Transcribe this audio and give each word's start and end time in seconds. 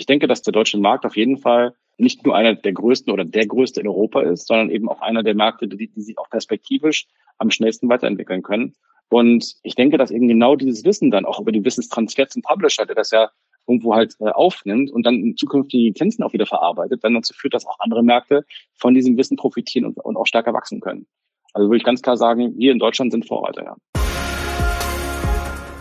ich 0.00 0.06
denke, 0.06 0.26
dass 0.26 0.40
der 0.40 0.52
deutsche 0.52 0.78
Markt 0.78 1.04
auf 1.04 1.16
jeden 1.16 1.36
Fall 1.36 1.74
nicht 1.98 2.24
nur 2.24 2.34
einer 2.34 2.54
der 2.54 2.72
größten 2.72 3.12
oder 3.12 3.26
der 3.26 3.46
größte 3.46 3.80
in 3.80 3.86
Europa 3.86 4.22
ist, 4.22 4.46
sondern 4.46 4.70
eben 4.70 4.88
auch 4.88 5.02
einer 5.02 5.22
der 5.22 5.34
Märkte, 5.34 5.68
die, 5.68 5.88
die 5.88 6.00
sich 6.00 6.18
auch 6.18 6.30
perspektivisch 6.30 7.06
am 7.36 7.50
schnellsten 7.50 7.88
weiterentwickeln 7.90 8.42
können. 8.42 8.74
Und 9.10 9.56
ich 9.62 9.74
denke, 9.74 9.98
dass 9.98 10.10
eben 10.10 10.26
genau 10.26 10.56
dieses 10.56 10.84
Wissen 10.84 11.10
dann 11.10 11.26
auch 11.26 11.38
über 11.38 11.52
die 11.52 11.62
Wissenstransfer 11.62 12.28
zum 12.28 12.40
Publisher, 12.40 12.86
der 12.86 12.94
das 12.94 13.10
ja 13.10 13.28
irgendwo 13.68 13.94
halt 13.94 14.14
äh, 14.20 14.30
aufnimmt 14.30 14.90
und 14.90 15.04
dann 15.04 15.16
in 15.16 15.36
Zukunft 15.36 15.72
die 15.72 15.88
Lizenzen 15.88 16.22
auch 16.22 16.32
wieder 16.32 16.46
verarbeitet, 16.46 17.04
dann 17.04 17.14
dazu 17.14 17.34
führt, 17.34 17.52
dass 17.52 17.66
auch 17.66 17.76
andere 17.80 18.02
Märkte 18.02 18.44
von 18.76 18.94
diesem 18.94 19.18
Wissen 19.18 19.36
profitieren 19.36 19.84
und, 19.84 19.98
und 19.98 20.16
auch 20.16 20.26
stärker 20.26 20.54
wachsen 20.54 20.80
können. 20.80 21.06
Also 21.52 21.68
würde 21.68 21.76
ich 21.76 21.84
ganz 21.84 22.00
klar 22.00 22.16
sagen, 22.16 22.54
wir 22.56 22.72
in 22.72 22.78
Deutschland 22.78 23.12
sind 23.12 23.28
Vorreiter, 23.28 23.64
ja. 23.64 23.76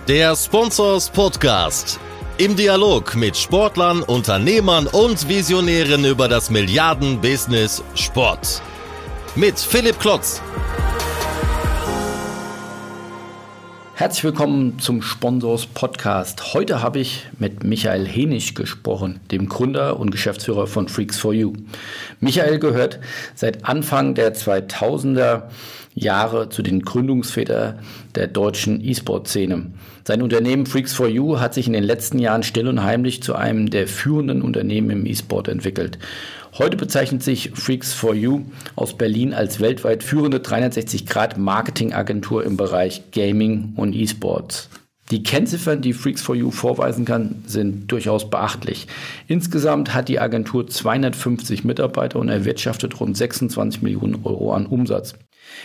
Der 0.08 0.36
Sponsors 0.36 1.10
Podcast. 1.10 2.00
Im 2.40 2.56
Dialog 2.56 3.18
mit 3.18 3.36
Sportlern, 3.36 4.02
Unternehmern 4.02 4.88
und 4.88 5.28
Visionären 5.28 6.06
über 6.06 6.30
das 6.30 6.50
Milliarden-Business 6.50 7.84
Sport. 7.96 8.62
Mit 9.36 9.60
Philipp 9.60 10.00
Klotz. 10.00 10.42
Herzlich 13.94 14.24
willkommen 14.24 14.80
zum 14.80 15.02
Sponsors 15.02 15.66
Podcast. 15.66 16.54
Heute 16.54 16.82
habe 16.82 17.00
ich 17.00 17.28
mit 17.40 17.66
Michael 17.66 18.08
Henisch 18.08 18.54
gesprochen, 18.54 19.20
dem 19.32 19.50
Gründer 19.50 20.00
und 20.00 20.10
Geschäftsführer 20.10 20.66
von 20.66 20.88
Freaks 20.88 21.20
for 21.20 21.34
You. 21.34 21.52
Michael 22.22 22.58
gehört 22.60 23.02
seit 23.36 23.66
Anfang 23.66 24.16
der 24.16 24.34
2000er 24.34 25.50
Jahre 25.94 26.48
zu 26.48 26.62
den 26.62 26.84
Gründungsvätern 26.84 27.80
der 28.16 28.28
deutschen 28.28 28.82
E-Sport-Szene. 28.82 29.74
Sein 30.10 30.24
Unternehmen 30.24 30.66
Freaks 30.66 30.92
for 30.92 31.08
You 31.08 31.40
hat 31.40 31.54
sich 31.54 31.68
in 31.68 31.74
den 31.74 31.84
letzten 31.84 32.18
Jahren 32.18 32.42
still 32.42 32.68
und 32.68 32.82
heimlich 32.82 33.22
zu 33.22 33.36
einem 33.36 33.70
der 33.70 33.88
führenden 33.88 34.42
Unternehmen 34.42 34.90
im 34.90 35.06
E-Sport 35.06 35.50
entwickelt. 35.50 36.00
Heute 36.58 36.78
bezeichnet 36.78 37.22
sich 37.22 37.52
Freaks 37.54 37.94
for 37.94 38.16
You 38.16 38.42
aus 38.76 38.98
Berlin 38.98 39.36
als 39.36 39.60
weltweit 39.60 40.02
führende 40.02 40.40
360-Grad-Marketing-Agentur 40.40 42.44
im 42.44 42.58
Bereich 42.58 43.12
Gaming 43.12 43.74
und 43.76 43.94
E-Sports. 43.94 44.72
Die 45.12 45.22
Kennziffern, 45.22 45.84
die 45.84 45.94
Freaks 45.94 46.24
for 46.24 46.36
You 46.36 46.50
vorweisen 46.50 47.06
kann, 47.06 47.44
sind 47.46 47.92
durchaus 47.92 48.32
beachtlich. 48.32 48.88
Insgesamt 49.28 49.94
hat 49.94 50.10
die 50.10 50.20
Agentur 50.20 50.66
250 50.66 51.66
Mitarbeiter 51.66 52.18
und 52.18 52.30
erwirtschaftet 52.30 53.00
rund 53.00 53.16
26 53.16 53.84
Millionen 53.84 54.22
Euro 54.24 54.54
an 54.54 54.66
Umsatz. 54.66 55.14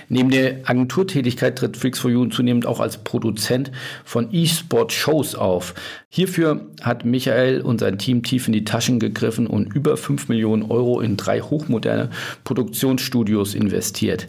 Neben 0.09 0.31
der 0.31 0.61
Agenturtätigkeit 0.65 1.57
tritt 1.57 1.77
Freaks4You 1.77 2.31
zunehmend 2.31 2.67
auch 2.67 2.81
als 2.81 2.99
Produzent 2.99 3.73
von 4.05 4.29
E-Sport-Shows 4.33 5.35
auf. 5.35 5.75
Hierfür 6.09 6.67
hat 6.83 7.05
Michael 7.05 7.61
und 7.61 7.81
sein 7.81 7.99
Team 7.99 8.23
tief 8.23 8.47
in 8.47 8.53
die 8.53 8.65
Taschen 8.65 9.01
gegriffen 9.01 9.47
und 9.47 9.75
über 9.75 9.97
5 9.97 10.29
Millionen 10.29 10.63
Euro 10.63 11.01
in 11.01 11.17
drei 11.17 11.41
hochmoderne 11.41 12.11
Produktionsstudios 12.45 13.55
investiert. 13.55 14.29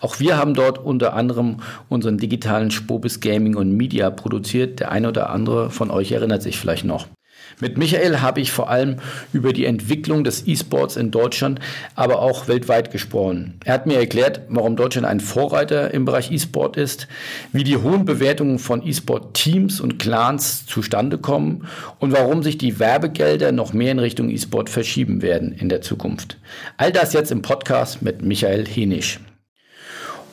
Auch 0.00 0.20
wir 0.20 0.38
haben 0.38 0.54
dort 0.54 0.78
unter 0.78 1.14
anderem 1.14 1.58
unseren 1.88 2.18
digitalen 2.18 2.70
Spobis 2.70 3.20
Gaming 3.20 3.56
und 3.56 3.76
Media 3.76 4.10
produziert. 4.10 4.80
Der 4.80 4.90
eine 4.90 5.08
oder 5.08 5.30
andere 5.30 5.70
von 5.70 5.90
euch 5.90 6.12
erinnert 6.12 6.42
sich 6.42 6.58
vielleicht 6.58 6.84
noch. 6.84 7.06
Mit 7.60 7.78
Michael 7.78 8.20
habe 8.20 8.40
ich 8.40 8.52
vor 8.52 8.68
allem 8.68 8.96
über 9.32 9.52
die 9.52 9.64
Entwicklung 9.64 10.24
des 10.24 10.46
E-Sports 10.46 10.96
in 10.96 11.10
Deutschland, 11.10 11.60
aber 11.94 12.20
auch 12.20 12.48
weltweit 12.48 12.90
gesprochen. 12.90 13.54
Er 13.64 13.74
hat 13.74 13.86
mir 13.86 13.98
erklärt, 13.98 14.42
warum 14.48 14.76
Deutschland 14.76 15.06
ein 15.06 15.20
Vorreiter 15.20 15.92
im 15.92 16.04
Bereich 16.04 16.30
E-Sport 16.30 16.76
ist, 16.76 17.08
wie 17.52 17.64
die 17.64 17.76
hohen 17.76 18.04
Bewertungen 18.04 18.58
von 18.58 18.86
E-Sport-Teams 18.86 19.80
und 19.80 19.98
Clans 19.98 20.66
zustande 20.66 21.18
kommen 21.18 21.66
und 21.98 22.12
warum 22.12 22.42
sich 22.42 22.58
die 22.58 22.78
Werbegelder 22.78 23.52
noch 23.52 23.72
mehr 23.72 23.92
in 23.92 23.98
Richtung 23.98 24.30
E-Sport 24.30 24.70
verschieben 24.70 25.22
werden 25.22 25.52
in 25.52 25.68
der 25.68 25.80
Zukunft. 25.80 26.38
All 26.76 26.92
das 26.92 27.12
jetzt 27.12 27.32
im 27.32 27.42
Podcast 27.42 28.02
mit 28.02 28.22
Michael 28.22 28.66
Henisch. 28.66 29.20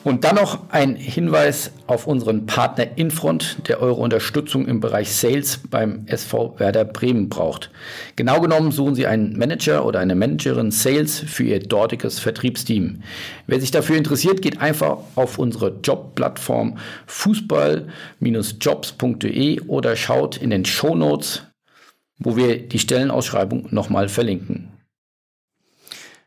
Und 0.04 0.24
dann 0.24 0.36
noch 0.36 0.68
ein 0.68 0.96
Hinweis 0.96 1.70
auf 1.86 2.06
unseren 2.06 2.44
Partner 2.44 2.86
Infront, 2.96 3.56
der 3.68 3.80
eure 3.80 4.02
Unterstützung 4.02 4.66
im 4.66 4.80
Bereich 4.80 5.10
Sales 5.10 5.60
beim 5.70 6.04
SV 6.06 6.56
Werder 6.58 6.84
Bremen 6.84 7.30
braucht. 7.30 7.70
Genau 8.14 8.42
genommen 8.42 8.70
suchen 8.70 8.94
sie 8.94 9.06
einen 9.06 9.38
Manager 9.38 9.86
oder 9.86 10.00
eine 10.00 10.14
Managerin 10.14 10.70
Sales 10.70 11.20
für 11.20 11.44
ihr 11.44 11.60
dortiges 11.60 12.18
Vertriebsteam. 12.18 13.02
Wer 13.46 13.60
sich 13.60 13.70
dafür 13.70 13.96
interessiert, 13.96 14.42
geht 14.42 14.60
einfach 14.60 14.98
auf 15.14 15.38
unsere 15.38 15.78
Jobplattform 15.82 16.76
fußball-jobs.de 17.06 19.60
oder 19.62 19.96
schaut 19.96 20.36
in 20.36 20.50
den 20.50 20.66
Show 20.66 20.94
Notes, 20.94 21.44
wo 22.18 22.36
wir 22.36 22.68
die 22.68 22.78
Stellenausschreibung 22.78 23.68
nochmal 23.70 24.10
verlinken. 24.10 24.68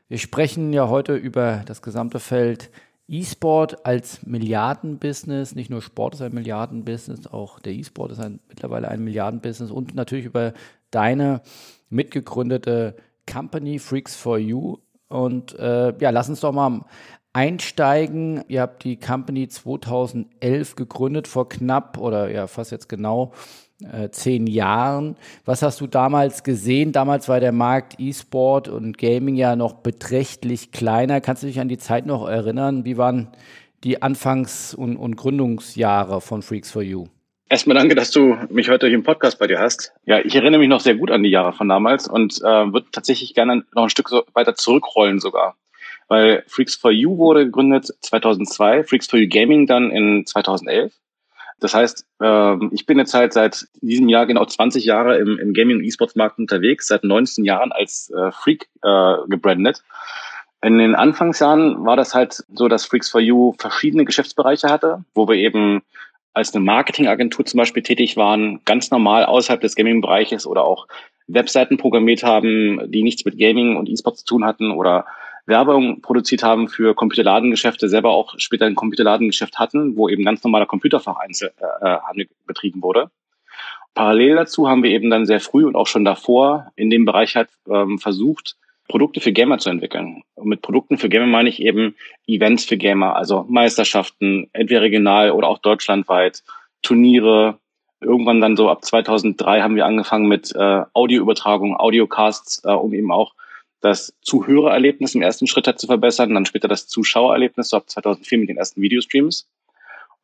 Wir 0.09 0.17
sprechen 0.17 0.73
ja 0.73 0.87
heute 0.87 1.15
über 1.15 1.61
das 1.65 1.83
gesamte 1.83 2.19
Feld 2.19 2.71
E-Sport 3.09 3.85
als 3.85 4.25
Milliardenbusiness, 4.25 5.55
nicht 5.55 5.69
nur 5.69 5.81
Sport 5.81 6.15
ist 6.15 6.21
ein 6.21 6.33
Milliardenbusiness, 6.33 7.27
auch 7.27 7.59
der 7.59 7.73
E-Sport 7.73 8.11
ist 8.11 8.19
ein, 8.19 8.39
mittlerweile 8.49 8.89
ein 8.89 9.03
Milliardenbusiness 9.03 9.71
und 9.71 9.95
natürlich 9.95 10.25
über 10.25 10.53
deine 10.91 11.41
mitgegründete 11.89 12.95
Company 13.31 13.79
Freaks 13.79 14.15
for 14.15 14.37
You. 14.37 14.77
Und 15.07 15.57
äh, 15.57 15.93
ja, 15.99 16.09
lass 16.09 16.27
uns 16.27 16.41
doch 16.41 16.51
mal 16.51 16.81
einsteigen. 17.31 18.43
Ihr 18.47 18.61
habt 18.61 18.83
die 18.83 18.99
Company 18.99 19.47
2011 19.47 20.75
gegründet, 20.75 21.27
vor 21.27 21.47
knapp 21.47 21.97
oder 21.97 22.29
ja 22.29 22.47
fast 22.47 22.71
jetzt 22.71 22.89
genau 22.89 23.33
äh, 23.83 24.09
zehn 24.09 24.47
Jahren. 24.47 25.15
Was 25.45 25.61
hast 25.61 25.81
du 25.81 25.87
damals 25.87 26.43
gesehen? 26.43 26.91
Damals 26.91 27.29
war 27.29 27.39
der 27.39 27.51
Markt 27.51 27.99
E-Sport 27.99 28.67
und 28.69 28.97
Gaming 28.97 29.35
ja 29.35 29.55
noch 29.55 29.73
beträchtlich 29.73 30.71
kleiner. 30.71 31.21
Kannst 31.21 31.43
du 31.43 31.47
dich 31.47 31.59
an 31.59 31.67
die 31.67 31.77
Zeit 31.77 32.05
noch 32.05 32.27
erinnern? 32.27 32.85
Wie 32.85 32.97
waren 32.97 33.29
die 33.83 34.01
Anfangs- 34.01 34.73
und, 34.73 34.97
und 34.97 35.15
Gründungsjahre 35.15 36.21
von 36.21 36.41
Freaks 36.41 36.71
for 36.71 36.81
You? 36.81 37.07
Erstmal 37.49 37.77
danke, 37.77 37.95
dass 37.95 38.11
du 38.11 38.35
mich 38.49 38.69
heute 38.69 38.87
hier 38.87 38.95
im 38.95 39.03
Podcast 39.03 39.39
bei 39.39 39.47
dir 39.47 39.59
hast. 39.59 39.93
Ja, 40.05 40.19
ich 40.19 40.35
erinnere 40.35 40.59
mich 40.59 40.67
noch 40.67 40.81
sehr 40.81 40.95
gut 40.95 41.11
an 41.11 41.23
die 41.23 41.29
Jahre 41.29 41.53
von 41.53 41.69
damals 41.69 42.07
und 42.07 42.41
äh, 42.41 42.43
würde 42.73 42.87
tatsächlich 42.91 43.33
gerne 43.35 43.63
noch 43.73 43.83
ein 43.83 43.89
Stück 43.89 44.09
so 44.09 44.23
weiter 44.33 44.55
zurückrollen 44.55 45.19
sogar. 45.19 45.55
Weil 46.09 46.43
Freaks 46.47 46.75
for 46.75 46.91
You 46.91 47.17
wurde 47.17 47.45
gegründet 47.45 47.87
2002, 48.01 48.83
Freaks 48.83 49.07
for 49.07 49.19
You 49.19 49.29
Gaming 49.29 49.65
dann 49.65 49.91
in 49.91 50.25
2011. 50.25 50.93
Das 51.59 51.73
heißt, 51.73 52.05
ähm, 52.21 52.69
ich 52.71 52.85
bin 52.85 52.99
jetzt 52.99 53.13
halt 53.13 53.33
seit 53.33 53.67
diesem 53.81 54.09
Jahr 54.09 54.25
genau 54.25 54.45
20 54.45 54.85
Jahre 54.85 55.17
im, 55.17 55.39
im 55.39 55.53
Gaming- 55.53 55.77
und 55.77 55.83
E-Sports-Markt 55.83 56.37
unterwegs, 56.37 56.87
seit 56.87 57.03
19 57.03 57.45
Jahren 57.45 57.71
als 57.71 58.11
äh, 58.11 58.31
Freak 58.31 58.67
äh, 58.83 59.15
gebrandet. 59.27 59.83
In 60.61 60.77
den 60.77 60.95
Anfangsjahren 60.95 61.85
war 61.85 61.95
das 61.95 62.13
halt 62.15 62.43
so, 62.53 62.67
dass 62.67 62.85
Freaks 62.85 63.09
for 63.09 63.21
You 63.21 63.53
verschiedene 63.57 64.05
Geschäftsbereiche 64.05 64.69
hatte, 64.69 65.03
wo 65.13 65.27
wir 65.27 65.35
eben 65.35 65.81
als 66.33 66.53
eine 66.53 66.63
Marketingagentur 66.63 67.45
zum 67.45 67.57
Beispiel 67.57 67.83
tätig 67.83 68.17
waren, 68.17 68.61
ganz 68.65 68.91
normal 68.91 69.25
außerhalb 69.25 69.61
des 69.61 69.75
Gaming-Bereiches 69.75 70.45
oder 70.45 70.63
auch 70.63 70.87
Webseiten 71.27 71.77
programmiert 71.77 72.23
haben, 72.23 72.91
die 72.91 73.03
nichts 73.03 73.25
mit 73.25 73.37
Gaming 73.39 73.75
und 73.75 73.89
E-Sports 73.89 74.23
zu 74.23 74.35
tun 74.35 74.45
hatten 74.45 74.71
oder 74.71 75.05
Werbung 75.47 76.01
produziert 76.01 76.43
haben 76.43 76.67
für 76.67 76.93
Computerladengeschäfte, 76.93 77.89
selber 77.89 78.11
auch 78.11 78.35
später 78.37 78.65
ein 78.65 78.75
Computerladengeschäft 78.75 79.57
hatten, 79.57 79.95
wo 79.95 80.09
eben 80.09 80.23
ganz 80.23 80.43
normaler 80.43 80.65
Computerfachhandel 80.65 81.51
äh, 81.81 82.25
betrieben 82.45 82.83
wurde. 82.83 83.09
Parallel 83.93 84.35
dazu 84.35 84.69
haben 84.69 84.83
wir 84.83 84.91
eben 84.91 85.09
dann 85.09 85.25
sehr 85.25 85.39
früh 85.39 85.65
und 85.65 85.75
auch 85.75 85.87
schon 85.87 86.05
davor 86.05 86.71
in 86.75 86.89
dem 86.89 87.05
Bereich 87.05 87.35
halt 87.35 87.49
ähm, 87.67 87.97
versucht, 87.97 88.55
Produkte 88.87 89.21
für 89.21 89.31
Gamer 89.31 89.57
zu 89.57 89.69
entwickeln. 89.69 90.21
Und 90.35 90.47
mit 90.47 90.61
Produkten 90.61 90.97
für 90.97 91.09
Gamer 91.09 91.25
meine 91.25 91.49
ich 91.49 91.61
eben 91.61 91.95
Events 92.27 92.65
für 92.65 92.77
Gamer, 92.77 93.15
also 93.15 93.45
Meisterschaften, 93.49 94.49
entweder 94.53 94.81
regional 94.81 95.31
oder 95.31 95.47
auch 95.47 95.57
deutschlandweit, 95.59 96.43
Turniere. 96.83 97.57
Irgendwann 97.99 98.39
dann 98.39 98.55
so 98.55 98.69
ab 98.69 98.85
2003 98.85 99.61
haben 99.61 99.75
wir 99.75 99.85
angefangen 99.85 100.27
mit 100.27 100.53
äh, 100.55 100.83
Audioübertragung, 100.93 101.75
Audiocasts, 101.75 102.61
äh, 102.63 102.69
um 102.69 102.93
eben 102.93 103.11
auch 103.11 103.33
das 103.81 104.13
Zuhörererlebnis 104.21 105.15
im 105.15 105.21
ersten 105.21 105.47
Schritt 105.47 105.67
halt 105.67 105.79
zu 105.79 105.87
verbessern, 105.87 106.33
dann 106.33 106.45
später 106.45 106.67
das 106.67 106.87
Zuschauererlebnis, 106.87 107.69
so 107.69 107.77
ab 107.77 107.89
2004 107.89 108.39
mit 108.39 108.49
den 108.49 108.57
ersten 108.57 108.81
Videostreams. 108.81 109.47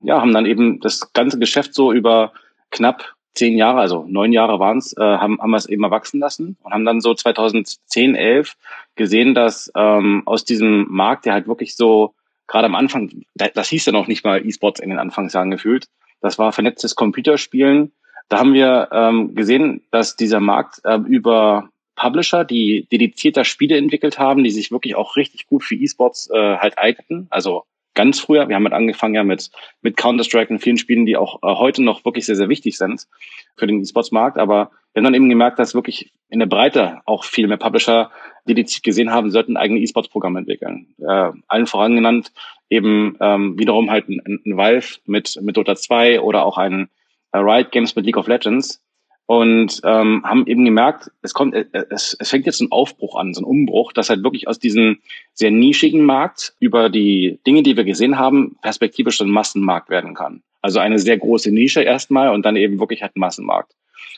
Ja, 0.01 0.19
haben 0.19 0.33
dann 0.33 0.45
eben 0.45 0.79
das 0.79 1.13
ganze 1.13 1.39
Geschäft 1.39 1.73
so 1.73 1.93
über 1.93 2.33
knapp 2.71 3.13
zehn 3.33 3.57
Jahre, 3.57 3.79
also 3.79 4.05
neun 4.07 4.31
Jahre 4.31 4.59
waren 4.59 4.77
es, 4.77 4.95
äh, 4.95 5.01
haben, 5.01 5.39
haben 5.41 5.51
wir 5.51 5.57
es 5.57 5.65
eben 5.65 5.83
erwachsen 5.83 6.19
lassen 6.19 6.57
und 6.61 6.73
haben 6.73 6.85
dann 6.85 7.01
so 7.01 7.13
2010, 7.13 8.15
11 8.15 8.55
gesehen, 8.95 9.33
dass 9.33 9.71
ähm, 9.75 10.23
aus 10.25 10.45
diesem 10.45 10.85
Markt, 10.89 11.25
der 11.25 11.33
halt 11.33 11.47
wirklich 11.47 11.75
so 11.75 12.13
gerade 12.47 12.65
am 12.65 12.75
Anfang, 12.75 13.23
das 13.33 13.69
hieß 13.69 13.87
ja 13.87 13.91
noch 13.91 14.07
nicht 14.07 14.23
mal 14.23 14.45
E-Sports 14.45 14.79
in 14.79 14.89
den 14.89 14.99
Anfangsjahren 14.99 15.49
gefühlt, 15.49 15.87
das 16.21 16.37
war 16.37 16.51
vernetztes 16.51 16.95
Computerspielen. 16.95 17.91
Da 18.29 18.39
haben 18.39 18.53
wir 18.53 18.89
ähm, 18.91 19.35
gesehen, 19.35 19.83
dass 19.91 20.15
dieser 20.15 20.39
Markt 20.39 20.79
äh, 20.85 20.97
über 20.97 21.69
Publisher, 21.95 22.43
die 22.43 22.87
dedizierter 22.91 23.45
Spiele 23.45 23.77
entwickelt 23.77 24.19
haben, 24.19 24.43
die 24.43 24.51
sich 24.51 24.71
wirklich 24.71 24.95
auch 24.95 25.15
richtig 25.15 25.47
gut 25.47 25.63
für 25.63 25.75
E-Sports 25.75 26.29
äh, 26.31 26.57
halt 26.57 26.77
eigneten. 26.77 27.27
Also 27.29 27.63
ganz 27.93 28.19
früher. 28.19 28.47
Wir 28.49 28.55
haben 28.55 28.63
halt 28.63 28.73
angefangen 28.73 29.13
ja 29.13 29.23
mit, 29.23 29.51
mit 29.81 29.97
Counter-Strike 29.97 30.51
und 30.51 30.59
vielen 30.59 30.77
Spielen, 30.77 31.05
die 31.05 31.17
auch 31.17 31.43
äh, 31.43 31.55
heute 31.55 31.83
noch 31.83 32.05
wirklich 32.05 32.25
sehr, 32.25 32.35
sehr 32.35 32.49
wichtig 32.49 32.77
sind 32.77 33.07
für 33.55 33.67
den 33.67 33.81
E-Sports-Markt. 33.81 34.37
Aber 34.37 34.71
wir 34.93 34.99
haben 34.99 35.05
dann 35.05 35.13
eben 35.13 35.29
gemerkt, 35.29 35.59
dass 35.59 35.75
wirklich 35.75 36.11
in 36.29 36.39
der 36.39 36.47
Breite 36.47 37.01
auch 37.05 37.23
viel 37.23 37.47
mehr 37.47 37.57
Publisher 37.57 38.11
dediziert 38.45 38.83
gesehen 38.83 39.11
haben, 39.11 39.31
sollten 39.31 39.57
eigene 39.57 39.79
E-Sports-Programme 39.79 40.39
entwickeln. 40.39 40.87
Äh, 40.99 41.31
allen 41.47 41.67
voran 41.67 41.95
genannt 41.95 42.31
eben 42.69 43.17
ähm, 43.21 43.57
wiederum 43.59 43.91
halt 43.91 44.09
ein, 44.09 44.19
ein 44.25 44.57
Valve 44.57 44.99
mit, 45.05 45.39
mit 45.41 45.57
Dota 45.57 45.75
2 45.75 46.21
oder 46.21 46.43
auch 46.43 46.57
ein 46.57 46.89
äh, 47.31 47.37
Riot 47.37 47.71
Games 47.71 47.95
mit 47.95 48.05
League 48.05 48.17
of 48.17 48.27
Legends, 48.27 48.83
und 49.25 49.81
ähm, 49.85 50.23
haben 50.25 50.45
eben 50.47 50.65
gemerkt, 50.65 51.11
es 51.21 51.33
kommt, 51.33 51.55
äh, 51.55 51.65
es, 51.89 52.15
es 52.19 52.29
fängt 52.29 52.45
jetzt 52.45 52.61
ein 52.61 52.71
Aufbruch 52.71 53.15
an, 53.15 53.33
so 53.33 53.41
ein 53.41 53.45
Umbruch, 53.45 53.93
dass 53.93 54.09
halt 54.09 54.23
wirklich 54.23 54.47
aus 54.47 54.59
diesem 54.59 54.99
sehr 55.33 55.51
nischigen 55.51 56.03
Markt 56.03 56.53
über 56.59 56.89
die 56.89 57.39
Dinge, 57.47 57.63
die 57.63 57.77
wir 57.77 57.85
gesehen 57.85 58.19
haben, 58.19 58.57
perspektivisch 58.61 59.21
ein 59.21 59.29
Massenmarkt 59.29 59.89
werden 59.89 60.13
kann. 60.13 60.43
Also 60.61 60.79
eine 60.79 60.99
sehr 60.99 61.17
große 61.17 61.51
Nische 61.51 61.81
erstmal 61.81 62.29
und 62.29 62.45
dann 62.45 62.55
eben 62.55 62.79
wirklich 62.79 63.01
halt 63.01 63.15
ein 63.15 63.21
Massenmarkt. 63.21 63.73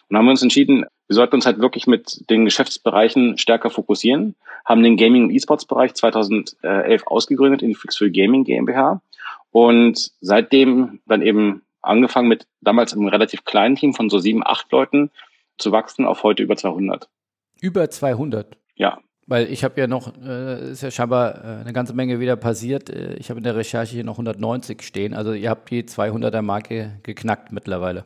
Und 0.10 0.18
haben 0.18 0.26
wir 0.26 0.32
uns 0.32 0.44
entschieden, 0.44 0.86
wir 1.08 1.16
sollten 1.16 1.36
uns 1.36 1.46
halt 1.46 1.60
wirklich 1.60 1.88
mit 1.88 2.30
den 2.30 2.46
Geschäftsbereichen 2.46 3.38
stärker 3.38 3.70
fokussieren, 3.70 4.36
haben 4.66 4.84
den 4.84 4.98
Gaming- 4.98 5.26
und 5.26 5.32
E-Sports-Bereich 5.32 5.94
2011 5.94 7.06
ausgegründet 7.06 7.62
in 7.62 7.76
Fixful 7.76 8.12
Gaming 8.12 8.44
GmbH 8.44 9.02
und 9.52 10.12
seitdem 10.22 11.00
dann 11.06 11.22
eben 11.22 11.62
angefangen 11.86 12.28
mit 12.28 12.48
damals 12.62 12.94
einem 12.94 13.08
relativ 13.08 13.46
kleinen 13.46 13.76
Team 13.76 13.94
von 13.94 14.10
so 14.10 14.20
sieben, 14.20 14.46
acht 14.46 14.72
Leuten 14.72 15.12
zu 15.58 15.72
wachsen 15.72 16.06
auf 16.06 16.24
heute 16.24 16.44
über 16.44 16.56
200. 16.56 17.10
Über 17.62 17.90
200? 17.90 18.58
Ja. 18.76 19.00
Weil 19.28 19.52
ich 19.52 19.64
habe 19.64 19.80
ja 19.80 19.88
noch, 19.88 20.14
äh, 20.24 20.72
ist 20.72 20.84
ja 20.84 20.92
scheinbar 20.92 21.44
äh, 21.44 21.62
eine 21.62 21.74
ganze 21.74 21.94
Menge 21.94 22.20
wieder 22.20 22.36
passiert. 22.36 22.90
Äh, 22.90 23.16
ich 23.16 23.30
habe 23.30 23.40
in 23.40 23.44
der 23.44 23.56
Recherche 23.56 23.96
hier 23.96 24.04
noch 24.04 24.16
190 24.16 24.84
stehen. 24.84 25.14
Also 25.14 25.34
ihr 25.34 25.50
habt 25.50 25.72
die 25.72 25.84
200er 25.84 26.42
Marke 26.42 27.00
geknackt 27.02 27.52
mittlerweile. 27.52 28.06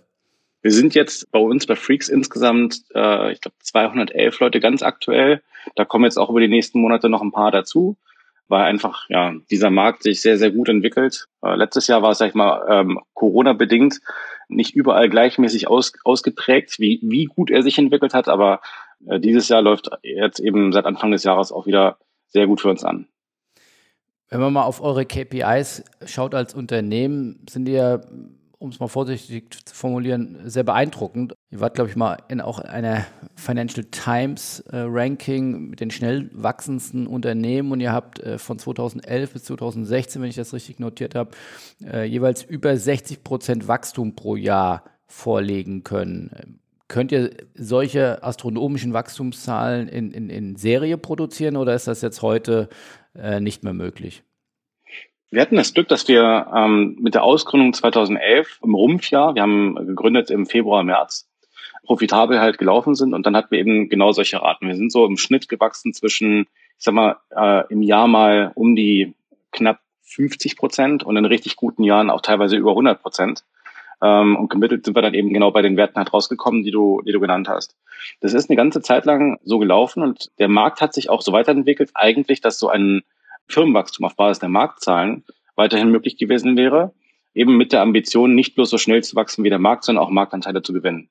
Wir 0.62 0.72
sind 0.72 0.96
jetzt 0.96 1.32
bei 1.32 1.40
uns 1.40 1.66
bei 1.66 1.76
Freaks 1.76 2.10
insgesamt, 2.10 2.84
äh, 2.94 3.32
ich 3.32 3.42
glaube, 3.42 3.56
211 3.60 4.40
Leute 4.40 4.60
ganz 4.60 4.82
aktuell. 4.82 5.42
Da 5.76 5.86
kommen 5.86 6.06
jetzt 6.06 6.18
auch 6.18 6.30
über 6.30 6.40
die 6.40 6.48
nächsten 6.48 6.80
Monate 6.80 7.10
noch 7.10 7.22
ein 7.22 7.32
paar 7.32 7.52
dazu 7.52 7.98
weil 8.50 8.64
einfach 8.64 9.06
ja 9.10 9.34
dieser 9.50 9.70
Markt 9.70 10.04
sich 10.04 10.22
sehr, 10.22 10.38
sehr 10.38 10.52
gut 10.52 10.68
entwickelt. 10.68 11.28
Äh, 11.42 11.56
letztes 11.56 11.88
Jahr 11.88 12.02
war 12.02 12.12
es, 12.12 12.18
sag 12.18 12.30
ich 12.30 12.36
mal, 12.36 12.66
ähm, 12.70 13.00
Corona-bedingt 13.14 14.02
nicht 14.50 14.76
überall 14.76 15.10
gleichmäßig 15.10 15.68
aus, 15.68 15.94
ausgeprägt, 16.04 16.80
wie, 16.80 17.00
wie 17.04 17.26
gut 17.26 17.52
er 17.52 17.62
sich 17.62 17.78
entwickelt 17.78 18.14
hat, 18.14 18.28
aber 18.28 18.62
äh, 19.08 19.20
dieses 19.20 19.48
Jahr 19.48 19.62
läuft 19.62 19.90
jetzt 20.02 20.40
eben 20.40 20.74
seit 20.74 20.86
Anfang 20.86 21.12
des 21.12 21.24
Jahres 21.24 21.52
auch 21.52 21.68
wieder 21.68 21.98
sehr 22.28 22.48
gut 22.48 22.62
für 22.62 22.70
uns 22.70 22.84
an. 22.84 23.08
Wenn 24.30 24.42
man 24.42 24.54
mal 24.54 24.64
auf 24.64 24.82
eure 24.82 25.06
KPIs 25.06 25.84
schaut 26.06 26.36
als 26.36 26.54
Unternehmen, 26.54 27.46
sind 27.50 27.68
ja 27.68 28.02
um 28.60 28.70
es 28.70 28.80
mal 28.80 28.90
vorsichtig 28.90 29.58
zu 29.66 29.74
formulieren, 29.74 30.38
sehr 30.44 30.64
beeindruckend. 30.64 31.34
Ihr 31.50 31.62
wart, 31.62 31.76
glaube 31.76 31.90
ich, 31.90 31.96
mal 31.96 32.18
in 32.28 32.42
auch 32.42 32.60
einer 32.60 33.06
Financial 33.36 33.86
Times 33.86 34.60
äh, 34.72 34.84
Ranking 34.86 35.70
mit 35.70 35.80
den 35.80 35.92
schnell 35.92 36.30
wachsendsten 36.34 37.08
Unternehmen 37.08 37.72
und 37.72 37.80
ihr 37.80 37.94
habt 37.94 38.20
äh, 38.20 38.38
von 38.38 38.60
2011 38.60 39.34
bis 39.34 39.46
2016, 39.46 40.22
wenn 40.22 40.30
ich 40.30 40.36
das 40.36 40.54
richtig 40.54 40.80
notiert 40.80 41.16
habe, 41.16 41.32
äh, 41.84 42.04
jeweils 42.04 42.44
über 42.44 42.76
60 42.76 43.24
Prozent 43.24 43.68
Wachstum 43.70 44.16
pro 44.16 44.36
Jahr 44.36 44.84
vorlegen 45.08 45.84
können. 45.84 46.60
Könnt 46.90 47.14
ihr 47.14 47.32
solche 47.56 48.24
astronomischen 48.24 48.92
Wachstumszahlen 48.94 49.88
in, 49.88 50.12
in, 50.12 50.30
in 50.30 50.56
Serie 50.58 50.98
produzieren 50.98 51.56
oder 51.56 51.76
ist 51.76 51.88
das 51.88 52.02
jetzt 52.02 52.22
heute 52.22 52.68
äh, 53.16 53.40
nicht 53.40 53.64
mehr 53.64 53.74
möglich? 53.74 54.24
Wir 55.32 55.42
hatten 55.42 55.58
das 55.58 55.74
Glück, 55.74 55.88
dass 55.88 56.08
wir 56.08 56.48
ähm, 56.56 56.98
mit 57.00 57.14
der 57.14 57.24
Ausgründung 57.24 57.74
2011 57.74 58.60
im 58.64 58.74
Rumpfjahr, 58.74 59.36
wir 59.36 59.44
haben 59.44 59.76
gegründet 59.76 60.32
im 60.32 60.48
Februar, 60.48 60.84
März, 60.84 61.30
profitabel 61.84 62.40
halt 62.40 62.58
gelaufen 62.58 62.96
sind 62.96 63.14
und 63.14 63.26
dann 63.26 63.36
hatten 63.36 63.52
wir 63.52 63.60
eben 63.60 63.90
genau 63.90 64.12
solche 64.12 64.42
Raten. 64.42 64.68
Wir 64.68 64.76
sind 64.76 64.92
so 64.92 65.06
im 65.06 65.18
Schnitt 65.18 65.48
gewachsen 65.48 65.94
zwischen, 65.94 66.42
ich 66.78 66.84
sag 66.84 66.96
mal, 66.96 67.18
äh, 67.36 67.72
im 67.72 67.84
Jahr 67.84 68.08
mal 68.08 68.52
um 68.56 68.76
die 68.76 69.14
knapp 69.52 69.80
50 70.04 70.58
Prozent 70.58 71.04
und 71.04 71.16
in 71.16 71.26
richtig 71.26 71.56
guten 71.56 71.84
Jahren 71.84 72.10
auch 72.10 72.22
teilweise 72.22 72.58
über 72.58 72.72
100 72.72 73.02
Prozent. 73.02 73.44
Ähm, 74.02 74.36
und 74.36 74.50
gemittelt 74.50 74.86
sind 74.86 74.96
wir 74.96 75.02
dann 75.04 75.14
eben 75.14 75.32
genau 75.32 75.52
bei 75.52 75.62
den 75.62 75.78
Werten 75.78 75.98
halt 75.98 76.12
rausgekommen, 76.12 76.64
die 76.64 76.72
du, 76.72 77.02
die 77.06 77.12
du 77.12 77.20
genannt 77.20 77.50
hast. 77.50 77.76
Das 78.22 78.34
ist 78.34 78.50
eine 78.50 78.58
ganze 78.58 78.82
Zeit 78.82 79.06
lang 79.06 79.40
so 79.44 79.60
gelaufen 79.60 80.02
und 80.02 80.32
der 80.40 80.48
Markt 80.48 80.82
hat 80.82 80.94
sich 80.94 81.10
auch 81.10 81.22
so 81.22 81.34
weiterentwickelt, 81.34 81.92
eigentlich, 81.94 82.42
dass 82.42 82.58
so 82.58 82.70
ein 82.70 83.04
Firmenwachstum 83.50 84.06
auf 84.06 84.16
Basis 84.16 84.40
der 84.40 84.50
Marktzahlen 84.50 85.26
weiterhin 85.56 85.92
möglich 85.92 86.18
gewesen 86.18 86.56
wäre, 86.56 86.94
eben 87.34 87.58
mit 87.58 87.74
der 87.74 87.82
Ambition, 87.82 88.36
nicht 88.36 88.56
bloß 88.56 88.70
so 88.70 88.78
schnell 88.78 89.04
zu 89.04 89.16
wachsen 89.16 89.44
wie 89.44 89.50
der 89.50 89.60
Markt, 89.60 89.84
sondern 89.84 90.04
auch 90.04 90.10
Marktanteile 90.10 90.62
zu 90.62 90.74
gewinnen. 90.74 91.10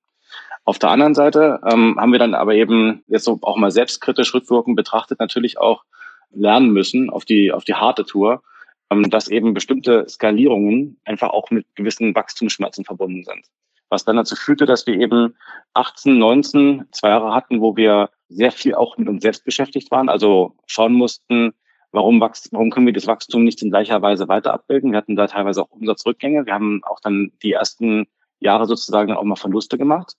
Auf 0.65 0.79
der 0.79 0.91
anderen 0.91 1.15
Seite 1.15 1.61
ähm, 1.71 1.97
haben 1.99 2.13
wir 2.13 2.19
dann 2.19 2.35
aber 2.35 2.55
eben 2.55 3.03
jetzt 3.07 3.25
so 3.25 3.39
auch 3.43 3.57
mal 3.57 3.71
selbstkritisch 3.71 4.35
rückwirkend 4.35 4.77
betrachtet 4.77 5.19
natürlich 5.19 5.59
auch 5.59 5.85
lernen 6.31 6.71
müssen 6.73 7.09
auf 7.11 7.25
die, 7.25 7.53
auf 7.53 7.65
die 7.65 7.75
harte 7.75 8.05
Tour, 8.05 8.43
ähm, 8.91 9.09
dass 9.09 9.29
eben 9.29 9.55
bestimmte 9.55 10.07
Skalierungen 10.09 11.01
einfach 11.05 11.31
auch 11.31 11.51
mit 11.51 11.67
gewissen 11.75 12.15
Wachstumsschmerzen 12.15 12.85
verbunden 12.85 13.25
sind. 13.25 13.47
Was 13.89 14.05
dann 14.05 14.17
dazu 14.17 14.37
führte, 14.37 14.67
dass 14.67 14.87
wir 14.87 15.01
eben 15.01 15.35
18, 15.73 16.19
19, 16.19 16.87
zwei 16.93 17.09
Jahre 17.09 17.35
hatten, 17.35 17.63
wo 17.63 17.77
wir 17.77 18.11
sehr 18.29 18.53
viel 18.53 18.75
auch 18.75 18.99
mit 18.99 19.09
uns 19.09 19.23
selbst 19.23 19.45
beschäftigt 19.45 19.91
waren, 19.91 20.11
also 20.11 20.55
schauen 20.67 20.93
mussten, 20.93 21.55
Warum, 21.91 22.21
wachs 22.21 22.49
warum 22.53 22.71
können 22.71 22.87
wir 22.87 22.93
das 22.93 23.07
Wachstum 23.07 23.45
nicht 23.45 23.63
in 23.63 23.71
gleicher 23.71 24.03
Weise 24.03 24.29
weiter 24.29 24.53
abbilden? 24.53 24.93
Wir 24.93 24.99
hatten 24.99 25.17
da 25.17 25.27
teilweise 25.27 25.63
auch 25.63 25.71
Umsatzrückgänge. 25.71 26.47
Wir 26.47 26.55
haben 26.55 26.83
auch 26.85 27.01
dann 27.01 27.33
die 27.43 27.53
ersten 27.53 28.07
Jahre 28.41 28.67
sozusagen 28.67 29.13
auch 29.13 29.25
mal 29.25 29.37
Verluste 29.37 29.79
gemacht 29.79 30.15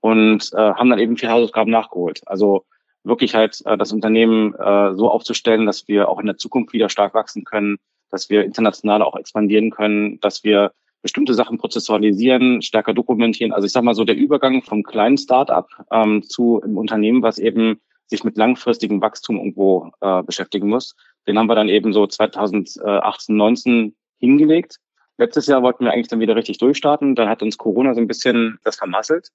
und 0.00 0.50
äh, 0.52 0.56
haben 0.56 0.90
dann 0.90 0.98
eben 0.98 1.16
vier 1.16 1.30
Hausaufgaben 1.30 1.70
nachgeholt. 1.70 2.20
Also 2.26 2.64
wirklich 3.02 3.34
halt 3.34 3.60
äh, 3.64 3.78
das 3.78 3.92
Unternehmen 3.92 4.54
äh, 4.54 4.94
so 4.94 5.10
aufzustellen, 5.10 5.66
dass 5.66 5.88
wir 5.88 6.08
auch 6.08 6.20
in 6.20 6.26
der 6.26 6.36
Zukunft 6.36 6.72
wieder 6.72 6.88
stark 6.88 7.14
wachsen 7.14 7.44
können, 7.44 7.78
dass 8.10 8.28
wir 8.30 8.44
international 8.44 9.02
auch 9.02 9.16
expandieren 9.16 9.70
können, 9.70 10.20
dass 10.20 10.44
wir 10.44 10.72
bestimmte 11.02 11.34
Sachen 11.34 11.58
prozessualisieren, 11.58 12.62
stärker 12.62 12.92
dokumentieren. 12.92 13.52
Also 13.52 13.66
ich 13.66 13.72
sage 13.72 13.86
mal 13.86 13.94
so, 13.94 14.04
der 14.04 14.16
Übergang 14.16 14.62
vom 14.62 14.82
kleinen 14.82 15.18
Start-up 15.18 15.68
ähm, 15.92 16.22
zu 16.22 16.60
einem 16.60 16.78
Unternehmen, 16.78 17.22
was 17.22 17.38
eben 17.38 17.80
sich 18.06 18.24
mit 18.24 18.36
langfristigem 18.36 19.00
Wachstum 19.00 19.36
irgendwo 19.36 19.90
äh, 20.00 20.22
beschäftigen 20.22 20.68
muss. 20.68 20.94
Den 21.26 21.38
haben 21.38 21.48
wir 21.48 21.54
dann 21.54 21.68
eben 21.68 21.92
so 21.92 22.06
2018, 22.06 23.36
19 23.36 23.96
hingelegt. 24.18 24.78
Letztes 25.18 25.46
Jahr 25.46 25.62
wollten 25.62 25.84
wir 25.84 25.92
eigentlich 25.92 26.08
dann 26.08 26.20
wieder 26.20 26.36
richtig 26.36 26.58
durchstarten. 26.58 27.14
Dann 27.14 27.28
hat 27.28 27.42
uns 27.42 27.58
Corona 27.58 27.94
so 27.94 28.00
ein 28.00 28.06
bisschen 28.06 28.58
das 28.64 28.76
vermasselt. 28.76 29.30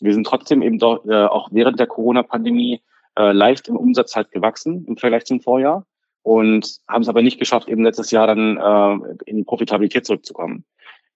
Wir 0.00 0.12
sind 0.12 0.26
trotzdem 0.26 0.62
eben 0.62 0.78
doch, 0.78 1.04
äh, 1.06 1.24
auch 1.24 1.48
während 1.50 1.78
der 1.78 1.86
Corona-Pandemie 1.86 2.82
äh, 3.16 3.32
leicht 3.32 3.68
im 3.68 3.76
Umsatz 3.76 4.16
halt 4.16 4.30
gewachsen 4.30 4.84
im 4.86 4.96
Vergleich 4.96 5.24
zum 5.24 5.40
Vorjahr 5.40 5.86
und 6.22 6.78
haben 6.88 7.02
es 7.02 7.08
aber 7.08 7.22
nicht 7.22 7.38
geschafft, 7.38 7.68
eben 7.68 7.84
letztes 7.84 8.10
Jahr 8.10 8.26
dann 8.26 8.56
äh, 8.56 9.14
in 9.26 9.36
die 9.36 9.44
Profitabilität 9.44 10.04
zurückzukommen. 10.04 10.64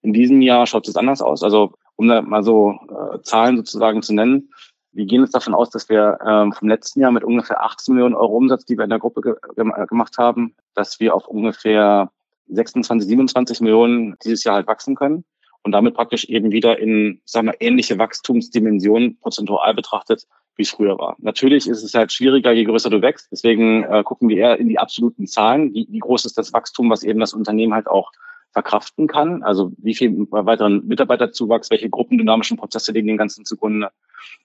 In 0.01 0.13
diesem 0.13 0.41
Jahr 0.41 0.65
schaut 0.65 0.87
es 0.87 0.95
anders 0.95 1.21
aus. 1.21 1.43
Also 1.43 1.73
um 1.95 2.07
da 2.07 2.21
mal 2.21 2.43
so 2.43 2.71
äh, 2.71 3.21
Zahlen 3.23 3.57
sozusagen 3.57 4.01
zu 4.01 4.13
nennen, 4.13 4.49
wir 4.91 5.05
gehen 5.05 5.21
jetzt 5.21 5.35
davon 5.35 5.53
aus, 5.53 5.69
dass 5.69 5.89
wir 5.89 6.19
ähm, 6.25 6.53
vom 6.53 6.67
letzten 6.67 7.01
Jahr 7.01 7.11
mit 7.11 7.23
ungefähr 7.23 7.63
18 7.63 7.93
Millionen 7.93 8.15
Euro 8.15 8.35
Umsatz, 8.35 8.65
die 8.65 8.77
wir 8.77 8.83
in 8.83 8.89
der 8.89 8.99
Gruppe 8.99 9.21
ge 9.21 9.35
ge 9.55 9.85
gemacht 9.87 10.17
haben, 10.17 10.55
dass 10.73 10.99
wir 10.99 11.15
auf 11.15 11.27
ungefähr 11.27 12.11
26, 12.47 13.07
27 13.07 13.61
Millionen 13.61 14.17
dieses 14.23 14.43
Jahr 14.43 14.55
halt 14.55 14.67
wachsen 14.67 14.95
können 14.95 15.23
und 15.63 15.71
damit 15.71 15.93
praktisch 15.93 16.25
eben 16.25 16.51
wieder 16.51 16.79
in, 16.79 17.21
sagen 17.25 17.47
wir, 17.47 17.61
ähnliche 17.61 17.99
Wachstumsdimensionen 17.99 19.19
prozentual 19.19 19.73
betrachtet, 19.73 20.25
wie 20.55 20.63
es 20.63 20.71
früher 20.71 20.97
war. 20.97 21.15
Natürlich 21.19 21.67
ist 21.67 21.83
es 21.83 21.93
halt 21.93 22.11
schwieriger, 22.11 22.51
je 22.51 22.63
größer 22.63 22.89
du 22.89 23.01
wächst. 23.01 23.29
Deswegen 23.31 23.83
äh, 23.83 24.03
gucken 24.03 24.29
wir 24.29 24.37
eher 24.37 24.59
in 24.59 24.67
die 24.67 24.79
absoluten 24.79 25.27
Zahlen. 25.27 25.73
Wie, 25.73 25.87
wie 25.89 25.99
groß 25.99 26.25
ist 26.25 26.37
das 26.37 26.53
Wachstum, 26.53 26.89
was 26.89 27.03
eben 27.03 27.19
das 27.19 27.33
Unternehmen 27.33 27.73
halt 27.73 27.87
auch 27.87 28.11
verkraften 28.51 29.07
kann. 29.07 29.43
Also 29.43 29.71
wie 29.77 29.95
viel 29.95 30.27
weiteren 30.31 30.85
Mitarbeiterzuwachs, 30.87 31.69
welche 31.69 31.89
gruppendynamischen 31.89 32.57
Prozesse 32.57 32.91
liegen 32.91 33.07
dem 33.07 33.17
Ganzen 33.17 33.45
zugrunde, 33.45 33.89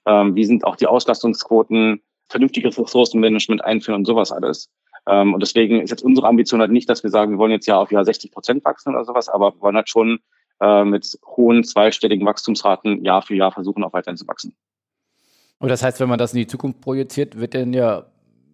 ähm, 0.05 0.35
wie 0.35 0.45
sind 0.45 0.65
auch 0.65 0.75
die 0.75 0.87
Auslastungsquoten, 0.87 2.01
vernünftiges 2.27 2.79
Ressourcenmanagement 2.79 3.63
einführen 3.63 3.99
und 3.99 4.05
sowas 4.05 4.31
alles. 4.31 4.69
Ähm, 5.07 5.33
und 5.33 5.41
deswegen 5.41 5.81
ist 5.81 5.91
jetzt 5.91 6.03
unsere 6.03 6.27
Ambition 6.27 6.61
halt 6.61 6.71
nicht, 6.71 6.89
dass 6.89 7.03
wir 7.03 7.09
sagen, 7.09 7.31
wir 7.33 7.37
wollen 7.37 7.51
jetzt 7.51 7.67
ja 7.67 7.77
auf 7.77 7.91
Jahr 7.91 8.05
60 8.05 8.31
Prozent 8.31 8.65
wachsen 8.65 8.95
oder 8.95 9.05
sowas, 9.05 9.29
aber 9.29 9.53
wir 9.53 9.61
wollen 9.61 9.75
halt 9.75 9.89
schon 9.89 10.19
äh, 10.61 10.83
mit 10.83 11.19
hohen 11.25 11.63
zweistelligen 11.63 12.25
Wachstumsraten 12.25 13.03
Jahr 13.03 13.21
für 13.21 13.35
Jahr 13.35 13.51
versuchen, 13.51 13.83
auch 13.83 13.93
weiterhin 13.93 14.17
zu 14.17 14.27
wachsen. 14.27 14.55
Und 15.59 15.69
das 15.69 15.83
heißt, 15.83 15.99
wenn 15.99 16.09
man 16.09 16.19
das 16.19 16.33
in 16.33 16.39
die 16.39 16.47
Zukunft 16.47 16.81
projiziert, 16.81 17.39
wird 17.39 17.53
denn 17.53 17.73
ja 17.73 18.05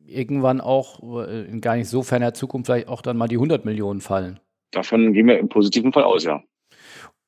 irgendwann 0.05 0.61
auch 0.61 1.25
äh, 1.25 1.45
in 1.45 1.61
gar 1.61 1.75
nicht 1.75 1.89
so 1.89 2.03
ferner 2.03 2.33
Zukunft 2.33 2.67
vielleicht 2.67 2.87
auch 2.87 3.01
dann 3.01 3.17
mal 3.17 3.27
die 3.27 3.35
100 3.35 3.65
Millionen 3.65 4.01
fallen? 4.01 4.39
Davon 4.71 5.13
gehen 5.13 5.27
wir 5.27 5.37
im 5.37 5.49
positiven 5.49 5.93
Fall 5.93 6.03
aus, 6.03 6.23
ja. 6.23 6.41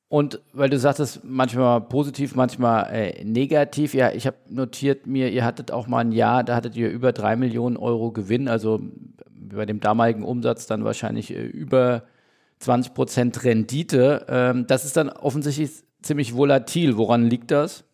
Und 0.08 0.40
weil 0.52 0.70
du 0.70 0.78
sagtest, 0.78 1.24
manchmal 1.24 1.80
positiv, 1.80 2.34
manchmal 2.36 2.92
äh, 2.92 3.24
negativ. 3.24 3.94
Ja, 3.94 4.12
ich 4.12 4.26
habe 4.26 4.36
notiert 4.48 5.06
mir, 5.06 5.30
ihr 5.30 5.44
hattet 5.44 5.72
auch 5.72 5.86
mal 5.86 6.00
ein 6.00 6.12
Jahr, 6.12 6.44
da 6.44 6.54
hattet 6.54 6.76
ihr 6.76 6.88
über 6.90 7.12
drei 7.12 7.36
Millionen 7.36 7.76
Euro 7.76 8.12
Gewinn, 8.12 8.46
also 8.46 8.80
bei 9.30 9.66
dem 9.66 9.80
damaligen 9.80 10.22
Umsatz 10.22 10.66
dann 10.66 10.84
wahrscheinlich 10.84 11.34
äh, 11.34 11.42
über 11.42 12.04
20 12.60 12.94
Prozent 12.94 13.44
Rendite. 13.44 14.26
Ähm, 14.28 14.66
das 14.68 14.84
ist 14.84 14.96
dann 14.96 15.08
offensichtlich 15.08 15.70
ziemlich 16.02 16.36
volatil. 16.36 16.96
Woran 16.96 17.28
liegt 17.28 17.50
das? 17.50 17.84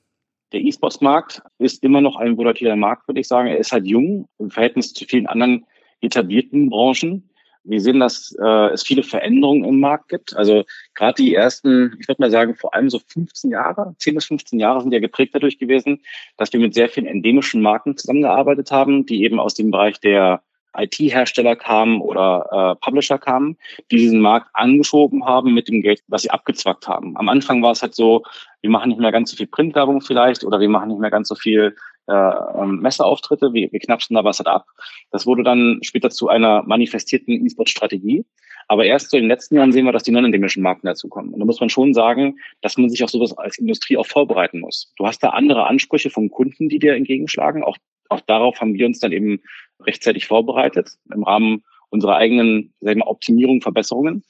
Der 0.53 0.61
E-Sports-Markt 0.61 1.43
ist 1.59 1.83
immer 1.83 2.01
noch 2.01 2.17
ein 2.17 2.37
volatiler 2.37 2.77
Markt, 2.77 3.09
würde 3.09 3.21
ich 3.21 3.29
sagen. 3.29 3.49
Er 3.49 3.59
ist 3.59 3.73
halt 3.73 3.87
jung 3.87 4.29
im 4.39 4.51
Verhältnis 4.51 4.93
zu 4.93 5.05
vielen 5.05 5.27
anderen 5.27 5.65
etablierten 6.01 6.69
Branchen. 6.71 7.30
Wir 7.65 7.81
sehen, 7.81 8.01
dass 8.01 8.35
äh, 8.41 8.73
es 8.73 8.83
viele 8.83 9.03
Veränderungen 9.03 9.65
im 9.65 9.81
Markt 9.81 10.09
gibt. 10.09 10.35
Also 10.35 10.65
gerade 10.95 11.23
die 11.23 11.35
ersten, 11.35 11.97
ich 12.01 12.09
würde 12.09 12.23
mal 12.23 12.31
sagen, 12.31 12.55
vor 12.55 12.75
allem 12.75 12.89
so 12.89 13.01
15 13.07 13.51
Jahre, 13.51 13.95
10 13.99 14.15
bis 14.15 14.25
15 14.27 14.59
Jahre 14.59 14.81
sind 14.81 14.93
ja 14.93 15.01
geprägt 15.01 15.35
dadurch 15.35 15.59
gewesen, 15.59 16.01
dass 16.37 16.53
wir 16.53 16.61
mit 16.61 16.75
sehr 16.75 16.89
vielen 16.89 17.07
endemischen 17.07 17.61
Marken 17.61 17.97
zusammengearbeitet 17.97 18.71
haben, 18.71 19.05
die 19.07 19.25
eben 19.25 19.39
aus 19.39 19.55
dem 19.55 19.71
Bereich 19.71 20.01
der 20.01 20.43
IT-Hersteller 20.77 21.57
kamen 21.57 22.01
oder 22.01 22.77
äh, 22.79 22.85
Publisher 22.85 23.19
kamen, 23.19 23.57
die 23.91 23.97
diesen 23.97 24.21
Markt 24.21 24.49
angeschoben 24.53 25.25
haben 25.25 25.53
mit 25.53 25.69
dem 25.69 25.83
Geld, 25.83 26.03
was 26.09 26.23
sie 26.23 26.31
abgezwackt 26.31 26.87
haben. 26.87 27.17
Am 27.17 27.29
Anfang 27.29 27.63
war 27.63 27.73
es 27.73 27.83
halt 27.83 27.95
so, 27.95 28.23
wir 28.61 28.71
machen 28.71 28.91
nicht 28.91 29.01
mehr 29.01 29.13
ganz 29.13 29.31
so 29.31 29.37
viel 29.37 29.49
Printwerbung 29.49 30.01
vielleicht 30.01 30.45
oder 30.45 30.61
wir 30.61 30.69
machen 30.69 30.89
nicht 30.89 31.01
mehr 31.01 31.11
ganz 31.11 31.29
so 31.29 31.35
viel 31.35 31.77
äh, 32.07 32.13
ähm, 32.13 32.81
Messeauftritte, 32.81 33.53
wir, 33.53 33.71
wir 33.73 33.81
knapsen 33.81 34.15
da 34.15 34.25
was 34.25 34.39
halt 34.39 34.49
ab. 34.49 34.67
Das 35.11 35.27
wurde 35.27 35.43
dann 35.43 35.81
später 35.83 36.11
zu 36.11 36.29
einer 36.29 36.63
manifestierten 36.65 37.45
E-Sport-Strategie. 37.47 38.25
Aber 38.69 38.85
erst 38.85 39.11
so 39.11 39.17
in 39.17 39.25
den 39.25 39.31
letzten 39.31 39.57
Jahren 39.57 39.73
sehen 39.73 39.85
wir, 39.85 39.93
dass 39.93 40.05
die 40.05 40.13
non-endemischen 40.13 40.63
Marken 40.63 40.87
dazukommen. 40.87 41.33
Und 41.33 41.41
da 41.41 41.45
muss 41.45 41.59
man 41.59 41.71
schon 41.71 41.93
sagen, 41.93 42.39
dass 42.61 42.79
man 42.79 42.89
sich 42.89 43.03
auf 43.03 43.11
sowas 43.11 43.37
als 43.37 43.59
Industrie 43.59 43.97
auch 43.97 44.07
vorbereiten 44.07 44.61
muss. 44.61 44.93
Du 44.97 45.07
hast 45.07 45.23
da 45.25 45.31
andere 45.31 45.67
Ansprüche 45.67 46.09
von 46.09 46.31
Kunden, 46.31 46.69
die 46.69 46.79
dir 46.79 46.95
entgegenschlagen. 46.95 47.65
Auch, 47.65 47.77
auch 48.09 48.21
darauf 48.21 48.61
haben 48.61 48.75
wir 48.75 48.87
uns 48.87 49.01
dann 49.01 49.11
eben 49.11 49.41
rechtzeitig 49.81 50.27
vorbereitet 50.27 50.91
im 51.13 51.25
Rahmen 51.25 51.65
unserer 51.91 52.17
eigenen 52.17 52.73
sagen 52.81 53.01
wir, 53.01 53.09
Optimierung, 53.09 53.61
Verbesserungen, 53.61 54.25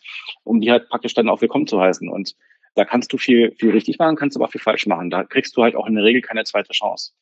um 0.44 0.60
die 0.60 0.70
halt 0.70 0.88
praktisch 0.88 1.14
dann 1.14 1.28
auch 1.28 1.42
willkommen 1.42 1.66
zu 1.66 1.78
heißen. 1.78 2.08
Und 2.08 2.34
da 2.74 2.84
kannst 2.84 3.12
du 3.12 3.18
viel, 3.18 3.52
viel 3.58 3.70
richtig 3.70 3.98
machen, 3.98 4.16
kannst 4.16 4.36
aber 4.36 4.46
auch 4.46 4.52
viel 4.52 4.60
falsch 4.60 4.86
machen. 4.86 5.10
Da 5.10 5.24
kriegst 5.24 5.56
du 5.56 5.62
halt 5.62 5.76
auch 5.76 5.86
in 5.86 5.94
der 5.94 6.04
Regel 6.04 6.22
keine 6.22 6.44
zweite 6.44 6.72
Chance. 6.72 7.12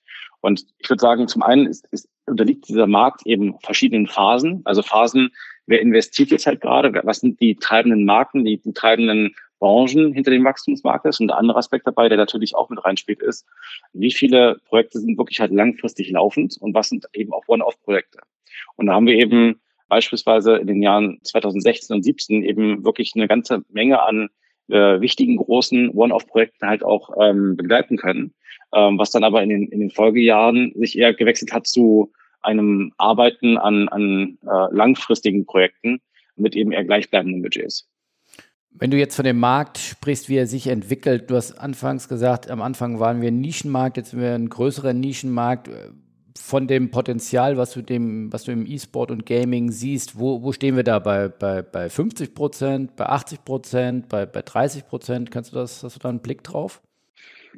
Und 0.40 0.64
ich 0.78 0.88
würde 0.88 1.00
sagen, 1.00 1.28
zum 1.28 1.42
einen 1.42 1.66
ist, 1.66 1.86
ist, 1.90 2.08
unterliegt 2.26 2.68
dieser 2.68 2.86
Markt 2.86 3.26
eben 3.26 3.58
verschiedenen 3.60 4.06
Phasen. 4.06 4.62
Also 4.64 4.82
Phasen, 4.82 5.30
wer 5.66 5.80
investiert 5.80 6.30
jetzt 6.30 6.46
halt 6.46 6.60
gerade, 6.60 7.00
was 7.04 7.20
sind 7.20 7.40
die 7.40 7.56
treibenden 7.56 8.04
Marken, 8.04 8.44
die, 8.44 8.58
die 8.58 8.72
treibenden 8.72 9.34
Branchen 9.58 10.12
hinter 10.12 10.30
dem 10.30 10.44
Wachstumsmarkt 10.44 11.06
ist. 11.06 11.20
Und 11.20 11.28
der 11.28 11.38
andere 11.38 11.58
Aspekt 11.58 11.86
dabei, 11.86 12.08
der 12.08 12.18
natürlich 12.18 12.54
auch 12.54 12.70
mit 12.70 12.84
reinspielt, 12.84 13.22
ist, 13.22 13.46
wie 13.92 14.12
viele 14.12 14.60
Projekte 14.66 15.00
sind 15.00 15.18
wirklich 15.18 15.40
halt 15.40 15.52
langfristig 15.52 16.10
laufend 16.10 16.56
und 16.60 16.74
was 16.74 16.88
sind 16.88 17.06
eben 17.12 17.32
auch 17.32 17.42
One-Off-Projekte. 17.48 18.20
Und 18.76 18.86
da 18.86 18.94
haben 18.94 19.06
wir 19.06 19.14
eben 19.14 19.60
beispielsweise 19.88 20.56
in 20.56 20.66
den 20.66 20.82
Jahren 20.82 21.18
2016 21.22 21.96
und 21.96 22.02
17 22.02 22.42
eben 22.44 22.84
wirklich 22.84 23.12
eine 23.16 23.26
ganze 23.26 23.64
Menge 23.70 24.02
an 24.02 24.28
äh, 24.68 25.00
wichtigen 25.00 25.36
großen 25.36 25.90
One-Off-Projekten 25.90 26.66
halt 26.66 26.82
auch 26.82 27.10
ähm, 27.20 27.56
begleiten 27.56 27.96
können, 27.96 28.34
ähm, 28.74 28.98
was 28.98 29.10
dann 29.10 29.24
aber 29.24 29.42
in 29.42 29.48
den, 29.48 29.68
in 29.68 29.80
den 29.80 29.90
Folgejahren 29.90 30.72
sich 30.76 30.98
eher 30.98 31.14
gewechselt 31.14 31.52
hat 31.52 31.66
zu 31.66 32.12
einem 32.42 32.92
Arbeiten 32.98 33.58
an, 33.58 33.88
an 33.88 34.38
äh, 34.42 34.74
langfristigen 34.74 35.44
Projekten 35.46 36.00
mit 36.36 36.54
eben 36.54 36.72
eher 36.72 36.84
gleichbleibenden 36.84 37.42
Budgets. 37.42 37.88
Wenn 38.70 38.90
du 38.90 38.96
jetzt 38.96 39.16
von 39.16 39.24
dem 39.24 39.40
Markt 39.40 39.78
sprichst, 39.78 40.28
wie 40.28 40.36
er 40.36 40.46
sich 40.46 40.68
entwickelt, 40.68 41.30
du 41.30 41.34
hast 41.34 41.52
anfangs 41.52 42.08
gesagt, 42.08 42.48
am 42.50 42.62
Anfang 42.62 43.00
waren 43.00 43.20
wir 43.20 43.28
ein 43.28 43.40
Nischenmarkt, 43.40 43.96
jetzt 43.96 44.10
sind 44.10 44.20
wir 44.20 44.34
ein 44.34 44.48
größerer 44.48 44.92
Nischenmarkt. 44.92 45.68
Von 46.40 46.66
dem 46.66 46.90
Potenzial, 46.90 47.56
was 47.56 47.72
du, 47.72 47.82
dem, 47.82 48.32
was 48.32 48.44
du 48.44 48.52
im 48.52 48.66
E-Sport 48.66 49.10
und 49.10 49.26
Gaming 49.26 49.70
siehst, 49.70 50.18
wo, 50.18 50.42
wo 50.42 50.52
stehen 50.52 50.76
wir 50.76 50.84
da? 50.84 50.98
Bei, 50.98 51.28
bei, 51.28 51.62
bei 51.62 51.90
50 51.90 52.34
Prozent, 52.34 52.96
bei 52.96 53.06
80 53.06 53.44
Prozent, 53.44 54.08
bei, 54.08 54.24
bei 54.24 54.42
30 54.42 54.86
Prozent? 54.86 55.30
Kannst 55.30 55.52
du 55.52 55.56
das, 55.56 55.82
hast 55.82 55.96
du 55.96 56.00
da 56.00 56.08
einen 56.08 56.20
Blick 56.20 56.42
drauf? 56.44 56.80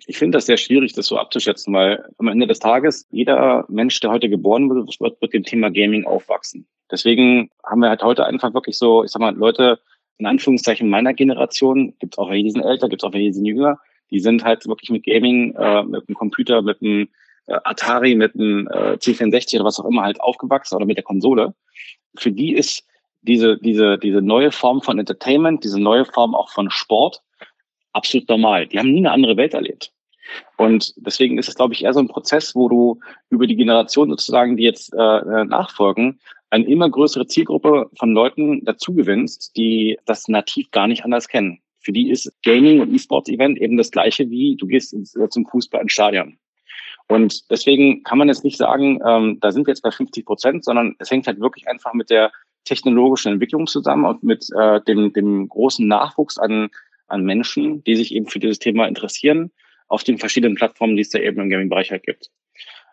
Ich 0.06 0.18
finde 0.18 0.38
das 0.38 0.46
sehr 0.46 0.56
schwierig, 0.56 0.92
das 0.92 1.06
so 1.06 1.18
abzuschätzen, 1.18 1.75
weil 1.75 2.04
am 2.18 2.28
Ende 2.28 2.46
des 2.46 2.58
Tages 2.58 3.06
jeder 3.10 3.64
Mensch, 3.68 4.00
der 4.00 4.10
heute 4.10 4.28
geboren 4.28 4.70
wird, 4.70 5.00
wird 5.00 5.20
mit 5.20 5.32
dem 5.34 5.44
Thema 5.44 5.70
Gaming 5.70 6.04
aufwachsen. 6.04 6.66
Deswegen 6.90 7.50
haben 7.64 7.80
wir 7.80 7.90
halt 7.90 8.02
heute 8.02 8.25
einfach 8.25 8.54
wirklich 8.54 8.78
so, 8.78 9.04
ich 9.04 9.10
sag 9.10 9.20
mal, 9.20 9.34
Leute, 9.34 9.78
in 10.18 10.26
Anführungszeichen 10.26 10.88
meiner 10.88 11.14
Generation, 11.14 11.94
gibt 11.99 12.14
es 12.14 12.18
auch 12.18 12.30
welche, 12.30 12.44
die 12.44 12.50
sind 12.50 12.62
älter, 12.62 12.88
gibt 12.88 13.02
es 13.02 13.06
auch 13.06 13.12
welche, 13.12 13.28
die 13.28 13.34
sind 13.34 13.46
jünger, 13.46 13.78
die 14.10 14.20
sind 14.20 14.44
halt 14.44 14.66
wirklich 14.66 14.90
mit 14.90 15.04
Gaming, 15.04 15.54
äh, 15.54 15.82
mit 15.84 16.08
dem 16.08 16.14
Computer, 16.14 16.62
mit 16.62 16.80
dem 16.80 17.08
Atari, 17.64 18.14
mit 18.14 18.35
dem 18.35 18.69
äh, 18.69 18.95
C64 18.95 19.57
oder 19.57 19.64
was 19.64 19.80
auch 19.80 19.87
immer 19.87 20.02
halt 20.02 20.21
aufgewachsen 20.21 20.76
oder 20.76 20.87
mit 20.87 20.97
der 20.97 21.04
Konsole. 21.04 21.54
Für 22.16 22.33
die 22.33 22.54
ist 22.54 22.85
diese, 23.23 23.59
diese, 23.59 23.99
diese 23.99 24.23
neue 24.23 24.50
Form 24.50 24.83
von 24.83 24.99
Entertainment, 24.99 25.64
diese 25.64 25.80
neue 25.80 26.04
Form 26.04 26.35
auch 26.35 26.50
von 26.50 26.71
Sport 26.71 27.23
absolut 27.92 28.28
normal. 28.28 28.66
Die 28.66 28.78
haben 28.78 28.92
nie 28.92 29.00
eine 29.00 29.12
andere 29.12 29.37
Welt 29.37 29.54
erlebt. 29.54 29.92
Und 30.57 30.95
deswegen 30.97 31.38
ist 31.38 31.49
es, 31.49 31.57
glaube 31.57 31.75
ich, 31.75 31.85
eher 31.85 31.92
so 31.92 32.00
ein 32.00 32.09
Prozess, 32.09 32.54
wo 32.54 32.69
du 32.69 33.00
über 33.30 33.47
die 33.47 33.57
Generation 33.57 34.11
sozusagen, 34.11 34.57
die 34.57 34.62
jetzt 34.62 34.92
äh, 34.92 35.45
nachfolgen, 35.45 36.21
eine 36.50 36.66
immer 36.66 36.88
größere 36.90 37.26
Zielgruppe 37.26 37.90
von 37.97 38.12
Leuten 38.12 38.64
dazu 38.64 38.95
gewinnst, 38.95 39.57
die 39.57 39.99
das 40.07 40.28
nativ 40.28 40.71
gar 40.71 40.87
nicht 40.87 41.04
anders 41.04 41.28
kennen. 41.28 41.61
Für 41.80 41.92
die 41.92 42.11
ist 42.11 42.30
Gaming 42.45 42.80
und 42.80 42.92
E-Sports-Event 42.92 43.59
eben 43.59 43.76
das 43.76 43.90
gleiche 43.90 44.28
wie 44.28 44.57
du 44.57 44.66
gehst 44.66 44.95
äh, 44.95 45.28
zum 45.28 45.47
Fußball 45.47 45.83
ins 45.83 45.92
Stadion. 45.92 46.38
Und 47.11 47.50
deswegen 47.50 48.05
kann 48.05 48.19
man 48.19 48.29
jetzt 48.29 48.45
nicht 48.45 48.57
sagen, 48.57 49.00
ähm, 49.05 49.38
da 49.40 49.50
sind 49.50 49.67
wir 49.67 49.73
jetzt 49.73 49.83
bei 49.83 49.90
50 49.90 50.25
Prozent, 50.25 50.64
sondern 50.64 50.95
es 51.00 51.11
hängt 51.11 51.26
halt 51.26 51.40
wirklich 51.40 51.67
einfach 51.67 51.93
mit 51.93 52.09
der 52.09 52.31
technologischen 52.64 53.33
Entwicklung 53.33 53.67
zusammen 53.67 54.05
und 54.05 54.23
mit 54.23 54.47
äh, 54.57 54.81
dem, 54.83 55.12
dem 55.12 55.49
großen 55.49 55.88
Nachwuchs 55.88 56.38
an, 56.38 56.71
an 57.09 57.25
Menschen, 57.25 57.83
die 57.83 57.97
sich 57.97 58.14
eben 58.14 58.26
für 58.26 58.38
dieses 58.38 58.61
Thema 58.61 58.87
interessieren, 58.87 59.50
auf 59.88 60.05
den 60.05 60.19
verschiedenen 60.19 60.55
Plattformen, 60.55 60.95
die 60.95 61.02
es 61.02 61.11
da 61.11 61.19
eben 61.19 61.40
im 61.40 61.50
Gaming-Bereich 61.50 61.90
halt 61.90 62.05
gibt. 62.05 62.31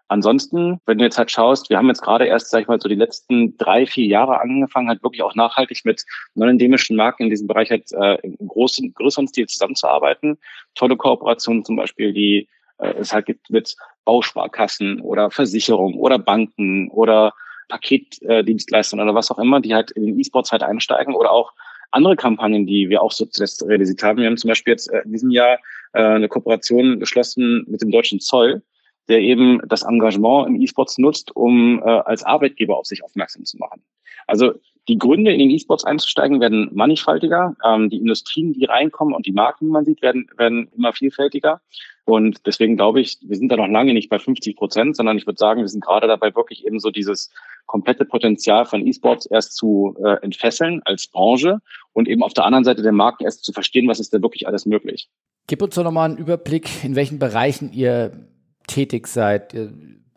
Ansonsten, 0.07 0.79
wenn 0.87 0.97
du 0.97 1.03
jetzt 1.03 1.19
halt 1.19 1.29
schaust, 1.29 1.69
wir 1.69 1.77
haben 1.77 1.89
jetzt 1.89 2.01
gerade 2.01 2.25
erst, 2.25 2.49
sag 2.49 2.61
ich 2.61 2.67
mal, 2.67 2.81
so 2.81 2.89
die 2.89 2.95
letzten 2.95 3.55
drei, 3.57 3.85
vier 3.85 4.07
Jahre 4.07 4.39
angefangen, 4.39 4.87
halt 4.87 5.03
wirklich 5.03 5.21
auch 5.21 5.35
nachhaltig 5.35 5.81
mit 5.83 6.03
non-endemischen 6.33 6.95
Marken 6.95 7.23
in 7.23 7.29
diesem 7.29 7.45
Bereich 7.45 7.69
halt 7.69 7.91
äh, 7.91 8.17
im 8.23 8.47
großen, 8.47 8.95
größeren 8.95 9.27
Stil 9.27 9.45
zusammenzuarbeiten. 9.45 10.39
Tolle 10.73 10.97
Kooperationen 10.97 11.63
zum 11.63 11.75
Beispiel, 11.75 12.13
die 12.13 12.47
es 12.77 13.13
halt 13.13 13.25
gibt 13.25 13.49
mit 13.49 13.75
Bausparkassen 14.05 15.01
oder 15.01 15.31
Versicherungen 15.31 15.97
oder 15.97 16.19
Banken 16.19 16.89
oder 16.91 17.33
Paketdienstleistern 17.69 18.99
oder 18.99 19.15
was 19.15 19.31
auch 19.31 19.39
immer, 19.39 19.59
die 19.61 19.75
halt 19.75 19.91
in 19.91 20.05
den 20.05 20.19
E-Sports 20.19 20.51
halt 20.51 20.63
einsteigen 20.63 21.15
oder 21.15 21.31
auch 21.31 21.53
andere 21.91 22.15
Kampagnen, 22.15 22.65
die 22.65 22.89
wir 22.89 23.01
auch 23.01 23.11
so 23.11 23.25
zuletzt 23.25 23.65
realisiert 23.65 24.03
haben. 24.03 24.19
Wir 24.19 24.27
haben 24.27 24.37
zum 24.37 24.49
Beispiel 24.49 24.73
jetzt 24.73 24.91
äh, 24.91 25.01
in 25.03 25.11
diesem 25.11 25.31
Jahr 25.31 25.57
äh, 25.93 26.01
eine 26.01 26.27
Kooperation 26.27 26.99
geschlossen 26.99 27.65
mit 27.67 27.81
dem 27.81 27.91
deutschen 27.91 28.19
Zoll, 28.19 28.61
der 29.07 29.19
eben 29.19 29.61
das 29.67 29.83
Engagement 29.83 30.47
im 30.47 30.61
E-Sports 30.61 30.97
nutzt, 30.97 31.35
um 31.35 31.81
äh, 31.81 31.85
als 31.85 32.23
Arbeitgeber 32.23 32.77
auf 32.77 32.85
sich 32.85 33.03
aufmerksam 33.03 33.45
zu 33.45 33.57
machen. 33.57 33.83
Also 34.27 34.53
die 34.87 34.97
Gründe, 34.97 35.31
in 35.31 35.39
den 35.39 35.49
E-Sports 35.49 35.83
einzusteigen, 35.83 36.39
werden 36.39 36.69
mannigfaltiger. 36.73 37.55
Ähm, 37.65 37.89
die 37.89 37.97
Industrien, 37.97 38.53
die 38.53 38.65
reinkommen 38.65 39.13
und 39.13 39.25
die 39.25 39.31
Marken, 39.31 39.65
die 39.65 39.71
man 39.71 39.85
sieht, 39.85 40.01
werden, 40.01 40.27
werden 40.37 40.69
immer 40.75 40.93
vielfältiger. 40.93 41.61
Und 42.05 42.45
deswegen 42.45 42.77
glaube 42.77 43.01
ich, 43.01 43.17
wir 43.21 43.35
sind 43.35 43.51
da 43.51 43.57
noch 43.57 43.67
lange 43.67 43.93
nicht 43.93 44.09
bei 44.09 44.17
50 44.17 44.55
Prozent, 44.55 44.95
sondern 44.95 45.17
ich 45.17 45.27
würde 45.27 45.37
sagen, 45.37 45.59
wir 45.59 45.67
sind 45.67 45.83
gerade 45.83 46.07
dabei, 46.07 46.33
wirklich 46.33 46.65
eben 46.65 46.79
so 46.79 46.89
dieses 46.89 47.33
komplette 47.65 48.05
Potenzial 48.05 48.65
von 48.65 48.87
E-Sports 48.87 49.25
erst 49.25 49.57
zu 49.57 49.95
äh, 50.01 50.15
entfesseln 50.21 50.81
als 50.85 51.07
Branche 51.07 51.59
und 51.91 52.07
eben 52.07 52.23
auf 52.23 52.33
der 52.33 52.45
anderen 52.45 52.63
Seite 52.63 52.81
der 52.81 52.93
Marken 52.93 53.25
erst 53.25 53.43
zu 53.43 53.51
verstehen, 53.51 53.89
was 53.89 53.99
ist 53.99 54.13
denn 54.13 54.21
wirklich 54.21 54.47
alles 54.47 54.65
möglich. 54.65 55.09
Gib 55.47 55.61
uns 55.61 55.75
doch 55.75 55.83
nochmal 55.83 56.09
einen 56.09 56.17
Überblick, 56.17 56.83
in 56.85 56.95
welchen 56.95 57.19
Bereichen 57.19 57.73
ihr 57.73 58.29
tätig 58.67 59.07
seid. 59.07 59.53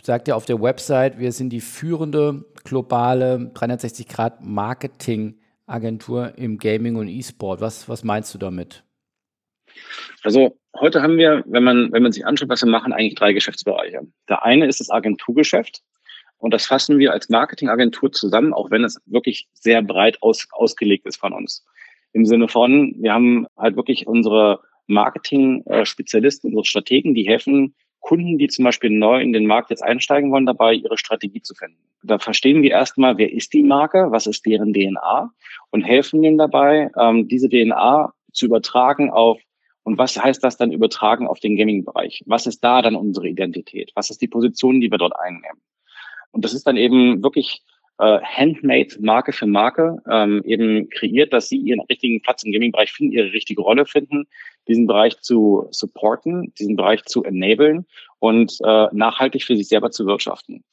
Sagt 0.03 0.29
ja 0.29 0.35
auf 0.35 0.47
der 0.47 0.63
Website, 0.63 1.19
wir 1.19 1.33
sind 1.33 1.51
die 1.51 1.61
führende 1.61 2.47
globale 2.65 3.53
360-Grad-Marketing-Agentur 3.55 6.39
im 6.39 6.57
Gaming 6.59 6.97
und 6.97 7.09
E-Sport. 7.09 7.61
Was, 7.61 7.87
was 7.89 8.03
meinst 8.03 8.35
du 8.35 8.39
damit? 8.39 8.83
Also 10.23 10.59
heute 10.79 11.03
haben 11.03 11.19
wir, 11.19 11.43
wenn 11.47 11.65
man, 11.65 11.91
wenn 11.93 12.03
man 12.03 12.13
sich 12.13 12.25
anschaut, 12.27 12.49
was 12.49 12.63
wir 12.63 12.71
machen, 12.71 12.93
eigentlich 12.93 13.17
drei 13.17 13.33
Geschäftsbereiche. 13.33 14.03
Der 14.29 14.45
eine 14.45 14.67
ist 14.67 14.81
das 14.81 14.91
Agenturgeschäft. 14.91 15.83
Und 16.39 16.53
das 16.55 16.67
fassen 16.67 16.99
wir 16.99 17.13
als 17.13 17.29
Marketingagentur 17.29 18.11
zusammen, 18.13 18.55
auch 18.55 18.71
wenn 18.71 18.83
es 18.83 18.99
wirklich 19.05 19.47
sehr 19.53 19.83
breit 19.83 20.17
aus, 20.23 20.49
ausgelegt 20.53 21.07
ist 21.07 21.19
von 21.19 21.35
uns. 21.35 21.67
Im 22.13 22.25
Sinne 22.25 22.49
von, 22.49 22.95
wir 22.99 23.13
haben 23.13 23.47
halt 23.59 23.77
wirklich 23.77 24.07
unsere 24.07 24.61
Marketing-Spezialisten, 24.87 26.49
unsere 26.49 26.65
Strategen, 26.65 27.15
die 27.15 27.29
helfen 27.29 27.75
Kunden, 28.01 28.39
die 28.39 28.49
zum 28.49 28.65
Beispiel 28.65 28.91
neu 28.91 29.21
in 29.21 29.33
den 29.33 29.47
Markt 29.47 29.71
jetzt 29.71 29.83
einsteigen 29.83 30.33
wollen, 30.33 30.47
dabei 30.47 30.75
ihre 30.75 30.99
Strategie 30.99 31.43
zu 31.43 31.55
finden. 31.55 31.79
Da 32.03 32.19
verstehen 32.19 32.63
wir 32.63 32.71
erstmal, 32.71 33.19
wer 33.19 33.33
ist 33.33 33.53
die 33.53 33.63
Marke, 33.63 34.09
was 34.11 34.27
ist 34.27 34.47
deren 34.47 34.73
DNA 34.73 35.31
und 35.71 35.83
helfen 35.83 36.23
ihnen 36.25 36.39
dabei, 36.39 36.91
ähm, 36.99 37.29
diese 37.29 37.49
DNA 37.49 38.13
zu 38.33 38.47
übertragen 38.47 39.11
auf 39.11 39.39
und 39.83 39.99
was 39.99 40.17
heißt 40.23 40.43
das 40.43 40.57
dann 40.57 40.73
übertragen 40.73 41.27
auf 41.27 41.41
den 41.41 41.57
Gaming-Bereich? 41.57 42.23
Was 42.27 42.47
ist 42.47 42.63
da 42.63 42.83
dann 42.83 42.97
unsere 42.97 43.29
Identität? 43.29 43.93
Was 43.95 44.11
ist 44.11 44.21
die 44.23 44.29
Position, 44.29 44.81
die 44.81 44.91
wir 44.91 44.99
dort 44.99 45.19
einnehmen? 45.19 45.61
Und 46.33 46.45
das 46.45 46.55
ist 46.55 46.67
dann 46.67 46.77
eben 46.77 47.23
wirklich 47.23 47.63
äh, 48.01 48.21
handmade 48.23 48.97
Marke 49.01 49.33
für 49.33 49.47
Marke 49.47 49.99
ähm, 50.11 50.43
eben 50.45 50.89
kreiert, 50.89 51.33
dass 51.33 51.49
sie 51.49 51.59
ihren 51.59 51.81
richtigen 51.81 52.23
Platz 52.23 52.43
im 52.43 52.53
Gaming-Bereich 52.53 52.93
finden, 52.93 53.13
ihre 53.13 53.33
richtige 53.33 53.63
Rolle 53.63 53.87
finden, 53.87 54.27
diesen 54.69 54.87
Bereich 54.87 55.21
zu 55.21 55.69
supporten, 55.71 56.53
diesen 56.59 56.77
Bereich 56.77 57.05
zu 57.05 57.23
enablen 57.25 57.87
und 58.19 58.59
äh, 58.65 58.87
nachhaltig 58.93 59.45
für 59.45 59.57
sich 59.57 59.69
selber 59.69 59.91
zu 59.91 60.07
wirtschaften. 60.07 60.65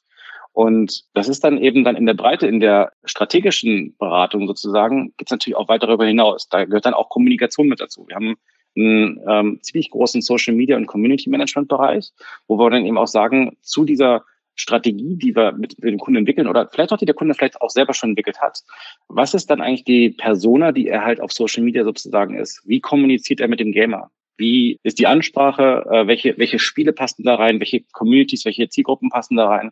Und 0.52 1.04
das 1.14 1.28
ist 1.28 1.44
dann 1.44 1.58
eben 1.58 1.84
dann 1.84 1.96
in 1.96 2.06
der 2.06 2.14
Breite, 2.14 2.46
in 2.46 2.60
der 2.60 2.92
strategischen 3.04 3.94
Beratung 3.98 4.48
sozusagen, 4.48 5.12
geht 5.16 5.28
es 5.28 5.30
natürlich 5.30 5.56
auch 5.56 5.68
weit 5.68 5.82
darüber 5.82 6.06
hinaus. 6.06 6.48
Da 6.48 6.64
gehört 6.64 6.86
dann 6.86 6.94
auch 6.94 7.10
Kommunikation 7.10 7.68
mit 7.68 7.80
dazu. 7.80 8.06
Wir 8.08 8.16
haben 8.16 8.36
einen 8.76 9.20
ähm, 9.28 9.58
ziemlich 9.62 9.90
großen 9.90 10.22
Social 10.22 10.54
Media 10.54 10.76
und 10.76 10.86
Community 10.86 11.30
Management 11.30 11.68
Bereich, 11.68 12.10
wo 12.46 12.58
wir 12.58 12.70
dann 12.70 12.86
eben 12.86 12.98
auch 12.98 13.06
sagen, 13.06 13.56
zu 13.60 13.84
dieser 13.84 14.24
Strategie, 14.58 15.16
die 15.16 15.34
wir 15.36 15.52
mit, 15.52 15.82
dem 15.82 15.98
Kunden 15.98 16.18
entwickeln 16.18 16.48
oder 16.48 16.68
vielleicht 16.68 16.92
auch 16.92 16.98
die 16.98 17.06
der 17.06 17.14
Kunde 17.14 17.34
vielleicht 17.34 17.62
auch 17.62 17.70
selber 17.70 17.94
schon 17.94 18.10
entwickelt 18.10 18.40
hat. 18.40 18.60
Was 19.08 19.32
ist 19.32 19.48
dann 19.50 19.60
eigentlich 19.60 19.84
die 19.84 20.10
Persona, 20.10 20.72
die 20.72 20.88
er 20.88 21.04
halt 21.04 21.20
auf 21.20 21.32
Social 21.32 21.62
Media 21.62 21.84
sozusagen 21.84 22.36
ist? 22.36 22.60
Wie 22.66 22.80
kommuniziert 22.80 23.40
er 23.40 23.48
mit 23.48 23.60
dem 23.60 23.72
Gamer? 23.72 24.10
Wie 24.36 24.80
ist 24.82 24.98
die 24.98 25.06
Ansprache? 25.06 25.86
Äh, 25.90 26.06
welche, 26.08 26.36
welche 26.38 26.58
Spiele 26.58 26.92
passen 26.92 27.22
da 27.22 27.36
rein? 27.36 27.60
Welche 27.60 27.82
Communities, 27.92 28.44
welche 28.44 28.68
Zielgruppen 28.68 29.10
passen 29.10 29.36
da 29.36 29.46
rein? 29.46 29.70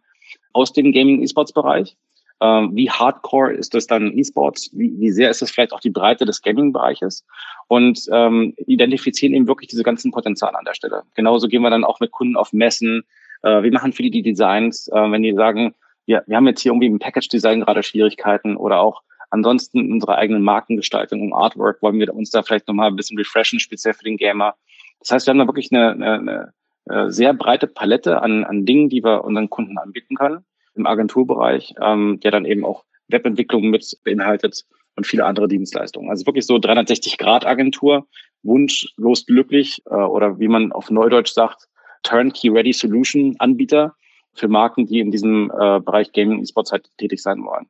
Aus 0.52 0.72
dem 0.72 0.92
Gaming-E-Sports-Bereich? 0.92 1.96
Ähm, 2.40 2.70
wie 2.74 2.90
hardcore 2.90 3.54
ist 3.54 3.74
das 3.74 3.86
dann 3.86 4.16
E-Sports? 4.16 4.70
Wie, 4.72 4.92
wie 4.98 5.10
sehr 5.10 5.30
ist 5.30 5.42
das 5.42 5.50
vielleicht 5.50 5.72
auch 5.72 5.80
die 5.80 5.90
Breite 5.90 6.26
des 6.26 6.42
Gaming-Bereiches? 6.42 7.24
Und 7.66 8.06
ähm, 8.12 8.54
identifizieren 8.66 9.34
eben 9.34 9.48
wirklich 9.48 9.68
diese 9.68 9.82
ganzen 9.82 10.12
Potenziale 10.12 10.56
an 10.56 10.64
der 10.64 10.74
Stelle. 10.74 11.02
Genauso 11.14 11.48
gehen 11.48 11.62
wir 11.62 11.70
dann 11.70 11.84
auch 11.84 11.98
mit 11.98 12.12
Kunden 12.12 12.36
auf 12.36 12.52
Messen, 12.52 13.04
äh, 13.42 13.62
wir 13.62 13.72
machen 13.72 13.92
für 13.92 14.02
die, 14.02 14.22
Designs, 14.22 14.88
äh, 14.88 15.10
wenn 15.10 15.22
die 15.22 15.34
sagen, 15.34 15.74
ja, 16.06 16.22
wir 16.26 16.36
haben 16.36 16.46
jetzt 16.46 16.60
hier 16.60 16.72
irgendwie 16.72 16.86
im 16.86 16.98
Package-Design 16.98 17.62
gerade 17.62 17.82
Schwierigkeiten 17.82 18.56
oder 18.56 18.80
auch 18.80 19.02
ansonsten 19.30 19.92
unsere 19.92 20.16
eigenen 20.16 20.42
Markengestaltung 20.42 21.20
und 21.20 21.32
Artwork 21.32 21.82
wollen 21.82 21.98
wir 21.98 22.14
uns 22.14 22.30
da 22.30 22.42
vielleicht 22.42 22.68
nochmal 22.68 22.88
ein 22.88 22.96
bisschen 22.96 23.18
refreshen, 23.18 23.58
speziell 23.58 23.94
für 23.94 24.04
den 24.04 24.16
Gamer. 24.16 24.54
Das 25.00 25.10
heißt, 25.10 25.26
wir 25.26 25.32
haben 25.32 25.38
da 25.38 25.46
wirklich 25.46 25.72
eine, 25.72 25.92
eine, 25.92 26.52
eine 26.88 27.12
sehr 27.12 27.34
breite 27.34 27.66
Palette 27.66 28.22
an, 28.22 28.44
an 28.44 28.64
Dingen, 28.64 28.88
die 28.88 29.02
wir 29.02 29.24
unseren 29.24 29.50
Kunden 29.50 29.78
anbieten 29.78 30.14
können 30.14 30.44
im 30.74 30.86
Agenturbereich, 30.86 31.74
ähm, 31.80 32.20
der 32.22 32.30
dann 32.30 32.44
eben 32.44 32.64
auch 32.64 32.84
Webentwicklung 33.08 33.70
mit 33.70 33.98
beinhaltet 34.04 34.64
und 34.96 35.06
viele 35.06 35.24
andere 35.24 35.48
Dienstleistungen. 35.48 36.10
Also 36.10 36.26
wirklich 36.26 36.46
so 36.46 36.56
360-Grad-Agentur, 36.56 38.06
wunschlos 38.42 39.26
glücklich 39.26 39.82
äh, 39.86 39.94
oder 39.94 40.38
wie 40.38 40.48
man 40.48 40.72
auf 40.72 40.90
Neudeutsch 40.90 41.32
sagt, 41.32 41.68
Turnkey-Ready 42.06 42.72
Solution-Anbieter 42.72 43.94
für 44.34 44.48
Marken, 44.48 44.86
die 44.86 45.00
in 45.00 45.10
diesem 45.10 45.50
äh, 45.50 45.80
Bereich 45.80 46.12
Gaming 46.12 46.38
und 46.38 46.48
Sports 46.48 46.72
halt 46.72 46.88
tätig 46.98 47.22
sein 47.22 47.44
wollen. 47.44 47.66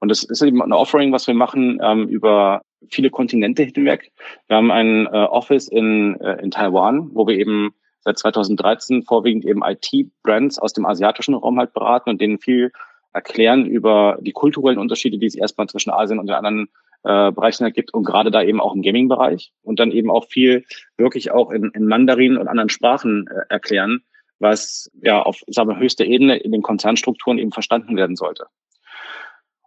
Und 0.00 0.08
das 0.08 0.24
ist 0.24 0.42
eben 0.42 0.62
ein 0.62 0.72
Offering, 0.72 1.12
was 1.12 1.26
wir 1.26 1.34
machen 1.34 1.80
ähm, 1.82 2.08
über 2.08 2.62
viele 2.88 3.10
Kontinente 3.10 3.62
hinweg. 3.62 4.12
Wir 4.48 4.56
haben 4.56 4.70
ein 4.70 5.06
äh, 5.06 5.10
Office 5.10 5.68
in, 5.68 6.20
äh, 6.20 6.42
in 6.42 6.50
Taiwan, 6.50 7.10
wo 7.14 7.26
wir 7.26 7.38
eben 7.38 7.74
seit 8.00 8.18
2013 8.18 9.02
vorwiegend 9.02 9.44
eben 9.44 9.62
IT-Brands 9.64 10.58
aus 10.58 10.72
dem 10.72 10.84
asiatischen 10.84 11.34
Raum 11.34 11.58
halt 11.58 11.72
beraten 11.72 12.10
und 12.10 12.20
denen 12.20 12.38
viel 12.38 12.70
erklären 13.12 13.64
über 13.64 14.18
die 14.20 14.32
kulturellen 14.32 14.78
Unterschiede, 14.78 15.18
die 15.18 15.26
es 15.26 15.36
erstmal 15.36 15.68
zwischen 15.68 15.90
Asien 15.90 16.18
und 16.18 16.26
den 16.26 16.36
anderen 16.36 16.68
äh, 17.04 17.32
Bereichen 17.32 17.64
ergibt 17.64 17.92
und 17.94 18.04
gerade 18.04 18.30
da 18.30 18.42
eben 18.42 18.60
auch 18.60 18.74
im 18.74 18.82
Gaming-Bereich 18.82 19.52
und 19.62 19.78
dann 19.78 19.92
eben 19.92 20.10
auch 20.10 20.26
viel 20.26 20.64
wirklich 20.96 21.30
auch 21.30 21.50
in, 21.50 21.70
in 21.74 21.86
Mandarin 21.86 22.36
und 22.36 22.48
anderen 22.48 22.70
Sprachen 22.70 23.26
äh, 23.28 23.42
erklären, 23.48 24.02
was 24.38 24.90
ja 25.02 25.22
auf 25.22 25.40
sagen 25.46 25.68
wir, 25.68 25.78
höchster 25.78 26.04
Ebene 26.04 26.36
in 26.36 26.52
den 26.52 26.62
Konzernstrukturen 26.62 27.38
eben 27.38 27.52
verstanden 27.52 27.96
werden 27.96 28.16
sollte. 28.16 28.46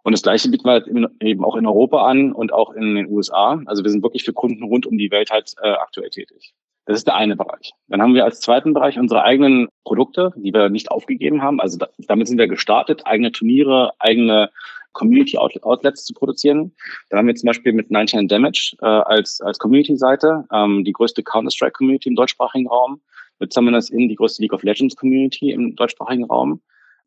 Und 0.02 0.12
das 0.12 0.22
Gleiche 0.22 0.48
bieten 0.48 0.64
wir 0.64 0.72
halt 0.72 0.86
eben 1.20 1.44
auch 1.44 1.56
in 1.56 1.66
Europa 1.66 2.06
an 2.06 2.32
und 2.32 2.52
auch 2.52 2.72
in 2.72 2.94
den 2.94 3.08
USA. 3.08 3.60
Also 3.66 3.84
wir 3.84 3.90
sind 3.90 4.02
wirklich 4.02 4.24
für 4.24 4.32
Kunden 4.32 4.62
rund 4.62 4.86
um 4.86 4.96
die 4.96 5.10
Welt 5.10 5.30
halt 5.30 5.54
äh, 5.62 5.68
aktuell 5.68 6.10
tätig. 6.10 6.54
Das 6.88 6.96
ist 6.96 7.06
der 7.06 7.16
eine 7.16 7.36
Bereich. 7.36 7.74
Dann 7.88 8.00
haben 8.00 8.14
wir 8.14 8.24
als 8.24 8.40
zweiten 8.40 8.72
Bereich 8.72 8.98
unsere 8.98 9.22
eigenen 9.22 9.68
Produkte, 9.84 10.32
die 10.36 10.54
wir 10.54 10.70
nicht 10.70 10.90
aufgegeben 10.90 11.42
haben. 11.42 11.60
Also 11.60 11.76
da, 11.76 11.88
damit 11.98 12.28
sind 12.28 12.38
wir 12.38 12.48
gestartet, 12.48 13.02
eigene 13.04 13.30
Turniere, 13.30 13.92
eigene 13.98 14.48
Community 14.94 15.36
Outlets 15.36 16.06
zu 16.06 16.14
produzieren. 16.14 16.74
Da 17.10 17.18
haben 17.18 17.26
wir 17.26 17.34
zum 17.34 17.46
Beispiel 17.46 17.74
mit 17.74 17.90
99 17.90 18.30
Damage 18.30 18.74
äh, 18.80 18.86
als, 18.86 19.42
als 19.42 19.58
Community-Seite 19.58 20.46
ähm, 20.50 20.82
die 20.82 20.92
größte 20.92 21.22
Counter-Strike-Community 21.22 22.08
im 22.08 22.16
deutschsprachigen 22.16 22.68
Raum. 22.68 23.02
Mit 23.38 23.52
Summoners 23.52 23.90
In 23.90 24.08
die 24.08 24.16
größte 24.16 24.40
League 24.40 24.54
of 24.54 24.62
Legends 24.62 24.96
Community 24.96 25.50
im 25.50 25.76
deutschsprachigen 25.76 26.24
Raum. 26.24 26.62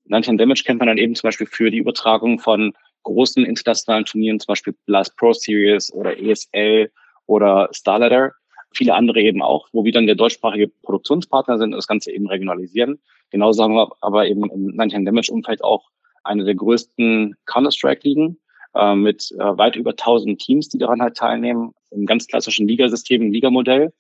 99 0.06 0.38
Damage 0.38 0.64
kennt 0.64 0.78
man 0.78 0.90
dann 0.90 1.00
eben 1.00 1.16
zum 1.16 1.28
Beispiel 1.28 1.48
für 1.48 1.72
die 1.72 1.80
Übertragung 1.80 2.38
von 2.38 2.74
großen 3.02 3.44
internationalen 3.44 4.06
Turnieren, 4.06 4.40
zum 4.40 4.52
Beispiel 4.52 4.76
Blast 4.86 5.18
Pro 5.18 5.34
Series 5.34 5.92
oder 5.92 6.20
ESL 6.20 6.92
oder 7.26 7.68
Starladder 7.72 8.34
viele 8.74 8.96
andere 8.96 9.22
eben 9.22 9.42
auch, 9.42 9.68
wo 9.72 9.84
wir 9.84 9.92
dann 9.92 10.06
der 10.06 10.16
deutschsprachige 10.16 10.70
Produktionspartner 10.84 11.58
sind 11.58 11.74
und 11.74 11.78
das 11.78 11.88
Ganze 11.88 12.12
eben 12.12 12.28
regionalisieren. 12.28 13.00
Genauso 13.30 13.64
haben 13.64 13.76
wir 13.76 13.92
aber 14.02 14.28
eben 14.28 14.50
im 14.50 14.76
19 14.76 15.06
Damage 15.06 15.32
Umfeld 15.32 15.64
auch 15.64 15.90
eine 16.24 16.44
der 16.44 16.56
größten 16.56 17.36
Counter-Strike-Ligen 17.46 18.40
äh, 18.76 18.96
mit 18.96 19.32
äh, 19.34 19.58
weit 19.58 19.76
über 19.76 19.92
1000 19.92 20.40
Teams, 20.40 20.70
die 20.70 20.78
daran 20.78 21.02
halt 21.02 21.18
teilnehmen, 21.18 21.74
im 21.92 22.06
ganz 22.06 22.28
klassischen 22.28 22.68
Ligasystem, 22.68 23.22
im 23.22 23.32
Ligamodell 23.32 23.94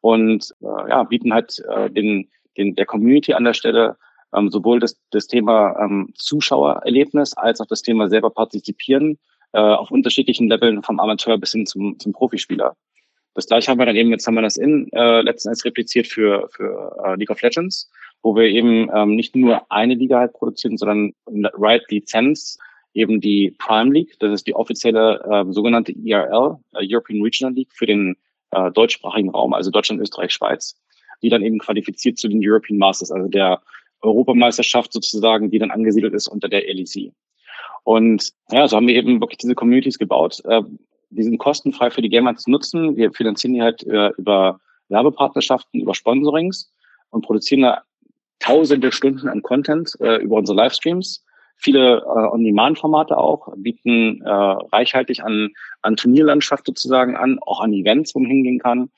und 0.00 0.54
äh, 0.60 0.90
ja, 0.90 1.02
bieten 1.04 1.32
halt 1.32 1.62
äh, 1.68 1.90
den, 1.90 2.30
den, 2.56 2.74
der 2.74 2.86
Community 2.86 3.34
an 3.34 3.44
der 3.44 3.54
Stelle 3.54 3.96
ähm, 4.34 4.50
sowohl 4.50 4.80
das, 4.80 5.00
das 5.10 5.26
Thema 5.26 5.78
ähm, 5.80 6.12
Zuschauererlebnis 6.14 7.34
als 7.34 7.60
auch 7.60 7.66
das 7.66 7.82
Thema 7.82 8.08
selber 8.08 8.30
partizipieren 8.30 9.18
äh, 9.52 9.60
auf 9.60 9.90
unterschiedlichen 9.90 10.48
Leveln 10.48 10.82
vom 10.82 11.00
Amateur 11.00 11.38
bis 11.38 11.52
hin 11.52 11.66
zum, 11.66 11.98
zum 11.98 12.12
Profispieler. 12.12 12.76
Das 13.34 13.46
gleiche 13.46 13.70
haben 13.70 13.78
wir 13.78 13.86
dann 13.86 13.96
eben, 13.96 14.10
jetzt 14.10 14.26
haben 14.26 14.34
wir 14.34 14.42
das 14.42 14.56
in 14.56 14.88
äh, 14.92 15.20
letzten 15.22 15.48
Endes 15.48 15.64
repliziert 15.64 16.06
für, 16.06 16.48
für 16.50 16.96
äh, 17.04 17.16
League 17.16 17.30
of 17.30 17.42
Legends, 17.42 17.90
wo 18.22 18.34
wir 18.36 18.44
eben 18.44 18.88
ähm, 18.94 19.16
nicht 19.16 19.34
nur 19.34 19.70
eine 19.70 19.94
Liga 19.94 20.20
halt 20.20 20.32
produzieren, 20.32 20.78
sondern 20.78 21.12
Riot 21.26 21.90
Lizenz 21.90 22.58
eben 22.94 23.20
die 23.20 23.54
Prime 23.58 23.92
League, 23.92 24.16
das 24.20 24.32
ist 24.32 24.46
die 24.46 24.54
offizielle 24.54 25.20
äh, 25.28 25.52
sogenannte 25.52 25.92
ERL, 25.92 26.58
äh, 26.74 26.86
European 26.88 27.22
Regional 27.22 27.54
League 27.54 27.72
für 27.72 27.86
den 27.86 28.16
äh, 28.52 28.70
deutschsprachigen 28.70 29.30
Raum, 29.30 29.52
also 29.52 29.70
Deutschland, 29.70 30.00
Österreich, 30.00 30.32
Schweiz, 30.32 30.76
die 31.22 31.28
dann 31.28 31.42
eben 31.42 31.58
qualifiziert 31.58 32.18
zu 32.18 32.28
den 32.28 32.40
European 32.42 32.78
Masters, 32.78 33.10
also 33.10 33.28
der 33.28 33.60
Europameisterschaft 34.00 34.92
sozusagen, 34.92 35.50
die 35.50 35.58
dann 35.58 35.72
angesiedelt 35.72 36.14
ist 36.14 36.28
unter 36.28 36.48
der 36.48 36.62
LEC. 36.72 37.12
Und 37.82 38.32
ja, 38.50 38.68
so 38.68 38.76
haben 38.76 38.86
wir 38.86 38.94
eben 38.94 39.20
wirklich 39.20 39.38
diese 39.38 39.54
Communities 39.54 39.98
gebaut, 39.98 40.40
äh, 40.44 40.62
die 41.14 41.22
sind 41.22 41.38
kostenfrei 41.38 41.90
für 41.90 42.02
die 42.02 42.08
Gamer 42.08 42.36
zu 42.36 42.50
nutzen. 42.50 42.96
Wir 42.96 43.12
finanzieren 43.12 43.54
die 43.54 43.62
halt 43.62 43.86
äh, 43.86 44.10
über 44.18 44.60
Werbepartnerschaften, 44.88 45.80
über 45.80 45.94
Sponsorings 45.94 46.72
und 47.10 47.22
produzieren 47.22 47.62
da 47.62 47.82
tausende 48.40 48.92
Stunden 48.92 49.28
an 49.28 49.42
Content 49.42 49.94
äh, 50.00 50.16
über 50.16 50.36
unsere 50.36 50.56
Livestreams. 50.56 51.24
Viele 51.56 51.98
äh, 51.98 52.32
On-Demand-Formate 52.32 53.16
auch, 53.16 53.48
bieten 53.56 54.20
äh, 54.22 54.28
reichhaltig 54.28 55.22
an, 55.22 55.50
an 55.82 55.96
Turnierlandschaft 55.96 56.66
sozusagen 56.66 57.16
an, 57.16 57.38
auch 57.40 57.60
an 57.60 57.72
Events, 57.72 58.14
wo 58.14 58.18
man 58.18 58.30
hingehen 58.30 58.58
kann. 58.58 58.90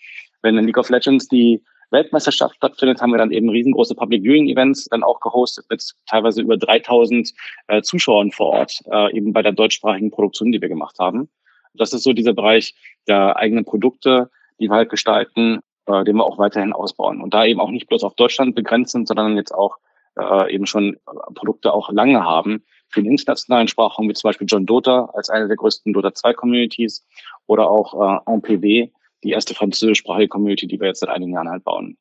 Wenn 0.42 0.56
in 0.56 0.64
League 0.64 0.78
of 0.78 0.88
Legends 0.88 1.28
die 1.28 1.62
Weltmeisterschaft 1.90 2.56
stattfindet, 2.56 3.00
haben 3.00 3.12
wir 3.12 3.18
dann 3.18 3.30
eben 3.30 3.48
riesengroße 3.48 3.94
Public 3.94 4.22
Viewing 4.22 4.48
Events 4.48 4.86
dann 4.86 5.04
auch 5.04 5.20
gehostet 5.20 5.66
mit 5.70 5.84
teilweise 6.06 6.42
über 6.42 6.56
3000 6.56 7.32
äh, 7.68 7.82
Zuschauern 7.82 8.32
vor 8.32 8.48
Ort, 8.48 8.80
äh, 8.90 9.16
eben 9.16 9.32
bei 9.32 9.42
der 9.42 9.52
deutschsprachigen 9.52 10.10
Produktion, 10.10 10.50
die 10.50 10.60
wir 10.60 10.68
gemacht 10.68 10.98
haben. 10.98 11.28
Das 11.76 11.92
ist 11.92 12.02
so 12.02 12.12
dieser 12.12 12.32
Bereich 12.32 12.74
der 13.06 13.36
eigenen 13.36 13.64
Produkte, 13.64 14.30
die 14.58 14.68
wir 14.68 14.76
halt 14.76 14.90
gestalten, 14.90 15.60
äh, 15.86 16.04
den 16.04 16.16
wir 16.16 16.24
auch 16.24 16.38
weiterhin 16.38 16.72
ausbauen. 16.72 17.20
Und 17.20 17.34
da 17.34 17.44
eben 17.44 17.60
auch 17.60 17.70
nicht 17.70 17.88
bloß 17.88 18.04
auf 18.04 18.14
Deutschland 18.14 18.54
begrenzt 18.54 18.92
sind, 18.92 19.08
sondern 19.08 19.36
jetzt 19.36 19.52
auch 19.52 19.76
äh, 20.18 20.52
eben 20.52 20.66
schon 20.66 20.96
Produkte 21.34 21.72
auch 21.72 21.90
lange 21.90 22.24
haben 22.24 22.64
für 22.88 23.02
den 23.02 23.12
internationalen 23.12 23.68
Sprachraum, 23.68 24.08
wie 24.08 24.14
zum 24.14 24.28
Beispiel 24.28 24.46
John 24.48 24.66
Dota 24.66 25.10
als 25.14 25.28
eine 25.28 25.48
der 25.48 25.56
größten 25.56 25.92
Dota 25.92 26.14
2 26.14 26.34
Communities 26.34 27.06
oder 27.46 27.70
auch 27.70 28.24
äh, 28.26 28.32
NPW, 28.32 28.90
die 29.24 29.30
erste 29.30 29.54
französischsprachige 29.54 30.28
Community, 30.28 30.66
die 30.66 30.80
wir 30.80 30.88
jetzt 30.88 31.00
seit 31.00 31.10
einigen 31.10 31.32
Jahren 31.32 31.48
halt 31.48 31.64
bauen. 31.64 31.96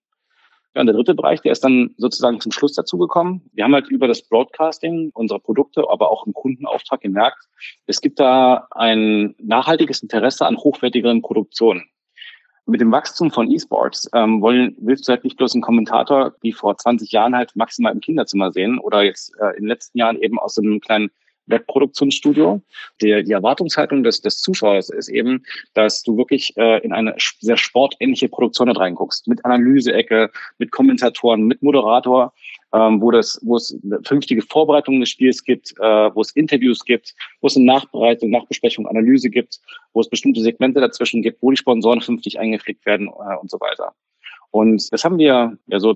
Ja, 0.75 0.81
und 0.81 0.88
der 0.88 0.95
dritte 0.95 1.15
Bereich, 1.15 1.41
der 1.41 1.53
ist 1.53 1.63
dann 1.63 1.95
sozusagen 1.97 2.41
zum 2.41 2.51
Schluss 2.51 2.73
dazugekommen. 2.73 3.49
Wir 3.53 3.63
haben 3.63 3.73
halt 3.73 3.88
über 3.88 4.09
das 4.09 4.21
Broadcasting 4.27 5.11
unserer 5.13 5.39
Produkte, 5.39 5.89
aber 5.89 6.11
auch 6.11 6.27
im 6.27 6.33
Kundenauftrag 6.33 6.99
gemerkt, 6.99 7.47
es 7.88 8.01
gibt 8.01 8.19
da 8.19 8.67
ein 8.71 9.35
nachhaltiges 9.39 10.01
Interesse 10.03 10.45
an 10.45 10.57
hochwertigeren 10.57 11.21
Produktionen. 11.21 11.85
Mit 12.65 12.81
dem 12.81 12.91
Wachstum 12.91 13.31
von 13.31 13.49
E-Sports 13.49 14.09
ähm, 14.13 14.41
wollen, 14.41 14.75
willst 14.79 15.07
du 15.07 15.13
halt 15.13 15.23
nicht 15.23 15.38
bloß 15.38 15.53
einen 15.53 15.61
Kommentator 15.61 16.33
wie 16.41 16.51
vor 16.51 16.75
20 16.75 17.09
Jahren 17.11 17.35
halt 17.35 17.55
maximal 17.55 17.93
im 17.93 18.01
Kinderzimmer 18.01 18.51
sehen 18.51 18.79
oder 18.79 19.03
jetzt 19.03 19.33
äh, 19.39 19.51
in 19.51 19.63
den 19.63 19.67
letzten 19.67 19.97
Jahren 19.97 20.17
eben 20.17 20.39
aus 20.39 20.57
einem 20.57 20.81
kleinen 20.81 21.09
Webproduktionsstudio. 21.47 22.62
Die, 23.01 23.23
die 23.23 23.31
Erwartungshaltung 23.31 24.03
des, 24.03 24.21
des 24.21 24.39
Zuschauers 24.39 24.89
ist 24.89 25.10
eben, 25.10 25.43
dass 25.73 26.03
du 26.03 26.17
wirklich 26.17 26.55
äh, 26.58 26.84
in 26.84 26.93
eine 26.93 27.15
sehr 27.39 27.58
sportähnliche 27.58 28.29
Produktion 28.29 28.69
reinguckst. 28.69 29.27
Mit 29.27 29.43
Analyseecke, 29.45 30.31
mit 30.58 30.71
Kommentatoren, 30.71 31.43
mit 31.43 31.62
Moderator, 31.62 32.34
ähm, 32.73 33.01
wo 33.01 33.12
das, 33.12 33.39
wo 33.43 33.58
es 33.58 33.77
eine 33.84 34.01
vernünftige 34.03 34.41
Vorbereitung 34.41 34.99
des 34.99 35.10
Spiels 35.10 35.43
gibt, 35.43 35.71
äh, 35.79 35.84
wo 36.13 36.21
es 36.21 36.31
Interviews 36.31 36.84
gibt, 36.84 37.13
wo 37.41 37.47
es 37.47 37.55
eine 37.55 37.65
Nachbereitung, 37.65 38.29
Nachbesprechung, 38.29 38.88
Analyse 38.88 39.29
gibt, 39.29 39.60
wo 39.93 40.01
es 40.01 40.10
bestimmte 40.10 40.41
Segmente 40.41 40.79
dazwischen 40.79 41.21
gibt, 41.21 41.41
wo 41.41 41.51
die 41.51 41.58
Sponsoren 41.58 42.01
vernünftig 42.01 42.39
eingepflegt 42.39 42.86
werden 42.86 43.08
äh, 43.08 43.36
und 43.39 43.49
so 43.49 43.60
weiter. 43.60 43.93
Und 44.51 44.91
das 44.91 45.03
haben 45.03 45.17
wir 45.17 45.58
ja 45.67 45.79
so 45.79 45.93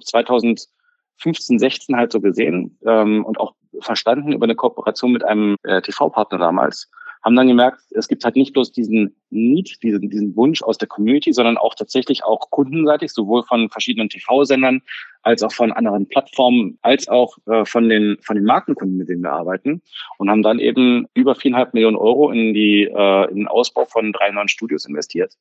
2015, 1.21 1.59
16 1.59 1.95
halt 1.95 2.11
so 2.11 2.21
gesehen 2.21 2.77
ähm, 2.85 3.25
und 3.25 3.39
auch 3.39 3.53
verstanden 3.81 4.33
über 4.33 4.45
eine 4.45 4.55
Kooperation 4.55 5.11
mit 5.11 5.23
einem 5.23 5.55
äh, 5.63 5.81
TV-Partner 5.81 6.37
damals 6.37 6.89
haben 7.23 7.35
dann 7.35 7.47
gemerkt, 7.47 7.81
es 7.91 8.07
gibt 8.07 8.23
halt 8.23 8.35
nicht 8.35 8.53
bloß 8.53 8.71
diesen 8.71 9.15
Need, 9.29 9.83
diesen, 9.83 10.09
diesen 10.09 10.35
Wunsch 10.35 10.63
aus 10.63 10.77
der 10.77 10.87
Community, 10.87 11.33
sondern 11.33 11.57
auch 11.57 11.75
tatsächlich 11.75 12.23
auch 12.23 12.49
kundenseitig, 12.49 13.11
sowohl 13.11 13.43
von 13.43 13.69
verschiedenen 13.69 14.09
TV-Sendern 14.09 14.81
als 15.21 15.43
auch 15.43 15.51
von 15.51 15.71
anderen 15.73 16.07
Plattformen, 16.07 16.79
als 16.81 17.09
auch 17.09 17.37
äh, 17.47 17.65
von 17.65 17.89
den 17.89 18.17
von 18.21 18.37
den 18.37 18.45
Markenkunden, 18.45 18.97
mit 18.97 19.09
denen 19.09 19.21
wir 19.21 19.33
arbeiten, 19.33 19.81
und 20.17 20.29
haben 20.29 20.43
dann 20.43 20.59
eben 20.59 21.07
über 21.13 21.35
viereinhalb 21.35 21.73
Millionen 21.73 21.97
Euro 21.97 22.31
in 22.31 22.53
die 22.53 22.83
äh, 22.83 23.29
in 23.29 23.35
den 23.35 23.47
Ausbau 23.47 23.85
von 23.85 24.13
drei 24.13 24.31
neuen 24.31 24.47
Studios 24.47 24.85
investiert, 24.85 25.33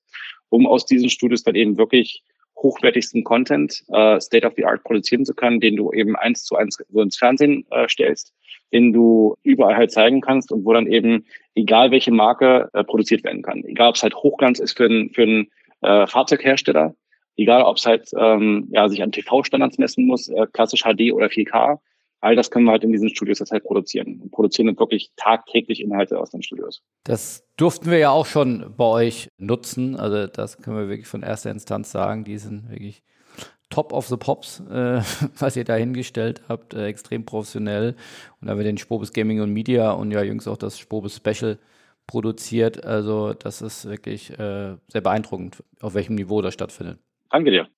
um 0.48 0.66
aus 0.66 0.84
diesen 0.84 1.10
Studios 1.10 1.44
dann 1.44 1.54
eben 1.54 1.78
wirklich 1.78 2.24
hochwertigsten 2.62 3.24
Content 3.24 3.84
äh, 3.88 4.20
State 4.20 4.46
of 4.46 4.54
the 4.56 4.64
Art 4.64 4.82
produzieren 4.84 5.24
zu 5.24 5.34
können, 5.34 5.60
den 5.60 5.76
du 5.76 5.92
eben 5.92 6.16
eins 6.16 6.44
zu 6.44 6.56
eins 6.56 6.78
so 6.88 7.00
ins 7.00 7.16
Fernsehen 7.16 7.64
äh, 7.70 7.88
stellst 7.88 8.32
den 8.72 8.92
du 8.92 9.36
überall 9.42 9.76
halt 9.76 9.92
zeigen 9.92 10.20
kannst 10.20 10.52
und 10.52 10.64
wo 10.64 10.72
dann 10.72 10.86
eben, 10.86 11.26
egal 11.54 11.90
welche 11.90 12.12
Marke, 12.12 12.68
äh, 12.72 12.84
produziert 12.84 13.24
werden 13.24 13.42
kann. 13.42 13.64
Egal, 13.64 13.88
ob 13.88 13.96
es 13.96 14.02
halt 14.02 14.14
Hochglanz 14.14 14.58
ist 14.58 14.76
für 14.76 14.84
einen 14.84 15.10
für 15.10 15.22
einen 15.22 15.48
äh, 15.80 16.06
Fahrzeughersteller, 16.06 16.94
egal, 17.36 17.62
ob 17.62 17.76
es 17.76 17.86
halt 17.86 18.10
ähm, 18.16 18.68
ja, 18.70 18.88
sich 18.88 19.02
an 19.02 19.12
TV-Standards 19.12 19.78
messen 19.78 20.06
muss, 20.06 20.28
äh, 20.28 20.46
klassisch 20.52 20.82
HD 20.82 21.12
oder 21.12 21.26
4K. 21.26 21.78
All 22.20 22.34
das 22.34 22.50
können 22.50 22.64
wir 22.64 22.72
halt 22.72 22.84
in 22.84 22.92
diesen 22.92 23.08
Studios 23.10 23.38
jetzt 23.38 23.52
halt 23.52 23.64
produzieren 23.64 24.20
und 24.20 24.32
produzieren 24.32 24.66
dann 24.66 24.78
wirklich 24.78 25.12
tagtäglich 25.16 25.80
Inhalte 25.80 26.18
aus 26.18 26.30
den 26.30 26.42
Studios. 26.42 26.82
Das 27.04 27.44
durften 27.56 27.90
wir 27.90 27.98
ja 27.98 28.10
auch 28.10 28.26
schon 28.26 28.74
bei 28.76 28.84
euch 28.84 29.30
nutzen. 29.38 29.94
Also 29.96 30.26
das 30.26 30.58
können 30.58 30.76
wir 30.76 30.88
wirklich 30.88 31.06
von 31.06 31.22
erster 31.22 31.50
Instanz 31.50 31.92
sagen. 31.92 32.24
Die 32.24 32.38
sind 32.38 32.70
wirklich 32.70 33.02
Top 33.70 33.92
of 33.92 34.08
the 34.08 34.16
Pops, 34.16 34.60
äh, 34.70 35.00
was 35.38 35.56
ihr 35.56 35.64
da 35.64 35.74
hingestellt 35.74 36.42
habt, 36.48 36.74
äh, 36.74 36.86
extrem 36.86 37.24
professionell. 37.24 37.94
Und 38.40 38.46
da 38.46 38.52
haben 38.52 38.58
wir 38.58 38.64
den 38.64 38.78
Spobis 38.78 39.12
Gaming 39.12 39.40
und 39.40 39.52
Media 39.52 39.92
und 39.92 40.10
ja 40.10 40.22
jüngst 40.22 40.48
auch 40.48 40.56
das 40.56 40.78
Spobis 40.78 41.16
Special 41.16 41.58
produziert. 42.06 42.84
Also 42.84 43.34
das 43.34 43.62
ist 43.62 43.88
wirklich 43.88 44.30
äh, 44.38 44.76
sehr 44.88 45.00
beeindruckend, 45.02 45.62
auf 45.80 45.94
welchem 45.94 46.16
Niveau 46.16 46.42
das 46.42 46.54
stattfindet. 46.54 46.98
Danke 47.30 47.50
dir. 47.50 47.68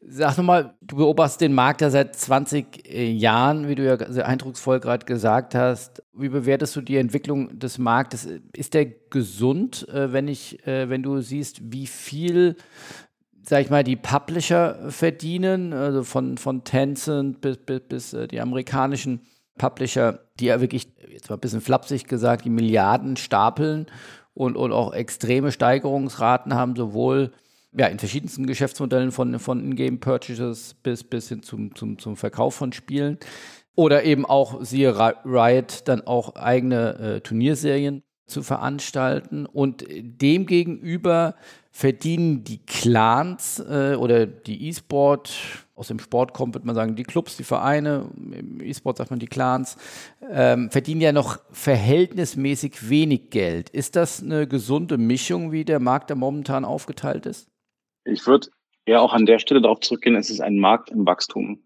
Sag 0.00 0.36
nochmal, 0.36 0.74
du 0.82 0.96
beobachtest 0.96 1.40
den 1.40 1.54
Markt 1.54 1.80
ja 1.80 1.90
seit 1.90 2.14
20 2.14 2.88
äh, 2.88 3.10
Jahren, 3.10 3.68
wie 3.68 3.74
du 3.74 3.84
ja 3.84 3.96
sehr 4.10 4.28
eindrucksvoll 4.28 4.80
gerade 4.80 5.06
gesagt 5.06 5.54
hast. 5.54 6.02
Wie 6.12 6.28
bewertest 6.28 6.76
du 6.76 6.82
die 6.82 6.96
Entwicklung 6.96 7.58
des 7.58 7.78
Marktes? 7.78 8.28
Ist 8.54 8.74
der 8.74 8.86
gesund, 8.86 9.88
äh, 9.88 10.12
wenn 10.12 10.28
ich, 10.28 10.66
äh, 10.66 10.88
wenn 10.90 11.02
du 11.02 11.20
siehst, 11.20 11.72
wie 11.72 11.86
viel 11.86 12.56
sag 13.46 13.60
ich 13.60 13.70
mal, 13.70 13.84
die 13.84 13.96
Publisher 13.96 14.90
verdienen, 14.90 15.74
also 15.74 16.02
von, 16.02 16.38
von 16.38 16.64
Tencent 16.64 17.42
bis, 17.42 17.58
bis, 17.58 17.80
bis 17.80 18.16
die 18.30 18.40
amerikanischen 18.40 19.20
Publisher, 19.58 20.20
die 20.40 20.46
ja 20.46 20.60
wirklich, 20.60 20.88
jetzt 21.08 21.28
mal 21.28 21.36
ein 21.36 21.40
bisschen 21.40 21.60
flapsig 21.60 22.08
gesagt, 22.08 22.44
die 22.44 22.50
Milliarden 22.50 23.16
stapeln 23.16 23.86
und, 24.32 24.56
und 24.56 24.72
auch 24.72 24.92
extreme 24.92 25.52
Steigerungsraten 25.52 26.54
haben, 26.54 26.74
sowohl 26.74 27.32
ja, 27.76 27.86
in 27.86 27.98
verschiedensten 27.98 28.46
Geschäftsmodellen 28.46 29.12
von, 29.12 29.38
von 29.38 29.60
In-Game 29.60 30.00
Purchases 30.00 30.74
bis, 30.82 31.04
bis 31.04 31.28
hin 31.28 31.42
zum, 31.42 31.74
zum, 31.74 31.98
zum 31.98 32.16
Verkauf 32.16 32.54
von 32.54 32.72
Spielen. 32.72 33.18
Oder 33.74 34.04
eben 34.04 34.24
auch, 34.24 34.62
siehe 34.62 34.94
Riot, 35.24 35.82
dann 35.86 36.06
auch 36.06 36.36
eigene 36.36 36.98
äh, 36.98 37.20
Turnierserien 37.20 38.04
zu 38.26 38.42
veranstalten. 38.42 39.46
Und 39.46 39.84
demgegenüber 39.90 41.34
verdienen 41.72 42.44
die 42.44 42.58
Clans 42.58 43.58
äh, 43.58 43.96
oder 43.96 44.26
die 44.26 44.68
E-Sport, 44.68 45.32
aus 45.74 45.88
dem 45.88 45.98
Sport 45.98 46.32
kommt, 46.32 46.54
würde 46.54 46.66
man 46.66 46.76
sagen, 46.76 46.94
die 46.94 47.02
Clubs, 47.02 47.36
die 47.36 47.42
Vereine, 47.42 48.08
im 48.16 48.60
E-Sport 48.60 48.98
sagt 48.98 49.10
man 49.10 49.18
die 49.18 49.26
Clans, 49.26 49.76
ähm, 50.30 50.70
verdienen 50.70 51.00
ja 51.00 51.10
noch 51.10 51.40
verhältnismäßig 51.50 52.88
wenig 52.88 53.30
Geld. 53.30 53.70
Ist 53.70 53.96
das 53.96 54.22
eine 54.22 54.46
gesunde 54.46 54.98
Mischung, 54.98 55.50
wie 55.50 55.64
der 55.64 55.80
Markt 55.80 56.10
da 56.10 56.14
momentan 56.14 56.64
aufgeteilt 56.64 57.26
ist? 57.26 57.48
Ich 58.04 58.26
würde 58.26 58.48
eher 58.84 59.02
auch 59.02 59.12
an 59.12 59.26
der 59.26 59.38
Stelle 59.38 59.62
darauf 59.62 59.80
zurückgehen, 59.80 60.16
es 60.16 60.30
ist 60.30 60.40
ein 60.40 60.58
Markt 60.58 60.90
im 60.90 61.06
Wachstum. 61.06 61.62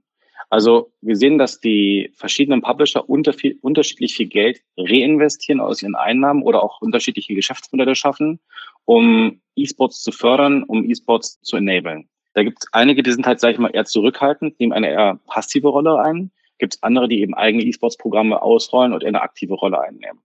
Also 0.51 0.93
wir 1.03 1.17
sehen, 1.17 1.37
dass 1.37 1.61
die 1.61 2.11
verschiedenen 2.15 2.63
Publisher 2.63 3.09
unter 3.09 3.33
viel, 3.35 3.59
unterschiedlich 3.61 4.15
viel 4.15 4.29
Geld 4.29 4.63
reinvestieren 4.79 5.61
aus 5.61 5.83
ihren 5.83 5.95
Einnahmen 5.95 6.43
oder 6.43 6.63
auch 6.63 6.81
unterschiedliche 6.81 7.35
Geschäftsmodelle 7.35 7.95
schaffen, 7.95 8.41
um 8.85 9.43
E-Sports 9.57 10.03
zu 10.03 10.11
fördern, 10.11 10.63
um 10.63 10.89
E-Sports 10.89 11.41
zu 11.43 11.57
enablen. 11.57 12.09
Da 12.33 12.45
gibt 12.45 12.59
es 12.61 12.69
einige, 12.73 13.03
die 13.03 13.13
sind 13.13 13.27
halt, 13.27 13.41
sage 13.41 13.55
ich 13.55 13.59
mal, 13.59 13.75
eher 13.75 13.85
zurückhaltend, 13.85 14.59
nehmen 14.59 14.73
eine 14.73 14.89
eher 14.89 15.21
passive 15.27 15.69
Rolle 15.69 16.01
ein. 16.01 16.31
Gibt 16.59 16.75
es 16.75 16.83
andere, 16.83 17.09
die 17.09 17.21
eben 17.21 17.35
eigene 17.35 17.65
E-Sports-Programme 17.65 18.41
ausrollen 18.41 18.93
und 18.93 19.03
eher 19.03 19.09
eine 19.09 19.23
aktive 19.23 19.55
Rolle 19.55 19.81
einnehmen 19.81 20.21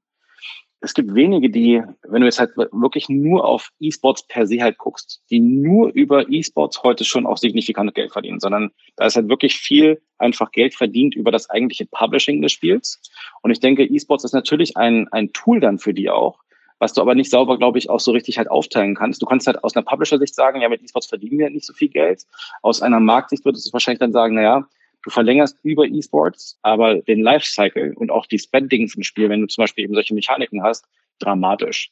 es 0.84 0.94
gibt 0.94 1.16
wenige, 1.16 1.50
die, 1.50 1.82
wenn 2.04 2.22
du 2.22 2.28
jetzt 2.28 2.40
halt 2.40 2.58
wirklich 2.58 3.08
nur 3.08 3.46
auf 3.46 3.72
E-Sports 3.80 4.28
per 4.28 4.46
se 4.46 4.62
halt 4.62 4.78
guckst, 4.78 5.24
die 5.30 5.40
nur 5.40 5.94
über 5.94 6.30
E-Sports 6.30 6.84
heute 6.84 7.06
schon 7.06 7.26
auch 7.26 7.38
signifikant 7.38 7.96
Geld 7.96 8.12
verdienen, 8.12 8.42
sondern 8.42 8.72
da 8.98 9.06
ist 9.06 9.16
halt 9.16 9.30
wirklich 9.30 9.56
viel 9.56 10.02
einfach 10.18 10.52
Geld 10.52 10.76
verdient 10.76 11.16
über 11.16 11.32
das 11.32 11.50
eigentliche 11.50 11.86
Publishing 11.86 12.42
des 12.42 12.52
Spiels. 12.52 13.02
Und 13.42 13.52
ich 13.52 13.62
denke, 13.62 13.86
E-Sports 13.86 14.26
ist 14.26 14.34
natürlich 14.34 14.76
ein, 14.76 15.08
ein 15.14 15.32
Tool 15.32 15.62
dann 15.62 15.80
für 15.80 15.94
die 15.94 16.10
auch, 16.10 16.40
was 16.80 16.92
du 16.92 17.00
aber 17.00 17.16
nicht 17.16 17.32
sauber, 17.32 17.58
glaube 17.58 17.78
ich, 17.78 17.90
auch 17.90 18.02
so 18.02 18.12
richtig 18.12 18.38
halt 18.38 18.52
aufteilen 18.52 18.94
kannst. 18.94 19.22
Du 19.22 19.26
kannst 19.26 19.48
halt 19.48 19.64
aus 19.64 19.78
einer 19.78 19.86
Publisher-Sicht 19.86 20.36
sagen, 20.36 20.60
ja, 20.60 20.68
mit 20.68 20.84
E-Sports 20.84 21.08
verdienen 21.08 21.40
wir 21.40 21.50
nicht 21.50 21.66
so 21.66 21.72
viel 21.72 21.90
Geld. 21.90 22.24
Aus 22.62 22.82
einer 22.82 23.00
Marktsicht 23.00 23.46
würdest 23.46 23.66
du 23.66 23.72
wahrscheinlich 23.72 24.00
dann 24.00 24.12
sagen, 24.12 24.36
naja, 24.36 24.68
Du 25.04 25.10
verlängerst 25.10 25.60
über 25.64 25.86
E-Sports, 25.86 26.58
aber 26.62 26.96
den 26.96 27.22
Lifecycle 27.22 27.94
und 27.96 28.10
auch 28.10 28.26
die 28.26 28.40
Spendings 28.40 28.96
im 28.96 29.04
Spiel, 29.04 29.30
wenn 29.30 29.42
du 29.42 29.48
zum 29.48 29.64
Beispiel 29.64 29.84
eben 29.84 29.94
solche 29.94 30.14
Mechaniken 30.14 30.64
hast, 30.64 30.86
dramatisch. 31.20 31.92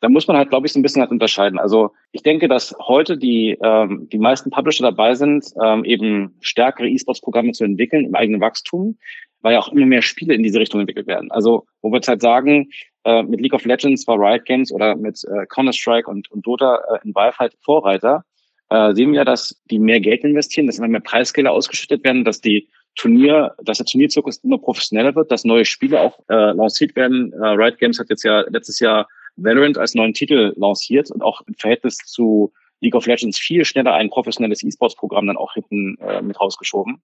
Da 0.00 0.08
muss 0.08 0.26
man 0.26 0.36
halt, 0.36 0.50
glaube 0.50 0.66
ich, 0.66 0.72
so 0.72 0.78
ein 0.78 0.82
bisschen 0.82 1.00
halt 1.00 1.10
unterscheiden. 1.10 1.58
Also 1.58 1.92
ich 2.12 2.22
denke, 2.22 2.48
dass 2.48 2.74
heute 2.78 3.16
die, 3.16 3.58
ähm, 3.62 4.08
die 4.10 4.18
meisten 4.18 4.50
Publisher 4.50 4.82
dabei 4.82 5.14
sind, 5.14 5.46
ähm, 5.62 5.84
eben 5.84 6.34
stärkere 6.40 6.88
E-Sports-Programme 6.88 7.52
zu 7.52 7.64
entwickeln 7.64 8.04
im 8.04 8.14
eigenen 8.14 8.40
Wachstum, 8.40 8.98
weil 9.40 9.54
ja 9.54 9.60
auch 9.60 9.72
immer 9.72 9.86
mehr 9.86 10.02
Spiele 10.02 10.34
in 10.34 10.42
diese 10.42 10.60
Richtung 10.60 10.80
entwickelt 10.80 11.06
werden. 11.06 11.30
Also 11.30 11.66
wo 11.80 11.90
wir 11.90 11.96
jetzt 11.96 12.08
halt 12.08 12.20
sagen, 12.20 12.70
äh, 13.04 13.22
mit 13.22 13.40
League 13.40 13.54
of 13.54 13.64
Legends 13.64 14.06
war 14.06 14.18
Riot 14.18 14.44
Games 14.44 14.72
oder 14.72 14.96
mit 14.96 15.22
äh, 15.24 15.46
Counter-Strike 15.46 16.10
und, 16.10 16.30
und 16.30 16.46
Dota 16.46 16.76
äh, 16.76 16.98
in 17.04 17.14
Valve 17.14 17.38
halt 17.38 17.54
Vorreiter 17.62 18.24
äh, 18.70 18.94
sehen 18.94 19.12
wir, 19.12 19.24
dass 19.24 19.60
die 19.70 19.78
mehr 19.78 20.00
Geld 20.00 20.24
investieren, 20.24 20.66
dass 20.66 20.78
immer 20.78 20.88
mehr 20.88 21.00
Preisgelder 21.00 21.52
ausgeschüttet 21.52 22.04
werden, 22.04 22.24
dass 22.24 22.40
die 22.40 22.68
Turnier, 22.96 23.54
dass 23.62 23.78
der 23.78 23.86
Turnierzirkus 23.86 24.38
immer 24.38 24.58
professioneller 24.58 25.14
wird, 25.14 25.30
dass 25.30 25.44
neue 25.44 25.64
Spiele 25.64 26.00
auch 26.00 26.18
äh, 26.28 26.52
lanciert 26.52 26.96
werden. 26.96 27.32
Äh, 27.32 27.46
Riot 27.46 27.78
Games 27.78 27.98
hat 27.98 28.10
jetzt 28.10 28.24
ja 28.24 28.40
letztes 28.48 28.80
Jahr 28.80 29.08
Valorant 29.36 29.78
als 29.78 29.94
neuen 29.94 30.12
Titel 30.12 30.52
lanciert 30.56 31.10
und 31.10 31.22
auch 31.22 31.40
im 31.46 31.54
Verhältnis 31.54 31.98
zu 31.98 32.52
League 32.80 32.94
of 32.94 33.06
Legends 33.06 33.38
viel 33.38 33.64
schneller 33.64 33.94
ein 33.94 34.10
professionelles 34.10 34.62
E-Sports-Programm 34.62 35.26
dann 35.26 35.36
auch 35.36 35.54
hinten 35.54 35.96
äh, 35.98 36.22
mit 36.22 36.40
rausgeschoben. 36.40 37.00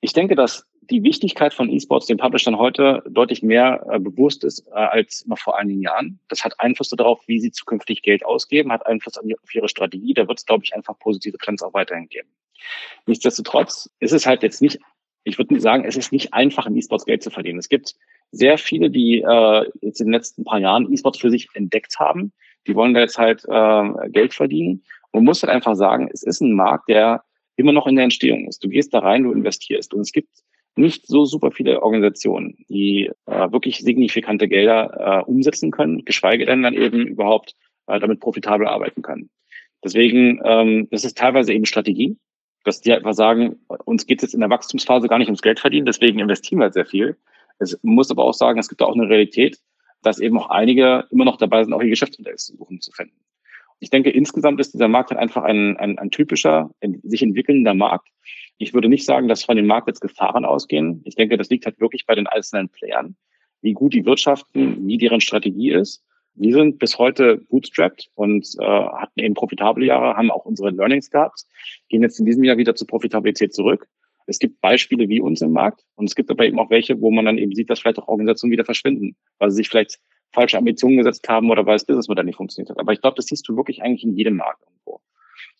Ich 0.00 0.12
denke, 0.12 0.34
dass 0.34 0.66
die 0.90 1.02
Wichtigkeit 1.02 1.54
von 1.54 1.70
E-Sports 1.70 2.06
den 2.06 2.16
Publishern 2.16 2.58
heute 2.58 3.02
deutlich 3.08 3.42
mehr 3.42 3.86
äh, 3.90 3.98
bewusst 3.98 4.44
ist 4.44 4.66
äh, 4.68 4.74
als 4.74 5.24
noch 5.26 5.38
vor 5.38 5.58
einigen 5.58 5.82
Jahren. 5.82 6.18
Das 6.28 6.44
hat 6.44 6.58
Einfluss 6.58 6.88
darauf, 6.88 7.22
wie 7.28 7.38
sie 7.38 7.52
zukünftig 7.52 8.02
Geld 8.02 8.24
ausgeben, 8.24 8.72
hat 8.72 8.86
Einfluss 8.86 9.18
auf 9.18 9.54
ihre 9.54 9.68
Strategie. 9.68 10.14
Da 10.14 10.26
wird 10.26 10.38
es, 10.38 10.46
glaube 10.46 10.64
ich, 10.64 10.74
einfach 10.74 10.98
positive 10.98 11.38
Trends 11.38 11.62
auch 11.62 11.74
weiterhin 11.74 12.08
geben. 12.08 12.28
Nichtsdestotrotz 13.06 13.90
ist 14.00 14.12
es 14.12 14.26
halt 14.26 14.42
jetzt 14.42 14.60
nicht, 14.60 14.80
ich 15.24 15.38
würde 15.38 15.60
sagen, 15.60 15.84
es 15.84 15.96
ist 15.96 16.12
nicht 16.12 16.32
einfach, 16.32 16.66
im 16.66 16.76
E-Sports 16.76 17.04
Geld 17.04 17.22
zu 17.22 17.30
verdienen. 17.30 17.58
Es 17.58 17.68
gibt 17.68 17.94
sehr 18.32 18.58
viele, 18.58 18.90
die 18.90 19.20
äh, 19.20 19.70
jetzt 19.80 20.00
in 20.00 20.06
den 20.06 20.14
letzten 20.14 20.44
paar 20.44 20.58
Jahren 20.58 20.92
E-Sports 20.92 21.18
für 21.18 21.30
sich 21.30 21.48
entdeckt 21.54 21.98
haben. 21.98 22.32
Die 22.66 22.74
wollen 22.74 22.94
da 22.94 23.00
jetzt 23.00 23.18
halt 23.18 23.44
äh, 23.48 24.10
Geld 24.10 24.34
verdienen. 24.34 24.82
Man 25.12 25.24
muss 25.24 25.42
halt 25.42 25.52
einfach 25.52 25.74
sagen, 25.76 26.08
es 26.12 26.22
ist 26.22 26.40
ein 26.40 26.52
Markt, 26.52 26.88
der 26.88 27.22
immer 27.60 27.72
noch 27.72 27.86
in 27.86 27.96
der 27.96 28.04
Entstehung 28.04 28.48
ist. 28.48 28.64
Du 28.64 28.68
gehst 28.68 28.92
da 28.92 29.00
rein, 29.00 29.24
du 29.24 29.32
investierst. 29.32 29.94
Und 29.94 30.00
es 30.00 30.12
gibt 30.12 30.28
nicht 30.76 31.06
so 31.06 31.24
super 31.24 31.50
viele 31.50 31.82
Organisationen, 31.82 32.56
die 32.68 33.10
äh, 33.26 33.52
wirklich 33.52 33.78
signifikante 33.78 34.48
Gelder 34.48 35.22
äh, 35.26 35.30
umsetzen 35.30 35.70
können, 35.70 36.04
geschweige 36.04 36.46
denn 36.46 36.62
dann 36.62 36.74
eben 36.74 37.06
überhaupt 37.06 37.54
äh, 37.86 37.98
damit 37.98 38.20
profitabel 38.20 38.66
arbeiten 38.66 39.02
können. 39.02 39.30
Deswegen, 39.82 40.40
ähm, 40.44 40.88
das 40.90 41.04
ist 41.04 41.18
teilweise 41.18 41.52
eben 41.52 41.66
Strategie, 41.66 42.16
dass 42.64 42.80
die 42.80 42.92
einfach 42.92 43.14
sagen, 43.14 43.56
uns 43.84 44.06
geht 44.06 44.18
es 44.18 44.28
jetzt 44.28 44.34
in 44.34 44.40
der 44.40 44.50
Wachstumsphase 44.50 45.08
gar 45.08 45.18
nicht 45.18 45.28
ums 45.28 45.42
Geld 45.42 45.60
verdienen, 45.60 45.86
deswegen 45.86 46.18
investieren 46.18 46.58
wir 46.58 46.64
halt 46.64 46.74
sehr 46.74 46.86
viel. 46.86 47.16
Es 47.58 47.78
muss 47.82 48.10
aber 48.10 48.24
auch 48.24 48.34
sagen, 48.34 48.58
es 48.58 48.68
gibt 48.68 48.82
auch 48.82 48.94
eine 48.94 49.08
Realität, 49.08 49.58
dass 50.02 50.18
eben 50.18 50.38
auch 50.38 50.50
einige 50.50 51.06
immer 51.10 51.24
noch 51.24 51.36
dabei 51.36 51.62
sind, 51.62 51.72
auch 51.72 51.82
ihr 51.82 51.90
Geschäftsmodell 51.90 52.36
zu 52.36 52.56
suchen 52.56 52.80
zu 52.80 52.90
finden. 52.92 53.16
Ich 53.80 53.90
denke, 53.90 54.10
insgesamt 54.10 54.60
ist 54.60 54.74
dieser 54.74 54.88
Markt 54.88 55.10
halt 55.10 55.20
einfach 55.20 55.42
ein, 55.42 55.76
ein, 55.78 55.98
ein 55.98 56.10
typischer, 56.10 56.70
ein 56.80 57.00
sich 57.02 57.22
entwickelnder 57.22 57.74
Markt, 57.74 58.08
Ich 58.58 58.74
würde 58.74 58.90
nicht 58.90 59.06
sagen, 59.06 59.26
dass 59.26 59.44
von 59.44 59.56
den 59.56 59.66
Markets 59.66 60.00
Gefahren 60.00 60.44
ausgehen. 60.44 61.00
Ich 61.04 61.14
denke, 61.14 61.38
das 61.38 61.48
liegt 61.48 61.64
halt 61.64 61.80
wirklich 61.80 62.04
bei 62.06 62.14
den 62.14 62.26
einzelnen 62.26 62.68
Playern, 62.68 63.16
wie 63.62 63.72
gut 63.72 63.94
die 63.94 64.04
wirtschaften, 64.04 64.86
wie 64.86 64.98
deren 64.98 65.22
Strategie 65.22 65.70
ist. 65.70 66.04
Wir 66.34 66.52
sind 66.52 66.78
bis 66.78 66.98
heute 66.98 67.38
bootstrapped 67.48 68.10
und 68.14 68.46
äh, 68.60 68.64
hatten 68.64 69.20
eben 69.20 69.34
profitable 69.34 69.86
Jahre, 69.86 70.16
haben 70.16 70.30
auch 70.30 70.44
unsere 70.44 70.70
Learnings 70.70 71.10
gehabt, 71.10 71.44
gehen 71.88 72.02
jetzt 72.02 72.20
in 72.20 72.26
diesem 72.26 72.44
Jahr 72.44 72.58
wieder 72.58 72.74
zur 72.74 72.86
Profitabilität 72.86 73.54
zurück. 73.54 73.88
Es 74.26 74.38
gibt 74.38 74.60
Beispiele 74.60 75.08
wie 75.08 75.20
uns 75.20 75.40
im 75.40 75.52
Markt 75.52 75.82
und 75.96 76.08
es 76.08 76.14
gibt 76.14 76.30
aber 76.30 76.44
eben 76.46 76.58
auch 76.58 76.70
welche, 76.70 77.00
wo 77.00 77.10
man 77.10 77.24
dann 77.24 77.38
eben 77.38 77.54
sieht, 77.54 77.68
dass 77.68 77.80
vielleicht 77.80 77.98
auch 77.98 78.08
Organisationen 78.08 78.52
wieder 78.52 78.64
verschwinden, 78.64 79.16
weil 79.38 79.50
sie 79.50 79.56
sich 79.56 79.68
vielleicht 79.68 79.98
falsche 80.32 80.58
Ambitionen 80.58 80.98
gesetzt 80.98 81.28
haben 81.28 81.50
oder 81.50 81.66
weil 81.66 81.74
das 81.76 81.84
Businessmodell 81.84 82.24
nicht 82.24 82.36
funktioniert 82.36 82.70
hat. 82.70 82.78
Aber 82.78 82.92
ich 82.92 83.00
glaube, 83.00 83.16
das 83.16 83.26
siehst 83.26 83.48
du 83.48 83.56
wirklich 83.56 83.82
eigentlich 83.82 84.04
in 84.04 84.16
jedem 84.16 84.36
Markt 84.36 84.62
irgendwo. 84.62 85.00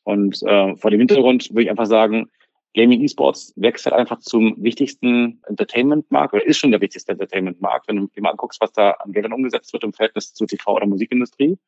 Und 0.04 0.42
äh, 0.42 0.76
vor 0.76 0.90
dem 0.90 1.00
Hintergrund 1.00 1.50
würde 1.50 1.64
ich 1.64 1.70
einfach 1.70 1.86
sagen, 1.86 2.30
Gaming 2.74 3.02
Esports 3.02 3.52
wächst 3.56 3.86
halt 3.86 3.96
einfach 3.96 4.20
zum 4.20 4.54
wichtigsten 4.58 5.40
Entertainment-Markt 5.48 6.34
oder 6.34 6.46
ist 6.46 6.58
schon 6.58 6.70
der 6.70 6.80
wichtigste 6.80 7.12
Entertainment-Markt, 7.12 7.88
wenn 7.88 7.96
du 7.96 8.06
dir 8.06 8.22
mal 8.22 8.30
anguckst, 8.30 8.60
was 8.60 8.72
da 8.72 8.92
an 8.92 9.12
Geldern 9.12 9.32
umgesetzt 9.32 9.72
wird 9.72 9.82
im 9.82 9.92
Verhältnis 9.92 10.32
zu 10.34 10.44
TV- 10.44 10.76
oder 10.76 10.86
Musikindustrie. 10.86 11.58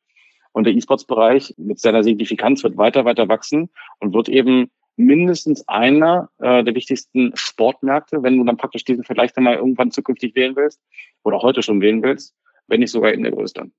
Und 0.53 0.65
der 0.65 0.73
E-Sports-Bereich 0.73 1.55
mit 1.57 1.79
seiner 1.79 2.03
Signifikanz 2.03 2.63
wird 2.63 2.77
weiter, 2.77 3.05
weiter 3.05 3.27
wachsen 3.27 3.69
und 3.99 4.13
wird 4.13 4.29
eben 4.29 4.71
mindestens 4.95 5.67
einer 5.67 6.29
äh, 6.39 6.63
der 6.63 6.75
wichtigsten 6.75 7.31
Sportmärkte, 7.35 8.23
wenn 8.23 8.37
du 8.37 8.43
dann 8.43 8.57
praktisch 8.57 8.85
diesen 8.85 9.03
Vergleich 9.03 9.33
dann 9.33 9.43
mal 9.43 9.55
irgendwann 9.55 9.91
zukünftig 9.91 10.35
wählen 10.35 10.55
willst 10.55 10.79
oder 11.23 11.39
heute 11.39 11.63
schon 11.63 11.81
wählen 11.81 12.03
willst, 12.03 12.35
wenn 12.67 12.79
nicht 12.79 12.91
sogar 12.91 13.13
in 13.13 13.23
der 13.23 13.31
größte. 13.31 13.69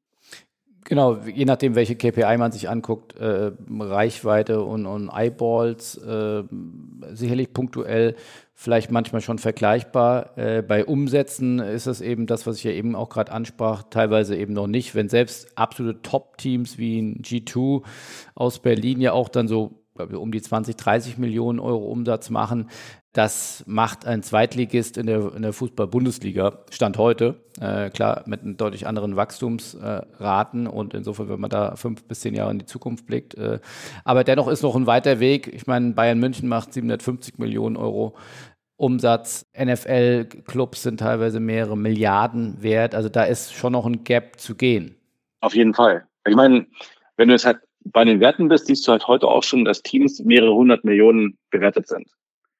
Genau, 0.86 1.16
je 1.16 1.46
nachdem, 1.46 1.76
welche 1.76 1.96
KPI 1.96 2.36
man 2.36 2.52
sich 2.52 2.68
anguckt, 2.68 3.16
äh, 3.16 3.52
Reichweite 3.70 4.62
und, 4.62 4.84
und 4.84 5.08
Eyeballs, 5.08 5.96
äh, 5.96 6.42
sicherlich 7.12 7.54
punktuell, 7.54 8.16
vielleicht 8.52 8.90
manchmal 8.90 9.22
schon 9.22 9.38
vergleichbar. 9.38 10.36
Äh, 10.36 10.62
bei 10.62 10.84
Umsätzen 10.84 11.58
ist 11.58 11.86
es 11.86 12.02
eben 12.02 12.26
das, 12.26 12.46
was 12.46 12.58
ich 12.58 12.64
ja 12.64 12.72
eben 12.72 12.96
auch 12.96 13.08
gerade 13.08 13.32
ansprach, 13.32 13.84
teilweise 13.84 14.36
eben 14.36 14.52
noch 14.52 14.66
nicht. 14.66 14.94
Wenn 14.94 15.08
selbst 15.08 15.56
absolute 15.56 16.02
Top-Teams 16.02 16.76
wie 16.76 17.00
ein 17.00 17.22
G2 17.22 17.82
aus 18.34 18.60
Berlin 18.60 19.00
ja 19.00 19.12
auch 19.12 19.30
dann 19.30 19.48
so 19.48 19.80
um 19.96 20.32
die 20.32 20.42
20, 20.42 20.76
30 20.76 21.18
Millionen 21.18 21.60
Euro 21.60 21.86
Umsatz 21.86 22.28
machen, 22.28 22.68
das 23.14 23.62
macht 23.68 24.06
ein 24.06 24.24
Zweitligist 24.24 24.98
in 24.98 25.06
der, 25.06 25.32
in 25.36 25.42
der 25.42 25.52
Fußball-Bundesliga, 25.52 26.64
Stand 26.70 26.98
heute. 26.98 27.36
Äh, 27.60 27.90
klar, 27.90 28.24
mit 28.26 28.42
einem 28.42 28.56
deutlich 28.56 28.88
anderen 28.88 29.14
Wachstumsraten 29.14 30.66
äh, 30.66 30.68
und 30.68 30.94
insofern, 30.94 31.28
wenn 31.28 31.38
man 31.38 31.48
da 31.48 31.76
fünf 31.76 32.02
bis 32.04 32.20
zehn 32.20 32.34
Jahre 32.34 32.50
in 32.50 32.58
die 32.58 32.66
Zukunft 32.66 33.06
blickt. 33.06 33.34
Äh, 33.36 33.60
aber 34.04 34.24
dennoch 34.24 34.48
ist 34.48 34.62
noch 34.62 34.74
ein 34.74 34.88
weiter 34.88 35.20
Weg. 35.20 35.46
Ich 35.46 35.68
meine, 35.68 35.92
Bayern 35.92 36.18
München 36.18 36.48
macht 36.48 36.72
750 36.72 37.38
Millionen 37.38 37.76
Euro 37.76 38.16
Umsatz. 38.76 39.46
NFL-Clubs 39.56 40.82
sind 40.82 40.98
teilweise 40.98 41.38
mehrere 41.38 41.76
Milliarden 41.76 42.60
wert. 42.64 42.96
Also 42.96 43.08
da 43.08 43.22
ist 43.22 43.54
schon 43.54 43.74
noch 43.74 43.86
ein 43.86 44.02
Gap 44.02 44.40
zu 44.40 44.56
gehen. 44.56 44.96
Auf 45.40 45.54
jeden 45.54 45.72
Fall. 45.72 46.04
Ich 46.26 46.34
meine, 46.34 46.66
wenn 47.16 47.28
du 47.28 47.34
es 47.36 47.46
halt 47.46 47.58
bei 47.84 48.04
den 48.04 48.18
Werten 48.18 48.48
bist, 48.48 48.66
siehst 48.66 48.88
du 48.88 48.90
halt 48.90 49.06
heute 49.06 49.28
auch 49.28 49.44
schon, 49.44 49.64
dass 49.64 49.82
Teams 49.82 50.18
mehrere 50.24 50.52
hundert 50.52 50.82
Millionen 50.82 51.38
bewertet 51.50 51.86
sind. 51.86 52.08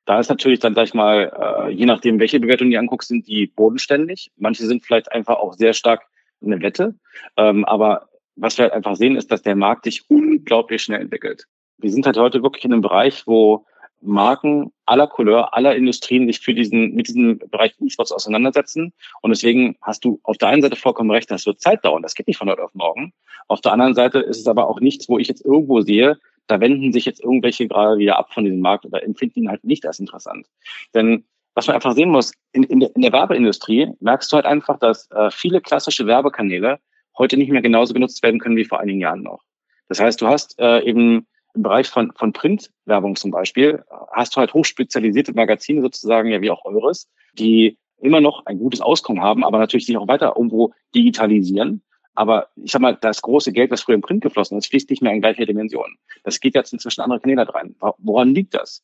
Da 0.04 0.20
ist 0.20 0.28
natürlich 0.28 0.60
dann, 0.60 0.74
sag 0.74 0.84
ich 0.84 0.94
mal, 0.94 1.32
äh, 1.66 1.70
je 1.70 1.86
nachdem, 1.86 2.18
welche 2.18 2.40
Bewertung 2.40 2.70
du 2.70 2.78
anguckst, 2.78 3.08
sind 3.08 3.26
die 3.26 3.46
bodenständig. 3.46 4.30
Manche 4.36 4.66
sind 4.66 4.84
vielleicht 4.84 5.10
einfach 5.12 5.36
auch 5.36 5.54
sehr 5.54 5.72
stark 5.72 6.02
eine 6.44 6.60
Wette. 6.60 6.94
Ähm, 7.36 7.64
aber 7.64 8.08
was 8.36 8.58
wir 8.58 8.64
halt 8.64 8.74
einfach 8.74 8.96
sehen, 8.96 9.16
ist, 9.16 9.30
dass 9.30 9.42
der 9.42 9.56
Markt 9.56 9.84
sich 9.84 10.08
unglaublich 10.10 10.82
schnell 10.82 11.00
entwickelt. 11.00 11.44
Wir 11.78 11.90
sind 11.90 12.06
halt 12.06 12.18
heute 12.18 12.42
wirklich 12.42 12.64
in 12.64 12.72
einem 12.72 12.82
Bereich, 12.82 13.26
wo 13.26 13.64
Marken 14.00 14.72
aller 14.84 15.06
Couleur, 15.06 15.54
aller 15.54 15.74
Industrien 15.74 16.26
sich 16.26 16.40
für 16.40 16.52
diesen, 16.52 16.94
mit 16.94 17.08
diesem 17.08 17.38
Bereich 17.38 17.74
E-Sports 17.80 18.12
auseinandersetzen. 18.12 18.92
Und 19.22 19.30
deswegen 19.30 19.76
hast 19.80 20.04
du 20.04 20.20
auf 20.24 20.36
der 20.36 20.48
einen 20.48 20.60
Seite 20.60 20.76
vollkommen 20.76 21.10
recht, 21.10 21.30
das 21.30 21.46
wird 21.46 21.60
Zeit 21.60 21.84
dauern. 21.84 22.02
Das 22.02 22.14
geht 22.14 22.26
nicht 22.26 22.36
von 22.36 22.50
heute 22.50 22.62
auf 22.62 22.74
morgen. 22.74 23.14
Auf 23.48 23.62
der 23.62 23.72
anderen 23.72 23.94
Seite 23.94 24.18
ist 24.18 24.38
es 24.38 24.46
aber 24.46 24.68
auch 24.68 24.80
nichts, 24.80 25.08
wo 25.08 25.18
ich 25.18 25.28
jetzt 25.28 25.44
irgendwo 25.44 25.80
sehe, 25.80 26.18
da 26.46 26.60
wenden 26.60 26.92
sich 26.92 27.04
jetzt 27.04 27.22
irgendwelche 27.22 27.68
gerade 27.68 27.98
wieder 27.98 28.18
ab 28.18 28.32
von 28.32 28.44
diesem 28.44 28.60
Markt 28.60 28.84
oder 28.84 29.02
empfinden 29.02 29.40
ihn 29.40 29.48
halt 29.48 29.64
nicht 29.64 29.86
als 29.86 29.98
interessant. 29.98 30.46
Denn 30.94 31.24
was 31.54 31.66
man 31.66 31.76
einfach 31.76 31.94
sehen 31.94 32.10
muss, 32.10 32.32
in, 32.52 32.64
in, 32.64 32.80
der, 32.80 32.94
in 32.94 33.02
der 33.02 33.12
Werbeindustrie 33.12 33.92
merkst 34.00 34.30
du 34.32 34.36
halt 34.36 34.46
einfach, 34.46 34.78
dass 34.78 35.10
äh, 35.10 35.30
viele 35.30 35.60
klassische 35.60 36.06
Werbekanäle 36.06 36.80
heute 37.16 37.36
nicht 37.36 37.50
mehr 37.50 37.62
genauso 37.62 37.94
genutzt 37.94 38.22
werden 38.22 38.40
können 38.40 38.56
wie 38.56 38.64
vor 38.64 38.80
einigen 38.80 39.00
Jahren 39.00 39.22
noch. 39.22 39.42
Das 39.88 40.00
heißt, 40.00 40.20
du 40.20 40.26
hast 40.26 40.58
äh, 40.58 40.80
eben 40.80 41.26
im 41.54 41.62
Bereich 41.62 41.88
von, 41.88 42.12
von 42.16 42.32
Printwerbung 42.32 43.14
zum 43.14 43.30
Beispiel, 43.30 43.84
hast 44.12 44.34
du 44.34 44.40
halt 44.40 44.52
hochspezialisierte 44.52 45.32
Magazine 45.34 45.82
sozusagen, 45.82 46.30
ja 46.30 46.40
wie 46.40 46.50
auch 46.50 46.64
eures, 46.64 47.08
die 47.34 47.78
immer 48.00 48.20
noch 48.20 48.44
ein 48.46 48.58
gutes 48.58 48.80
Auskommen 48.80 49.22
haben, 49.22 49.44
aber 49.44 49.58
natürlich 49.58 49.86
sich 49.86 49.96
auch 49.96 50.08
weiter 50.08 50.34
irgendwo 50.36 50.72
digitalisieren 50.94 51.82
aber 52.14 52.48
ich 52.56 52.72
sag 52.72 52.80
mal, 52.80 52.96
das 53.00 53.22
große 53.22 53.52
Geld, 53.52 53.72
das 53.72 53.82
früher 53.82 53.96
im 53.96 54.00
Print 54.00 54.22
geflossen 54.22 54.58
ist, 54.58 54.68
fließt 54.68 54.90
nicht 54.90 55.02
mehr 55.02 55.12
in 55.12 55.20
gleicher 55.20 55.46
Dimension. 55.46 55.96
Das 56.22 56.40
geht 56.40 56.54
jetzt 56.54 56.72
inzwischen 56.72 57.00
andere 57.00 57.20
Kanäle 57.20 57.52
rein. 57.52 57.74
Woran 57.98 58.34
liegt 58.34 58.54
das? 58.54 58.82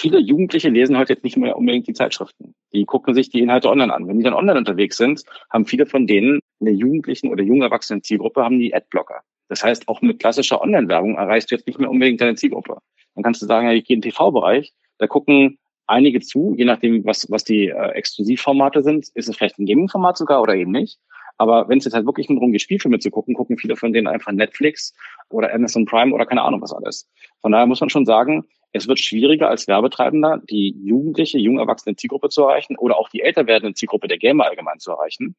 Viele 0.00 0.20
Jugendliche 0.20 0.68
lesen 0.68 0.96
heute 0.96 1.14
jetzt 1.14 1.24
nicht 1.24 1.36
mehr 1.36 1.56
unbedingt 1.56 1.88
die 1.88 1.92
Zeitschriften. 1.92 2.54
Die 2.72 2.84
gucken 2.84 3.14
sich 3.14 3.30
die 3.30 3.40
Inhalte 3.40 3.68
online 3.68 3.92
an. 3.92 4.06
Wenn 4.06 4.18
die 4.18 4.24
dann 4.24 4.34
online 4.34 4.58
unterwegs 4.58 4.96
sind, 4.96 5.24
haben 5.50 5.66
viele 5.66 5.86
von 5.86 6.06
denen 6.06 6.38
in 6.60 6.66
der 6.66 6.74
jugendlichen 6.74 7.30
oder 7.32 7.42
jungen 7.42 7.62
erwachsenen 7.62 8.04
Zielgruppe 8.04 8.44
haben 8.44 8.60
die 8.60 8.72
Adblocker. 8.72 9.22
Das 9.48 9.64
heißt, 9.64 9.88
auch 9.88 10.00
mit 10.00 10.20
klassischer 10.20 10.60
Online-Werbung 10.60 11.16
erreichst 11.16 11.50
du 11.50 11.56
jetzt 11.56 11.66
nicht 11.66 11.80
mehr 11.80 11.90
unbedingt 11.90 12.20
deine 12.20 12.36
Zielgruppe. 12.36 12.78
Dann 13.14 13.24
kannst 13.24 13.42
du 13.42 13.46
sagen, 13.46 13.66
ja, 13.66 13.72
ich 13.72 13.84
gehe 13.84 13.96
in 13.96 14.00
den 14.00 14.12
TV-Bereich, 14.12 14.72
da 14.98 15.08
gucken 15.08 15.58
einige 15.88 16.20
zu, 16.20 16.54
je 16.56 16.64
nachdem, 16.64 17.04
was, 17.04 17.28
was 17.30 17.44
die 17.44 17.68
äh, 17.68 17.90
Exklusivformate 17.92 18.82
sind. 18.82 19.08
Ist 19.14 19.28
es 19.28 19.36
vielleicht 19.36 19.58
ein 19.58 19.66
Gaming-Format 19.66 20.18
sogar 20.18 20.42
oder 20.42 20.54
eben 20.54 20.70
nicht? 20.70 20.98
Aber 21.38 21.68
wenn 21.68 21.78
es 21.78 21.84
jetzt 21.84 21.94
halt 21.94 22.06
wirklich 22.06 22.26
darum 22.26 22.52
geht, 22.52 22.62
Spielfilme 22.62 22.98
zu 22.98 23.10
gucken, 23.10 23.34
gucken 23.34 23.56
viele 23.56 23.76
von 23.76 23.92
denen 23.92 24.08
einfach 24.08 24.32
Netflix 24.32 24.92
oder 25.30 25.54
Amazon 25.54 25.86
Prime 25.86 26.12
oder 26.12 26.26
keine 26.26 26.42
Ahnung 26.42 26.60
was 26.60 26.72
alles. 26.72 27.08
Von 27.40 27.52
daher 27.52 27.66
muss 27.66 27.80
man 27.80 27.90
schon 27.90 28.04
sagen, 28.04 28.44
es 28.72 28.88
wird 28.88 28.98
schwieriger 28.98 29.48
als 29.48 29.66
Werbetreibender, 29.66 30.42
die 30.50 30.76
jugendliche, 30.84 31.38
jung 31.38 31.58
erwachsene 31.58 31.96
Zielgruppe 31.96 32.28
zu 32.28 32.42
erreichen 32.42 32.76
oder 32.76 32.98
auch 32.98 33.08
die 33.08 33.22
älter 33.22 33.46
werdende 33.46 33.74
Zielgruppe 33.74 34.08
der 34.08 34.18
Gamer 34.18 34.46
allgemein 34.46 34.78
zu 34.78 34.90
erreichen. 34.90 35.36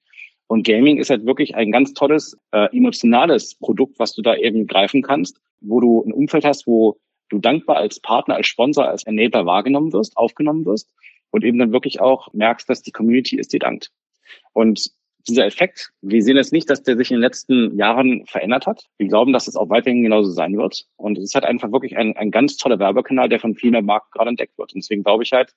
Und 0.48 0.66
Gaming 0.66 0.98
ist 0.98 1.12
halt 1.12 1.26
wirklich 1.28 1.56
ein 1.56 1.72
ganz 1.72 1.94
tolles, 1.94 2.36
äh, 2.52 2.76
emotionales 2.76 3.56
Produkt, 3.56 4.00
was 4.00 4.16
du 4.16 4.24
da 4.24 4.36
eben 4.36 4.66
greifen 4.66 5.04
kannst, 5.04 5.40
wo 5.62 5.80
du 5.80 6.04
ein 6.04 6.12
Umfeld 6.12 6.44
hast, 6.44 6.66
wo 6.66 6.98
du 7.30 7.38
dankbar 7.38 7.78
als 7.78 8.00
Partner, 8.00 8.36
als 8.36 8.48
Sponsor, 8.48 8.88
als 8.88 9.04
Enabler 9.04 9.46
wahrgenommen 9.46 9.94
wirst, 9.94 10.18
aufgenommen 10.18 10.66
wirst 10.66 10.92
und 11.30 11.44
eben 11.44 11.60
dann 11.60 11.72
wirklich 11.72 12.02
auch 12.02 12.34
merkst, 12.34 12.68
dass 12.68 12.82
die 12.82 12.92
Community 12.92 13.38
es 13.38 13.48
dir 13.48 13.60
dankt. 13.60 13.92
Und 14.54 14.92
dieser 15.28 15.46
Effekt, 15.46 15.92
wir 16.02 16.22
sehen 16.24 16.38
jetzt 16.38 16.54
nicht, 16.54 16.70
dass 16.70 16.84
der 16.84 16.98
sich 16.98 17.12
in 17.12 17.18
den 17.18 17.22
letzten 17.22 17.78
Jahren 17.78 18.26
verändert 18.26 18.66
hat. 18.66 18.86
Wir 18.98 19.08
glauben, 19.08 19.34
dass 19.34 19.48
es 19.48 19.56
auch 19.56 19.70
weiterhin 19.70 20.04
genauso 20.04 20.32
sein 20.32 20.58
wird. 20.58 20.86
Und 20.96 21.18
es 21.18 21.26
ist 21.26 21.36
halt 21.36 21.46
einfach 21.46 21.72
wirklich 21.72 21.98
ein, 21.98 22.16
ein 22.16 22.32
ganz 22.32 22.58
toller 22.58 22.80
Werbekanal, 22.80 23.30
der 23.30 23.40
von 23.40 23.56
vielen 23.56 23.76
am 23.76 23.86
Markt 23.86 24.12
gerade 24.12 24.30
entdeckt 24.30 24.58
wird. 24.58 24.74
Und 24.74 24.84
deswegen 24.84 25.04
glaube 25.04 25.24
ich 25.24 25.32
halt, 25.32 25.54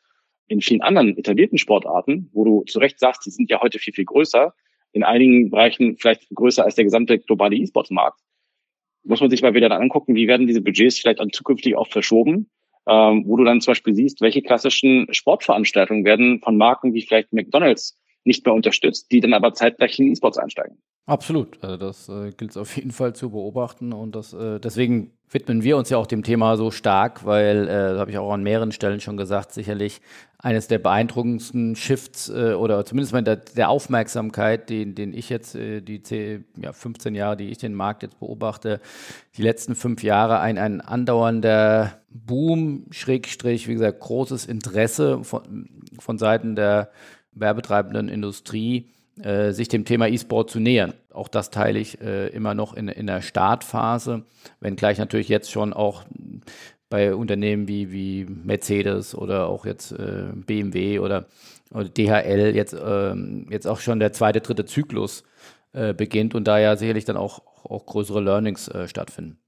in 0.48 0.60
vielen 0.60 0.82
anderen 0.82 1.16
etablierten 1.16 1.58
Sportarten, 1.58 2.28
wo 2.32 2.44
du 2.44 2.64
zu 2.64 2.78
Recht 2.78 2.98
sagst, 2.98 3.24
die 3.24 3.30
sind 3.30 3.48
ja 3.50 3.62
heute 3.62 3.78
viel, 3.78 3.94
viel 3.94 4.04
größer, 4.04 4.52
in 4.92 5.04
einigen 5.04 5.50
Bereichen 5.50 5.96
vielleicht 5.96 6.28
größer 6.34 6.64
als 6.64 6.74
der 6.74 6.84
gesamte 6.84 7.18
globale 7.18 7.56
E-Sports-Markt, 7.56 8.20
muss 9.04 9.20
man 9.20 9.30
sich 9.30 9.42
mal 9.42 9.54
wieder 9.54 9.68
dann 9.68 9.82
angucken, 9.82 10.14
wie 10.14 10.28
werden 10.28 10.46
diese 10.46 10.60
Budgets 10.60 10.98
vielleicht 10.98 11.20
dann 11.20 11.30
zukünftig 11.30 11.76
auch 11.76 11.88
verschoben, 11.88 12.50
ähm, 12.86 13.24
wo 13.26 13.36
du 13.36 13.44
dann 13.44 13.60
zum 13.60 13.72
Beispiel 13.72 13.94
siehst, 13.94 14.20
welche 14.20 14.42
klassischen 14.42 15.06
Sportveranstaltungen 15.10 16.04
werden 16.04 16.40
von 16.40 16.56
Marken 16.56 16.94
wie 16.94 17.02
vielleicht 17.02 17.32
McDonalds 17.32 17.98
nicht 18.24 18.44
mehr 18.44 18.54
unterstützt, 18.54 19.10
die 19.10 19.20
dann 19.20 19.34
aber 19.34 19.52
zeitgleich 19.54 19.98
in 19.98 20.12
E-Sports 20.12 20.38
einsteigen. 20.38 20.78
Absolut, 21.04 21.58
also 21.62 21.76
das 21.76 22.08
äh, 22.08 22.30
gilt 22.30 22.52
es 22.52 22.56
auf 22.56 22.76
jeden 22.76 22.92
Fall 22.92 23.12
zu 23.12 23.30
beobachten 23.30 23.92
und 23.92 24.14
das, 24.14 24.32
äh, 24.34 24.60
deswegen 24.60 25.10
widmen 25.28 25.64
wir 25.64 25.76
uns 25.76 25.90
ja 25.90 25.98
auch 25.98 26.06
dem 26.06 26.22
Thema 26.22 26.56
so 26.56 26.70
stark, 26.70 27.26
weil, 27.26 27.68
äh, 27.68 27.98
habe 27.98 28.12
ich 28.12 28.18
auch 28.18 28.32
an 28.32 28.44
mehreren 28.44 28.70
Stellen 28.70 29.00
schon 29.00 29.16
gesagt, 29.16 29.52
sicherlich 29.52 30.00
eines 30.38 30.68
der 30.68 30.78
beeindruckendsten 30.78 31.74
Shifts 31.74 32.28
äh, 32.28 32.54
oder 32.54 32.84
zumindest 32.84 33.14
der, 33.26 33.36
der 33.36 33.68
Aufmerksamkeit, 33.68 34.70
den, 34.70 34.94
den 34.94 35.12
ich 35.12 35.28
jetzt, 35.28 35.56
äh, 35.56 35.80
die 35.80 36.02
10, 36.04 36.44
ja, 36.58 36.72
15 36.72 37.16
Jahre, 37.16 37.36
die 37.36 37.48
ich 37.48 37.58
den 37.58 37.74
Markt 37.74 38.04
jetzt 38.04 38.20
beobachte, 38.20 38.80
die 39.36 39.42
letzten 39.42 39.74
fünf 39.74 40.04
Jahre 40.04 40.38
ein, 40.38 40.56
ein 40.56 40.80
andauernder 40.80 42.00
Boom, 42.10 42.86
Schrägstrich, 42.90 43.66
wie 43.66 43.74
gesagt, 43.74 43.98
großes 43.98 44.46
Interesse 44.46 45.24
von, 45.24 45.68
von 45.98 46.18
Seiten 46.18 46.54
der 46.54 46.90
werbetreibenden 47.32 48.08
Industrie, 48.08 48.88
äh, 49.22 49.52
sich 49.52 49.68
dem 49.68 49.84
Thema 49.84 50.08
E-Sport 50.08 50.50
zu 50.50 50.60
nähern. 50.60 50.94
Auch 51.12 51.28
das 51.28 51.50
teile 51.50 51.78
ich 51.78 52.00
äh, 52.00 52.28
immer 52.28 52.54
noch 52.54 52.74
in, 52.74 52.88
in 52.88 53.06
der 53.06 53.20
Startphase, 53.20 54.24
wenngleich 54.60 54.98
natürlich 54.98 55.28
jetzt 55.28 55.50
schon 55.50 55.72
auch 55.72 56.04
bei 56.88 57.14
Unternehmen 57.14 57.68
wie, 57.68 57.90
wie 57.90 58.26
Mercedes 58.26 59.14
oder 59.14 59.48
auch 59.48 59.64
jetzt 59.64 59.92
äh, 59.92 60.28
BMW 60.34 60.98
oder, 60.98 61.26
oder, 61.70 61.88
DHL 61.88 62.54
jetzt, 62.54 62.76
ähm, 62.78 63.46
jetzt 63.50 63.66
auch 63.66 63.80
schon 63.80 63.98
der 63.98 64.12
zweite, 64.12 64.40
dritte 64.40 64.66
Zyklus 64.66 65.24
äh, 65.72 65.94
beginnt 65.94 66.34
und 66.34 66.44
da 66.46 66.58
ja 66.58 66.76
sicherlich 66.76 67.06
dann 67.06 67.16
auch, 67.16 67.40
auch 67.64 67.86
größere 67.86 68.20
Learnings 68.20 68.68
äh, 68.68 68.88
stattfinden. 68.88 69.41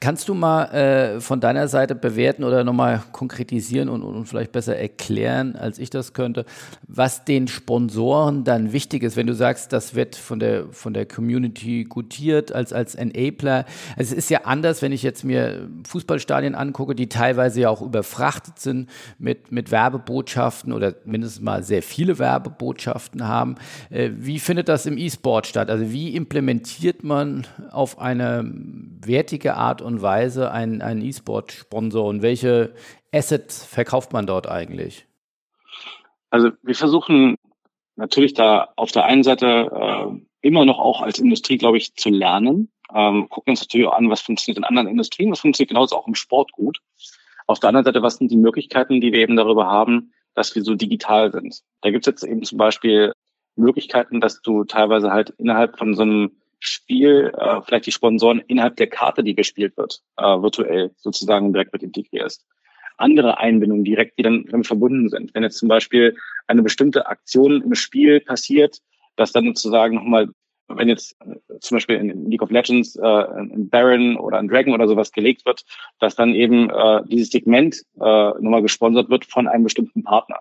Kannst 0.00 0.28
du 0.28 0.34
mal 0.34 0.64
äh, 0.66 1.20
von 1.20 1.40
deiner 1.40 1.68
Seite 1.68 1.94
bewerten 1.94 2.44
oder 2.44 2.64
nochmal 2.64 3.02
konkretisieren 3.12 3.88
und, 3.88 4.02
und, 4.02 4.26
vielleicht 4.26 4.52
besser 4.52 4.76
erklären, 4.76 5.56
als 5.56 5.78
ich 5.78 5.90
das 5.90 6.12
könnte, 6.12 6.44
was 6.86 7.24
den 7.24 7.48
Sponsoren 7.48 8.44
dann 8.44 8.72
wichtig 8.72 9.02
ist, 9.02 9.16
wenn 9.16 9.26
du 9.26 9.34
sagst, 9.34 9.72
das 9.72 9.94
wird 9.94 10.16
von 10.16 10.38
der, 10.38 10.66
von 10.70 10.94
der 10.94 11.06
Community 11.06 11.84
gutiert 11.84 12.52
als, 12.52 12.72
als 12.72 12.94
Enabler. 12.94 13.64
Es 13.96 14.12
ist 14.12 14.30
ja 14.30 14.42
anders, 14.44 14.82
wenn 14.82 14.92
ich 14.92 15.02
jetzt 15.02 15.24
mir 15.24 15.68
Fußballstadien 15.86 16.54
angucke, 16.54 16.94
die 16.94 17.08
teilweise 17.08 17.62
ja 17.62 17.70
auch 17.70 17.82
überfrachtet 17.82 18.58
sind 18.58 18.88
mit, 19.18 19.52
mit 19.52 19.70
Werbebotschaften 19.70 20.72
oder 20.72 20.94
mindestens 21.04 21.42
mal 21.42 21.62
sehr 21.62 21.82
viele 21.82 22.18
Werbebotschaften 22.18 23.26
haben. 23.26 23.56
Äh, 23.90 24.10
wie 24.14 24.38
findet 24.38 24.68
das 24.68 24.86
im 24.86 24.98
E-Sport 24.98 25.46
statt? 25.46 25.70
Also 25.70 25.90
wie 25.90 26.14
implementiert 26.14 27.04
man 27.04 27.46
auf 27.70 27.98
eine 27.98 28.50
wertige 29.00 29.54
Art 29.54 29.61
und 29.82 30.02
Weise 30.02 30.50
einen, 30.50 30.82
einen 30.82 31.02
E-Sport-Sponsor 31.02 32.04
und 32.06 32.22
welche 32.22 32.74
Assets 33.12 33.64
verkauft 33.64 34.12
man 34.12 34.26
dort 34.26 34.48
eigentlich? 34.48 35.06
Also 36.30 36.50
wir 36.62 36.74
versuchen 36.74 37.36
natürlich 37.96 38.34
da 38.34 38.72
auf 38.76 38.90
der 38.90 39.04
einen 39.04 39.22
Seite 39.22 39.46
äh, 39.46 40.20
immer 40.40 40.64
noch 40.64 40.78
auch 40.78 41.02
als 41.02 41.18
Industrie, 41.18 41.58
glaube 41.58 41.76
ich, 41.76 41.94
zu 41.94 42.10
lernen. 42.10 42.70
Ähm, 42.94 43.28
gucken 43.28 43.52
uns 43.52 43.60
natürlich 43.60 43.86
auch 43.86 43.96
an, 43.96 44.10
was 44.10 44.20
funktioniert 44.20 44.58
in 44.58 44.64
anderen 44.64 44.88
Industrien, 44.88 45.30
was 45.30 45.40
funktioniert 45.40 45.70
genauso 45.70 45.96
auch 45.96 46.08
im 46.08 46.14
Sport 46.14 46.52
gut. 46.52 46.78
Auf 47.46 47.60
der 47.60 47.68
anderen 47.68 47.84
Seite, 47.84 48.02
was 48.02 48.16
sind 48.16 48.30
die 48.30 48.36
Möglichkeiten, 48.36 49.00
die 49.00 49.12
wir 49.12 49.20
eben 49.20 49.36
darüber 49.36 49.66
haben, 49.66 50.12
dass 50.34 50.54
wir 50.54 50.62
so 50.62 50.74
digital 50.74 51.32
sind. 51.32 51.60
Da 51.82 51.90
gibt 51.90 52.06
es 52.06 52.10
jetzt 52.10 52.24
eben 52.24 52.42
zum 52.42 52.58
Beispiel 52.58 53.12
Möglichkeiten, 53.56 54.20
dass 54.20 54.40
du 54.40 54.64
teilweise 54.64 55.10
halt 55.10 55.30
innerhalb 55.38 55.78
von 55.78 55.94
so 55.94 56.02
einem 56.02 56.41
Spiel 56.64 57.32
äh, 57.36 57.60
vielleicht 57.62 57.86
die 57.86 57.92
Sponsoren 57.92 58.38
innerhalb 58.46 58.76
der 58.76 58.86
Karte, 58.86 59.24
die 59.24 59.34
gespielt 59.34 59.76
wird, 59.76 60.00
äh, 60.16 60.22
virtuell 60.22 60.92
sozusagen 60.96 61.52
direkt 61.52 61.72
mit 61.72 61.82
integrierst. 61.82 62.46
Andere 62.98 63.38
Einbindungen 63.38 63.82
direkt, 63.84 64.16
die 64.16 64.22
dann 64.22 64.44
damit 64.48 64.68
verbunden 64.68 65.08
sind. 65.08 65.34
Wenn 65.34 65.42
jetzt 65.42 65.58
zum 65.58 65.68
Beispiel 65.68 66.16
eine 66.46 66.62
bestimmte 66.62 67.06
Aktion 67.06 67.62
im 67.62 67.74
Spiel 67.74 68.20
passiert, 68.20 68.78
dass 69.16 69.32
dann 69.32 69.46
sozusagen 69.46 69.96
nochmal, 69.96 70.28
wenn 70.68 70.88
jetzt 70.88 71.16
äh, 71.20 71.58
zum 71.58 71.76
Beispiel 71.76 71.96
in 71.96 72.30
League 72.30 72.42
of 72.42 72.52
Legends 72.52 72.94
äh, 72.94 73.02
ein 73.02 73.68
Baron 73.68 74.16
oder 74.16 74.38
ein 74.38 74.46
Dragon 74.46 74.72
oder 74.72 74.86
sowas 74.86 75.10
gelegt 75.10 75.44
wird, 75.44 75.64
dass 75.98 76.14
dann 76.14 76.32
eben 76.32 76.70
äh, 76.70 77.02
dieses 77.06 77.30
Segment 77.30 77.82
äh, 77.96 78.00
nochmal 78.00 78.62
gesponsert 78.62 79.10
wird 79.10 79.24
von 79.24 79.48
einem 79.48 79.64
bestimmten 79.64 80.04
Partner. 80.04 80.38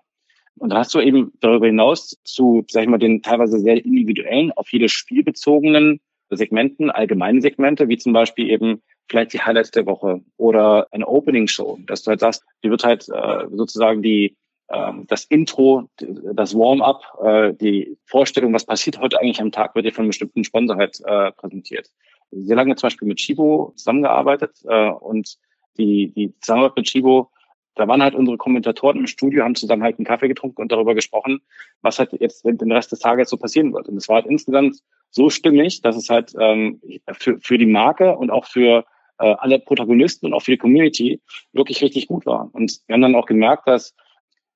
Und 0.60 0.70
da 0.70 0.78
hast 0.78 0.94
du 0.94 1.00
eben 1.00 1.32
darüber 1.40 1.66
hinaus 1.66 2.20
zu, 2.24 2.64
sag 2.70 2.84
ich 2.84 2.90
mal, 2.90 3.00
den 3.00 3.24
teilweise 3.24 3.58
sehr 3.58 3.84
individuellen, 3.84 4.52
auf 4.52 4.72
jedes 4.72 4.92
Spiel 4.92 5.24
bezogenen 5.24 6.00
Segmenten, 6.38 6.90
allgemeine 6.90 7.42
Segmente, 7.42 7.88
wie 7.88 7.98
zum 7.98 8.14
Beispiel 8.14 8.50
eben 8.50 8.82
vielleicht 9.10 9.34
die 9.34 9.42
Highlights 9.42 9.72
der 9.72 9.86
Woche 9.86 10.22
oder 10.38 10.88
eine 10.92 11.08
Opening 11.08 11.48
Show, 11.48 11.80
dass 11.86 12.04
du 12.04 12.10
halt 12.10 12.20
sagst, 12.20 12.44
die 12.64 12.70
wird 12.70 12.84
halt 12.84 13.08
äh, 13.10 13.48
sozusagen 13.52 14.02
die 14.02 14.38
ähm, 14.70 15.06
das 15.08 15.26
Intro, 15.26 15.90
das 16.00 16.56
Warm-up, 16.56 17.04
äh, 17.24 17.54
die 17.54 17.98
Vorstellung, 18.06 18.54
was 18.54 18.66
passiert 18.66 19.00
heute 19.00 19.20
eigentlich 19.20 19.42
am 19.42 19.52
Tag, 19.52 19.76
wird 19.76 19.86
dir 19.86 19.92
von 19.92 20.04
einem 20.04 20.10
bestimmten 20.10 20.44
Sponsor 20.44 20.78
halt 20.78 21.02
äh, 21.06 21.32
präsentiert. 21.34 21.90
Sehr 22.32 22.56
lange 22.56 22.76
zum 22.76 22.88
Beispiel 22.88 23.08
mit 23.08 23.18
Chibo 23.18 23.74
zusammengearbeitet 23.76 24.58
äh, 24.66 24.90
und 24.90 25.38
die, 25.78 26.14
die 26.14 26.34
Zusammenarbeit 26.40 26.78
mit 26.78 26.88
Chibo 26.88 27.30
da 27.76 27.88
waren 27.88 28.04
halt 28.04 28.16
unsere 28.16 28.38
Kommentatoren 28.38 28.98
im 28.98 29.08
Studio, 29.08 29.44
haben 29.44 29.56
zusammen 29.56 29.84
halt 29.84 29.98
einen 29.98 30.06
Kaffee 30.06 30.28
getrunken 30.28 30.62
und 30.62 30.72
darüber 30.72 30.94
gesprochen, 30.94 31.42
was 31.82 32.00
halt 32.00 32.12
jetzt 32.20 32.44
den 32.44 32.72
Rest 32.72 32.92
des 32.92 33.00
Tages 33.00 33.30
so 33.30 33.38
passieren 33.38 33.74
wird. 33.74 33.88
Und 33.88 33.98
es 33.98 34.10
war 34.10 34.16
halt 34.16 34.26
insgesamt 34.26 34.80
so 35.12 35.30
stimmig, 35.30 35.82
dass 35.82 35.96
es 35.96 36.10
halt 36.10 36.34
ähm, 36.40 36.82
für, 37.14 37.40
für 37.40 37.58
die 37.58 37.66
Marke 37.66 38.16
und 38.18 38.32
auch 38.32 38.46
für 38.46 38.86
äh, 39.20 39.36
alle 39.38 39.60
Protagonisten 39.60 40.26
und 40.26 40.34
auch 40.34 40.42
für 40.42 40.52
die 40.52 40.58
Community 40.58 41.22
wirklich 41.54 41.82
richtig 41.82 42.08
gut 42.08 42.26
war. 42.26 42.50
Und 42.54 42.80
wir 42.88 42.94
haben 42.94 43.02
dann 43.02 43.16
auch 43.16 43.28
gemerkt, 43.28 43.68
dass 43.68 43.94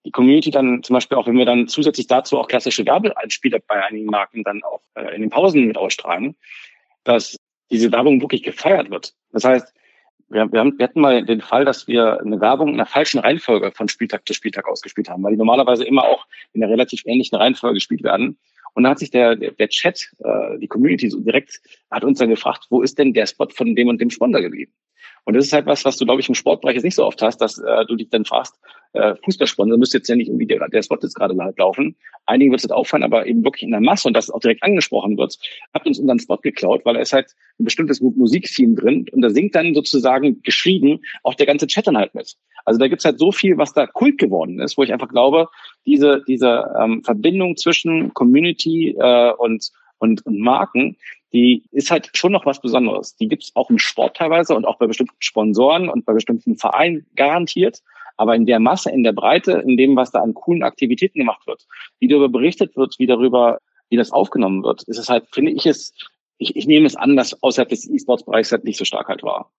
die 0.06 0.12
Community 0.12 0.52
dann 0.52 0.84
zum 0.84 0.94
Beispiel 0.94 1.18
auch, 1.18 1.28
wenn 1.28 1.38
wir 1.38 1.46
dann 1.46 1.68
zusätzlich 1.68 2.08
dazu 2.08 2.40
auch 2.40 2.48
klassische 2.48 2.86
Werbeeinspieler 2.86 3.60
bei 3.68 3.84
einigen 3.84 4.06
Marken 4.06 4.44
dann 4.44 4.64
auch 4.64 4.82
äh, 4.96 5.16
in 5.16 5.22
den 5.22 5.30
Pausen 5.30 5.66
mit 5.66 5.78
ausstrahlen, 5.78 6.36
dass 7.04 7.38
diese 7.70 7.92
Werbung 7.92 8.22
wirklich 8.22 8.44
gefeiert 8.44 8.90
wird. 8.90 9.14
Das 9.32 9.44
heißt, 9.44 9.74
wir, 10.30 10.52
wir, 10.52 10.60
haben, 10.60 10.78
wir 10.78 10.84
hatten 10.84 11.02
mal 11.02 11.24
den 11.26 11.42
Fall, 11.42 11.66
dass 11.66 11.88
wir 11.88 12.20
eine 12.20 12.40
Werbung 12.40 12.70
in 12.70 12.78
der 12.78 12.86
falschen 12.86 13.20
Reihenfolge 13.20 13.72
von 13.72 13.90
Spieltag 13.90 14.28
zu 14.28 14.34
Spieltag 14.34 14.68
ausgespielt 14.68 15.10
haben, 15.10 15.24
weil 15.24 15.32
die 15.32 15.38
normalerweise 15.38 15.84
immer 15.84 16.04
auch 16.04 16.26
in 16.54 16.64
einer 16.64 16.72
relativ 16.72 17.02
ähnlichen 17.06 17.38
Reihenfolge 17.38 17.76
gespielt 17.76 18.04
werden. 18.04 18.38
Und 18.76 18.84
da 18.84 18.90
hat 18.90 19.00
sich 19.00 19.10
der, 19.10 19.36
der, 19.36 19.70
Chat, 19.70 20.12
äh, 20.20 20.60
die 20.60 20.68
Community 20.68 21.10
so 21.10 21.20
direkt, 21.22 21.62
hat 21.90 22.04
uns 22.04 22.20
dann 22.20 22.30
gefragt, 22.30 22.68
wo 22.70 22.82
ist 22.82 23.00
denn 23.00 23.14
der 23.14 23.26
Spot 23.26 23.48
von 23.50 23.74
dem 23.74 23.88
und 23.88 24.00
dem 24.00 24.10
Sponsor 24.10 24.42
geblieben? 24.42 24.74
Und 25.26 25.36
das 25.36 25.46
ist 25.46 25.54
halt 25.54 25.66
was, 25.66 25.84
was 25.86 25.98
du, 25.98 26.06
glaube 26.06 26.22
ich, 26.22 26.30
im 26.30 26.36
Sportbereich 26.36 26.76
jetzt 26.76 26.84
nicht 26.84 26.96
so 26.96 27.06
oft 27.06 27.22
hast, 27.22 27.38
dass 27.38 27.58
äh, 27.58 27.86
du 27.88 27.96
dich 27.96 28.10
dann 28.10 28.26
fragst, 28.26 28.56
äh, 28.94 29.16
Fußballsponsor 29.26 29.78
müsste 29.78 29.98
jetzt 29.98 30.08
ja 30.08 30.16
nicht 30.16 30.30
irgendwie 30.30 30.46
der, 30.46 30.68
der 30.70 30.82
Spot 30.84 30.98
jetzt 31.02 31.16
gerade 31.16 31.36
laufen. 31.58 31.96
Einigen 32.26 32.52
wird 32.52 32.64
es 32.64 32.72
auffallen, 32.72 33.04
aber 33.04 33.26
eben 33.26 33.44
wirklich 33.44 33.64
in 33.64 33.72
der 33.72 33.82
Masse 33.82 34.08
und 34.08 34.14
dass 34.14 34.26
es 34.26 34.32
auch 34.32 34.40
direkt 34.40 34.64
angesprochen 34.64 35.18
wird, 35.18 35.38
hat 35.74 35.86
uns 35.86 36.00
unseren 36.00 36.20
Spot 36.20 36.38
geklaut, 36.38 36.86
weil 36.86 36.96
er 36.96 37.02
ist 37.02 37.14
halt 37.14 37.32
ein 37.60 37.66
bestimmtes 37.66 38.02
Musiktheme 38.02 38.76
drin 38.76 39.06
und 39.12 39.22
da 39.22 39.30
singt 39.30 39.56
dann 39.56 39.74
sozusagen 39.74 40.42
geschrieben 40.44 41.02
auch 41.24 41.34
der 41.34 41.46
ganze 41.46 41.68
Chat 41.68 41.88
dann 41.88 41.98
halt 41.98 42.16
mit. 42.16 42.36
Also 42.64 42.80
da 42.80 42.88
gibt's 42.88 43.06
halt 43.06 43.20
so 43.20 43.32
viel, 43.32 43.58
was 43.58 43.74
da 43.74 43.86
Kult 43.86 44.18
geworden 44.18 44.60
ist, 44.60 44.78
wo 44.78 44.84
ich 44.84 44.94
einfach 44.94 45.10
glaube, 45.10 45.50
diese, 45.86 46.24
diese 46.28 46.66
ähm, 46.80 47.04
Verbindung 47.04 47.58
zwischen 47.58 48.14
Community 48.14 48.96
äh, 48.98 49.34
und, 49.34 49.72
und, 50.00 50.26
und 50.26 50.40
Marken, 50.40 50.98
die 51.36 51.64
ist 51.72 51.92
halt 51.92 52.10
schon 52.14 52.32
noch 52.32 52.46
was 52.46 52.62
Besonderes. 52.62 53.18
Die 53.18 53.28
gibt 53.28 53.44
es 53.44 53.52
auch 53.56 53.70
im 53.70 53.78
Sport 53.78 54.16
teilweise 54.16 54.56
und 54.56 54.66
auch 54.66 54.78
bei 54.78 54.88
bestimmten 54.88 55.16
Sponsoren 55.20 55.90
und 55.90 56.06
bei 56.06 56.14
bestimmten 56.14 56.56
Vereinen 56.56 57.06
garantiert. 57.16 57.82
Aber 58.18 58.36
in 58.36 58.46
der 58.46 58.62
Masse, 58.62 58.90
in 58.90 59.04
der 59.04 59.12
Breite, 59.12 59.64
in 59.68 59.76
dem, 59.76 59.98
was 59.98 60.12
da 60.12 60.22
an 60.22 60.34
coolen 60.34 60.64
Aktivitäten 60.64 61.20
gemacht 61.20 61.46
wird, 61.46 61.68
wie 62.00 62.08
darüber 62.08 62.30
berichtet 62.30 62.78
wird, 62.78 62.96
wie 63.00 63.08
darüber, 63.08 63.60
wie 63.90 63.98
das 63.98 64.12
aufgenommen 64.12 64.64
wird, 64.64 64.84
ist 64.84 64.98
es 64.98 65.10
halt, 65.10 65.26
finde 65.34 65.52
ich 65.52 65.66
es, 65.66 65.94
ich, 66.38 66.56
ich 66.56 66.68
nehme 66.68 66.88
es 66.88 66.96
an, 66.96 67.18
dass 67.18 67.44
außerhalb 67.44 67.68
des 67.68 67.90
E-Sports-Bereichs 67.90 68.54
halt 68.54 68.64
nicht 68.64 68.78
so 68.78 68.86
stark 68.86 69.10
halt 69.10 69.22
war. 69.22 69.52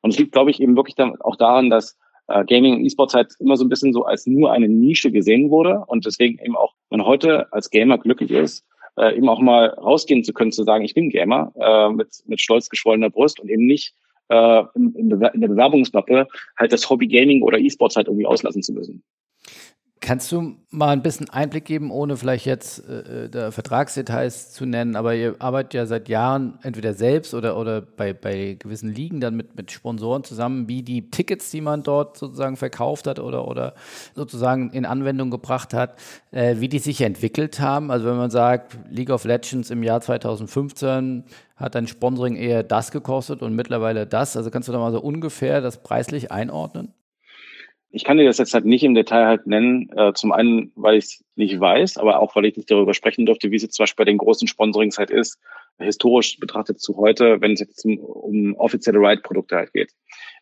Und 0.00 0.10
es 0.10 0.18
liegt, 0.18 0.32
glaube 0.32 0.50
ich, 0.50 0.60
eben 0.60 0.76
wirklich 0.76 0.96
auch 1.20 1.36
daran, 1.36 1.68
dass 1.68 1.98
äh, 2.28 2.44
Gaming 2.46 2.76
und 2.76 2.84
E-Sports 2.86 3.12
halt 3.12 3.34
immer 3.38 3.58
so 3.58 3.64
ein 3.64 3.68
bisschen 3.68 3.92
so 3.92 4.04
als 4.04 4.26
nur 4.26 4.52
eine 4.52 4.68
Nische 4.68 5.12
gesehen 5.12 5.50
wurde 5.50 5.84
und 5.86 6.06
deswegen 6.06 6.38
eben 6.38 6.56
auch 6.56 6.72
man 6.88 7.04
heute 7.04 7.52
als 7.52 7.68
Gamer 7.68 7.98
glücklich 7.98 8.30
ist, 8.30 8.64
äh, 8.98 9.16
eben 9.16 9.28
auch 9.28 9.40
mal 9.40 9.68
rausgehen 9.68 10.24
zu 10.24 10.32
können, 10.32 10.52
zu 10.52 10.64
sagen, 10.64 10.84
ich 10.84 10.94
bin 10.94 11.10
Gamer, 11.10 11.52
äh, 11.58 11.90
mit, 11.90 12.08
mit 12.26 12.40
stolz 12.40 12.68
geschwollener 12.68 13.10
Brust 13.10 13.40
und 13.40 13.48
eben 13.48 13.66
nicht 13.66 13.94
äh, 14.28 14.62
in, 14.74 14.94
in, 14.94 15.08
der 15.08 15.48
Bewerbungsmappe 15.48 16.26
halt 16.56 16.72
das 16.72 16.88
Hobby 16.88 17.06
Gaming 17.06 17.42
oder 17.42 17.58
E-Sports 17.58 17.96
halt 17.96 18.08
irgendwie 18.08 18.26
auslassen 18.26 18.62
zu 18.62 18.72
müssen. 18.72 19.02
Kannst 20.08 20.32
du 20.32 20.56
mal 20.70 20.88
ein 20.88 21.02
bisschen 21.02 21.28
Einblick 21.28 21.66
geben, 21.66 21.90
ohne 21.90 22.16
vielleicht 22.16 22.46
jetzt 22.46 22.82
äh, 22.88 23.26
äh 23.26 23.52
Vertragsdetails 23.52 24.54
zu 24.54 24.64
nennen, 24.64 24.96
aber 24.96 25.14
ihr 25.14 25.36
arbeitet 25.38 25.74
ja 25.74 25.84
seit 25.84 26.08
Jahren 26.08 26.58
entweder 26.62 26.94
selbst 26.94 27.34
oder, 27.34 27.58
oder 27.58 27.82
bei, 27.82 28.14
bei 28.14 28.56
gewissen 28.58 28.90
Ligen 28.90 29.20
dann 29.20 29.36
mit, 29.36 29.54
mit 29.54 29.70
Sponsoren 29.70 30.24
zusammen, 30.24 30.66
wie 30.66 30.82
die 30.82 31.10
Tickets, 31.10 31.50
die 31.50 31.60
man 31.60 31.82
dort 31.82 32.16
sozusagen 32.16 32.56
verkauft 32.56 33.06
hat 33.06 33.18
oder, 33.18 33.46
oder 33.46 33.74
sozusagen 34.14 34.70
in 34.70 34.86
Anwendung 34.86 35.30
gebracht 35.30 35.74
hat, 35.74 35.98
äh, 36.30 36.56
wie 36.58 36.70
die 36.70 36.78
sich 36.78 37.02
entwickelt 37.02 37.60
haben. 37.60 37.90
Also 37.90 38.06
wenn 38.06 38.16
man 38.16 38.30
sagt, 38.30 38.78
League 38.88 39.10
of 39.10 39.24
Legends 39.24 39.68
im 39.68 39.82
Jahr 39.82 40.00
2015 40.00 41.24
hat 41.56 41.76
ein 41.76 41.86
Sponsoring 41.86 42.36
eher 42.36 42.62
das 42.62 42.92
gekostet 42.92 43.42
und 43.42 43.54
mittlerweile 43.54 44.06
das. 44.06 44.38
Also 44.38 44.50
kannst 44.50 44.68
du 44.68 44.72
da 44.72 44.78
mal 44.78 44.90
so 44.90 45.02
ungefähr 45.02 45.60
das 45.60 45.82
preislich 45.82 46.32
einordnen? 46.32 46.94
Ich 47.90 48.04
kann 48.04 48.18
dir 48.18 48.24
das 48.24 48.38
jetzt 48.38 48.52
halt 48.52 48.66
nicht 48.66 48.84
im 48.84 48.94
Detail 48.94 49.26
halt 49.26 49.46
nennen. 49.46 49.90
Äh, 49.96 50.12
zum 50.12 50.32
einen, 50.32 50.72
weil 50.76 50.98
ich 50.98 51.04
es 51.04 51.24
nicht 51.36 51.58
weiß, 51.58 51.96
aber 51.96 52.20
auch, 52.20 52.36
weil 52.36 52.44
ich 52.44 52.56
nicht 52.56 52.70
darüber 52.70 52.92
sprechen 52.92 53.24
durfte, 53.24 53.50
wie 53.50 53.56
es 53.56 53.62
jetzt 53.62 53.74
zum 53.74 53.84
Beispiel 53.84 54.04
bei 54.04 54.10
den 54.10 54.18
großen 54.18 54.46
Sponsorings 54.46 54.98
halt 54.98 55.10
ist, 55.10 55.38
historisch 55.78 56.38
betrachtet 56.38 56.80
zu 56.80 56.96
heute, 56.96 57.40
wenn 57.40 57.52
es 57.52 57.60
jetzt 57.60 57.84
um, 57.84 58.54
offizielle 58.56 58.98
Ride-Produkte 58.98 59.56
halt 59.56 59.72
geht. 59.72 59.92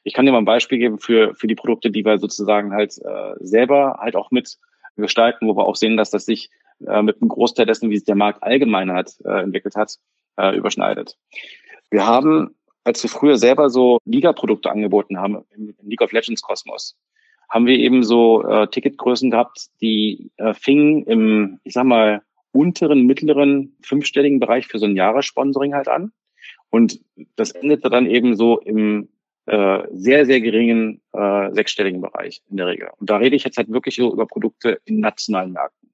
Ich 0.02 0.12
kann 0.12 0.26
dir 0.26 0.32
mal 0.32 0.38
ein 0.38 0.44
Beispiel 0.44 0.78
geben 0.78 0.98
für, 0.98 1.34
für 1.34 1.46
die 1.46 1.54
Produkte, 1.54 1.90
die 1.90 2.04
wir 2.04 2.18
sozusagen 2.18 2.72
halt 2.72 2.96
äh, 2.98 3.34
selber 3.40 3.98
halt 4.00 4.16
auch 4.16 4.30
mit 4.30 4.56
gestalten, 4.96 5.46
wo 5.46 5.56
wir 5.56 5.66
auch 5.66 5.76
sehen, 5.76 5.96
dass 5.96 6.10
das 6.10 6.24
sich 6.24 6.50
äh, 6.86 7.02
mit 7.02 7.20
einem 7.20 7.28
Großteil 7.28 7.66
dessen, 7.66 7.90
wie 7.90 7.96
es 7.96 8.04
der 8.04 8.14
Markt 8.14 8.42
allgemein 8.42 8.92
hat, 8.92 9.12
äh, 9.24 9.42
entwickelt 9.42 9.76
hat, 9.76 9.96
äh, 10.36 10.56
überschneidet. 10.56 11.16
Wir 11.90 12.06
haben, 12.06 12.56
als 12.84 13.02
wir 13.02 13.10
früher 13.10 13.36
selber 13.36 13.70
so 13.70 13.98
Liga-Produkte 14.04 14.70
angeboten 14.70 15.18
haben 15.18 15.44
im 15.50 15.74
League 15.82 16.02
of 16.02 16.12
Legends 16.12 16.42
Kosmos, 16.42 16.96
haben 17.48 17.66
wir 17.66 17.78
eben 17.78 18.02
so 18.02 18.42
äh, 18.46 18.66
Ticketgrößen 18.68 19.30
gehabt, 19.30 19.68
die 19.80 20.30
äh, 20.36 20.54
fingen 20.54 21.04
im, 21.04 21.60
ich 21.64 21.74
sag 21.74 21.84
mal, 21.84 22.22
unteren, 22.52 23.06
mittleren, 23.06 23.76
fünfstelligen 23.82 24.40
Bereich 24.40 24.66
für 24.66 24.78
so 24.78 24.86
ein 24.86 24.96
Jahressponsoring 24.96 25.74
halt 25.74 25.88
an. 25.88 26.12
Und 26.70 27.00
das 27.36 27.52
endete 27.52 27.90
dann 27.90 28.06
eben 28.06 28.34
so 28.34 28.58
im 28.60 29.08
äh, 29.46 29.84
sehr, 29.92 30.26
sehr 30.26 30.40
geringen 30.40 31.00
äh, 31.12 31.52
sechsstelligen 31.52 32.00
Bereich 32.00 32.42
in 32.50 32.56
der 32.56 32.66
Regel. 32.66 32.90
Und 32.98 33.08
da 33.08 33.18
rede 33.18 33.36
ich 33.36 33.44
jetzt 33.44 33.56
halt 33.56 33.70
wirklich 33.70 33.94
so 33.94 34.12
über 34.12 34.26
Produkte 34.26 34.80
in 34.84 35.00
nationalen 35.00 35.52
Märkten. 35.52 35.90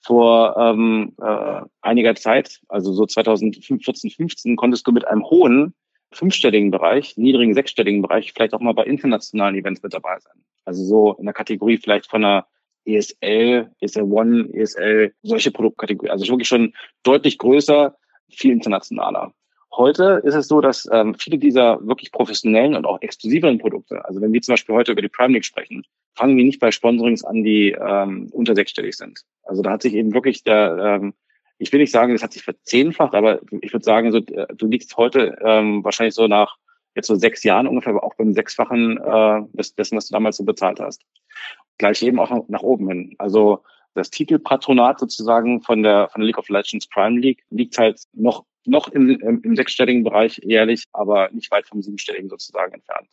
Vor 0.00 0.56
ähm, 0.56 1.14
äh, 1.20 1.60
einiger 1.82 2.14
Zeit, 2.14 2.60
also 2.68 2.92
so 2.92 3.04
2014, 3.04 4.10
15, 4.10 4.56
konntest 4.56 4.86
du 4.86 4.92
mit 4.92 5.06
einem 5.06 5.24
hohen 5.24 5.74
fünfstelligen 6.14 6.70
Bereich, 6.70 7.16
niedrigen 7.16 7.54
sechsstelligen 7.54 8.02
Bereich, 8.02 8.32
vielleicht 8.32 8.54
auch 8.54 8.60
mal 8.60 8.74
bei 8.74 8.84
internationalen 8.84 9.54
Events 9.56 9.82
mit 9.82 9.94
dabei 9.94 10.18
sein. 10.20 10.44
Also 10.64 10.84
so 10.84 11.14
in 11.14 11.24
der 11.24 11.34
Kategorie 11.34 11.78
vielleicht 11.78 12.08
von 12.08 12.24
einer 12.24 12.46
ESL, 12.86 13.70
ESL 13.80 14.02
One, 14.02 14.48
ESL, 14.52 15.12
solche 15.22 15.50
Produktkategorien. 15.50 16.12
Also 16.12 16.26
wirklich 16.28 16.48
schon 16.48 16.74
deutlich 17.02 17.38
größer, 17.38 17.96
viel 18.30 18.52
internationaler. 18.52 19.32
Heute 19.76 20.22
ist 20.24 20.34
es 20.34 20.46
so, 20.46 20.60
dass 20.60 20.88
ähm, 20.92 21.14
viele 21.14 21.38
dieser 21.38 21.84
wirklich 21.84 22.12
professionellen 22.12 22.76
und 22.76 22.86
auch 22.86 23.00
exklusiveren 23.02 23.58
Produkte, 23.58 24.04
also 24.04 24.20
wenn 24.20 24.32
wir 24.32 24.40
zum 24.40 24.52
Beispiel 24.52 24.74
heute 24.74 24.92
über 24.92 25.02
die 25.02 25.08
Prime 25.08 25.32
League 25.32 25.44
sprechen, 25.44 25.84
fangen 26.14 26.36
wir 26.36 26.44
nicht 26.44 26.60
bei 26.60 26.70
Sponsorings 26.70 27.24
an, 27.24 27.42
die 27.42 27.72
ähm, 27.72 28.28
unter 28.30 28.54
sechsstellig 28.54 28.96
sind. 28.96 29.22
Also 29.42 29.62
da 29.62 29.72
hat 29.72 29.82
sich 29.82 29.94
eben 29.94 30.14
wirklich 30.14 30.44
der, 30.44 31.00
ähm, 31.02 31.14
ich 31.58 31.72
will 31.72 31.80
nicht 31.80 31.92
sagen, 31.92 32.12
das 32.12 32.22
hat 32.22 32.32
sich 32.32 32.42
verzehnfacht, 32.42 33.14
aber 33.14 33.40
ich 33.60 33.72
würde 33.72 33.84
sagen, 33.84 34.12
so, 34.12 34.18
äh, 34.18 34.46
du 34.54 34.66
liegst 34.66 34.96
heute 34.96 35.38
ähm, 35.44 35.84
wahrscheinlich 35.84 36.14
so 36.14 36.26
nach 36.26 36.56
jetzt 36.94 37.06
so 37.08 37.14
sechs 37.14 37.42
Jahren 37.42 37.66
ungefähr 37.66 38.02
auch 38.02 38.14
beim 38.14 38.32
Sechsfachen 38.32 38.98
äh, 38.98 39.42
dessen, 39.76 39.96
was 39.96 40.08
du 40.08 40.12
damals 40.12 40.36
so 40.36 40.44
bezahlt 40.44 40.80
hast. 40.80 41.02
Gleich 41.78 42.02
eben 42.02 42.20
auch 42.20 42.48
nach 42.48 42.62
oben 42.62 42.88
hin. 42.88 43.14
Also 43.18 43.62
das 43.94 44.10
Titelpatronat 44.10 45.00
sozusagen 45.00 45.62
von 45.62 45.82
der 45.82 46.08
von 46.08 46.20
der 46.20 46.26
League 46.26 46.38
of 46.38 46.48
Legends 46.48 46.86
Prime 46.88 47.18
League 47.18 47.42
liegt 47.50 47.78
halt 47.78 48.00
noch 48.12 48.44
noch 48.66 48.88
im, 48.88 49.10
im, 49.20 49.42
im 49.42 49.56
sechsstelligen 49.56 50.04
Bereich 50.04 50.40
jährlich, 50.42 50.86
aber 50.92 51.30
nicht 51.32 51.50
weit 51.50 51.66
vom 51.66 51.82
siebenstelligen 51.82 52.30
sozusagen 52.30 52.72
entfernt. 52.72 53.08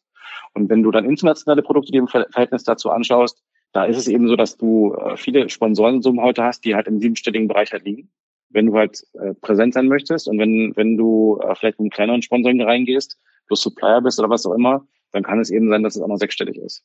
Und 0.54 0.70
wenn 0.70 0.84
du 0.84 0.92
dann 0.92 1.06
internationale 1.06 1.62
Produkte 1.62 1.96
im 1.98 2.08
Verhältnis 2.08 2.64
dazu 2.64 2.90
anschaust, 2.90 3.44
da 3.74 3.86
ist 3.86 3.98
es 3.98 4.08
eben 4.08 4.28
so, 4.28 4.36
dass 4.36 4.58
du 4.58 4.94
äh, 4.96 5.18
viele 5.18 5.50
Sponsorensummen 5.50 6.24
heute 6.24 6.44
hast, 6.44 6.66
die 6.66 6.76
halt 6.76 6.88
im 6.88 7.00
siebenstelligen 7.00 7.48
Bereich 7.48 7.72
halt 7.72 7.84
liegen. 7.86 8.10
Wenn 8.52 8.68
du 8.68 8.78
halt 8.78 9.04
äh, 9.14 9.34
präsent 9.36 9.74
sein 9.74 9.88
möchtest 9.88 10.28
und 10.28 10.38
wenn, 10.40 10.74
wenn 10.76 10.98
du 10.98 11.40
äh, 11.42 11.56
vielleicht 11.56 11.80
mit 11.80 11.86
einem 11.86 11.90
kleineren 11.92 12.22
Sponsoring 12.22 12.62
reingehst, 12.62 13.18
du 13.48 13.56
Supplier 13.56 14.02
bist 14.02 14.20
oder 14.20 14.30
was 14.30 14.46
auch 14.46 14.54
immer, 14.54 14.86
dann 15.12 15.24
kann 15.24 15.40
es 15.40 15.50
eben 15.50 15.70
sein, 15.70 15.84
dass 15.84 15.96
es 15.96 16.02
auch 16.02 16.08
noch 16.08 16.18
sechsstellig 16.18 16.58
ist. 16.58 16.84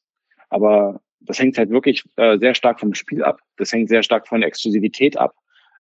Aber 0.49 1.01
das 1.21 1.39
hängt 1.39 1.59
halt 1.59 1.71
wirklich 1.71 2.05
äh, 2.17 2.39
sehr 2.39 2.55
stark 2.55 2.81
vom 2.81 2.95
Spiel 2.95 3.23
ab. 3.23 3.41
Das 3.57 3.73
hängt 3.73 3.89
sehr 3.89 4.03
stark 4.03 4.29
von 4.29 4.41
der 4.41 4.49
Exklusivität 4.49 5.17
ab, 5.17 5.35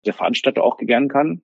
der 0.06 0.14
Veranstalter 0.14 0.64
auch 0.64 0.78
gewähren 0.78 1.08
kann. 1.08 1.42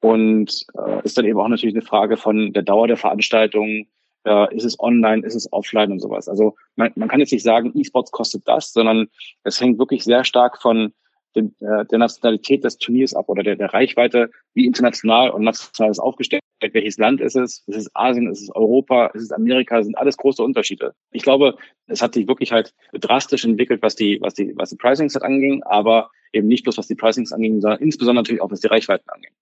Und 0.00 0.66
äh, 0.78 1.02
ist 1.04 1.18
dann 1.18 1.24
eben 1.24 1.40
auch 1.40 1.48
natürlich 1.48 1.74
eine 1.74 1.84
Frage 1.84 2.16
von 2.16 2.52
der 2.52 2.62
Dauer 2.62 2.86
der 2.86 2.96
Veranstaltung. 2.96 3.86
Äh, 4.24 4.54
ist 4.54 4.64
es 4.64 4.78
online, 4.78 5.26
ist 5.26 5.34
es 5.34 5.52
offline 5.52 5.90
und 5.90 6.00
sowas. 6.00 6.28
Also 6.28 6.54
man, 6.76 6.92
man 6.94 7.08
kann 7.08 7.20
jetzt 7.20 7.32
nicht 7.32 7.42
sagen, 7.42 7.72
E-Sports 7.74 8.12
kostet 8.12 8.46
das, 8.46 8.72
sondern 8.72 9.08
es 9.42 9.60
hängt 9.60 9.78
wirklich 9.78 10.04
sehr 10.04 10.24
stark 10.24 10.60
von 10.60 10.92
den, 11.40 11.54
äh, 11.60 11.84
der 11.86 11.98
Nationalität 11.98 12.64
des 12.64 12.78
Turniers 12.78 13.14
ab 13.14 13.28
oder 13.28 13.42
der, 13.42 13.56
der 13.56 13.72
Reichweite, 13.72 14.30
wie 14.54 14.66
international 14.66 15.30
und 15.30 15.42
national 15.42 15.90
ist 15.90 15.98
aufgestellt, 15.98 16.42
welches 16.60 16.98
Land 16.98 17.20
ist 17.20 17.36
es, 17.36 17.62
ist 17.66 17.76
es 17.76 17.90
Asien, 17.94 18.30
ist 18.30 18.42
es 18.42 18.50
Europa, 18.54 19.06
ist 19.08 19.22
es 19.22 19.32
Amerika, 19.32 19.82
sind 19.82 19.96
alles 19.96 20.16
große 20.16 20.42
Unterschiede. 20.42 20.94
Ich 21.12 21.22
glaube, 21.22 21.56
es 21.86 22.02
hat 22.02 22.14
sich 22.14 22.26
wirklich 22.26 22.52
halt 22.52 22.74
drastisch 22.92 23.44
entwickelt, 23.44 23.82
was 23.82 23.96
die, 23.96 24.20
was 24.20 24.34
die, 24.34 24.52
was 24.56 24.70
die 24.70 24.76
Pricings 24.76 25.14
halt 25.14 25.24
anging, 25.24 25.62
aber 25.62 26.10
eben 26.32 26.48
nicht 26.48 26.64
bloß 26.64 26.78
was 26.78 26.88
die 26.88 26.94
Pricings 26.94 27.32
anging, 27.32 27.60
sondern 27.60 27.80
insbesondere 27.80 28.22
natürlich 28.22 28.42
auch 28.42 28.50
was 28.50 28.60
die 28.60 28.68
Reichweiten 28.68 29.08
anging. 29.08 29.32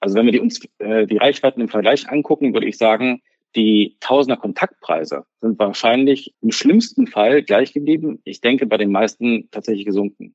Also 0.00 0.16
wenn 0.16 0.26
wir 0.26 0.32
die, 0.32 0.40
uns 0.40 0.60
äh, 0.78 1.06
die 1.06 1.18
Reichweiten 1.18 1.60
im 1.60 1.68
Vergleich 1.68 2.08
angucken, 2.08 2.54
würde 2.54 2.66
ich 2.66 2.78
sagen, 2.78 3.22
die 3.56 3.96
Tausender 4.00 4.36
Kontaktpreise 4.36 5.24
sind 5.40 5.58
wahrscheinlich 5.58 6.34
im 6.40 6.52
schlimmsten 6.52 7.06
Fall 7.06 7.42
gleich 7.42 7.72
geblieben. 7.72 8.20
Ich 8.24 8.40
denke, 8.40 8.66
bei 8.66 8.76
den 8.76 8.92
meisten 8.92 9.48
tatsächlich 9.50 9.86
gesunken. 9.86 10.34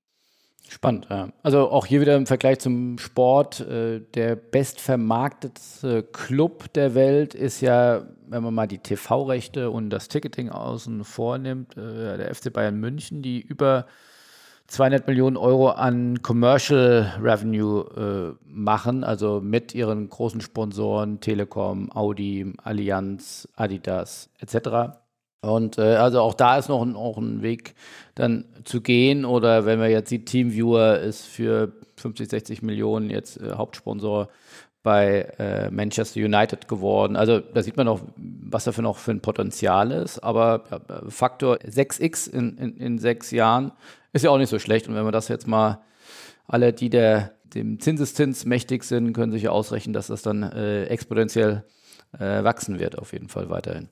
Spannend, 0.68 1.08
ja. 1.10 1.30
Also 1.44 1.70
auch 1.70 1.86
hier 1.86 2.02
wieder 2.02 2.16
im 2.16 2.26
Vergleich 2.26 2.60
zum 2.60 2.98
Sport, 2.98 3.62
äh, 3.62 4.02
der 4.14 4.36
bestvermarktetste 4.36 6.04
Club 6.04 6.74
der 6.74 6.96
Welt 6.96 7.36
ist 7.36 7.62
ja, 7.62 8.06
wenn 8.28 8.44
man 8.44 8.54
mal 8.54 8.68
die 8.68 8.80
TV-Rechte 8.80 9.70
und 9.70 9.90
das 9.90 10.08
Ticketing 10.08 10.50
außen 10.50 11.04
vornimmt, 11.04 11.78
äh, 11.78 12.18
der 12.18 12.34
FC 12.34 12.52
Bayern 12.52 12.80
München, 12.80 13.22
die 13.22 13.42
über 13.42 13.86
200 14.68 15.08
Millionen 15.08 15.38
Euro 15.38 15.70
an 15.70 16.24
Commercial 16.24 17.14
Revenue 17.22 18.36
äh, 18.36 18.50
machen, 18.50 19.04
also 19.04 19.42
mit 19.42 19.76
ihren 19.76 20.10
großen 20.10 20.42
Sponsoren 20.42 21.20
Telekom, 21.20 21.92
Audi, 21.92 22.54
Allianz, 22.64 23.48
Adidas 23.56 24.30
etc. 24.40 24.98
Und 25.46 25.78
äh, 25.78 25.96
also 25.96 26.22
auch 26.22 26.34
da 26.34 26.58
ist 26.58 26.70
noch 26.70 26.82
ein, 26.82 26.96
auch 26.96 27.18
ein 27.18 27.42
Weg 27.42 27.76
dann 28.16 28.46
zu 28.64 28.82
gehen. 28.82 29.26
Oder 29.26 29.66
wenn 29.66 29.80
man 29.80 29.92
jetzt 29.92 30.10
sieht, 30.10 30.26
Teamviewer 30.26 31.00
ist 31.00 31.26
für 31.26 31.72
50, 31.98 32.30
60 32.30 32.62
Millionen 32.62 33.10
jetzt 33.10 33.40
äh, 33.40 33.52
Hauptsponsor 33.54 34.30
bei 34.84 35.22
äh, 35.40 35.72
Manchester 35.72 36.20
United 36.20 36.68
geworden. 36.68 37.16
Also 37.16 37.40
da 37.40 37.64
sieht 37.64 37.78
man 37.78 37.88
auch, 37.88 38.02
was 38.16 38.66
dafür 38.66 38.84
noch 38.84 38.98
für 38.98 39.12
ein 39.12 39.22
Potenzial 39.22 39.92
ist. 39.92 40.20
Aber 40.20 40.64
ja, 40.70 40.80
Faktor 41.10 41.58
6x 41.58 42.30
in, 42.30 42.58
in, 42.58 42.78
in 42.78 43.00
sechs 43.00 43.32
Jahren 43.32 43.72
ist 44.14 44.24
ja 44.24 44.30
auch 44.30 44.38
nicht 44.38 44.50
so 44.50 44.60
schlecht. 44.60 44.88
Und 44.88 44.96
wenn 44.96 45.04
man 45.04 45.14
das 45.14 45.28
jetzt 45.28 45.48
mal 45.48 45.82
alle, 46.48 46.72
die 46.74 46.90
der 46.90 47.32
dem 47.56 47.80
Zinseszins 47.80 48.46
mächtig 48.46 48.84
sind, 48.84 49.14
können 49.14 49.32
sich 49.32 49.44
ja 49.44 49.52
ausrechnen, 49.52 49.94
dass 49.94 50.08
das 50.08 50.22
dann 50.22 50.44
äh, 50.44 50.86
exponentiell 50.86 51.64
äh, 52.20 52.44
wachsen 52.44 52.80
wird, 52.80 52.98
auf 52.98 53.14
jeden 53.14 53.30
Fall 53.30 53.50
weiterhin. 53.50 53.90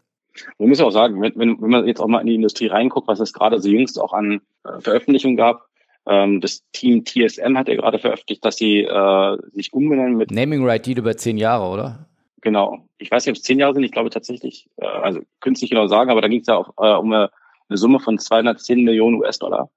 Man 0.57 0.69
muss 0.69 0.81
auch 0.81 0.91
sagen, 0.91 1.21
wenn, 1.21 1.33
wenn, 1.35 1.61
wenn 1.61 1.69
man 1.69 1.87
jetzt 1.87 1.99
auch 1.99 2.07
mal 2.07 2.21
in 2.21 2.27
die 2.27 2.35
Industrie 2.35 2.67
reinguckt, 2.67 3.07
was 3.07 3.19
es 3.19 3.33
gerade 3.33 3.59
so 3.59 3.69
jüngst 3.69 3.99
auch 3.99 4.13
an 4.13 4.41
äh, 4.63 4.79
Veröffentlichungen 4.81 5.37
gab, 5.37 5.67
ähm, 6.05 6.41
das 6.41 6.63
Team 6.71 7.05
TSM 7.05 7.57
hat 7.57 7.67
ja 7.67 7.75
gerade 7.75 7.99
veröffentlicht, 7.99 8.43
dass 8.43 8.57
sie 8.57 8.81
äh, 8.81 9.37
sich 9.51 9.73
umbenennen 9.73 10.17
mit 10.17 10.31
Naming 10.31 10.65
Right 10.65 10.85
Deal 10.85 10.97
über 10.97 11.15
zehn 11.15 11.37
Jahre, 11.37 11.69
oder? 11.69 12.07
Genau. 12.41 12.85
Ich 12.97 13.09
weiß 13.09 13.25
nicht, 13.25 13.31
ob 13.31 13.37
es 13.37 13.43
zehn 13.43 13.59
Jahre 13.59 13.73
sind. 13.73 13.83
Ich 13.83 13.91
glaube 13.91 14.09
tatsächlich, 14.09 14.69
äh, 14.77 14.85
also 14.85 15.21
künstlich 15.39 15.69
genau 15.69 15.87
sagen, 15.87 16.09
aber 16.09 16.21
da 16.21 16.27
ging 16.27 16.41
es 16.41 16.47
ja 16.47 16.57
auch 16.57 16.73
äh, 16.77 16.97
um 16.97 17.13
eine, 17.13 17.29
eine 17.69 17.77
Summe 17.77 17.99
von 17.99 18.19
210 18.19 18.83
Millionen 18.83 19.15
US-Dollar. 19.15 19.69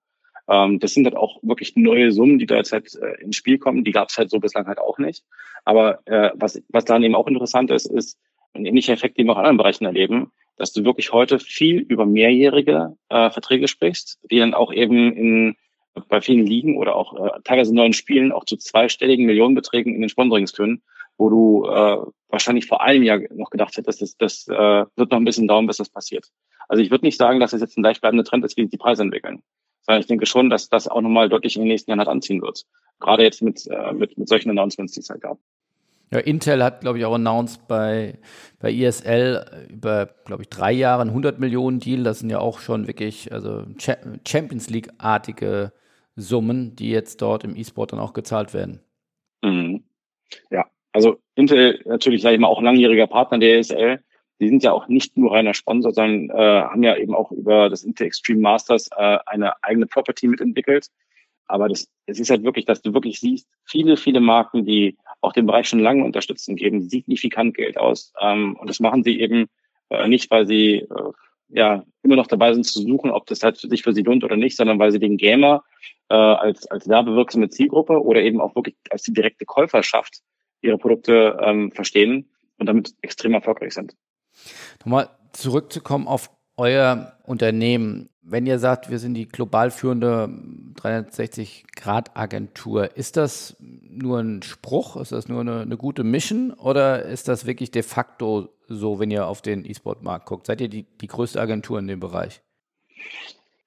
Ähm, 0.49 0.81
das 0.81 0.95
sind 0.95 1.05
halt 1.05 1.17
auch 1.17 1.39
wirklich 1.43 1.77
neue 1.77 2.11
Summen, 2.13 2.39
die 2.39 2.47
da 2.47 2.57
jetzt 2.57 2.73
halt 2.73 2.93
äh, 2.97 3.23
ins 3.23 3.37
Spiel 3.37 3.59
kommen. 3.59 3.85
Die 3.85 3.93
gab 3.93 4.09
es 4.09 4.19
halt 4.19 4.31
so 4.31 4.41
bislang 4.41 4.67
halt 4.67 4.79
auch 4.79 4.99
nicht. 4.99 5.25
Aber 5.65 6.01
äh, 6.07 6.31
was, 6.35 6.61
was 6.69 6.85
dann 6.85 7.03
eben 7.03 7.15
auch 7.15 7.27
interessant 7.27 7.71
ist, 7.71 7.87
ist 7.87 8.19
ein 8.57 8.67
ähnlicher 8.67 8.93
Effekt, 8.93 9.19
den 9.19 9.27
wir 9.27 9.33
auch 9.33 9.39
in 9.39 9.45
anderen 9.45 9.59
Bereichen 9.59 9.85
erleben, 9.85 10.33
dass 10.57 10.73
du 10.73 10.85
wirklich 10.85 11.13
heute 11.13 11.39
viel 11.39 11.79
über 11.79 12.07
mehrjährige 12.07 12.97
äh, 13.09 13.31
Verträge 13.31 13.69
sprichst, 13.69 14.19
die 14.31 14.39
dann 14.39 14.55
auch 14.55 14.73
eben 14.73 15.13
in 15.13 15.57
bei 16.09 16.21
vielen 16.21 16.47
Ligen 16.47 16.77
oder 16.77 16.95
auch 16.95 17.15
äh, 17.15 17.41
teilweise 17.45 17.75
neuen 17.75 17.93
Spielen 17.93 18.33
auch 18.33 18.45
zu 18.45 18.57
zweistelligen 18.57 19.27
Millionenbeträgen 19.27 19.95
in 19.95 20.01
den 20.01 20.11
Sponsorings 20.11 20.53
führen, 20.53 20.83
wo 21.17 21.31
du 21.31 21.65
äh, 21.67 21.99
wahrscheinlich 22.29 22.67
vor 22.67 22.83
einem 22.83 23.03
Jahr 23.03 23.21
noch 23.31 23.51
gedacht 23.51 23.77
hättest, 23.77 24.03
das, 24.03 24.17
das 24.17 24.49
äh, 24.49 24.85
wird 24.97 25.11
noch 25.11 25.19
ein 25.19 25.25
bisschen 25.25 25.49
dauern, 25.49 25.67
bis 25.67 25.79
das 25.79 25.89
passiert. 25.89 26.27
Also 26.69 26.83
ich 26.83 26.91
würde 26.91 27.07
nicht 27.07 27.19
sagen, 27.19 27.41
dass 27.41 27.53
es 27.53 27.61
jetzt 27.61 27.79
ein 27.79 27.83
leicht 27.83 28.01
bleibender 28.01 28.25
Trend 28.25 28.45
ist, 28.45 28.57
wie 28.57 28.63
sich 28.63 28.71
die 28.71 28.77
Preise 28.77 29.03
entwickeln. 29.03 29.43
Sondern 29.83 30.01
ich 30.01 30.07
denke 30.07 30.27
schon, 30.27 30.51
dass 30.51 30.69
das 30.69 30.89
auch 30.89 31.01
nochmal 31.01 31.29
deutlich 31.29 31.57
in 31.57 31.63
den 31.63 31.69
nächsten 31.69 31.91
Jahren 31.91 32.01
halt 32.01 32.09
anziehen 32.09 32.43
wird. 32.43 32.65
Gerade 32.99 33.23
jetzt 33.23 33.41
mit, 33.41 33.67
äh, 33.69 33.93
mit, 33.93 34.19
mit 34.19 34.29
solchen 34.29 34.51
Announcements, 34.51 34.93
die 34.95 35.01
es 35.01 35.09
halt 35.09 35.23
gab. 35.23 35.39
Ja, 36.13 36.21
Intel 36.21 36.63
hat, 36.63 36.83
glaube 36.83 36.99
ich, 36.99 37.05
auch 37.05 37.15
announced 37.15 37.67
bei, 37.67 38.19
bei 38.61 38.73
ESL 38.73 39.67
über, 39.69 40.09
glaube 40.25 40.43
ich, 40.43 40.49
drei 40.49 40.73
Jahre 40.73 41.03
einen 41.03 41.11
100 41.11 41.41
Millionen 41.41 41.81
Deal. 41.81 42.05
Das 42.05 42.21
sind 42.21 42.31
ja 42.31 42.39
auch 42.39 42.61
schon 42.61 42.87
wirklich 42.87 43.33
also 43.33 43.65
Champions 43.79 44.71
League-artige 44.71 45.73
Summen, 46.15 46.77
die 46.77 46.91
jetzt 46.91 47.21
dort 47.23 47.45
im 47.45 47.57
E-Sport 47.57 47.93
dann 47.93 48.01
auch 48.01 48.13
gezahlt 48.13 48.55
werden. 48.55 48.81
Mhm. 49.43 49.85
Ja, 50.51 50.67
also 50.93 51.19
Intel 51.35 51.83
natürlich, 51.85 52.23
sage 52.23 52.37
ich 52.37 52.41
mal, 52.41 52.49
auch 52.49 52.63
langjähriger 52.63 53.07
Partner 53.07 53.39
der 53.39 53.59
ESL. 53.59 54.01
Die 54.41 54.49
sind 54.49 54.63
ja 54.63 54.73
auch 54.73 54.87
nicht 54.89 55.17
nur 55.17 55.33
reiner 55.33 55.55
Sponsor, 55.55 55.93
sondern 55.93 56.31
äh, 56.31 56.63
haben 56.63 56.83
ja 56.83 56.97
eben 56.97 57.15
auch 57.15 57.33
über 57.33 57.69
das 57.69 57.83
Intel 57.83 58.07
Extreme 58.07 58.41
Masters 58.41 58.89
äh, 58.97 59.19
eine 59.27 59.63
eigene 59.63 59.87
Property 59.87 60.29
mitentwickelt. 60.29 60.89
Aber 61.47 61.69
das, 61.69 61.89
es 62.07 62.19
ist 62.19 62.31
halt 62.31 62.43
wirklich, 62.43 62.65
dass 62.65 62.83
du 62.83 62.93
wirklich 62.93 63.21
siehst, 63.21 63.49
viele, 63.65 63.97
viele 63.97 64.21
Marken, 64.21 64.65
die 64.65 64.97
auch 65.21 65.33
den 65.33 65.47
Bereich 65.47 65.69
schon 65.69 65.81
lange 65.81 66.05
unterstützen, 66.05 66.57
geben 66.57 66.89
signifikant 66.89 67.57
Geld 67.57 67.79
aus. 67.79 68.13
Ähm, 68.21 68.57
und 68.57 68.69
das 68.69 68.81
machen 68.81 69.03
sie 69.05 69.21
eben 69.21 69.47
äh, 69.91 70.09
nicht, 70.09 70.31
weil 70.31 70.47
sie 70.47 70.77
äh, 70.77 71.13
ja 71.49 71.85
immer 72.03 72.17
noch 72.17 72.27
dabei 72.27 72.53
sind 72.53 72.65
zu 72.65 72.83
suchen, 72.83 73.11
ob 73.11 73.27
das 73.27 73.43
halt 73.43 73.57
sich 73.57 73.83
für 73.83 73.93
sie 73.93 74.03
lohnt 74.03 74.25
oder 74.25 74.37
nicht, 74.37 74.57
sondern 74.57 74.79
weil 74.79 74.93
sie 74.93 74.99
den 74.99 75.17
Gamer 75.17 75.65
äh, 76.09 76.15
als, 76.15 76.67
als 76.67 76.89
werbewirksame 76.89 77.49
Zielgruppe 77.49 78.03
oder 78.03 78.23
eben 78.23 78.41
auch 78.41 78.55
wirklich 78.55 78.77
als 78.91 79.03
die 79.03 79.13
direkte 79.13 79.45
Käuferschaft 79.45 80.21
ihre 80.63 80.79
Produkte 80.79 81.39
ähm, 81.41 81.71
verstehen 81.73 82.31
und 82.59 82.67
damit 82.67 82.95
extrem 83.03 83.35
erfolgreich 83.35 83.75
sind. 83.75 83.95
Nochmal 84.81 85.11
zurückzukommen 85.33 86.09
auf 86.09 86.31
euer 86.57 87.13
Unternehmen, 87.25 88.09
wenn 88.23 88.47
ihr 88.47 88.59
sagt, 88.59 88.91
wir 88.91 88.99
sind 88.99 89.15
die 89.15 89.29
global 89.29 89.71
führende 89.71 90.29
360-Grad-Agentur, 90.81 92.97
ist 92.97 93.17
das 93.17 93.57
nur 93.61 94.19
ein 94.19 94.43
Spruch? 94.43 94.97
Ist 94.97 95.13
das 95.13 95.29
nur 95.29 95.43
eine, 95.43 95.61
eine, 95.61 95.77
gute 95.77 96.03
Mission? 96.03 96.51
Oder 96.53 97.05
ist 97.05 97.29
das 97.29 97.47
wirklich 97.47 97.71
de 97.71 97.83
facto 97.83 98.49
so, 98.67 98.99
wenn 98.99 99.13
ihr 99.13 99.27
auf 99.27 99.43
den 99.43 99.65
E-Sport-Markt 99.65 100.27
guckt? 100.27 100.47
Seid 100.47 100.61
ihr 100.61 100.69
die, 100.69 100.87
die 101.01 101.07
größte 101.07 101.41
Agentur 101.41 101.79
in 101.79 101.87
dem 101.87 102.01
Bereich? 102.01 102.43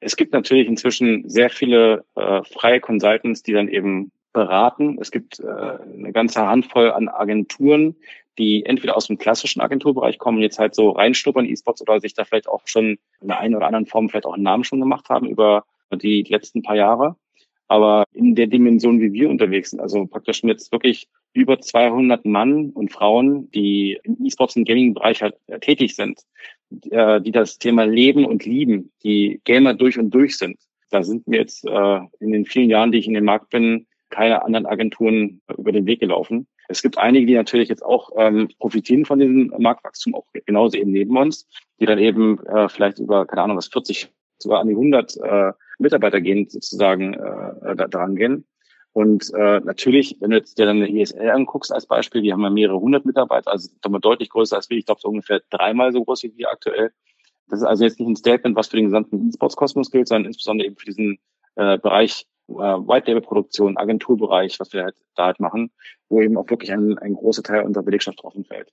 Es 0.02 0.18
gibt 0.18 0.34
natürlich 0.34 0.68
inzwischen 0.68 1.30
sehr 1.30 1.50
viele 1.50 2.04
äh, 2.16 2.44
freie 2.44 2.82
Consultants, 2.82 3.44
die 3.44 3.54
dann 3.54 3.70
eben 3.70 4.12
beraten. 4.34 4.98
Es 5.00 5.12
gibt 5.12 5.40
äh, 5.40 5.46
eine 5.48 6.12
ganze 6.12 6.46
Handvoll 6.46 6.92
an 6.92 7.10
Agenturen, 7.10 7.96
die 8.38 8.66
entweder 8.66 8.96
aus 8.96 9.08
dem 9.08 9.18
klassischen 9.18 9.62
Agenturbereich 9.62 10.18
kommen, 10.18 10.42
jetzt 10.42 10.60
halt 10.60 10.74
so 10.74 10.92
reinschnuppern 10.92 11.46
E-Sports 11.46 11.82
oder 11.82 12.00
sich 12.00 12.14
da 12.14 12.24
vielleicht 12.24 12.48
auch 12.48 12.62
schon 12.66 12.98
in 13.22 13.28
der 13.28 13.40
einen 13.40 13.56
oder 13.56 13.66
anderen 13.66 13.86
Form 13.86 14.10
vielleicht 14.10 14.26
auch 14.26 14.34
einen 14.34 14.44
Namen 14.44 14.64
schon 14.64 14.80
gemacht 14.80 15.10
haben 15.10 15.28
über 15.28 15.66
die 15.92 16.24
letzten 16.24 16.62
paar 16.62 16.76
Jahre. 16.76 17.16
Aber 17.68 18.06
in 18.14 18.34
der 18.34 18.48
Dimension, 18.48 19.00
wie 19.00 19.14
wir 19.14 19.30
unterwegs 19.30 19.70
sind, 19.70 19.80
also 19.80 20.08
praktisch 20.08 20.42
jetzt 20.44 20.72
wirklich 20.72 21.08
über 21.34 21.60
200 21.60 22.26
Mann 22.26 22.72
und 22.72 22.92
Frauen, 22.92 23.52
die 23.52 24.00
im 24.04 24.18
E-Sports 24.26 24.56
und 24.56 24.68
Gaming-Bereich 24.68 25.22
halt 25.22 25.36
äh, 25.46 25.60
tätig 25.60 25.96
sind, 25.96 26.22
äh, 26.90 27.22
die 27.22 27.32
das 27.32 27.60
Thema 27.60 27.86
leben 27.86 28.26
und 28.26 28.46
lieben, 28.46 28.92
die 29.04 29.42
Gamer 29.44 29.76
durch 29.76 30.00
und 30.00 30.10
durch 30.10 30.38
sind. 30.38 30.58
Da 30.90 31.04
sind 31.04 31.28
mir 31.28 31.38
jetzt 31.38 31.64
äh, 31.66 32.00
in 32.20 32.32
den 32.32 32.46
vielen 32.46 32.72
Jahren, 32.72 32.92
die 32.92 32.98
ich 32.98 33.08
in 33.08 33.14
dem 33.14 33.26
Markt 33.26 33.52
bin, 33.52 33.86
keine 34.10 34.44
anderen 34.44 34.66
Agenturen 34.66 35.42
über 35.58 35.72
den 35.72 35.86
Weg 35.86 36.00
gelaufen. 36.00 36.48
Es 36.68 36.82
gibt 36.82 36.98
einige, 36.98 37.26
die 37.26 37.36
natürlich 37.36 37.70
jetzt 37.70 37.84
auch 37.84 38.12
ähm, 38.16 38.50
profitieren 38.60 39.06
von 39.06 39.20
diesem 39.20 39.54
Marktwachstum, 39.58 40.16
auch 40.16 40.26
genauso 40.46 40.78
eben 40.78 40.92
neben 40.92 41.18
uns, 41.18 41.48
die 41.80 41.86
dann 41.86 42.00
eben 42.00 42.40
äh, 42.46 42.70
vielleicht 42.70 43.00
über, 43.00 43.26
keine 43.26 43.44
Ahnung, 43.44 43.58
was 43.58 43.68
40, 43.68 44.12
sogar 44.38 44.62
an 44.62 44.68
die 44.68 44.74
100 44.74 45.18
äh, 45.18 45.52
Mitarbeiter 45.80 46.22
gehen, 46.22 46.48
sozusagen 46.50 47.14
äh, 47.14 47.76
da, 47.76 47.88
daran 47.88 48.16
gehen. 48.16 48.46
Und 48.92 49.32
äh, 49.34 49.60
natürlich, 49.60 50.18
wenn 50.20 50.32
du 50.32 50.38
jetzt 50.38 50.58
dir 50.58 50.66
dann 50.66 50.82
eine 50.82 51.00
ESL 51.00 51.30
anguckst 51.30 51.72
als 51.72 51.86
Beispiel, 51.86 52.22
die 52.22 52.34
haben 52.34 52.42
ja 52.42 52.50
mehrere 52.50 52.80
hundert 52.80 53.06
Mitarbeiter, 53.06 53.52
also 53.52 53.70
mal 53.88 54.00
deutlich 54.00 54.30
größer 54.30 54.56
als 54.56 54.70
wir, 54.70 54.78
ich 54.78 54.86
glaube 54.86 55.02
so 55.02 55.10
ungefähr 55.10 55.42
dreimal 55.50 55.94
so 55.94 56.04
groß 56.04 56.24
wie 56.24 56.36
wir 56.36 56.50
aktuell. 56.50 56.92
Das 57.48 57.60
ist 57.60 57.66
also 57.66 57.84
jetzt 57.84 58.00
nicht 58.00 58.10
ein 58.10 58.16
Statement, 58.16 58.56
was 58.56 58.68
für 58.68 58.78
den 58.78 58.86
gesamten 58.86 59.28
E-Sports-Kosmos 59.28 59.92
gilt, 59.92 60.08
sondern 60.08 60.26
insbesondere 60.26 60.68
eben 60.68 60.76
für 60.76 60.86
diesen 60.86 61.20
äh, 61.56 61.78
Bereich 61.78 62.28
äh, 62.58 62.88
White-Label-Produktion, 62.88 63.78
Agenturbereich, 63.78 64.60
was 64.60 64.74
wir 64.74 64.84
halt 64.84 64.96
da 65.16 65.28
halt 65.28 65.40
machen, 65.40 65.72
wo 66.08 66.22
eben 66.22 66.38
auch 66.38 66.50
wirklich 66.50 66.72
ein, 66.72 66.98
ein 66.98 67.14
großer 67.14 67.44
Teil 67.44 67.64
unserer 67.64 67.84
Belegschaft 67.84 68.22
drauf 68.22 68.34
fällt. 68.48 68.72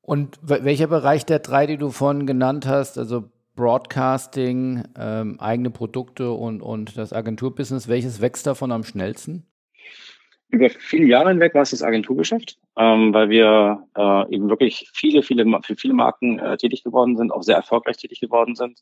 Und 0.00 0.38
welcher 0.42 0.86
Bereich 0.86 1.24
der 1.24 1.38
drei, 1.38 1.66
die 1.66 1.78
du 1.78 1.90
vorhin 1.90 2.26
genannt 2.26 2.66
hast, 2.66 2.98
also 2.98 3.24
Broadcasting, 3.56 4.84
ähm, 4.98 5.40
eigene 5.40 5.70
Produkte 5.70 6.32
und, 6.32 6.60
und 6.60 6.96
das 6.98 7.12
Agenturbusiness, 7.12 7.88
welches 7.88 8.20
wächst 8.20 8.46
davon 8.46 8.72
am 8.72 8.84
schnellsten? 8.84 9.46
Über 10.48 10.68
viele 10.70 11.06
Jahre 11.06 11.30
hinweg 11.30 11.54
war 11.54 11.62
es 11.62 11.70
das 11.70 11.82
Agenturgeschäft, 11.82 12.58
ähm, 12.76 13.14
weil 13.14 13.28
wir 13.28 13.86
äh, 13.96 14.34
eben 14.34 14.48
wirklich 14.50 14.90
viele, 14.92 15.22
viele, 15.22 15.44
für 15.62 15.74
viele 15.74 15.94
Marken 15.94 16.38
äh, 16.38 16.56
tätig 16.56 16.84
geworden 16.84 17.16
sind, 17.16 17.32
auch 17.32 17.42
sehr 17.42 17.56
erfolgreich 17.56 17.96
tätig 17.96 18.20
geworden 18.20 18.54
sind. 18.54 18.80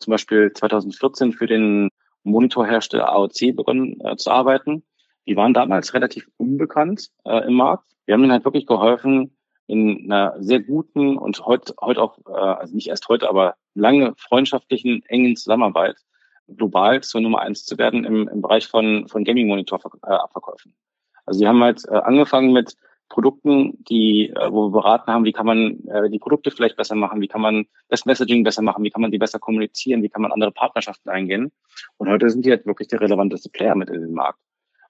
Zum 0.00 0.10
Beispiel 0.10 0.52
2014 0.52 1.32
für 1.32 1.46
den 1.46 1.88
Monitorhersteller 2.24 3.08
AOC 3.10 3.54
begonnen 3.54 4.00
äh, 4.00 4.16
zu 4.16 4.30
arbeiten. 4.30 4.84
Die 5.26 5.36
waren 5.36 5.54
damals 5.54 5.94
relativ 5.94 6.28
unbekannt 6.36 7.10
äh, 7.24 7.46
im 7.46 7.54
Markt. 7.54 7.84
Wir 8.04 8.14
haben 8.14 8.22
ihnen 8.22 8.32
halt 8.32 8.44
wirklich 8.44 8.66
geholfen, 8.66 9.36
in 9.66 10.12
einer 10.12 10.34
sehr 10.42 10.60
guten 10.60 11.16
und 11.16 11.44
heute 11.46 11.74
heute 11.80 12.02
auch, 12.02 12.18
äh, 12.28 12.32
also 12.32 12.74
nicht 12.74 12.88
erst 12.88 13.08
heute, 13.08 13.28
aber 13.28 13.54
lange 13.74 14.14
freundschaftlichen, 14.16 15.02
engen 15.06 15.36
Zusammenarbeit 15.36 15.96
global 16.48 17.02
zur 17.02 17.22
Nummer 17.22 17.40
eins 17.40 17.64
zu 17.64 17.78
werden 17.78 18.04
im, 18.04 18.28
im 18.28 18.42
Bereich 18.42 18.66
von, 18.66 19.08
von 19.08 19.24
Gaming-Monitor-Abverkäufen. 19.24 20.72
Äh, 20.72 21.18
also 21.26 21.40
wir 21.40 21.48
haben 21.48 21.62
halt 21.62 21.82
äh, 21.88 21.94
angefangen 21.94 22.52
mit 22.52 22.76
Produkten, 23.14 23.78
die, 23.88 24.30
äh, 24.30 24.50
wo 24.50 24.66
wir 24.66 24.72
beraten 24.72 25.12
haben, 25.12 25.24
wie 25.24 25.32
kann 25.32 25.46
man 25.46 25.86
äh, 25.86 26.10
die 26.10 26.18
Produkte 26.18 26.50
vielleicht 26.50 26.76
besser 26.76 26.96
machen, 26.96 27.20
wie 27.20 27.28
kann 27.28 27.40
man 27.40 27.66
das 27.88 28.06
Messaging 28.06 28.42
besser 28.42 28.60
machen, 28.60 28.82
wie 28.82 28.90
kann 28.90 29.02
man 29.02 29.12
die 29.12 29.18
besser 29.18 29.38
kommunizieren, 29.38 30.02
wie 30.02 30.08
kann 30.08 30.22
man 30.22 30.32
andere 30.32 30.50
Partnerschaften 30.50 31.10
eingehen. 31.10 31.52
Und 31.96 32.08
heute 32.08 32.28
sind 32.28 32.44
die 32.44 32.50
halt 32.50 32.66
wirklich 32.66 32.88
der 32.88 33.00
relevanteste 33.00 33.50
Player 33.50 33.76
mit 33.76 33.88
in 33.88 34.00
den 34.00 34.14
Markt. 34.14 34.40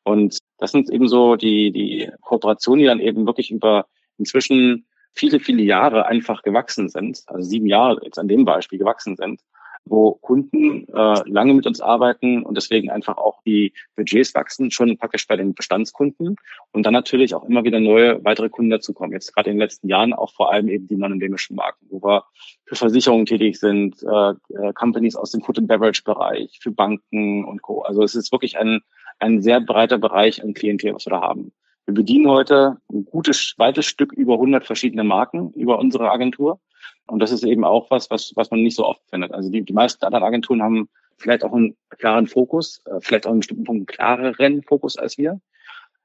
Und 0.04 0.38
das 0.56 0.72
sind 0.72 0.88
eben 0.88 1.06
so 1.06 1.36
die, 1.36 1.70
die 1.70 2.10
Kooperationen, 2.22 2.80
die 2.80 2.86
dann 2.86 3.00
eben 3.00 3.26
wirklich 3.26 3.50
über 3.50 3.84
inzwischen 4.16 4.86
viele, 5.12 5.38
viele 5.38 5.62
Jahre 5.62 6.06
einfach 6.06 6.42
gewachsen 6.42 6.88
sind, 6.88 7.22
also 7.26 7.46
sieben 7.46 7.66
Jahre 7.66 8.00
jetzt 8.04 8.18
an 8.18 8.28
dem 8.28 8.46
Beispiel 8.46 8.78
gewachsen 8.78 9.16
sind, 9.16 9.42
wo 9.86 10.12
Kunden 10.12 10.86
äh, 10.88 11.22
lange 11.28 11.54
mit 11.54 11.66
uns 11.66 11.80
arbeiten 11.80 12.42
und 12.42 12.56
deswegen 12.56 12.90
einfach 12.90 13.18
auch 13.18 13.42
die 13.42 13.72
Budgets 13.96 14.34
wachsen, 14.34 14.70
schon 14.70 14.96
praktisch 14.96 15.26
bei 15.26 15.36
den 15.36 15.54
Bestandskunden 15.54 16.36
und 16.72 16.86
dann 16.86 16.92
natürlich 16.92 17.34
auch 17.34 17.44
immer 17.44 17.64
wieder 17.64 17.80
neue 17.80 18.24
weitere 18.24 18.48
Kunden 18.48 18.70
dazukommen. 18.70 19.12
Jetzt 19.12 19.34
gerade 19.34 19.50
in 19.50 19.56
den 19.56 19.60
letzten 19.60 19.88
Jahren 19.88 20.12
auch 20.12 20.32
vor 20.32 20.52
allem 20.52 20.68
eben 20.68 20.88
die 20.88 20.96
non-endemischen 20.96 21.56
Marken, 21.56 21.86
wo 21.90 22.02
wir 22.02 22.24
für 22.64 22.76
Versicherungen 22.76 23.26
tätig 23.26 23.58
sind, 23.58 24.02
äh, 24.02 24.30
äh, 24.30 24.72
Companies 24.74 25.16
aus 25.16 25.30
dem 25.30 25.42
Food 25.42 25.58
and 25.58 25.68
Beverage 25.68 26.02
Bereich, 26.04 26.58
für 26.62 26.70
Banken 26.70 27.44
und 27.44 27.62
Co. 27.62 27.82
Also 27.82 28.02
es 28.02 28.14
ist 28.14 28.32
wirklich 28.32 28.56
ein, 28.58 28.80
ein 29.18 29.42
sehr 29.42 29.60
breiter 29.60 29.98
Bereich 29.98 30.42
an 30.42 30.54
Klientel, 30.54 30.94
was 30.94 31.06
wir 31.06 31.10
da 31.10 31.20
haben. 31.20 31.52
Wir 31.86 31.94
bedienen 31.94 32.28
heute 32.28 32.78
ein 32.90 33.04
gutes, 33.04 33.54
weites 33.58 33.86
Stück 33.86 34.12
über 34.12 34.34
100 34.34 34.64
verschiedene 34.64 35.04
Marken 35.04 35.52
über 35.52 35.78
unsere 35.78 36.10
Agentur. 36.10 36.60
Und 37.06 37.20
das 37.20 37.30
ist 37.30 37.44
eben 37.44 37.64
auch 37.64 37.90
was, 37.90 38.10
was, 38.10 38.32
was 38.36 38.50
man 38.50 38.62
nicht 38.62 38.76
so 38.76 38.86
oft 38.86 39.02
findet. 39.10 39.32
Also 39.32 39.50
die, 39.50 39.62
die 39.62 39.72
meisten 39.72 40.04
anderen 40.04 40.24
Agenturen 40.24 40.62
haben 40.62 40.88
vielleicht 41.18 41.44
auch 41.44 41.52
einen 41.52 41.76
klaren 41.90 42.26
Fokus, 42.26 42.82
äh, 42.86 43.00
vielleicht 43.00 43.26
auch 43.26 43.30
einen 43.30 43.40
bestimmten 43.40 43.64
Punkt 43.64 43.80
einen 43.80 43.86
klareren 43.86 44.62
Fokus 44.62 44.96
als 44.96 45.18
wir. 45.18 45.40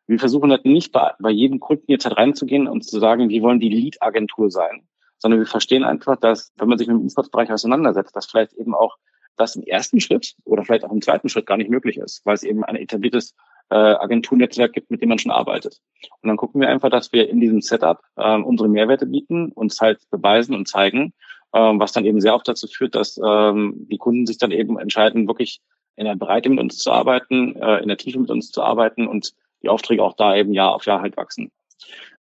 Wir 0.08 0.20
versuchen 0.20 0.52
halt 0.52 0.66
nicht 0.66 0.92
bei, 0.92 1.12
bei 1.20 1.30
jedem 1.30 1.60
Kunden 1.60 1.86
jetzt 1.88 2.06
halt 2.06 2.18
reinzugehen 2.18 2.68
und 2.68 2.84
zu 2.84 3.00
sagen, 3.00 3.30
wir 3.30 3.42
wollen 3.42 3.60
die 3.60 3.70
Lead-Agentur 3.70 4.50
sein, 4.50 4.88
sondern 5.18 5.40
wir 5.40 5.48
verstehen 5.48 5.84
einfach, 5.84 6.18
dass, 6.18 6.52
wenn 6.58 6.68
man 6.68 6.78
sich 6.78 6.88
mit 6.88 6.98
dem 6.98 7.06
E-Sports-Bereich 7.06 7.52
auseinandersetzt, 7.52 8.16
dass 8.16 8.26
vielleicht 8.26 8.54
eben 8.54 8.74
auch 8.74 8.98
das 9.38 9.56
im 9.56 9.64
ersten 9.64 10.02
Schritt 10.02 10.36
oder 10.44 10.66
vielleicht 10.66 10.84
auch 10.84 10.92
im 10.92 11.02
zweiten 11.02 11.30
Schritt 11.30 11.46
gar 11.46 11.58
nicht 11.58 11.70
möglich 11.70 11.98
ist, 11.98 12.26
weil 12.26 12.34
es 12.36 12.44
eben 12.44 12.64
ein 12.64 12.76
etabliertes 12.76 13.36
äh, 13.70 13.76
Agenturnetzwerk 13.76 14.74
gibt, 14.74 14.92
mit 14.92 15.02
dem 15.02 15.10
man 15.10 15.20
schon 15.20 15.32
arbeitet. 15.32 15.80
Und 16.22 16.28
dann 16.28 16.38
gucken 16.38 16.62
wir 16.62 16.70
einfach, 16.70 16.90
dass 16.90 17.12
wir 17.14 17.30
in 17.30 17.40
diesem 17.40 17.62
Setup 17.62 18.02
äh, 18.16 18.36
unsere 18.38 18.70
Mehrwerte 18.70 19.06
bieten, 19.06 19.52
uns 19.52 19.80
halt 19.80 20.00
beweisen 20.10 20.56
und 20.56 20.68
zeigen, 20.68 21.14
äh, 21.54 21.60
was 21.60 21.92
dann 21.92 22.06
eben 22.06 22.22
sehr 22.22 22.36
oft 22.36 22.48
dazu 22.48 22.68
führt, 22.68 22.96
dass 22.96 23.20
ähm, 23.24 23.88
die 23.90 23.98
Kunden 23.98 24.26
sich 24.26 24.38
dann 24.38 24.52
eben 24.52 24.80
entscheiden, 24.80 25.28
wirklich 25.28 25.62
in 25.96 26.06
der 26.06 26.16
Breite 26.16 26.50
mit 26.50 26.60
uns 26.60 26.78
zu 26.78 26.92
arbeiten, 26.92 27.56
äh, 27.56 27.82
in 27.82 27.88
der 27.88 27.98
Tiefe 27.98 28.20
mit 28.20 28.32
uns 28.32 28.52
zu 28.52 28.64
arbeiten 28.64 29.08
und 29.08 29.34
die 29.62 29.70
Aufträge 29.70 30.04
auch 30.04 30.14
da 30.16 30.36
eben 30.36 30.54
Jahr 30.54 30.74
auf 30.74 30.86
Jahr 30.86 31.02
halt 31.02 31.18
wachsen. 31.18 31.52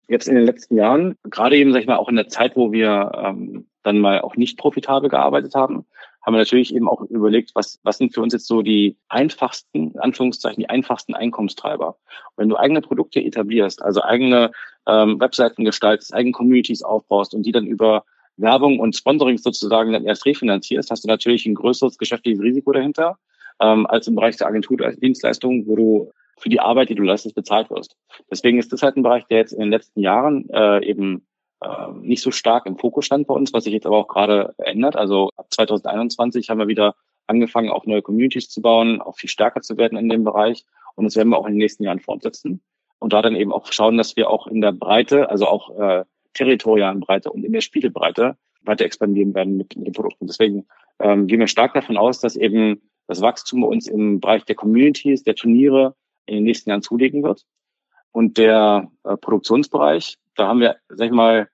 Jetzt 0.09 0.27
in 0.27 0.35
den 0.35 0.45
letzten 0.45 0.75
Jahren, 0.77 1.17
gerade 1.25 1.57
eben, 1.57 1.73
sag 1.73 1.81
ich 1.81 1.87
mal, 1.87 1.97
auch 1.97 2.09
in 2.09 2.17
der 2.17 2.29
Zeit, 2.29 2.57
wo 2.57 2.73
wir 2.73 3.13
ähm, 3.15 3.67
dann 3.83 3.99
mal 3.99 4.21
auch 4.23 4.37
nicht 4.37 4.59
profitabel 4.59 5.11
gearbeitet 5.11 5.55
haben, 5.55 5.87
haben 6.29 6.35
wir 6.35 6.41
natürlich 6.41 6.75
eben 6.75 6.91
auch 6.91 7.01
überlegt, 7.09 7.53
was, 7.55 7.81
was 7.85 7.97
sind 7.97 8.13
für 8.13 8.21
uns 8.21 8.35
jetzt 8.35 8.47
so 8.47 8.61
die 8.61 8.99
einfachsten, 9.09 9.93
in 9.93 9.99
Anführungszeichen, 9.99 10.61
die 10.61 10.69
einfachsten 10.69 11.15
Einkommenstreiber. 11.15 11.89
Und 11.89 12.37
wenn 12.37 12.51
du 12.51 12.59
eigene 12.59 12.83
Produkte 12.83 13.25
etablierst, 13.25 13.81
also 13.81 14.03
eigene 14.03 14.51
ähm, 14.87 15.19
Webseiten 15.19 15.65
gestaltest, 15.65 16.13
eigene 16.13 16.33
Communities 16.33 16.83
aufbaust 16.83 17.33
und 17.33 17.47
die 17.47 17.53
dann 17.53 17.65
über 17.65 18.05
Werbung 18.37 18.79
und 18.79 18.95
Sponsoring 18.95 19.39
sozusagen 19.39 19.95
dann 19.95 20.05
erst 20.05 20.27
refinanzierst, 20.27 20.91
hast 20.91 21.03
du 21.03 21.09
natürlich 21.09 21.47
ein 21.47 21.55
größeres 21.55 21.97
geschäftliches 21.97 22.43
Risiko 22.43 22.73
dahinter, 22.73 23.17
ähm, 23.59 23.87
als 23.87 24.07
im 24.07 24.15
Bereich 24.15 24.37
der 24.37 24.49
Agenturdienstleistungen, 24.49 25.67
wo 25.67 25.77
du 25.77 26.13
für 26.37 26.51
die 26.51 26.61
Arbeit, 26.61 26.91
die 26.91 26.95
du 26.95 27.05
leistest, 27.05 27.37
bezahlt 27.37 27.71
wirst. 27.71 27.97
Deswegen 28.31 28.59
ist 28.59 28.71
das 28.71 28.83
halt 28.83 28.99
ein 28.99 29.03
Bereich, 29.03 29.25
der 29.29 29.39
jetzt 29.39 29.53
in 29.53 29.61
den 29.61 29.71
letzten 29.71 30.01
Jahren 30.01 30.47
äh, 30.51 30.85
eben 30.85 31.27
nicht 32.01 32.23
so 32.23 32.31
stark 32.31 32.67
im 32.67 32.79
Fokus 32.79 33.07
stand 33.07 33.27
bei 33.27 33.35
uns, 33.35 33.53
was 33.53 33.65
sich 33.65 33.73
jetzt 33.73 33.87
aber 33.87 33.99
auch 33.99 34.09
gerade 34.09 34.55
ändert. 34.59 34.97
Also 34.97 35.31
ab 35.37 35.47
2021 35.51 36.51
haben 36.51 36.59
wir 36.59 36.69
wieder 36.69 36.95
angefangen, 37.27 37.71
auch 37.71 37.85
neue 37.85 38.03
Communities 38.03 38.49
zu 38.49 38.63
bauen, 38.63 39.01
auch 39.01 39.17
viel 39.17 39.29
stärker 39.29 39.61
zu 39.61 39.77
werden 39.77 39.99
in 39.99 40.09
dem 40.09 40.25
Bereich. 40.25 40.65
Und 40.95 41.05
das 41.05 41.17
werden 41.17 41.29
wir 41.31 41.39
auch 41.39 41.47
in 41.47 41.55
den 41.55 41.59
nächsten 41.59 41.85
Jahren 41.85 42.01
fortsetzen. 42.01 42.63
Und 42.99 43.13
da 43.13 43.23
dann 43.23 43.37
eben 43.37 43.53
auch 43.53 43.71
schauen, 43.73 43.97
dass 43.97 44.17
wir 44.17 44.31
auch 44.31 44.47
in 44.47 44.61
der 44.61 44.73
Breite, 44.73 45.31
also 45.31 45.47
auch 45.47 45.79
äh, 45.79 46.05
territorialen 46.35 47.01
Breite 47.01 47.31
und 47.31 47.45
in 47.45 47.53
der 47.53 47.61
Spielebreite 47.61 48.37
weiter 48.63 48.85
expandieren 48.85 49.35
werden 49.35 49.57
mit, 49.57 49.77
mit 49.77 49.87
den 49.87 49.93
Produkten. 49.95 50.27
Deswegen 50.27 50.67
ähm, 50.99 51.27
gehen 51.27 51.41
wir 51.41 51.47
stark 51.47 51.75
davon 51.75 51.97
aus, 51.97 52.21
dass 52.21 52.37
eben 52.37 52.83
das 53.07 53.21
Wachstum 53.21 53.63
bei 53.63 53.69
uns 53.69 53.87
im 53.87 54.21
Bereich 54.21 54.45
der 54.45 54.57
Communities, 54.57 55.23
der 55.23 55.35
Turniere 55.35 55.95
in 56.27 56.37
den 56.37 56.45
nächsten 56.45 56.71
Jahren 56.71 56.83
zulegen 56.83 57.23
wird. 57.23 57.45
Und 58.13 58.39
der 58.39 58.91
äh, 59.05 59.17
Produktionsbereich, 59.17 60.17
da 60.35 60.49
haben 60.49 60.61
wir, 60.61 60.77
sag 60.89 61.07
ich 61.07 61.13
mal, 61.13 61.49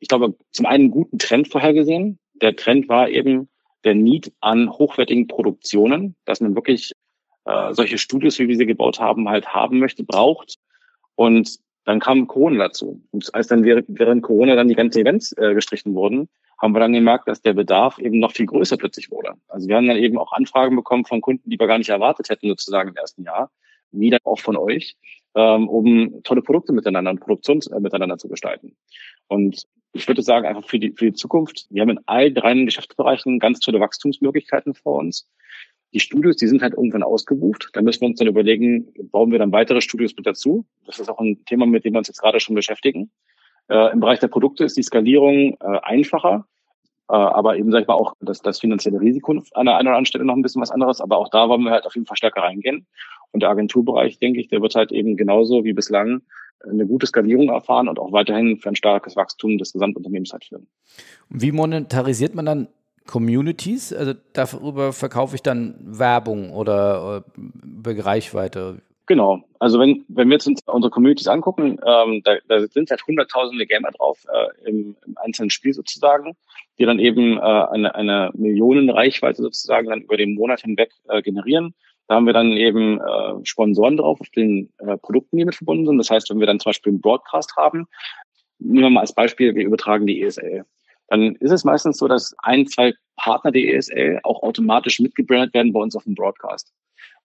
ich 0.00 0.08
glaube, 0.08 0.34
zum 0.50 0.66
einen 0.66 0.84
einen 0.84 0.90
guten 0.90 1.18
Trend 1.18 1.48
vorhergesehen. 1.48 2.18
Der 2.34 2.56
Trend 2.56 2.88
war 2.88 3.08
eben 3.08 3.48
der 3.84 3.94
Need 3.94 4.32
an 4.40 4.70
hochwertigen 4.70 5.26
Produktionen, 5.26 6.16
dass 6.24 6.40
man 6.40 6.54
wirklich 6.54 6.92
äh, 7.44 7.72
solche 7.72 7.98
Studios, 7.98 8.38
wie 8.38 8.48
wir 8.48 8.56
sie 8.56 8.66
gebaut 8.66 9.00
haben, 9.00 9.28
halt 9.28 9.48
haben 9.48 9.78
möchte, 9.78 10.04
braucht. 10.04 10.56
Und 11.14 11.58
dann 11.84 12.00
kam 12.00 12.26
Corona 12.26 12.68
dazu. 12.68 13.02
Und 13.10 13.34
als 13.34 13.48
dann 13.48 13.64
während, 13.64 14.22
Corona 14.22 14.54
dann 14.54 14.68
die 14.68 14.74
ganzen 14.74 15.00
Events 15.00 15.32
äh, 15.32 15.54
gestrichen 15.54 15.94
wurden, 15.94 16.28
haben 16.58 16.74
wir 16.74 16.80
dann 16.80 16.92
gemerkt, 16.92 17.26
dass 17.26 17.40
der 17.40 17.54
Bedarf 17.54 17.98
eben 17.98 18.18
noch 18.18 18.32
viel 18.32 18.46
größer 18.46 18.76
plötzlich 18.76 19.10
wurde. 19.10 19.32
Also 19.48 19.66
wir 19.66 19.76
haben 19.76 19.86
dann 19.88 19.96
eben 19.96 20.18
auch 20.18 20.32
Anfragen 20.32 20.76
bekommen 20.76 21.06
von 21.06 21.22
Kunden, 21.22 21.48
die 21.48 21.58
wir 21.58 21.66
gar 21.66 21.78
nicht 21.78 21.88
erwartet 21.88 22.28
hätten, 22.28 22.48
sozusagen 22.48 22.90
im 22.90 22.96
ersten 22.96 23.24
Jahr, 23.24 23.50
wieder 23.92 24.18
auch 24.24 24.38
von 24.38 24.56
euch, 24.56 24.94
ähm, 25.34 25.68
um 25.68 26.22
tolle 26.22 26.42
Produkte 26.42 26.72
miteinander 26.72 27.10
und 27.10 27.20
Produktion 27.20 27.60
äh, 27.72 27.80
miteinander 27.80 28.18
zu 28.18 28.28
gestalten. 28.28 28.76
Und 29.28 29.66
ich 29.92 30.06
würde 30.06 30.22
sagen, 30.22 30.46
einfach 30.46 30.64
für 30.64 30.78
die, 30.78 30.92
für 30.92 31.06
die 31.06 31.12
Zukunft, 31.12 31.66
wir 31.70 31.82
haben 31.82 31.90
in 31.90 32.00
all 32.06 32.32
drei 32.32 32.54
Geschäftsbereichen 32.54 33.38
ganz 33.38 33.60
tolle 33.60 33.80
Wachstumsmöglichkeiten 33.80 34.74
vor 34.74 34.98
uns. 34.98 35.28
Die 35.92 36.00
Studios, 36.00 36.36
die 36.36 36.46
sind 36.46 36.62
halt 36.62 36.74
irgendwann 36.74 37.02
ausgebucht. 37.02 37.70
Da 37.72 37.82
müssen 37.82 38.02
wir 38.02 38.08
uns 38.08 38.18
dann 38.18 38.28
überlegen, 38.28 38.92
bauen 39.10 39.32
wir 39.32 39.40
dann 39.40 39.50
weitere 39.50 39.80
Studios 39.80 40.14
mit 40.16 40.26
dazu. 40.26 40.64
Das 40.86 41.00
ist 41.00 41.08
auch 41.08 41.18
ein 41.18 41.44
Thema, 41.46 41.66
mit 41.66 41.84
dem 41.84 41.94
wir 41.94 41.98
uns 41.98 42.08
jetzt 42.08 42.20
gerade 42.20 42.38
schon 42.38 42.54
beschäftigen. 42.54 43.10
Äh, 43.68 43.92
Im 43.92 44.00
Bereich 44.00 44.20
der 44.20 44.28
Produkte 44.28 44.64
ist 44.64 44.76
die 44.76 44.82
Skalierung 44.82 45.56
äh, 45.60 45.78
einfacher, 45.82 46.46
aber 47.10 47.56
eben, 47.56 47.70
sag 47.72 47.82
ich 47.82 47.88
mal, 47.88 47.94
auch 47.94 48.14
das, 48.20 48.40
das 48.40 48.60
finanzielle 48.60 49.00
Risiko 49.00 49.32
an 49.32 49.42
einer, 49.54 49.76
einer 49.76 49.90
oder 49.90 49.96
anderen 49.96 50.06
Stelle 50.06 50.24
noch 50.24 50.36
ein 50.36 50.42
bisschen 50.42 50.62
was 50.62 50.70
anderes. 50.70 51.00
Aber 51.00 51.18
auch 51.18 51.28
da 51.28 51.48
wollen 51.48 51.62
wir 51.62 51.72
halt 51.72 51.86
auf 51.86 51.94
jeden 51.94 52.06
Fall 52.06 52.16
stärker 52.16 52.42
reingehen. 52.42 52.86
Und 53.32 53.42
der 53.42 53.50
Agenturbereich, 53.50 54.18
denke 54.18 54.40
ich, 54.40 54.48
der 54.48 54.60
wird 54.60 54.74
halt 54.74 54.92
eben 54.92 55.16
genauso 55.16 55.64
wie 55.64 55.72
bislang 55.72 56.22
eine 56.68 56.86
gute 56.86 57.06
Skalierung 57.06 57.48
erfahren 57.48 57.88
und 57.88 57.98
auch 57.98 58.12
weiterhin 58.12 58.58
für 58.58 58.68
ein 58.68 58.76
starkes 58.76 59.16
Wachstum 59.16 59.58
des 59.58 59.72
Gesamtunternehmens 59.72 60.32
halt 60.32 60.44
führen. 60.44 60.66
Wie 61.30 61.52
monetarisiert 61.52 62.34
man 62.34 62.46
dann 62.46 62.68
Communities? 63.06 63.92
Also 63.92 64.12
darüber 64.32 64.92
verkaufe 64.92 65.36
ich 65.36 65.42
dann 65.42 65.74
Werbung 65.80 66.52
oder 66.52 67.24
über 67.36 68.04
Reichweite? 68.04 68.82
Genau. 69.10 69.42
Also 69.58 69.80
wenn, 69.80 70.04
wenn 70.06 70.28
wir 70.28 70.34
jetzt 70.34 70.46
uns 70.46 70.62
unsere 70.66 70.92
Communities 70.92 71.26
angucken, 71.26 71.80
ähm, 71.84 72.22
da, 72.22 72.36
da 72.46 72.64
sind 72.68 72.90
halt 72.90 73.04
hunderttausende 73.04 73.66
Gamer 73.66 73.90
drauf 73.90 74.24
äh, 74.32 74.68
im, 74.68 74.94
im 75.04 75.18
einzelnen 75.18 75.50
Spiel 75.50 75.74
sozusagen, 75.74 76.36
die 76.78 76.84
dann 76.84 77.00
eben 77.00 77.36
äh, 77.36 77.40
eine, 77.40 77.92
eine 77.96 78.30
Millionenreichweite 78.34 79.42
sozusagen 79.42 79.88
dann 79.88 80.02
über 80.02 80.16
den 80.16 80.36
Monat 80.36 80.60
hinweg 80.60 80.92
äh, 81.08 81.22
generieren. 81.22 81.74
Da 82.06 82.14
haben 82.14 82.26
wir 82.26 82.32
dann 82.32 82.52
eben 82.52 83.00
äh, 83.00 83.44
Sponsoren 83.44 83.96
drauf 83.96 84.20
auf 84.20 84.28
den 84.28 84.72
äh, 84.78 84.96
Produkten, 84.96 85.38
die 85.38 85.44
mit 85.44 85.56
verbunden 85.56 85.86
sind. 85.86 85.98
Das 85.98 86.10
heißt, 86.10 86.30
wenn 86.30 86.38
wir 86.38 86.46
dann 86.46 86.60
zum 86.60 86.70
Beispiel 86.70 86.92
einen 86.92 87.00
Broadcast 87.00 87.56
haben, 87.56 87.88
nehmen 88.60 88.84
wir 88.84 88.90
mal 88.90 89.00
als 89.00 89.12
Beispiel, 89.12 89.56
wir 89.56 89.64
übertragen 89.64 90.06
die 90.06 90.22
ESL. 90.22 90.64
Dann 91.08 91.34
ist 91.34 91.50
es 91.50 91.64
meistens 91.64 91.98
so, 91.98 92.06
dass 92.06 92.32
ein, 92.38 92.68
zwei 92.68 92.92
Partner 93.16 93.50
der 93.50 93.74
ESL 93.74 94.20
auch 94.22 94.44
automatisch 94.44 95.00
mitgebrandet 95.00 95.52
werden 95.52 95.72
bei 95.72 95.80
uns 95.80 95.96
auf 95.96 96.04
dem 96.04 96.14
Broadcast. 96.14 96.72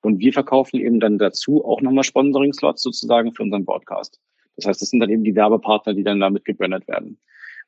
Und 0.06 0.20
wir 0.20 0.34
verkaufen 0.34 0.80
eben 0.80 1.00
dann 1.00 1.18
dazu 1.18 1.66
auch 1.66 1.82
nochmal 1.82 2.04
Sponsoring-Slots 2.04 2.82
sozusagen 2.82 3.34
für 3.34 3.42
unseren 3.42 3.66
Broadcast. 3.66 4.20
Das 4.56 4.68
heißt, 4.68 4.82
das 4.82 4.90
sind 4.90 5.00
dann 5.00 5.10
eben 5.10 5.24
die 5.24 5.36
Werbepartner, 5.36 5.96
die 5.96 6.04
dann 6.04 6.20
damit 6.20 6.46
gebrandet 6.46 6.88
werden. 6.88 7.18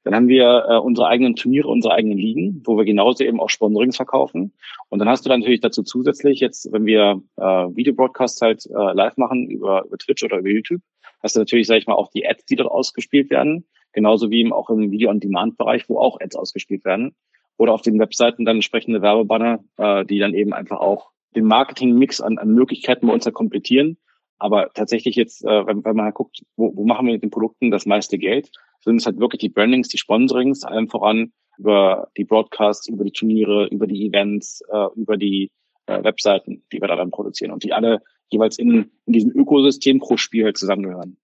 Dann 0.03 0.13
haben 0.13 0.27
wir 0.27 0.65
äh, 0.69 0.77
unsere 0.77 1.07
eigenen 1.07 1.35
Turniere, 1.35 1.67
unsere 1.67 1.95
eigenen 1.95 2.17
Ligen, 2.17 2.61
wo 2.63 2.77
wir 2.77 2.85
genauso 2.85 3.23
eben 3.23 3.41
auch 3.41 3.49
Sponsorings 3.49 3.95
verkaufen. 3.95 4.53
Und 4.89 4.99
dann 4.99 5.09
hast 5.09 5.25
du 5.25 5.29
dann 5.29 5.39
natürlich 5.39 5.61
dazu 5.61 5.83
zusätzlich 5.83 6.39
jetzt, 6.39 6.71
wenn 6.71 6.85
wir 6.85 7.21
äh, 7.37 7.41
Videobroadcasts 7.41 8.39
halt 8.41 8.65
äh, 8.67 8.93
live 8.93 9.17
machen 9.17 9.49
über, 9.49 9.85
über 9.85 9.97
Twitch 9.97 10.23
oder 10.23 10.37
über 10.37 10.49
YouTube, 10.49 10.81
hast 11.21 11.35
du 11.35 11.39
natürlich, 11.39 11.67
sag 11.67 11.77
ich 11.77 11.87
mal, 11.87 11.95
auch 11.95 12.11
die 12.11 12.25
Ads, 12.25 12.45
die 12.45 12.55
dort 12.55 12.69
ausgespielt 12.69 13.31
werden. 13.31 13.65
Genauso 13.93 14.29
wie 14.29 14.41
eben 14.41 14.53
auch 14.53 14.69
im 14.69 14.91
Video-on-Demand-Bereich, 14.91 15.89
wo 15.89 15.97
auch 15.97 16.21
Ads 16.21 16.35
ausgespielt 16.35 16.85
werden. 16.85 17.15
Oder 17.57 17.73
auf 17.73 17.81
den 17.81 17.99
Webseiten 17.99 18.45
dann 18.45 18.57
entsprechende 18.57 19.01
Werbebanner, 19.01 19.63
äh, 19.77 20.05
die 20.05 20.19
dann 20.19 20.35
eben 20.35 20.53
einfach 20.53 20.79
auch 20.79 21.09
den 21.37 21.45
Marketing-Mix 21.45 22.19
an, 22.19 22.37
an 22.37 22.49
Möglichkeiten 22.49 23.07
bei 23.07 23.13
uns 23.13 23.25
ja 23.25 23.31
komplettieren. 23.31 23.97
Aber 24.39 24.69
tatsächlich 24.73 25.15
jetzt, 25.15 25.43
äh, 25.43 25.65
wenn, 25.65 25.83
wenn 25.85 25.95
man 25.95 26.13
guckt, 26.13 26.43
wo, 26.55 26.75
wo 26.75 26.85
machen 26.85 27.07
wir 27.07 27.13
mit 27.13 27.23
den 27.23 27.31
Produkten 27.31 27.71
das 27.71 27.85
meiste 27.85 28.17
Geld, 28.17 28.51
sind 28.81 28.97
es 28.97 29.05
halt 29.05 29.19
wirklich 29.19 29.39
die 29.39 29.49
Brandings, 29.49 29.87
die 29.87 29.97
Sponsorings, 29.97 30.63
allem 30.63 30.89
voran 30.89 31.31
über 31.57 32.09
die 32.17 32.23
Broadcasts, 32.23 32.87
über 32.87 33.03
die 33.03 33.11
Turniere, 33.11 33.67
über 33.67 33.87
die 33.87 34.05
Events, 34.05 34.61
äh, 34.71 34.87
über 34.95 35.17
die 35.17 35.51
äh, 35.87 36.03
Webseiten, 36.03 36.63
die 36.71 36.81
wir 36.81 36.87
da 36.87 36.95
dann 36.95 37.09
produzieren 37.09 37.51
und 37.51 37.63
die 37.63 37.73
alle 37.73 38.01
jeweils 38.29 38.59
in, 38.59 38.91
in 39.05 39.13
diesem 39.13 39.31
Ökosystem 39.31 39.99
pro 39.99 40.17
Spiel 40.17 40.45
halt 40.45 40.57
zusammengehören. 40.57 41.17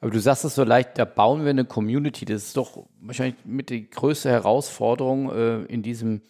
Aber 0.00 0.10
du 0.10 0.18
sagst 0.18 0.44
es 0.44 0.54
so 0.54 0.64
leicht, 0.64 0.98
da 0.98 1.04
bauen 1.04 1.42
wir 1.42 1.50
eine 1.50 1.66
Community. 1.66 2.24
Das 2.24 2.46
ist 2.46 2.56
doch 2.56 2.86
wahrscheinlich 3.00 3.36
mit 3.44 3.68
die 3.70 3.88
größte 3.88 4.30
Herausforderung 4.30 5.30
äh, 5.30 5.62
in 5.64 5.82
diesem 5.82 6.22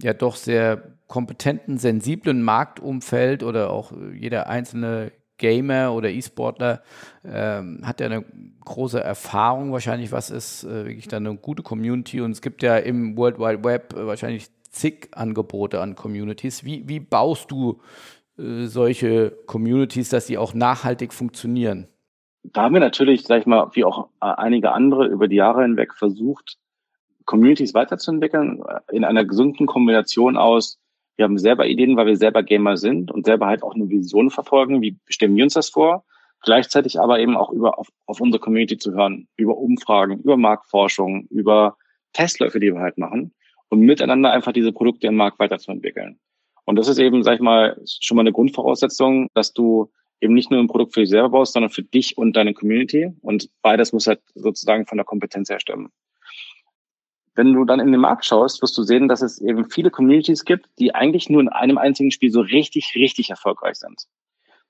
ja 0.00 0.12
doch 0.12 0.36
sehr 0.36 0.96
kompetenten, 1.06 1.78
sensiblen 1.78 2.42
Marktumfeld 2.42 3.42
oder 3.42 3.70
auch 3.70 3.92
jeder 4.14 4.48
einzelne 4.48 5.12
Gamer 5.38 5.92
oder 5.92 6.10
E-Sportler 6.10 6.82
ähm, 7.24 7.80
hat 7.84 8.00
ja 8.00 8.06
eine 8.06 8.24
große 8.64 9.00
Erfahrung 9.00 9.72
wahrscheinlich, 9.72 10.12
was 10.12 10.30
ist 10.30 10.64
äh, 10.64 10.86
wirklich 10.86 11.08
dann 11.08 11.26
eine 11.26 11.36
gute 11.36 11.62
Community 11.62 12.20
und 12.20 12.32
es 12.32 12.42
gibt 12.42 12.62
ja 12.62 12.76
im 12.76 13.16
World 13.16 13.38
Wide 13.38 13.64
Web 13.64 13.94
äh, 13.96 14.06
wahrscheinlich 14.06 14.48
zig 14.70 15.08
Angebote 15.12 15.80
an 15.80 15.94
Communities. 15.94 16.64
Wie, 16.64 16.88
wie 16.88 17.00
baust 17.00 17.50
du 17.50 17.80
äh, 18.36 18.66
solche 18.66 19.30
Communities, 19.46 20.10
dass 20.10 20.26
sie 20.26 20.38
auch 20.38 20.54
nachhaltig 20.54 21.14
funktionieren? 21.14 21.88
Da 22.42 22.62
haben 22.62 22.74
wir 22.74 22.80
natürlich, 22.80 23.24
sag 23.24 23.40
ich 23.40 23.46
mal, 23.46 23.70
wie 23.72 23.84
auch 23.84 24.08
äh, 24.20 24.26
einige 24.26 24.72
andere 24.72 25.06
über 25.06 25.28
die 25.28 25.36
Jahre 25.36 25.62
hinweg 25.62 25.94
versucht, 25.94 26.58
Communities 27.28 27.74
weiterzuentwickeln 27.74 28.62
äh, 28.66 28.96
in 28.96 29.04
einer 29.04 29.24
gesunden 29.24 29.66
Kombination 29.66 30.36
aus, 30.36 30.80
wir 31.16 31.24
haben 31.24 31.38
selber 31.38 31.66
Ideen, 31.66 31.96
weil 31.96 32.06
wir 32.06 32.16
selber 32.16 32.42
Gamer 32.42 32.76
sind 32.76 33.10
und 33.10 33.26
selber 33.26 33.46
halt 33.46 33.62
auch 33.62 33.74
eine 33.74 33.88
Vision 33.88 34.30
verfolgen, 34.30 34.80
wie 34.80 34.98
stellen 35.08 35.36
wir 35.36 35.44
uns 35.44 35.54
das 35.54 35.68
vor, 35.68 36.04
gleichzeitig 36.42 36.98
aber 36.98 37.20
eben 37.20 37.36
auch 37.36 37.50
über 37.50 37.78
auf, 37.78 37.88
auf 38.06 38.20
unsere 38.20 38.40
Community 38.40 38.78
zu 38.78 38.92
hören, 38.92 39.28
über 39.36 39.58
Umfragen, 39.58 40.20
über 40.20 40.36
Marktforschung, 40.36 41.26
über 41.30 41.76
Testläufe, 42.14 42.60
die 42.60 42.72
wir 42.72 42.80
halt 42.80 42.96
machen 42.98 43.34
und 43.68 43.80
miteinander 43.80 44.30
einfach 44.30 44.52
diese 44.52 44.72
Produkte 44.72 45.08
im 45.08 45.16
Markt 45.16 45.38
weiterzuentwickeln. 45.38 46.18
Und 46.64 46.76
das 46.76 46.88
ist 46.88 46.98
eben, 46.98 47.22
sag 47.22 47.34
ich 47.34 47.40
mal, 47.40 47.78
schon 48.00 48.16
mal 48.16 48.22
eine 48.22 48.32
Grundvoraussetzung, 48.32 49.28
dass 49.34 49.52
du 49.52 49.90
eben 50.20 50.34
nicht 50.34 50.50
nur 50.50 50.60
ein 50.60 50.68
Produkt 50.68 50.94
für 50.94 51.00
dich 51.00 51.10
selber 51.10 51.30
baust, 51.30 51.52
sondern 51.52 51.70
für 51.70 51.82
dich 51.82 52.16
und 52.16 52.36
deine 52.36 52.54
Community. 52.54 53.12
Und 53.20 53.50
beides 53.60 53.92
muss 53.92 54.06
halt 54.06 54.20
sozusagen 54.34 54.86
von 54.86 54.98
der 54.98 55.04
Kompetenz 55.04 55.50
her 55.50 55.60
stimmen. 55.60 55.90
Wenn 57.38 57.52
du 57.52 57.64
dann 57.64 57.78
in 57.78 57.92
den 57.92 58.00
Markt 58.00 58.24
schaust, 58.24 58.62
wirst 58.62 58.76
du 58.76 58.82
sehen, 58.82 59.06
dass 59.06 59.22
es 59.22 59.40
eben 59.40 59.70
viele 59.70 59.90
Communities 59.90 60.44
gibt, 60.44 60.66
die 60.80 60.96
eigentlich 60.96 61.30
nur 61.30 61.40
in 61.40 61.48
einem 61.48 61.78
einzigen 61.78 62.10
Spiel 62.10 62.32
so 62.32 62.40
richtig, 62.40 62.96
richtig 62.96 63.30
erfolgreich 63.30 63.76
sind. 63.76 64.08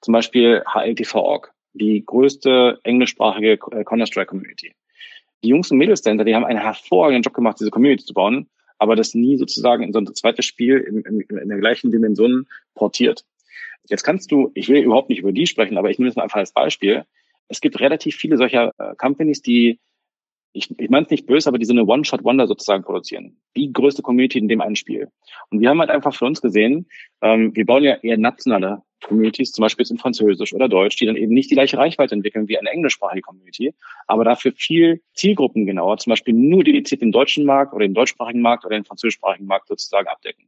Zum 0.02 0.12
Beispiel 0.12 0.62
HLTV.org, 0.70 1.50
die 1.72 2.04
größte 2.04 2.78
englischsprachige 2.82 3.52
äh, 3.52 3.84
Counter-Strike-Community. 3.84 4.74
Die 5.42 5.48
Jungs 5.48 5.70
und 5.70 5.78
Mädels 5.78 6.02
dahinter, 6.02 6.26
die 6.26 6.34
haben 6.34 6.44
einen 6.44 6.60
hervorragenden 6.60 7.22
Job 7.22 7.32
gemacht, 7.32 7.58
diese 7.58 7.70
Community 7.70 8.04
zu 8.04 8.12
bauen, 8.12 8.50
aber 8.76 8.96
das 8.96 9.14
nie 9.14 9.38
sozusagen 9.38 9.82
in 9.82 9.94
so 9.94 10.00
ein 10.00 10.14
zweites 10.14 10.44
Spiel 10.44 10.76
in, 10.76 11.00
in, 11.00 11.38
in 11.38 11.48
der 11.48 11.58
gleichen 11.60 11.90
Dimension 11.90 12.48
portiert. 12.74 13.24
Jetzt 13.88 14.02
kannst 14.02 14.30
du, 14.30 14.50
ich 14.52 14.68
will 14.68 14.82
überhaupt 14.82 15.08
nicht 15.08 15.20
über 15.20 15.32
die 15.32 15.46
sprechen, 15.46 15.78
aber 15.78 15.88
ich 15.88 15.98
nehme 15.98 16.10
es 16.10 16.16
mal 16.16 16.24
einfach 16.24 16.40
als 16.40 16.52
Beispiel. 16.52 17.06
Es 17.48 17.62
gibt 17.62 17.80
relativ 17.80 18.16
viele 18.16 18.36
solcher 18.36 18.74
äh, 18.76 18.94
Companies, 18.96 19.40
die 19.40 19.80
ich, 20.53 20.70
ich 20.78 20.90
meine 20.90 21.05
es 21.05 21.11
nicht 21.11 21.26
böse, 21.26 21.49
aber 21.49 21.59
die 21.59 21.64
so 21.64 21.72
eine 21.72 21.84
One-Shot-Wonder 21.84 22.46
sozusagen 22.46 22.82
produzieren. 22.82 23.36
Die 23.57 23.72
größte 23.72 24.03
Community 24.03 24.38
in 24.38 24.49
dem 24.49 24.61
einen 24.61 24.76
Spiel. 24.76 25.09
Und 25.51 25.61
wir 25.61 25.68
haben 25.68 25.80
halt 25.80 25.90
einfach 25.90 26.14
für 26.14 26.24
uns 26.24 26.40
gesehen, 26.40 26.88
ähm, 27.22 27.55
wir 27.55 27.66
bauen 27.66 27.84
ja 27.84 27.96
eher 28.03 28.18
nationale 28.18 28.82
Communities, 29.03 29.53
zum 29.53 29.62
Beispiel 29.62 29.86
in 29.88 29.99
Französisch 29.99 30.53
oder 30.53 30.68
Deutsch, 30.68 30.96
die 30.96 31.07
dann 31.07 31.16
eben 31.16 31.32
nicht 31.32 31.51
die 31.51 31.55
gleiche 31.55 31.78
Reichweite 31.78 32.14
entwickeln 32.14 32.49
wie 32.49 32.59
eine 32.59 32.70
englischsprachige 32.70 33.22
Community, 33.22 33.74
aber 34.07 34.24
dafür 34.24 34.53
viel 34.53 35.03
Zielgruppen 35.14 35.66
genauer, 35.66 35.99
zum 35.99 36.11
Beispiel 36.11 36.34
nur 36.34 36.64
dediziert 36.64 37.03
den 37.03 37.12
deutschen 37.12 37.44
Markt 37.44 37.74
oder 37.74 37.86
den 37.86 37.94
deutschsprachigen 37.94 38.40
Markt 38.40 38.64
oder 38.64 38.76
den 38.76 38.84
französischsprachigen 38.84 39.46
Markt 39.46 39.68
sozusagen 39.68 40.09
abdecken. 40.09 40.46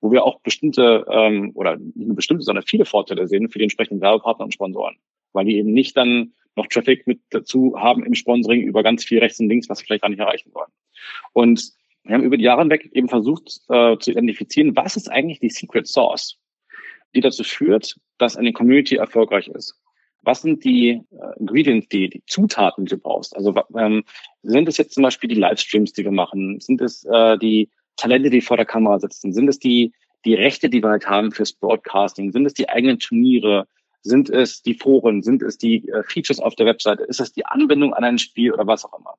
Wo 0.00 0.12
wir 0.12 0.24
auch 0.24 0.40
bestimmte, 0.40 1.06
ähm, 1.10 1.52
oder 1.54 1.76
nicht 1.76 1.96
nur 1.96 2.16
bestimmte, 2.16 2.44
sondern 2.44 2.64
viele 2.64 2.84
Vorteile 2.84 3.26
sehen 3.26 3.48
für 3.48 3.58
die 3.58 3.64
entsprechenden 3.64 4.00
Werbepartner 4.00 4.44
und 4.44 4.54
Sponsoren. 4.54 4.96
Weil 5.32 5.46
die 5.46 5.56
eben 5.56 5.72
nicht 5.72 5.96
dann 5.96 6.34
noch 6.56 6.66
Traffic 6.66 7.06
mit 7.06 7.20
dazu 7.30 7.74
haben 7.78 8.04
im 8.04 8.14
Sponsoring 8.14 8.62
über 8.62 8.82
ganz 8.82 9.04
viel 9.04 9.18
rechts 9.18 9.40
und 9.40 9.48
links, 9.48 9.68
was 9.68 9.80
wir 9.80 9.86
vielleicht 9.86 10.02
gar 10.02 10.08
nicht 10.08 10.20
erreichen 10.20 10.50
wollen. 10.54 10.70
Und 11.32 11.72
wir 12.04 12.14
haben 12.14 12.24
über 12.24 12.36
die 12.36 12.44
Jahre 12.44 12.60
hinweg 12.60 12.90
eben 12.92 13.08
versucht 13.08 13.60
äh, 13.68 13.96
zu 13.98 14.10
identifizieren, 14.10 14.76
was 14.76 14.96
ist 14.96 15.10
eigentlich 15.10 15.40
die 15.40 15.50
Secret 15.50 15.86
Source, 15.86 16.38
die 17.14 17.20
dazu 17.20 17.44
führt, 17.44 17.96
dass 18.18 18.36
eine 18.36 18.52
Community 18.52 18.96
erfolgreich 18.96 19.48
ist. 19.48 19.74
Was 20.22 20.42
sind 20.42 20.64
die 20.64 21.02
äh, 21.10 21.38
Ingredients, 21.38 21.88
die, 21.88 22.08
die 22.08 22.22
Zutaten, 22.26 22.86
die 22.86 22.90
du 22.90 22.98
brauchst? 22.98 23.36
Also 23.36 23.54
ähm, 23.76 24.04
sind 24.42 24.68
es 24.68 24.76
jetzt 24.76 24.94
zum 24.94 25.02
Beispiel 25.02 25.28
die 25.28 25.34
Livestreams, 25.34 25.92
die 25.92 26.04
wir 26.04 26.12
machen? 26.12 26.60
Sind 26.60 26.80
es 26.80 27.04
äh, 27.04 27.38
die 27.38 27.70
Talente, 27.96 28.30
die 28.30 28.40
vor 28.40 28.56
der 28.56 28.66
Kamera 28.66 28.98
sitzen? 28.98 29.32
Sind 29.32 29.48
es 29.48 29.58
die, 29.58 29.92
die 30.24 30.34
Rechte, 30.34 30.70
die 30.70 30.82
wir 30.82 30.90
halt 30.90 31.08
haben 31.08 31.30
fürs 31.32 31.52
Broadcasting? 31.52 32.32
Sind 32.32 32.46
es 32.46 32.54
die 32.54 32.68
eigenen 32.68 32.98
Turniere? 32.98 33.66
Sind 34.04 34.28
es 34.28 34.60
die 34.60 34.74
Foren? 34.74 35.22
Sind 35.22 35.42
es 35.42 35.56
die 35.56 35.88
äh, 35.88 36.02
Features 36.04 36.38
auf 36.38 36.54
der 36.54 36.66
Webseite? 36.66 37.04
Ist 37.04 37.20
es 37.20 37.32
die 37.32 37.46
Anbindung 37.46 37.94
an 37.94 38.04
ein 38.04 38.18
Spiel 38.18 38.52
oder 38.52 38.66
was 38.66 38.84
auch 38.84 38.98
immer? 38.98 39.14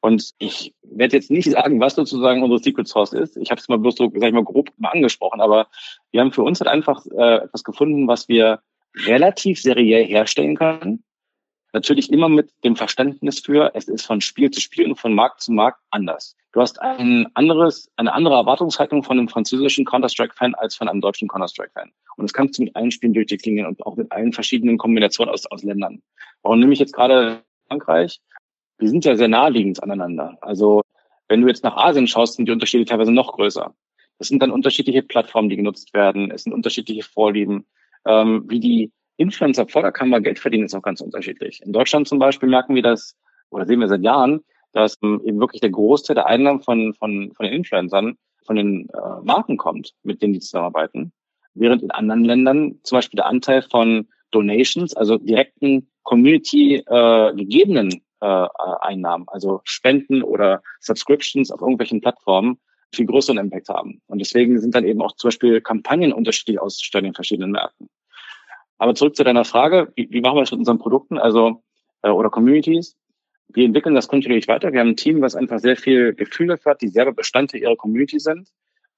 Und 0.00 0.34
ich 0.38 0.74
werde 0.82 1.16
jetzt 1.16 1.30
nicht 1.30 1.48
sagen, 1.48 1.80
was 1.80 1.94
sozusagen 1.94 2.42
unsere 2.42 2.60
Secret 2.60 2.88
Source 2.88 3.12
ist. 3.12 3.36
Ich 3.36 3.52
habe 3.52 3.60
es 3.60 3.68
mal 3.68 3.78
bloß 3.78 3.94
so, 3.94 4.12
sag 4.12 4.28
ich 4.28 4.34
mal, 4.34 4.42
grob 4.42 4.70
mal 4.76 4.90
angesprochen, 4.90 5.40
aber 5.40 5.68
wir 6.10 6.20
haben 6.20 6.32
für 6.32 6.42
uns 6.42 6.60
halt 6.60 6.68
einfach 6.68 7.06
äh, 7.06 7.44
etwas 7.44 7.62
gefunden, 7.62 8.08
was 8.08 8.28
wir 8.28 8.60
relativ 9.06 9.60
seriell 9.60 10.04
herstellen 10.04 10.56
können. 10.56 11.04
Natürlich 11.72 12.12
immer 12.12 12.28
mit 12.28 12.50
dem 12.64 12.74
Verständnis 12.74 13.38
für, 13.38 13.70
es 13.74 13.86
ist 13.86 14.04
von 14.04 14.20
Spiel 14.20 14.50
zu 14.50 14.60
Spiel 14.60 14.86
und 14.86 14.96
von 14.96 15.14
Markt 15.14 15.42
zu 15.42 15.52
Markt 15.52 15.80
anders. 15.90 16.36
Du 16.54 16.60
hast 16.60 16.80
ein 16.80 17.26
anderes, 17.34 17.90
eine 17.96 18.12
andere 18.14 18.36
Erwartungshaltung 18.36 19.02
von 19.02 19.18
einem 19.18 19.28
französischen 19.28 19.84
Counter-Strike-Fan 19.84 20.54
als 20.54 20.76
von 20.76 20.86
einem 20.88 21.00
deutschen 21.00 21.26
Counter-Strike-Fan. 21.26 21.90
Und 22.16 22.22
das 22.22 22.32
kannst 22.32 22.56
du 22.56 22.62
mit 22.62 22.76
allen 22.76 22.92
Spielen 22.92 23.12
durchdeklinieren 23.12 23.66
und 23.66 23.84
auch 23.84 23.96
mit 23.96 24.12
allen 24.12 24.32
verschiedenen 24.32 24.78
Kombinationen 24.78 25.34
aus, 25.34 25.46
aus 25.46 25.64
Ländern. 25.64 26.00
Warum 26.42 26.60
nehme 26.60 26.72
ich 26.72 26.78
jetzt 26.78 26.92
gerade 26.92 27.42
Frankreich? 27.66 28.20
Wir 28.78 28.88
sind 28.88 29.04
ja 29.04 29.16
sehr 29.16 29.26
naheliegend 29.26 29.82
aneinander. 29.82 30.38
Also 30.42 30.82
wenn 31.26 31.40
du 31.40 31.48
jetzt 31.48 31.64
nach 31.64 31.76
Asien 31.76 32.06
schaust, 32.06 32.34
sind 32.34 32.46
die 32.46 32.52
Unterschiede 32.52 32.84
teilweise 32.84 33.10
noch 33.10 33.32
größer. 33.32 33.74
Das 34.20 34.28
sind 34.28 34.40
dann 34.40 34.52
unterschiedliche 34.52 35.02
Plattformen, 35.02 35.48
die 35.48 35.56
genutzt 35.56 35.92
werden. 35.92 36.30
Es 36.30 36.44
sind 36.44 36.52
unterschiedliche 36.52 37.02
Vorlieben. 37.02 37.66
Ähm, 38.06 38.44
wie 38.46 38.60
die 38.60 38.92
Influencer 39.16 39.66
vor 39.66 39.82
der 39.82 39.90
Kamera 39.90 40.20
Geld 40.20 40.38
verdienen, 40.38 40.66
ist 40.66 40.74
auch 40.76 40.82
ganz 40.82 41.00
unterschiedlich. 41.00 41.62
In 41.64 41.72
Deutschland 41.72 42.06
zum 42.06 42.20
Beispiel 42.20 42.48
merken 42.48 42.76
wir, 42.76 42.82
dass 42.82 43.16
oder 43.50 43.66
sehen 43.66 43.80
wir 43.80 43.88
seit 43.88 44.02
Jahren, 44.02 44.44
dass 44.74 44.98
eben 45.02 45.40
wirklich 45.40 45.60
der 45.60 45.70
Großteil 45.70 46.14
der 46.14 46.26
Einnahmen 46.26 46.60
von, 46.60 46.92
von, 46.94 47.32
von 47.34 47.46
den 47.46 47.54
Influencern 47.54 48.18
von 48.44 48.56
den 48.56 48.88
äh, 48.90 49.22
Marken 49.22 49.56
kommt, 49.56 49.94
mit 50.02 50.20
denen 50.20 50.34
die 50.34 50.40
zusammenarbeiten. 50.40 51.12
Während 51.54 51.82
in 51.82 51.90
anderen 51.90 52.24
Ländern 52.24 52.80
zum 52.82 52.98
Beispiel 52.98 53.16
der 53.16 53.26
Anteil 53.26 53.62
von 53.62 54.08
Donations, 54.32 54.94
also 54.94 55.16
direkten 55.16 55.88
Community 56.02 56.82
äh, 56.86 57.34
gegebenen 57.34 58.02
äh, 58.20 58.46
Einnahmen, 58.80 59.26
also 59.28 59.60
Spenden 59.64 60.22
oder 60.22 60.62
Subscriptions 60.80 61.50
auf 61.50 61.60
irgendwelchen 61.60 62.00
Plattformen, 62.00 62.58
viel 62.92 63.06
größeren 63.06 63.38
Impact 63.38 63.68
haben. 63.68 64.02
Und 64.06 64.18
deswegen 64.18 64.60
sind 64.60 64.74
dann 64.74 64.84
eben 64.84 65.02
auch 65.02 65.12
zum 65.12 65.28
Beispiel 65.28 65.60
Kampagnen 65.60 66.12
unterschiedlich 66.12 66.60
ausgestellt 66.60 67.04
in 67.04 67.14
verschiedenen 67.14 67.52
Märkten. 67.52 67.88
Aber 68.78 68.94
zurück 68.94 69.16
zu 69.16 69.24
deiner 69.24 69.44
Frage, 69.44 69.92
wie, 69.94 70.08
wie 70.10 70.20
machen 70.20 70.36
wir 70.36 70.42
das 70.42 70.50
mit 70.50 70.58
unseren 70.58 70.78
Produkten, 70.78 71.18
also 71.18 71.62
äh, 72.02 72.10
oder 72.10 72.30
Communities? 72.30 72.96
Wir 73.54 73.64
entwickeln 73.64 73.94
das 73.94 74.08
kontinuierlich 74.08 74.48
weiter. 74.48 74.72
Wir 74.72 74.80
haben 74.80 74.90
ein 74.90 74.96
Team, 74.96 75.20
was 75.20 75.36
einfach 75.36 75.60
sehr 75.60 75.76
viel 75.76 76.12
Gefühl 76.12 76.48
dafür 76.48 76.72
hat, 76.72 76.82
die 76.82 76.88
selber 76.88 77.12
Bestandteil 77.12 77.62
ihrer 77.62 77.76
Community 77.76 78.18
sind, 78.18 78.48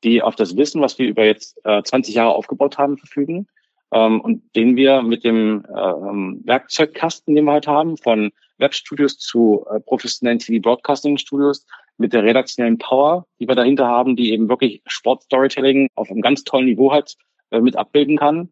die 0.03 0.23
auf 0.23 0.35
das 0.35 0.57
Wissen, 0.57 0.81
was 0.81 0.99
wir 0.99 1.07
über 1.07 1.25
jetzt 1.25 1.61
äh, 1.65 1.83
20 1.83 2.15
Jahre 2.15 2.35
aufgebaut 2.35 2.79
haben, 2.79 2.97
verfügen 2.97 3.47
ähm, 3.93 4.21
und 4.21 4.43
den 4.57 4.77
wir 4.77 5.03
mit 5.03 5.25
dem 5.25 5.65
ähm, 5.69 6.43
Werkzeugkasten, 6.45 7.35
den 7.35 7.45
wir 7.45 7.53
halt 7.53 7.67
haben, 7.67 7.97
von 7.99 8.33
Webstudios 8.59 9.19
zu 9.19 9.67
äh, 9.71 9.79
professionellen 9.81 10.39
TV-Broadcasting-Studios, 10.39 11.67
mit 11.99 12.13
der 12.13 12.25
redaktionellen 12.25 12.79
Power, 12.79 13.27
die 13.41 13.49
wir 13.49 13.55
dahinter 13.55 13.87
haben, 13.87 14.17
die 14.17 14.33
eben 14.33 14.49
wirklich 14.49 14.83
Sport-Storytelling 14.87 15.89
auf 15.95 16.11
einem 16.11 16.21
ganz 16.21 16.45
tollen 16.45 16.67
Niveau 16.67 16.93
halt 16.93 17.17
äh, 17.51 17.61
mit 17.61 17.77
abbilden 17.77 18.19
kann, 18.19 18.51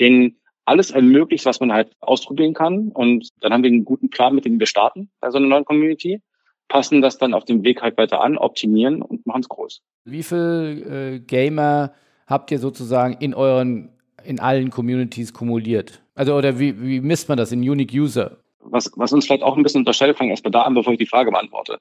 den 0.00 0.36
alles 0.66 0.90
ermöglicht, 0.90 1.46
was 1.46 1.60
man 1.60 1.72
halt 1.72 1.92
ausprobieren 2.00 2.52
kann. 2.52 2.90
Und 2.92 3.28
dann 3.40 3.52
haben 3.52 3.62
wir 3.62 3.70
einen 3.70 3.84
guten 3.84 4.10
Plan, 4.10 4.34
mit 4.34 4.44
dem 4.44 4.58
wir 4.58 4.66
starten 4.66 5.10
bei 5.20 5.30
so 5.30 5.38
einer 5.38 5.46
neuen 5.46 5.64
Community, 5.64 6.20
passen 6.68 7.00
das 7.00 7.18
dann 7.18 7.32
auf 7.32 7.44
dem 7.44 7.64
Weg 7.64 7.82
halt 7.82 7.96
weiter 7.96 8.20
an, 8.20 8.36
optimieren 8.36 9.00
und 9.00 9.26
machen 9.26 9.40
es 9.40 9.48
groß. 9.48 9.80
Wie 10.04 10.22
viel 10.22 11.16
äh, 11.16 11.20
Gamer 11.20 11.92
habt 12.26 12.50
ihr 12.50 12.58
sozusagen 12.58 13.14
in 13.20 13.34
euren, 13.34 13.90
in 14.24 14.40
allen 14.40 14.70
Communities 14.70 15.32
kumuliert? 15.32 16.02
Also, 16.14 16.34
oder 16.34 16.58
wie, 16.58 16.80
wie 16.82 17.00
misst 17.00 17.28
man 17.28 17.38
das 17.38 17.52
in 17.52 17.60
Unique 17.60 17.92
User? 17.94 18.38
Was, 18.60 18.90
was 18.96 19.12
uns 19.12 19.26
vielleicht 19.26 19.42
auch 19.42 19.56
ein 19.56 19.62
bisschen 19.62 19.82
unterscheidet, 19.82 20.18
fange 20.18 20.30
erstmal 20.30 20.50
da 20.50 20.62
an, 20.62 20.74
bevor 20.74 20.92
ich 20.92 20.98
die 20.98 21.06
Frage 21.06 21.30
beantworte. 21.30 21.78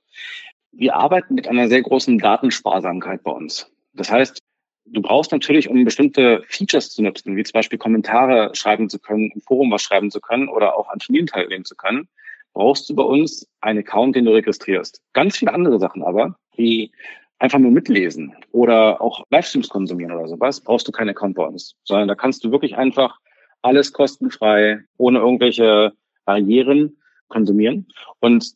Wir 0.71 0.95
arbeiten 0.95 1.33
mit 1.33 1.47
einer 1.47 1.67
sehr 1.67 1.81
großen 1.81 2.19
Datensparsamkeit 2.19 3.23
bei 3.23 3.31
uns. 3.31 3.71
Das 3.93 4.11
heißt, 4.11 4.39
du 4.85 5.01
brauchst 5.01 5.31
natürlich, 5.31 5.69
um 5.69 5.83
bestimmte 5.83 6.43
Features 6.47 6.91
zu 6.91 7.01
nutzen, 7.01 7.35
wie 7.35 7.43
zum 7.43 7.53
Beispiel 7.53 7.79
Kommentare 7.79 8.51
schreiben 8.53 8.89
zu 8.89 8.99
können, 8.99 9.31
im 9.33 9.41
Forum 9.41 9.71
was 9.71 9.81
schreiben 9.81 10.11
zu 10.11 10.21
können 10.21 10.47
oder 10.47 10.77
auch 10.77 10.89
an 10.89 10.99
Turnieren 10.99 11.27
teilnehmen 11.27 11.65
zu 11.65 11.75
können, 11.75 12.07
brauchst 12.53 12.89
du 12.89 12.95
bei 12.95 13.03
uns 13.03 13.47
einen 13.61 13.79
Account, 13.79 14.15
den 14.15 14.25
du 14.25 14.31
registrierst. 14.31 15.01
Ganz 15.13 15.37
viele 15.37 15.53
andere 15.53 15.79
Sachen 15.79 16.03
aber, 16.03 16.37
wie 16.55 16.91
einfach 17.39 17.59
nur 17.59 17.71
mitlesen 17.71 18.33
oder 18.51 19.01
auch 19.01 19.23
Livestreams 19.29 19.69
konsumieren 19.69 20.13
oder 20.13 20.27
sowas, 20.27 20.61
brauchst 20.61 20.87
du 20.87 20.91
keinen 20.91 21.09
Account 21.09 21.35
bei 21.35 21.45
uns, 21.45 21.75
sondern 21.83 22.07
da 22.07 22.15
kannst 22.15 22.43
du 22.43 22.51
wirklich 22.51 22.77
einfach 22.77 23.19
alles 23.61 23.91
kostenfrei, 23.91 24.79
ohne 24.97 25.19
irgendwelche 25.19 25.91
Barrieren 26.23 26.97
konsumieren. 27.27 27.87
Und 28.19 28.53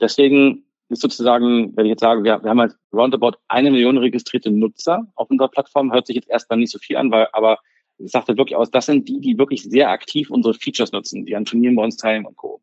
deswegen 0.00 0.65
ist 0.88 1.02
sozusagen, 1.02 1.76
wenn 1.76 1.86
ich 1.86 1.90
jetzt 1.90 2.00
sage, 2.00 2.22
wir, 2.22 2.42
wir 2.42 2.50
haben 2.50 2.60
halt 2.60 2.76
roundabout 2.92 3.38
eine 3.48 3.70
Million 3.70 3.98
registrierte 3.98 4.50
Nutzer 4.50 5.06
auf 5.14 5.30
unserer 5.30 5.48
Plattform, 5.48 5.92
hört 5.92 6.06
sich 6.06 6.16
jetzt 6.16 6.28
erstmal 6.28 6.58
nicht 6.58 6.70
so 6.70 6.78
viel 6.78 6.96
an, 6.96 7.10
weil, 7.10 7.28
aber 7.32 7.58
es 7.98 8.12
sagt 8.12 8.28
halt 8.28 8.38
wirklich 8.38 8.56
aus, 8.56 8.70
das 8.70 8.86
sind 8.86 9.08
die, 9.08 9.20
die 9.20 9.38
wirklich 9.38 9.62
sehr 9.62 9.90
aktiv 9.90 10.30
unsere 10.30 10.54
Features 10.54 10.92
nutzen, 10.92 11.24
die 11.24 11.34
an 11.34 11.44
Turnieren 11.44 11.76
bei 11.76 11.82
uns 11.82 11.96
teilnehmen 11.96 12.26
und 12.26 12.36
Co. 12.36 12.60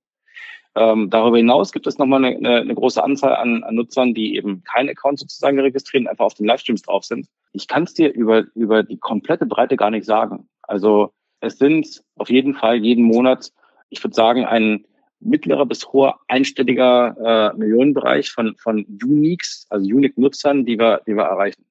Ähm, 0.76 1.10
darüber 1.10 1.38
hinaus 1.38 1.72
gibt 1.72 1.86
es 1.86 1.98
nochmal 1.98 2.24
eine, 2.26 2.36
eine, 2.36 2.62
eine 2.62 2.76
große 2.76 3.04
Anzahl 3.04 3.36
an, 3.36 3.64
an 3.64 3.76
Nutzern, 3.76 4.14
die 4.14 4.36
eben 4.36 4.64
keinen 4.64 4.90
Account 4.90 5.20
sozusagen 5.20 5.60
registrieren, 5.60 6.08
einfach 6.08 6.26
auf 6.26 6.34
den 6.34 6.48
Livestreams 6.48 6.82
drauf 6.82 7.04
sind. 7.04 7.28
Ich 7.52 7.68
kann 7.68 7.84
es 7.84 7.94
dir 7.94 8.12
über, 8.12 8.46
über 8.56 8.82
die 8.82 8.98
komplette 8.98 9.46
Breite 9.46 9.76
gar 9.76 9.92
nicht 9.92 10.06
sagen. 10.06 10.50
Also 10.64 11.14
es 11.42 11.60
sind 11.60 12.04
auf 12.16 12.30
jeden 12.30 12.56
Fall 12.56 12.78
jeden 12.78 13.04
Monat, 13.04 13.52
ich 13.90 14.04
würde 14.04 14.16
sagen, 14.16 14.46
ein 14.46 14.86
mittlerer 15.24 15.66
bis 15.66 15.88
hoher 15.92 16.20
einstelliger 16.28 17.54
äh, 17.54 17.58
Millionenbereich 17.58 18.32
von, 18.32 18.56
von 18.58 18.86
Uniques, 19.04 19.66
also 19.70 19.86
Unique-Nutzern, 19.86 20.66
die 20.66 20.78
wir, 20.78 21.02
die 21.08 21.16
wir 21.16 21.24
erreichen. 21.24 21.64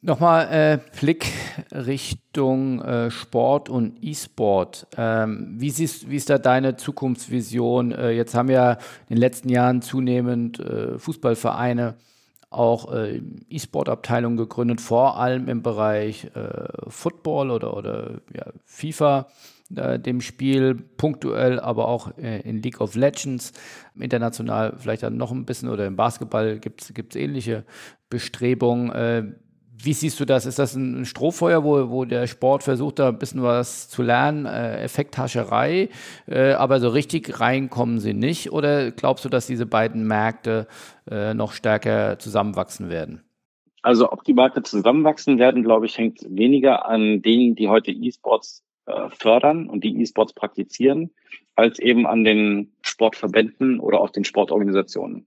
Nochmal 0.00 0.48
äh, 0.50 0.78
Blick 1.00 1.26
Richtung 1.72 2.82
äh, 2.82 3.10
Sport 3.10 3.70
und 3.70 3.96
E-Sport. 4.02 4.86
Ähm, 4.98 5.54
wie, 5.56 5.70
siehst, 5.70 6.10
wie 6.10 6.16
ist 6.16 6.28
da 6.28 6.36
deine 6.36 6.76
Zukunftsvision? 6.76 7.92
Äh, 7.92 8.10
jetzt 8.10 8.34
haben 8.34 8.50
ja 8.50 8.72
in 8.72 9.16
den 9.16 9.16
letzten 9.16 9.48
Jahren 9.48 9.80
zunehmend 9.80 10.60
äh, 10.60 10.98
Fußballvereine 10.98 11.94
auch 12.54 12.92
äh, 12.92 13.20
E-Sport-Abteilungen 13.48 14.36
gegründet, 14.36 14.80
vor 14.80 15.18
allem 15.18 15.48
im 15.48 15.62
Bereich 15.62 16.24
äh, 16.34 16.68
Football 16.88 17.50
oder, 17.50 17.76
oder 17.76 18.20
ja, 18.32 18.46
FIFA 18.64 19.26
äh, 19.74 19.98
dem 19.98 20.20
Spiel, 20.20 20.74
punktuell, 20.74 21.58
aber 21.60 21.88
auch 21.88 22.16
äh, 22.18 22.40
in 22.40 22.62
League 22.62 22.80
of 22.80 22.94
Legends, 22.94 23.52
international 23.98 24.74
vielleicht 24.78 25.02
dann 25.02 25.16
noch 25.16 25.32
ein 25.32 25.44
bisschen 25.44 25.68
oder 25.68 25.86
im 25.86 25.96
Basketball 25.96 26.58
gibt 26.58 26.82
es 26.82 27.16
ähnliche 27.16 27.64
Bestrebungen. 28.10 29.36
Wie 29.82 29.92
siehst 29.92 30.20
du 30.20 30.24
das? 30.24 30.46
Ist 30.46 30.58
das 30.58 30.74
ein 30.74 31.04
Strohfeuer, 31.04 31.64
wo, 31.64 31.90
wo 31.90 32.04
der 32.04 32.26
Sport 32.26 32.62
versucht, 32.62 32.98
da 32.98 33.08
ein 33.08 33.18
bisschen 33.18 33.42
was 33.42 33.88
zu 33.88 34.02
lernen, 34.02 34.46
äh, 34.46 34.82
Effekthascherei, 34.82 35.88
äh, 36.26 36.52
aber 36.52 36.78
so 36.78 36.88
richtig 36.88 37.40
reinkommen 37.40 37.98
sie 37.98 38.14
nicht? 38.14 38.52
Oder 38.52 38.92
glaubst 38.92 39.24
du, 39.24 39.28
dass 39.28 39.46
diese 39.46 39.66
beiden 39.66 40.06
Märkte 40.06 40.68
äh, 41.10 41.34
noch 41.34 41.52
stärker 41.52 42.18
zusammenwachsen 42.18 42.88
werden? 42.88 43.22
Also 43.82 44.10
ob 44.10 44.24
die 44.24 44.32
Märkte 44.32 44.62
zusammenwachsen 44.62 45.38
werden, 45.38 45.62
glaube 45.62 45.86
ich, 45.86 45.98
hängt 45.98 46.20
weniger 46.28 46.88
an 46.88 47.20
denen, 47.20 47.54
die 47.54 47.68
heute 47.68 47.90
E-Sports 47.90 48.64
äh, 48.86 49.10
fördern 49.10 49.68
und 49.68 49.82
die 49.82 50.00
E-Sports 50.00 50.32
praktizieren, 50.34 51.10
als 51.56 51.78
eben 51.78 52.06
an 52.06 52.24
den 52.24 52.72
Sportverbänden 52.82 53.80
oder 53.80 54.00
auch 54.00 54.10
den 54.10 54.24
Sportorganisationen. 54.24 55.26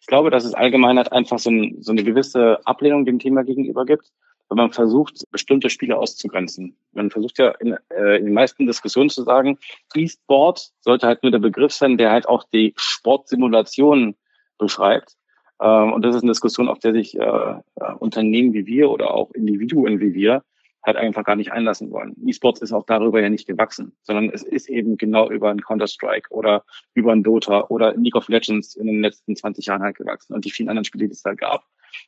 Ich 0.00 0.06
glaube, 0.06 0.30
dass 0.30 0.44
es 0.44 0.54
allgemein 0.54 0.96
halt 0.96 1.12
einfach 1.12 1.38
so, 1.38 1.50
ein, 1.50 1.76
so 1.80 1.92
eine 1.92 2.04
gewisse 2.04 2.64
Ablehnung 2.66 3.04
dem 3.04 3.18
Thema 3.18 3.42
gegenüber 3.44 3.84
gibt, 3.84 4.12
wenn 4.48 4.56
man 4.56 4.72
versucht, 4.72 5.24
bestimmte 5.30 5.68
Spiele 5.70 5.98
auszugrenzen. 5.98 6.76
Man 6.92 7.10
versucht 7.10 7.38
ja 7.38 7.50
in, 7.60 7.76
äh, 7.90 8.16
in 8.16 8.26
den 8.26 8.34
meisten 8.34 8.66
Diskussionen 8.66 9.10
zu 9.10 9.22
sagen, 9.24 9.58
E-Sport 9.94 10.70
sollte 10.80 11.06
halt 11.06 11.22
nur 11.22 11.32
der 11.32 11.38
Begriff 11.38 11.72
sein, 11.72 11.98
der 11.98 12.10
halt 12.10 12.28
auch 12.28 12.44
die 12.44 12.72
Sportsimulation 12.76 14.14
beschreibt. 14.56 15.16
Ähm, 15.60 15.92
und 15.92 16.02
das 16.04 16.16
ist 16.16 16.22
eine 16.22 16.30
Diskussion, 16.30 16.68
auf 16.68 16.78
der 16.78 16.92
sich 16.92 17.18
äh, 17.18 17.20
äh 17.20 17.92
Unternehmen 17.98 18.54
wie 18.54 18.66
wir 18.66 18.90
oder 18.90 19.12
auch 19.12 19.30
Individuen 19.32 20.00
wie 20.00 20.14
wir 20.14 20.42
halt 20.88 20.96
einfach 20.96 21.22
gar 21.22 21.36
nicht 21.36 21.52
einlassen 21.52 21.92
wollen. 21.92 22.16
E-Sports 22.26 22.60
ist 22.60 22.72
auch 22.72 22.84
darüber 22.84 23.20
ja 23.20 23.28
nicht 23.28 23.46
gewachsen, 23.46 23.92
sondern 24.02 24.30
es 24.30 24.42
ist 24.42 24.68
eben 24.68 24.96
genau 24.96 25.30
über 25.30 25.50
ein 25.50 25.60
Counter-Strike 25.60 26.30
oder 26.30 26.64
über 26.94 27.12
ein 27.12 27.22
Dota 27.22 27.66
oder 27.68 27.94
League 27.94 28.16
of 28.16 28.28
Legends 28.28 28.74
in 28.74 28.86
den 28.86 29.00
letzten 29.00 29.36
20 29.36 29.66
Jahren 29.66 29.82
halt 29.82 29.96
gewachsen 29.96 30.34
und 30.34 30.44
die 30.44 30.50
vielen 30.50 30.68
anderen 30.68 30.84
Spiele, 30.84 31.06
die 31.06 31.12
es 31.12 31.22
da 31.22 31.34
gab. 31.34 31.64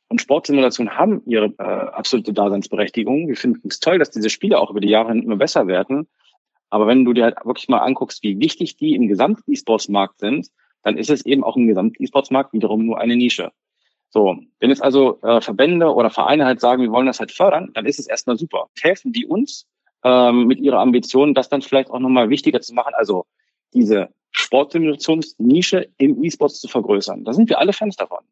Und 0.09 0.21
Sportsimulationen 0.21 0.97
haben 0.97 1.21
ihre 1.25 1.53
äh, 1.57 1.63
absolute 1.63 2.33
Daseinsberechtigung. 2.33 3.27
Wir 3.27 3.37
finden 3.37 3.69
es 3.69 3.79
toll, 3.79 3.99
dass 3.99 4.11
diese 4.11 4.29
Spiele 4.29 4.59
auch 4.59 4.71
über 4.71 4.81
die 4.81 4.89
Jahre 4.89 5.11
immer 5.11 5.37
besser 5.37 5.67
werden. 5.67 6.07
Aber 6.69 6.87
wenn 6.87 7.05
du 7.05 7.13
dir 7.13 7.23
halt 7.23 7.45
wirklich 7.45 7.69
mal 7.69 7.79
anguckst, 7.79 8.23
wie 8.23 8.39
wichtig 8.39 8.77
die 8.77 8.95
im 8.95 9.07
Gesamt-E-Sports-Markt 9.07 10.19
sind, 10.19 10.47
dann 10.83 10.97
ist 10.97 11.09
es 11.09 11.25
eben 11.25 11.43
auch 11.43 11.57
im 11.57 11.67
Gesamt-E-Sports-Markt 11.67 12.53
wiederum 12.53 12.85
nur 12.85 12.99
eine 12.99 13.15
Nische. 13.15 13.51
So, 14.11 14.37
wenn 14.59 14.69
jetzt 14.69 14.83
also 14.83 15.19
äh, 15.21 15.39
Verbände 15.39 15.93
oder 15.93 16.09
Vereine 16.09 16.45
halt 16.45 16.59
sagen, 16.59 16.83
wir 16.83 16.91
wollen 16.91 17.07
das 17.07 17.19
halt 17.19 17.31
fördern, 17.31 17.71
dann 17.73 17.85
ist 17.85 17.97
es 17.97 18.07
erstmal 18.07 18.37
super. 18.37 18.67
Helfen 18.79 19.13
die 19.13 19.25
uns 19.25 19.65
ähm, 20.03 20.47
mit 20.47 20.59
ihrer 20.59 20.79
Ambition, 20.79 21.33
das 21.33 21.47
dann 21.47 21.61
vielleicht 21.61 21.89
auch 21.89 21.99
nochmal 21.99 22.29
wichtiger 22.29 22.59
zu 22.59 22.73
machen, 22.73 22.93
also 22.93 23.25
diese 23.73 24.09
Sportsimulationsnische 24.31 25.87
im 25.97 26.21
E-Sports 26.23 26.59
zu 26.59 26.67
vergrößern. 26.67 27.23
Da 27.23 27.31
sind 27.31 27.49
wir 27.49 27.59
alle 27.59 27.71
Fans 27.71 27.95
davon. 27.95 28.23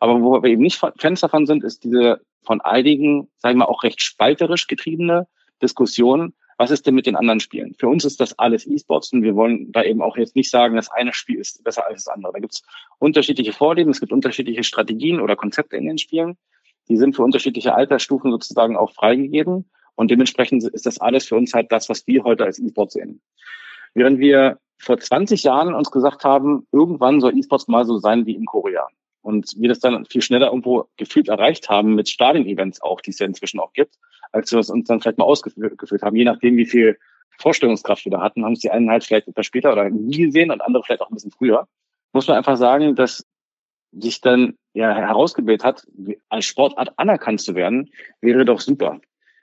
Aber 0.00 0.20
wo 0.20 0.42
wir 0.42 0.50
eben 0.50 0.62
nicht 0.62 0.78
Fans 0.98 1.20
davon 1.20 1.46
sind, 1.46 1.64
ist 1.64 1.84
diese 1.84 2.20
von 2.42 2.60
einigen, 2.60 3.30
sagen 3.38 3.54
wir 3.54 3.66
mal, 3.66 3.70
auch 3.70 3.84
recht 3.84 4.02
spalterisch 4.02 4.66
getriebene 4.66 5.28
Diskussion, 5.62 6.34
was 6.62 6.70
ist 6.70 6.86
denn 6.86 6.94
mit 6.94 7.06
den 7.06 7.16
anderen 7.16 7.40
Spielen? 7.40 7.74
Für 7.76 7.88
uns 7.88 8.04
ist 8.04 8.20
das 8.20 8.38
alles 8.38 8.68
E-Sports 8.68 9.12
und 9.12 9.24
wir 9.24 9.34
wollen 9.34 9.72
da 9.72 9.82
eben 9.82 10.00
auch 10.00 10.16
jetzt 10.16 10.36
nicht 10.36 10.48
sagen, 10.48 10.76
das 10.76 10.92
eine 10.92 11.12
Spiel 11.12 11.40
ist 11.40 11.64
besser 11.64 11.84
als 11.88 12.04
das 12.04 12.14
andere. 12.14 12.32
Da 12.32 12.38
gibt 12.38 12.54
es 12.54 12.62
unterschiedliche 13.00 13.52
Vorlieben, 13.52 13.90
es 13.90 13.98
gibt 13.98 14.12
unterschiedliche 14.12 14.62
Strategien 14.62 15.18
oder 15.18 15.34
Konzepte 15.34 15.76
in 15.76 15.86
den 15.86 15.98
Spielen. 15.98 16.36
Die 16.88 16.96
sind 16.96 17.16
für 17.16 17.24
unterschiedliche 17.24 17.74
Altersstufen 17.74 18.30
sozusagen 18.30 18.76
auch 18.76 18.92
freigegeben 18.92 19.68
und 19.96 20.12
dementsprechend 20.12 20.62
ist 20.62 20.86
das 20.86 21.00
alles 21.00 21.26
für 21.26 21.34
uns 21.34 21.52
halt 21.52 21.72
das, 21.72 21.88
was 21.88 22.06
wir 22.06 22.22
heute 22.22 22.44
als 22.44 22.60
E-Sport 22.60 22.92
sehen. 22.92 23.20
Während 23.94 24.20
wir 24.20 24.58
vor 24.78 24.98
20 24.98 25.42
Jahren 25.42 25.74
uns 25.74 25.90
gesagt 25.90 26.22
haben, 26.22 26.68
irgendwann 26.70 27.20
soll 27.20 27.36
E-Sports 27.36 27.66
mal 27.66 27.84
so 27.84 27.98
sein 27.98 28.24
wie 28.24 28.36
in 28.36 28.46
Korea. 28.46 28.86
Und 29.22 29.54
wir 29.56 29.68
das 29.68 29.78
dann 29.78 30.04
viel 30.06 30.22
schneller 30.22 30.48
irgendwo 30.48 30.88
gefühlt 30.96 31.28
erreicht 31.28 31.68
haben 31.68 31.94
mit 31.94 32.08
Stadien-Events 32.08 32.82
auch, 32.82 33.00
die 33.00 33.10
es 33.10 33.18
ja 33.18 33.26
inzwischen 33.26 33.60
auch 33.60 33.72
gibt, 33.72 33.96
als 34.32 34.50
wir 34.52 34.58
es 34.58 34.70
uns 34.70 34.88
dann 34.88 35.00
vielleicht 35.00 35.18
mal 35.18 35.24
ausgeführt 35.24 36.02
haben. 36.02 36.16
Je 36.16 36.24
nachdem, 36.24 36.56
wie 36.56 36.66
viel 36.66 36.98
Vorstellungskraft 37.38 38.04
wir 38.04 38.12
da 38.12 38.20
hatten, 38.20 38.44
haben 38.44 38.52
es 38.52 38.60
die 38.60 38.70
einen 38.70 38.90
halt 38.90 39.04
vielleicht 39.04 39.28
etwas 39.28 39.46
später 39.46 39.72
oder 39.72 39.88
nie 39.90 40.26
gesehen 40.26 40.50
und 40.50 40.60
andere 40.60 40.82
vielleicht 40.82 41.02
auch 41.02 41.10
ein 41.10 41.14
bisschen 41.14 41.30
früher. 41.30 41.68
muss 42.12 42.28
man 42.28 42.36
einfach 42.36 42.56
sagen, 42.56 42.94
dass 42.94 43.26
sich 43.92 44.20
dann 44.20 44.56
ja 44.74 44.94
herausgebildet 44.94 45.64
hat, 45.64 45.86
als 46.28 46.46
Sportart 46.46 46.98
anerkannt 46.98 47.40
zu 47.40 47.54
werden, 47.54 47.90
wäre 48.20 48.44
doch 48.44 48.60
super. 48.60 49.00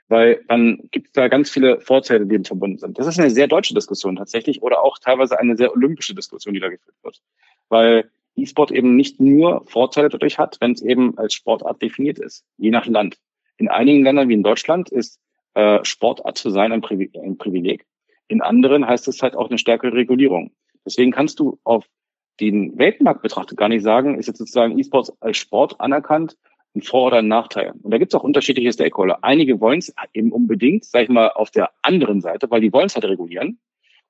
Weil 0.07 0.43
dann 0.47 0.89
gibt 0.89 1.07
es 1.07 1.13
da 1.13 1.27
ganz 1.27 1.51
viele 1.51 1.81
Vorteile, 1.81 2.25
die 2.25 2.39
verbunden 2.43 2.79
sind. 2.79 2.97
Das 2.97 3.05
ist 3.05 3.19
eine 3.19 3.29
sehr 3.29 3.47
deutsche 3.47 3.75
Diskussion 3.75 4.15
tatsächlich 4.15 4.63
oder 4.63 4.81
auch 4.81 4.97
teilweise 4.97 5.39
eine 5.39 5.55
sehr 5.55 5.71
olympische 5.71 6.15
Diskussion, 6.15 6.55
die 6.55 6.59
da 6.59 6.69
geführt 6.69 6.97
wird. 7.03 7.21
Weil 7.69 8.09
E-Sport 8.41 8.71
eben 8.71 8.95
nicht 8.95 9.19
nur 9.19 9.63
Vorteile 9.67 10.09
dadurch 10.09 10.37
hat, 10.37 10.57
wenn 10.59 10.71
es 10.71 10.81
eben 10.81 11.17
als 11.17 11.33
Sportart 11.33 11.81
definiert 11.81 12.19
ist, 12.19 12.45
je 12.57 12.71
nach 12.71 12.85
Land. 12.85 13.17
In 13.57 13.67
einigen 13.67 14.03
Ländern 14.03 14.29
wie 14.29 14.33
in 14.33 14.43
Deutschland 14.43 14.89
ist 14.89 15.19
äh, 15.53 15.83
Sportart 15.83 16.37
zu 16.37 16.49
sein 16.49 16.71
ein, 16.71 16.81
Privi 16.81 17.11
ein 17.21 17.37
Privileg. 17.37 17.85
In 18.27 18.41
anderen 18.41 18.87
heißt 18.87 19.07
es 19.07 19.21
halt 19.21 19.35
auch 19.35 19.49
eine 19.49 19.57
stärkere 19.57 19.93
Regulierung. 19.93 20.51
Deswegen 20.85 21.11
kannst 21.11 21.39
du 21.39 21.59
auf 21.63 21.85
den 22.39 22.77
Weltmarkt 22.77 23.21
betrachtet 23.21 23.57
gar 23.57 23.69
nicht 23.69 23.83
sagen, 23.83 24.17
ist 24.17 24.27
jetzt 24.27 24.37
sozusagen 24.37 24.77
E-Sports 24.77 25.11
als 25.19 25.37
Sport 25.37 25.79
anerkannt, 25.81 26.37
ein 26.75 26.81
Vor- 26.81 27.07
oder 27.07 27.17
ein 27.17 27.27
Nachteil. 27.27 27.73
Und 27.81 27.91
da 27.91 27.97
gibt 27.97 28.13
es 28.13 28.19
auch 28.19 28.23
unterschiedliche 28.23 28.71
Stakeholder. 28.71 29.23
Einige 29.23 29.59
wollen 29.59 29.79
es 29.79 29.93
eben 30.13 30.31
unbedingt, 30.31 30.85
sag 30.85 31.03
ich 31.03 31.09
mal, 31.09 31.29
auf 31.29 31.51
der 31.51 31.71
anderen 31.81 32.21
Seite, 32.21 32.49
weil 32.49 32.61
die 32.61 32.71
wollen 32.71 32.85
es 32.85 32.95
halt 32.95 33.05
regulieren 33.05 33.59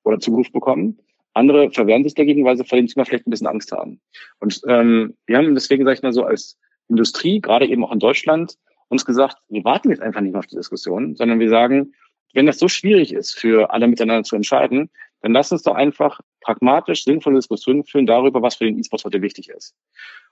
oder 0.03 0.19
Zugriff 0.19 0.51
bekommen. 0.51 0.99
Andere 1.33 1.71
verwehren 1.71 2.03
sich 2.03 2.15
dagegen, 2.15 2.45
weil 2.45 2.57
sie 2.57 2.65
vor 2.65 2.77
dem 2.77 2.87
Thema 2.87 3.05
vielleicht 3.05 3.27
ein 3.27 3.31
bisschen 3.31 3.47
Angst 3.47 3.71
haben. 3.71 4.01
Und 4.39 4.61
ähm, 4.67 5.15
wir 5.25 5.37
haben 5.37 5.53
deswegen, 5.53 5.85
sag 5.85 5.93
ich 5.93 6.01
mal 6.01 6.13
so, 6.13 6.23
als 6.23 6.57
Industrie, 6.87 7.39
gerade 7.39 7.67
eben 7.67 7.83
auch 7.83 7.91
in 7.91 7.99
Deutschland, 7.99 8.55
uns 8.89 9.05
gesagt, 9.05 9.37
wir 9.47 9.63
warten 9.63 9.89
jetzt 9.89 10.01
einfach 10.01 10.21
nicht 10.21 10.31
mehr 10.31 10.39
auf 10.39 10.47
die 10.47 10.55
Diskussion, 10.55 11.15
sondern 11.15 11.39
wir 11.39 11.49
sagen, 11.49 11.93
wenn 12.33 12.45
das 12.45 12.59
so 12.59 12.67
schwierig 12.67 13.13
ist, 13.13 13.37
für 13.37 13.71
alle 13.71 13.87
miteinander 13.87 14.23
zu 14.23 14.35
entscheiden, 14.35 14.89
dann 15.21 15.33
lass 15.33 15.51
uns 15.51 15.63
doch 15.63 15.75
einfach 15.75 16.19
pragmatisch 16.41 17.03
sinnvolle 17.03 17.37
Diskussionen 17.37 17.83
führen 17.83 18.05
darüber, 18.05 18.41
was 18.41 18.55
für 18.55 18.65
den 18.65 18.79
E-Sport 18.79 19.05
heute 19.05 19.21
wichtig 19.21 19.49
ist. 19.49 19.75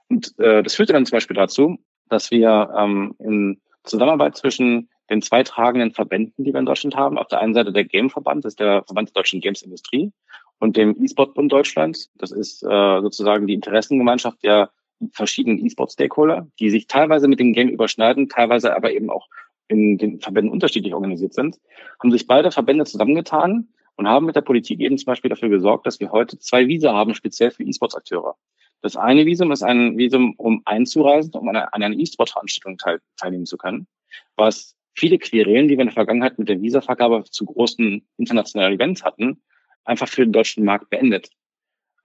Und 0.08 0.38
äh, 0.40 0.64
das 0.64 0.76
führte 0.76 0.94
dann 0.94 1.06
zum 1.06 1.18
Beispiel 1.18 1.36
dazu, 1.36 1.78
dass 2.10 2.32
wir 2.32 2.74
ähm, 2.78 3.16
in 3.20 3.62
Zusammenarbeit 3.84 4.38
zwischen 4.38 4.90
den 5.10 5.22
zwei 5.22 5.44
tragenden 5.44 5.92
Verbänden, 5.92 6.44
die 6.44 6.54
wir 6.54 6.60
in 6.60 6.66
Deutschland 6.66 6.96
haben, 6.96 7.18
auf 7.18 7.28
der 7.28 7.40
einen 7.40 7.54
Seite 7.54 7.72
der 7.72 7.86
Game-Verband, 7.86 8.44
das 8.44 8.54
ist 8.54 8.60
der 8.60 8.84
Verband 8.84 9.10
der 9.10 9.22
deutschen 9.22 9.42
Games-Industrie, 9.42 10.12
und 10.60 10.78
dem 10.78 10.96
E-Sport-Bund 11.02 11.52
Deutschlands, 11.52 12.12
das 12.16 12.32
ist 12.32 12.64
äh, 12.64 13.02
sozusagen 13.02 13.48
die 13.48 13.54
Interessengemeinschaft 13.54 14.44
der 14.44 14.72
verschiedenen 15.12 15.64
E-Sport-Stakeholder, 15.64 16.48
die 16.60 16.70
sich 16.70 16.88
teilweise 16.88 17.28
mit 17.28 17.40
dem 17.40 17.54
Game 17.54 17.70
überschneiden, 17.70 18.30
teilweise 18.30 18.76
aber 18.76 18.92
eben 18.92 19.10
auch 19.10 19.28
in 19.68 19.98
den 19.98 20.20
Verbänden 20.20 20.52
unterschiedlich 20.52 20.94
organisiert 20.94 21.34
sind, 21.34 21.60
haben 22.02 22.12
sich 22.12 22.26
beide 22.26 22.52
Verbände 22.52 22.86
zusammengetan 22.86 23.68
und 23.96 24.08
haben 24.08 24.26
mit 24.26 24.36
der 24.36 24.42
Politik 24.42 24.80
eben 24.80 24.98
zum 24.98 25.08
Beispiel 25.08 25.30
dafür 25.30 25.50
gesorgt, 25.50 25.86
dass 25.86 26.00
wir 26.00 26.12
heute 26.12 26.40
zwei 26.40 26.68
Visa 26.68 26.94
haben, 26.94 27.14
speziell 27.14 27.52
für 27.52 27.64
E-Sports-Akteure. 27.64 28.36
Das 28.82 28.96
eine 28.96 29.26
Visum 29.26 29.52
ist 29.52 29.64
ein 29.64 29.98
Visum, 29.98 30.36
um 30.38 30.62
einzureisen, 30.66 31.34
um 31.34 31.50
an 31.50 31.56
einer 31.56 31.98
E-Sport-Veranstaltung 31.98 32.78
teil, 32.78 33.02
teilnehmen 33.18 33.46
zu 33.46 33.58
können, 33.58 33.88
was 34.36 34.76
viele 34.94 35.18
Querelen, 35.18 35.68
die 35.68 35.76
wir 35.76 35.82
in 35.82 35.88
der 35.88 35.94
Vergangenheit 35.94 36.40
mit 36.40 36.48
der 36.48 36.62
Visavergabe 36.62 37.24
zu 37.24 37.46
großen 37.46 38.08
internationalen 38.18 38.74
Events 38.74 39.04
hatten, 39.04 39.42
einfach 39.88 40.08
für 40.08 40.24
den 40.24 40.34
deutschen 40.34 40.64
Markt 40.64 40.90
beendet. 40.90 41.30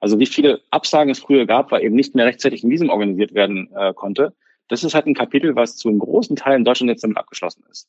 Also 0.00 0.18
wie 0.18 0.26
viele 0.26 0.60
Absagen 0.70 1.10
es 1.10 1.20
früher 1.20 1.46
gab, 1.46 1.70
weil 1.70 1.84
eben 1.84 1.94
nicht 1.94 2.14
mehr 2.14 2.26
rechtzeitig 2.26 2.64
ein 2.64 2.70
Visum 2.70 2.90
organisiert 2.90 3.34
werden 3.34 3.70
äh, 3.74 3.94
konnte, 3.94 4.34
das 4.68 4.84
ist 4.84 4.94
halt 4.94 5.06
ein 5.06 5.14
Kapitel, 5.14 5.54
was 5.54 5.76
zu 5.76 5.88
einem 5.88 5.98
großen 5.98 6.36
Teil 6.36 6.56
in 6.56 6.64
Deutschland 6.64 6.90
jetzt 6.90 7.04
damit 7.04 7.18
abgeschlossen 7.18 7.64
ist. 7.70 7.88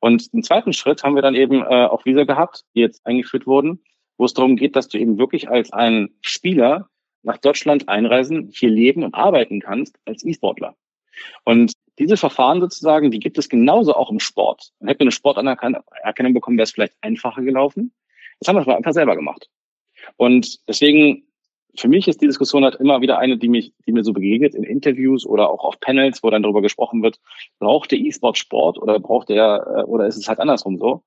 Und 0.00 0.28
im 0.32 0.42
zweiten 0.42 0.72
Schritt 0.72 1.02
haben 1.02 1.14
wir 1.14 1.22
dann 1.22 1.34
eben 1.34 1.62
äh, 1.62 1.86
auch 1.86 2.04
Visa 2.04 2.24
gehabt, 2.24 2.64
die 2.74 2.80
jetzt 2.80 3.06
eingeführt 3.06 3.46
wurden, 3.46 3.82
wo 4.18 4.24
es 4.24 4.34
darum 4.34 4.56
geht, 4.56 4.76
dass 4.76 4.88
du 4.88 4.98
eben 4.98 5.18
wirklich 5.18 5.48
als 5.48 5.72
ein 5.72 6.10
Spieler 6.20 6.88
nach 7.22 7.38
Deutschland 7.38 7.88
einreisen, 7.88 8.50
hier 8.52 8.68
leben 8.68 9.02
und 9.02 9.14
arbeiten 9.14 9.60
kannst 9.60 9.96
als 10.04 10.24
E-Sportler. 10.24 10.76
Und 11.44 11.72
diese 11.98 12.16
Verfahren 12.16 12.60
sozusagen, 12.60 13.10
die 13.10 13.20
gibt 13.20 13.38
es 13.38 13.48
genauso 13.48 13.94
auch 13.94 14.10
im 14.10 14.20
Sport. 14.20 14.72
Hätten 14.80 15.00
wir 15.00 15.04
eine 15.04 15.12
Sportanerkennung 15.12 16.34
bekommen, 16.34 16.58
wäre 16.58 16.64
es 16.64 16.72
vielleicht 16.72 16.94
einfacher 17.00 17.42
gelaufen. 17.42 17.92
Das 18.40 18.48
haben 18.48 18.56
wir 18.56 18.62
aber 18.62 18.76
einfach 18.76 18.92
selber 18.92 19.16
gemacht. 19.16 19.48
Und 20.16 20.58
deswegen 20.68 21.24
für 21.76 21.88
mich 21.88 22.06
ist 22.06 22.20
die 22.20 22.26
Diskussion 22.26 22.64
halt 22.64 22.76
immer 22.76 23.00
wieder 23.00 23.18
eine, 23.18 23.36
die 23.36 23.48
mich, 23.48 23.72
die 23.86 23.92
mir 23.92 24.04
so 24.04 24.12
begegnet 24.12 24.54
in 24.54 24.62
Interviews 24.62 25.26
oder 25.26 25.50
auch 25.50 25.64
auf 25.64 25.80
Panels, 25.80 26.22
wo 26.22 26.30
dann 26.30 26.42
darüber 26.42 26.62
gesprochen 26.62 27.02
wird, 27.02 27.18
braucht 27.58 27.90
der 27.90 27.98
E-Sport 27.98 28.38
Sport 28.38 28.78
oder 28.78 29.00
braucht 29.00 29.28
der, 29.28 29.66
äh, 29.78 29.82
oder 29.82 30.06
ist 30.06 30.16
es 30.16 30.28
halt 30.28 30.38
andersrum 30.38 30.78
so? 30.78 31.02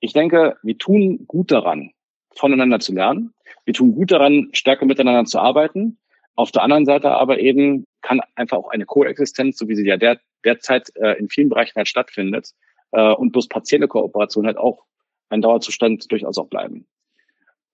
Ich 0.00 0.12
denke, 0.12 0.56
wir 0.62 0.78
tun 0.78 1.26
gut 1.26 1.50
daran, 1.50 1.90
voneinander 2.34 2.80
zu 2.80 2.94
lernen. 2.94 3.34
Wir 3.64 3.74
tun 3.74 3.94
gut 3.94 4.10
daran, 4.10 4.48
stärker 4.52 4.86
miteinander 4.86 5.26
zu 5.26 5.38
arbeiten. 5.38 5.98
Auf 6.34 6.50
der 6.50 6.62
anderen 6.62 6.86
Seite 6.86 7.10
aber 7.10 7.38
eben 7.38 7.84
kann 8.00 8.20
einfach 8.34 8.56
auch 8.56 8.70
eine 8.70 8.86
Koexistenz, 8.86 9.58
so 9.58 9.68
wie 9.68 9.76
sie 9.76 9.86
ja 9.86 9.98
der, 9.98 10.18
derzeit 10.44 10.88
äh, 10.96 11.18
in 11.18 11.28
vielen 11.28 11.50
Bereichen 11.50 11.74
halt 11.76 11.88
stattfindet, 11.88 12.52
äh, 12.92 13.12
und 13.12 13.32
bloß 13.32 13.48
partielle 13.48 13.88
Kooperation 13.88 14.46
halt 14.46 14.56
auch 14.56 14.84
ein 15.30 15.40
Dauerzustand 15.40 16.10
durchaus 16.12 16.38
auch 16.38 16.48
bleiben. 16.48 16.86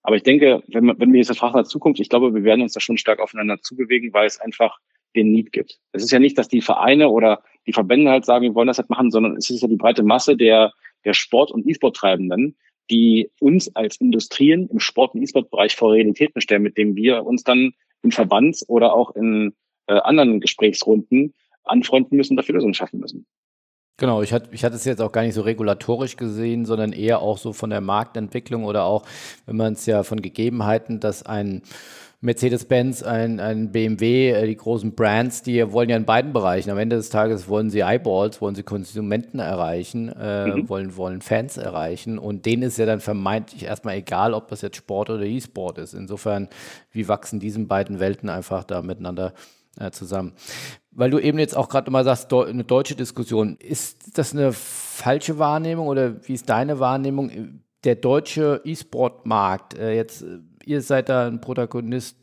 Aber 0.02 0.16
ich 0.16 0.22
denke, 0.22 0.62
wenn, 0.68 0.86
wenn 0.98 1.12
wir 1.12 1.20
jetzt 1.20 1.36
fragen 1.36 1.58
nach 1.58 1.66
Zukunft, 1.66 2.00
ich 2.00 2.08
glaube, 2.08 2.32
wir 2.32 2.44
werden 2.44 2.62
uns 2.62 2.74
da 2.74 2.80
schon 2.80 2.96
stark 2.96 3.18
aufeinander 3.18 3.60
zubewegen, 3.60 4.12
weil 4.12 4.26
es 4.26 4.40
einfach 4.40 4.78
den 5.16 5.32
Need 5.32 5.50
gibt. 5.50 5.80
Es 5.92 6.04
ist 6.04 6.12
ja 6.12 6.20
nicht, 6.20 6.38
dass 6.38 6.46
die 6.46 6.60
Vereine 6.60 7.08
oder 7.08 7.42
die 7.66 7.72
Verbände 7.72 8.10
halt 8.10 8.24
sagen, 8.24 8.44
wir 8.44 8.54
wollen 8.54 8.68
das 8.68 8.78
halt 8.78 8.90
machen, 8.90 9.10
sondern 9.10 9.36
es 9.36 9.50
ist 9.50 9.62
ja 9.62 9.68
die 9.68 9.76
breite 9.76 10.04
Masse 10.04 10.36
der, 10.36 10.72
der 11.04 11.14
Sport- 11.14 11.50
und 11.50 11.66
E-Sport-Treibenden, 11.66 12.56
die 12.90 13.30
uns 13.40 13.74
als 13.74 13.96
Industrien 13.96 14.68
im 14.68 14.78
Sport- 14.78 15.14
und 15.14 15.22
E-Sport-Bereich 15.22 15.74
vor 15.74 15.92
Realitäten 15.92 16.40
stellen, 16.40 16.62
mit 16.62 16.78
denen 16.78 16.94
wir 16.94 17.24
uns 17.24 17.42
dann 17.42 17.72
im 18.02 18.12
Verband 18.12 18.62
oder 18.68 18.94
auch 18.94 19.16
in 19.16 19.54
äh, 19.88 19.94
anderen 19.94 20.40
Gesprächsrunden 20.40 21.34
anfreunden 21.64 22.16
müssen, 22.16 22.36
dafür 22.36 22.54
Lösungen 22.54 22.74
schaffen 22.74 23.00
müssen. 23.00 23.26
Genau, 23.98 24.20
ich 24.20 24.32
hatte, 24.32 24.50
ich 24.52 24.62
hatte 24.62 24.76
es 24.76 24.84
jetzt 24.84 25.00
auch 25.00 25.12
gar 25.12 25.22
nicht 25.22 25.34
so 25.34 25.40
regulatorisch 25.40 26.16
gesehen, 26.16 26.66
sondern 26.66 26.92
eher 26.92 27.20
auch 27.20 27.38
so 27.38 27.54
von 27.54 27.70
der 27.70 27.80
Marktentwicklung 27.80 28.64
oder 28.64 28.84
auch, 28.84 29.04
wenn 29.46 29.56
man 29.56 29.72
es 29.72 29.86
ja 29.86 30.02
von 30.02 30.20
Gegebenheiten, 30.20 31.00
dass 31.00 31.22
ein 31.22 31.62
Mercedes-Benz, 32.20 33.02
ein, 33.02 33.40
ein 33.40 33.72
BMW, 33.72 34.30
äh, 34.30 34.46
die 34.46 34.56
großen 34.56 34.94
Brands, 34.94 35.42
die 35.42 35.72
wollen 35.72 35.88
ja 35.88 35.96
in 35.96 36.04
beiden 36.04 36.32
Bereichen. 36.32 36.70
Am 36.70 36.78
Ende 36.78 36.96
des 36.96 37.10
Tages 37.10 37.48
wollen 37.48 37.70
sie 37.70 37.80
Eyeballs, 37.80 38.40
wollen 38.40 38.54
sie 38.54 38.62
Konsumenten 38.62 39.38
erreichen, 39.38 40.08
äh, 40.08 40.46
mhm. 40.46 40.68
wollen, 40.68 40.96
wollen 40.96 41.20
Fans 41.20 41.56
erreichen. 41.56 42.18
Und 42.18 42.46
denen 42.46 42.64
ist 42.64 42.78
ja 42.78 42.86
dann 42.86 43.00
vermeintlich 43.00 43.64
erstmal 43.64 43.96
egal, 43.96 44.34
ob 44.34 44.48
das 44.48 44.62
jetzt 44.62 44.76
Sport 44.76 45.10
oder 45.10 45.24
E-Sport 45.24 45.78
ist. 45.78 45.94
Insofern, 45.94 46.48
wie 46.90 47.06
wachsen 47.06 47.38
diesen 47.38 47.68
beiden 47.68 48.00
Welten 48.00 48.28
einfach 48.28 48.64
da 48.64 48.82
miteinander 48.82 49.34
äh, 49.78 49.90
zusammen? 49.90 50.32
Weil 50.96 51.10
du 51.10 51.18
eben 51.18 51.38
jetzt 51.38 51.56
auch 51.56 51.68
gerade 51.68 51.90
mal 51.90 52.04
sagst, 52.04 52.32
eine 52.32 52.64
deutsche 52.64 52.96
Diskussion. 52.96 53.56
Ist 53.60 54.18
das 54.18 54.32
eine 54.32 54.52
falsche 54.52 55.38
Wahrnehmung 55.38 55.88
oder 55.88 56.26
wie 56.26 56.32
ist 56.32 56.48
deine 56.48 56.80
Wahrnehmung? 56.80 57.60
Der 57.84 57.94
deutsche 57.94 58.62
E-Sport-Markt, 58.64 59.78
äh, 59.78 59.94
jetzt, 59.94 60.22
äh, 60.22 60.38
ihr 60.64 60.80
seid 60.80 61.10
da 61.10 61.26
ein 61.26 61.40
Protagonist, 61.40 62.16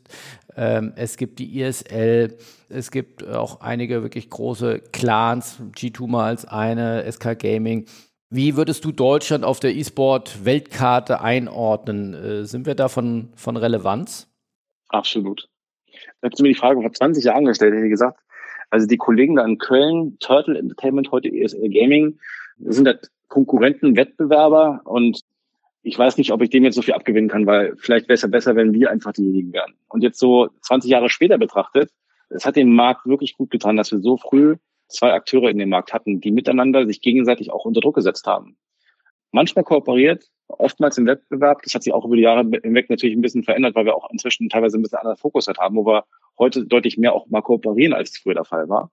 ähm, 0.56 0.92
es 0.96 1.16
gibt 1.16 1.38
die 1.38 1.60
ISL, 1.60 2.36
es 2.68 2.90
gibt 2.90 3.26
auch 3.26 3.60
einige 3.60 4.02
wirklich 4.02 4.28
große 4.28 4.80
Clans, 4.92 5.60
G2 5.74 6.08
mal 6.08 6.26
als 6.26 6.44
eine, 6.44 7.10
SK 7.10 7.38
Gaming. 7.38 7.86
Wie 8.28 8.56
würdest 8.56 8.84
du 8.84 8.90
Deutschland 8.90 9.44
auf 9.44 9.60
der 9.60 9.74
E-Sport-Weltkarte 9.76 11.20
einordnen? 11.20 12.14
Äh, 12.14 12.44
sind 12.44 12.66
wir 12.66 12.74
da 12.74 12.88
von, 12.88 13.32
von 13.36 13.56
Relevanz? 13.56 14.28
Absolut. 14.88 15.48
Hättest 16.20 16.40
du 16.40 16.42
mir 16.42 16.48
die 16.48 16.58
Frage 16.58 16.80
vor 16.80 16.92
20 16.92 17.24
Jahren 17.24 17.44
gestellt, 17.44 17.74
hätte 17.74 17.84
ich 17.84 17.90
gesagt, 17.90 18.18
also 18.74 18.88
die 18.88 18.96
Kollegen 18.96 19.36
da 19.36 19.44
in 19.44 19.58
Köln, 19.58 20.16
Turtle 20.18 20.58
Entertainment, 20.58 21.12
heute 21.12 21.28
ESL 21.28 21.68
Gaming, 21.68 22.18
sind 22.58 22.88
halt 22.88 23.08
Konkurrenten, 23.28 23.94
Wettbewerber 23.94 24.80
und 24.84 25.20
ich 25.84 25.96
weiß 25.96 26.18
nicht, 26.18 26.32
ob 26.32 26.42
ich 26.42 26.50
dem 26.50 26.64
jetzt 26.64 26.74
so 26.74 26.82
viel 26.82 26.94
abgewinnen 26.94 27.30
kann, 27.30 27.46
weil 27.46 27.76
vielleicht 27.76 28.08
wäre 28.08 28.14
es 28.14 28.22
ja 28.22 28.28
besser, 28.28 28.56
wenn 28.56 28.74
wir 28.74 28.90
einfach 28.90 29.12
diejenigen 29.12 29.52
wären. 29.52 29.74
Und 29.86 30.02
jetzt 30.02 30.18
so 30.18 30.48
20 30.62 30.90
Jahre 30.90 31.08
später 31.08 31.38
betrachtet, 31.38 31.92
es 32.30 32.44
hat 32.44 32.56
dem 32.56 32.74
Markt 32.74 33.06
wirklich 33.06 33.36
gut 33.36 33.52
getan, 33.52 33.76
dass 33.76 33.92
wir 33.92 34.00
so 34.00 34.16
früh 34.16 34.56
zwei 34.88 35.12
Akteure 35.12 35.50
in 35.50 35.58
dem 35.58 35.68
Markt 35.68 35.92
hatten, 35.92 36.20
die 36.20 36.32
miteinander 36.32 36.84
sich 36.84 37.00
gegenseitig 37.00 37.52
auch 37.52 37.64
unter 37.64 37.80
Druck 37.80 37.94
gesetzt 37.94 38.26
haben. 38.26 38.56
Manchmal 39.30 39.64
kooperiert, 39.64 40.24
oftmals 40.48 40.98
im 40.98 41.06
Wettbewerb. 41.06 41.62
Das 41.62 41.76
hat 41.76 41.84
sich 41.84 41.92
auch 41.92 42.04
über 42.04 42.16
die 42.16 42.22
Jahre 42.22 42.40
hinweg 42.40 42.90
natürlich 42.90 43.16
ein 43.16 43.22
bisschen 43.22 43.44
verändert, 43.44 43.76
weil 43.76 43.84
wir 43.84 43.94
auch 43.94 44.10
inzwischen 44.10 44.48
teilweise 44.48 44.78
ein 44.78 44.82
bisschen 44.82 44.98
anderen 44.98 45.16
Fokus 45.16 45.46
halt 45.46 45.58
haben, 45.58 45.76
wo 45.76 45.86
wir 45.86 46.04
heute 46.38 46.66
deutlich 46.66 46.98
mehr 46.98 47.12
auch 47.12 47.26
mal 47.28 47.42
kooperieren, 47.42 47.92
als 47.92 48.10
es 48.10 48.18
früher 48.18 48.34
der 48.34 48.44
Fall 48.44 48.68
war. 48.68 48.90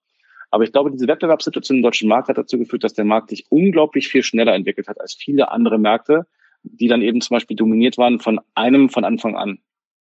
Aber 0.52 0.66
ich 0.66 0.72
glaube, 0.72 0.92
diese 0.92 1.08
Wettbewerbssituation 1.08 1.78
im 1.78 1.84
deutschen 1.84 2.10
Markt 2.10 2.28
hat 2.28 2.38
dazu 2.38 2.58
geführt, 2.58 2.84
dass 2.84 2.94
der 2.94 3.06
Markt 3.06 3.30
sich 3.30 3.46
unglaublich 3.50 4.10
viel 4.10 4.22
schneller 4.22 4.54
entwickelt 4.54 4.88
hat 4.88 5.00
als 5.00 5.14
viele 5.14 5.50
andere 5.50 5.80
Märkte, 5.80 6.28
die 6.64 6.88
dann 6.88 7.02
eben 7.02 7.22
zum 7.22 7.36
Beispiel 7.36 7.56
dominiert 7.56 7.98
waren 7.98 8.20
von 8.20 8.40
einem 8.54 8.90
von 8.90 9.06
Anfang 9.06 9.38
an. 9.38 9.60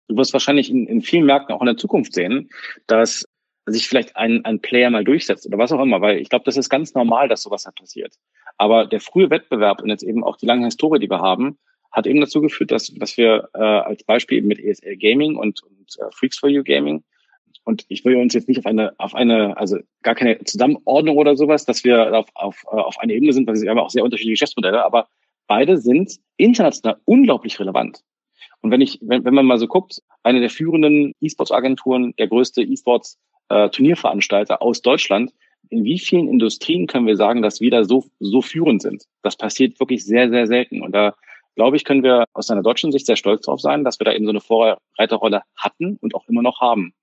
Du 0.09 0.17
wirst 0.17 0.33
wahrscheinlich 0.33 0.71
in, 0.71 0.87
in 0.87 1.03
vielen 1.03 1.27
Märkten 1.27 1.55
auch 1.55 1.61
in 1.61 1.67
der 1.67 1.77
Zukunft 1.77 2.15
sehen, 2.15 2.49
dass 2.87 3.27
sich 3.67 3.89
vielleicht 3.89 4.15
ein, 4.17 4.45
ein 4.45 4.61
Player 4.61 4.91
mal 4.91 5.03
durchsetzt 5.03 5.45
oder 5.47 5.59
was 5.59 5.73
auch 5.73 5.83
immer, 5.83 6.01
weil 6.01 6.19
ich 6.19 6.29
glaube, 6.29 6.45
das 6.45 6.57
ist 6.57 6.71
ganz 6.71 6.95
normal, 6.95 7.29
dass 7.29 7.43
sowas 7.43 7.67
halt 7.67 7.75
passiert. 7.75 8.15
Aber 8.57 8.87
der 8.87 9.01
frühe 9.01 9.29
Wettbewerb 9.29 9.83
und 9.83 9.89
jetzt 9.89 10.05
eben 10.05 10.23
auch 10.23 10.37
die 10.37 10.47
lange 10.47 10.67
Historie, 10.67 11.01
die 11.01 11.11
wir 11.11 11.19
haben, 11.19 11.59
hat 11.91 12.07
eben 12.07 12.21
dazu 12.21 12.41
geführt, 12.41 12.71
dass, 12.71 12.93
dass 12.95 13.17
wir 13.17 13.49
äh, 13.55 13.59
als 13.59 14.05
Beispiel 14.05 14.43
mit 14.43 14.61
ESL 14.61 14.97
Gaming 14.97 15.37
und, 15.37 15.63
und 15.65 15.97
äh, 15.99 16.05
Freaks 16.13 16.39
for 16.39 16.49
You 16.49 16.63
Gaming 16.63 17.03
und 17.67 17.85
ich 17.89 18.05
will 18.05 18.17
uns 18.17 18.33
jetzt 18.33 18.49
nicht 18.49 18.59
auf 18.59 18.67
eine, 18.67 18.93
auf 18.99 19.17
eine, 19.17 19.57
also 19.57 19.79
gar 20.03 20.15
keine 20.15 20.39
Zusammenordnung 20.45 21.17
oder 21.17 21.37
sowas, 21.37 21.65
dass 21.65 21.83
wir 21.83 22.17
auf, 22.17 22.29
auf, 22.35 22.65
äh, 22.71 22.77
auf 22.77 22.99
eine 23.01 23.13
Ebene 23.13 23.33
sind, 23.33 23.49
weil 23.49 23.57
sie 23.57 23.69
haben 23.69 23.81
auch 23.81 23.91
sehr 23.91 24.05
unterschiedliche 24.05 24.35
Geschäftsmodelle, 24.35 24.85
aber 24.85 25.09
beide 25.49 25.77
sind 25.77 26.13
international 26.37 26.99
unglaublich 27.05 27.59
relevant. 27.59 28.03
Und 28.61 28.71
wenn 28.71 28.81
ich, 28.81 29.01
wenn, 29.03 29.25
wenn 29.25 29.35
man 29.35 29.47
mal 29.47 29.59
so 29.59 29.67
guckt, 29.67 30.01
eine 30.23 30.41
der 30.41 30.51
führenden 30.51 31.13
E-Sports-Agenturen, 31.21 32.15
der 32.19 32.29
größte 32.29 32.63
E-Sports-Turnierveranstalter 32.63 34.63
aus 34.63 34.81
Deutschland, 34.81 35.33
in 35.69 35.83
wie 35.83 35.99
vielen 35.99 36.29
Industrien 36.29 36.87
können 36.87 37.09
wir 37.09 37.17
sagen, 37.17 37.43
dass 37.43 37.61
wir 37.61 37.73
da 37.73 37.83
so, 37.83 38.05
so 38.21 38.43
führend 38.43 38.81
sind? 38.81 39.07
Das 39.23 39.37
passiert 39.37 39.81
wirklich 39.81 40.05
sehr, 40.05 40.31
sehr 40.31 40.47
selten. 40.47 40.83
Und 40.83 40.93
da 40.93 41.17
glaube 41.57 41.77
ich, 41.77 41.85
können 41.85 42.05
wir 42.05 42.27
aus 42.33 42.49
einer 42.49 42.63
deutschen 42.63 42.93
Sicht 42.93 43.07
sehr 43.07 43.17
stolz 43.17 43.47
darauf 43.47 43.61
sein, 43.61 43.83
dass 43.83 43.99
wir 43.99 44.05
da 44.05 44.13
eben 44.13 44.25
so 44.25 44.31
eine 44.31 44.41
Vorreiterrolle 44.41 45.43
hatten 45.57 45.99
und 46.01 46.15
auch 46.15 46.29
immer 46.29 46.43
noch 46.43 46.61
haben. 46.61 46.95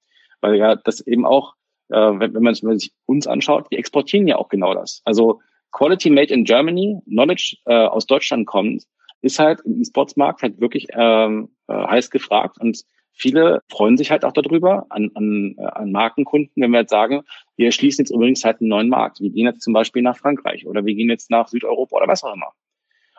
Weil 0.44 0.58
ja 0.58 0.76
das 0.76 1.00
eben 1.02 1.26
auch, 1.26 1.56
äh, 1.90 1.96
wenn, 1.96 2.34
wenn, 2.34 2.44
man, 2.44 2.54
wenn 2.54 2.70
man 2.70 2.80
sich 2.80 2.92
uns 3.06 3.26
anschaut, 3.26 3.72
wir 3.72 3.80
exportieren 3.80 4.28
ja 4.28 4.36
auch 4.36 4.50
genau 4.50 4.74
das. 4.74 5.02
Also 5.06 5.40
Quality 5.72 6.10
Made 6.10 6.34
in 6.34 6.44
Germany, 6.44 7.00
Knowledge 7.06 7.58
äh, 7.66 7.74
aus 7.74 8.06
Deutschland 8.06 8.46
kommt, 8.46 8.84
ist 9.22 9.40
halt 9.40 9.62
im 9.62 9.80
E-Sports-Markt 9.82 10.44
halt 10.44 10.60
wirklich 10.60 10.88
ähm, 10.92 11.50
äh, 11.68 11.74
heiß 11.74 12.10
gefragt 12.10 12.58
und 12.60 12.84
viele 13.14 13.62
freuen 13.72 13.96
sich 13.96 14.12
halt 14.12 14.26
auch 14.26 14.34
darüber 14.34 14.86
an, 14.90 15.12
an, 15.16 15.56
äh, 15.58 15.64
an 15.64 15.92
Markenkunden, 15.92 16.62
wenn 16.62 16.72
wir 16.72 16.82
jetzt 16.82 16.92
sagen, 16.92 17.24
wir 17.56 17.72
schließen 17.72 18.04
jetzt 18.04 18.12
übrigens 18.12 18.44
halt 18.44 18.60
einen 18.60 18.70
neuen 18.70 18.90
Markt. 18.90 19.22
Wir 19.22 19.30
gehen 19.30 19.46
jetzt 19.46 19.62
zum 19.62 19.72
Beispiel 19.72 20.02
nach 20.02 20.18
Frankreich 20.18 20.68
oder 20.68 20.84
wir 20.84 20.94
gehen 20.94 21.10
jetzt 21.10 21.32
nach 21.32 21.48
Südeuropa 21.48 21.96
oder 21.96 22.08
was 22.08 22.24
auch 22.24 22.34
immer. 22.34 22.52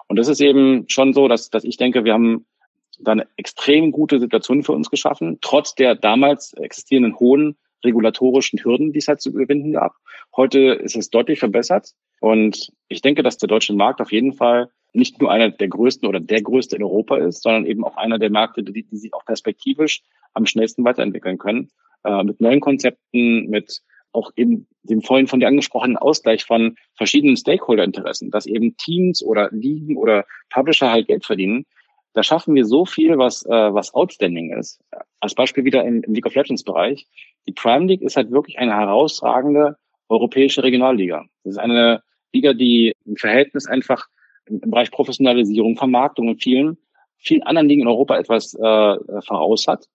Und 0.08 0.18
das 0.18 0.28
ist 0.28 0.40
eben 0.40 0.84
schon 0.88 1.14
so, 1.14 1.28
dass, 1.28 1.48
dass 1.48 1.64
ich 1.64 1.78
denke, 1.78 2.04
wir 2.04 2.12
haben 2.12 2.44
da 3.00 3.12
eine 3.12 3.26
extrem 3.36 3.92
gute 3.92 4.20
Situation 4.20 4.62
für 4.62 4.72
uns 4.72 4.90
geschaffen, 4.90 5.38
trotz 5.40 5.74
der 5.74 5.94
damals 5.94 6.52
existierenden 6.54 7.18
hohen 7.18 7.56
regulatorischen 7.84 8.62
Hürden, 8.62 8.92
die 8.92 8.98
es 8.98 9.08
halt 9.08 9.20
zu 9.20 9.30
überwinden 9.30 9.72
gab. 9.72 9.94
Heute 10.36 10.58
ist 10.58 10.96
es 10.96 11.10
deutlich 11.10 11.38
verbessert 11.38 11.90
und 12.20 12.72
ich 12.88 13.02
denke, 13.02 13.22
dass 13.22 13.38
der 13.38 13.48
deutsche 13.48 13.74
Markt 13.74 14.00
auf 14.00 14.12
jeden 14.12 14.32
Fall 14.32 14.70
nicht 14.92 15.20
nur 15.20 15.30
einer 15.30 15.50
der 15.50 15.68
größten 15.68 16.08
oder 16.08 16.20
der 16.20 16.42
größte 16.42 16.76
in 16.76 16.82
Europa 16.82 17.16
ist, 17.16 17.42
sondern 17.42 17.66
eben 17.66 17.84
auch 17.84 17.96
einer 17.96 18.18
der 18.18 18.30
Märkte, 18.30 18.62
die, 18.62 18.84
die 18.84 18.96
sich 18.96 19.12
auch 19.12 19.24
perspektivisch 19.24 20.02
am 20.32 20.46
schnellsten 20.46 20.84
weiterentwickeln 20.84 21.38
können, 21.38 21.70
äh, 22.04 22.22
mit 22.22 22.40
neuen 22.40 22.60
Konzepten, 22.60 23.48
mit 23.48 23.82
auch 24.12 24.30
eben 24.36 24.68
dem 24.84 25.02
vorhin 25.02 25.26
von 25.26 25.40
dir 25.40 25.48
angesprochenen 25.48 25.96
Ausgleich 25.96 26.44
von 26.44 26.76
verschiedenen 26.94 27.36
Stakeholder-Interessen, 27.36 28.30
dass 28.30 28.46
eben 28.46 28.76
Teams 28.76 29.22
oder 29.24 29.48
Ligen 29.50 29.96
oder 29.96 30.24
Publisher 30.50 30.90
halt 30.90 31.08
Geld 31.08 31.24
verdienen. 31.24 31.66
Da 32.14 32.22
schaffen 32.22 32.54
wir 32.54 32.64
so 32.64 32.86
viel, 32.86 33.18
was, 33.18 33.44
äh, 33.44 33.50
was 33.50 33.92
outstanding 33.92 34.56
ist. 34.56 34.80
Als 35.20 35.34
Beispiel 35.34 35.64
wieder 35.64 35.84
im, 35.84 36.02
im 36.02 36.14
League 36.14 36.26
of 36.26 36.34
Legends 36.34 36.62
Bereich. 36.62 37.06
Die 37.46 37.52
Prime 37.52 37.86
League 37.86 38.02
ist 38.02 38.16
halt 38.16 38.30
wirklich 38.30 38.58
eine 38.58 38.74
herausragende 38.74 39.76
europäische 40.08 40.62
Regionalliga. 40.62 41.24
Das 41.42 41.54
ist 41.54 41.58
eine 41.58 42.02
Liga, 42.32 42.52
die 42.52 42.92
im 43.04 43.16
Verhältnis 43.16 43.66
einfach 43.66 44.06
im 44.46 44.60
Bereich 44.60 44.90
Professionalisierung, 44.90 45.76
Vermarktung 45.76 46.28
und 46.28 46.42
vielen, 46.42 46.78
vielen 47.16 47.42
anderen 47.42 47.68
Dingen 47.68 47.82
in 47.82 47.88
Europa 47.88 48.18
etwas 48.18 48.54
äh, 48.54 48.96
voraus 49.22 49.66
hat. 49.66 49.86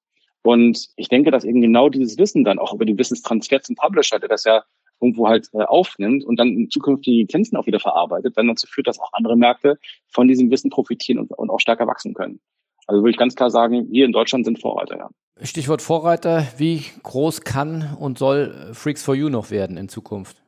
Und 0.42 0.90
ich 0.96 1.10
denke, 1.10 1.32
dass 1.32 1.44
eben 1.44 1.62
genau 1.62 1.90
dieses 1.90 2.18
Wissen 2.18 2.44
dann 2.44 2.60
auch 2.60 2.74
über 2.74 2.86
die 2.86 2.98
Wissenstransfer 2.98 3.62
zum 3.62 3.76
Publisher, 3.76 4.20
der 4.20 4.30
das 4.30 4.46
ja 4.46 4.64
irgendwo 5.02 5.28
halt 5.28 5.50
äh, 5.54 5.64
aufnimmt 5.64 6.24
und 6.26 6.40
dann 6.40 6.50
in 6.50 6.70
Zukunft 6.70 7.06
die 7.06 7.22
Lizenzen 7.22 7.58
auch 7.58 7.66
wieder 7.66 7.80
verarbeitet, 7.80 8.38
dann 8.38 8.48
dazu 8.48 8.68
führt, 8.68 8.88
dass 8.88 9.00
auch 9.00 9.14
andere 9.14 9.38
Märkte 9.38 9.78
von 10.08 10.28
diesem 10.28 10.52
Wissen 10.52 10.70
profitieren 10.70 11.20
und, 11.20 11.32
und 11.32 11.50
auch 11.50 11.60
stärker 11.60 11.88
wachsen 11.88 12.14
können. 12.14 12.40
Also 12.88 13.02
würde 13.02 13.12
ich 13.12 13.18
ganz 13.18 13.36
klar 13.36 13.52
sagen, 13.52 13.88
wir 13.92 14.06
in 14.06 14.12
Deutschland 14.12 14.46
sind 14.46 14.60
Vorreiter, 14.60 14.98
ja. 14.98 15.10
Stichwort 15.42 15.82
Vorreiter, 15.82 16.46
wie 16.58 16.84
groß 17.04 17.42
kann 17.42 17.96
und 18.00 18.18
soll 18.18 18.72
Freaks 18.74 19.04
for 19.04 19.16
You 19.16 19.30
noch 19.30 19.52
werden 19.52 19.78
in 19.78 19.88
Zukunft? 19.88 20.42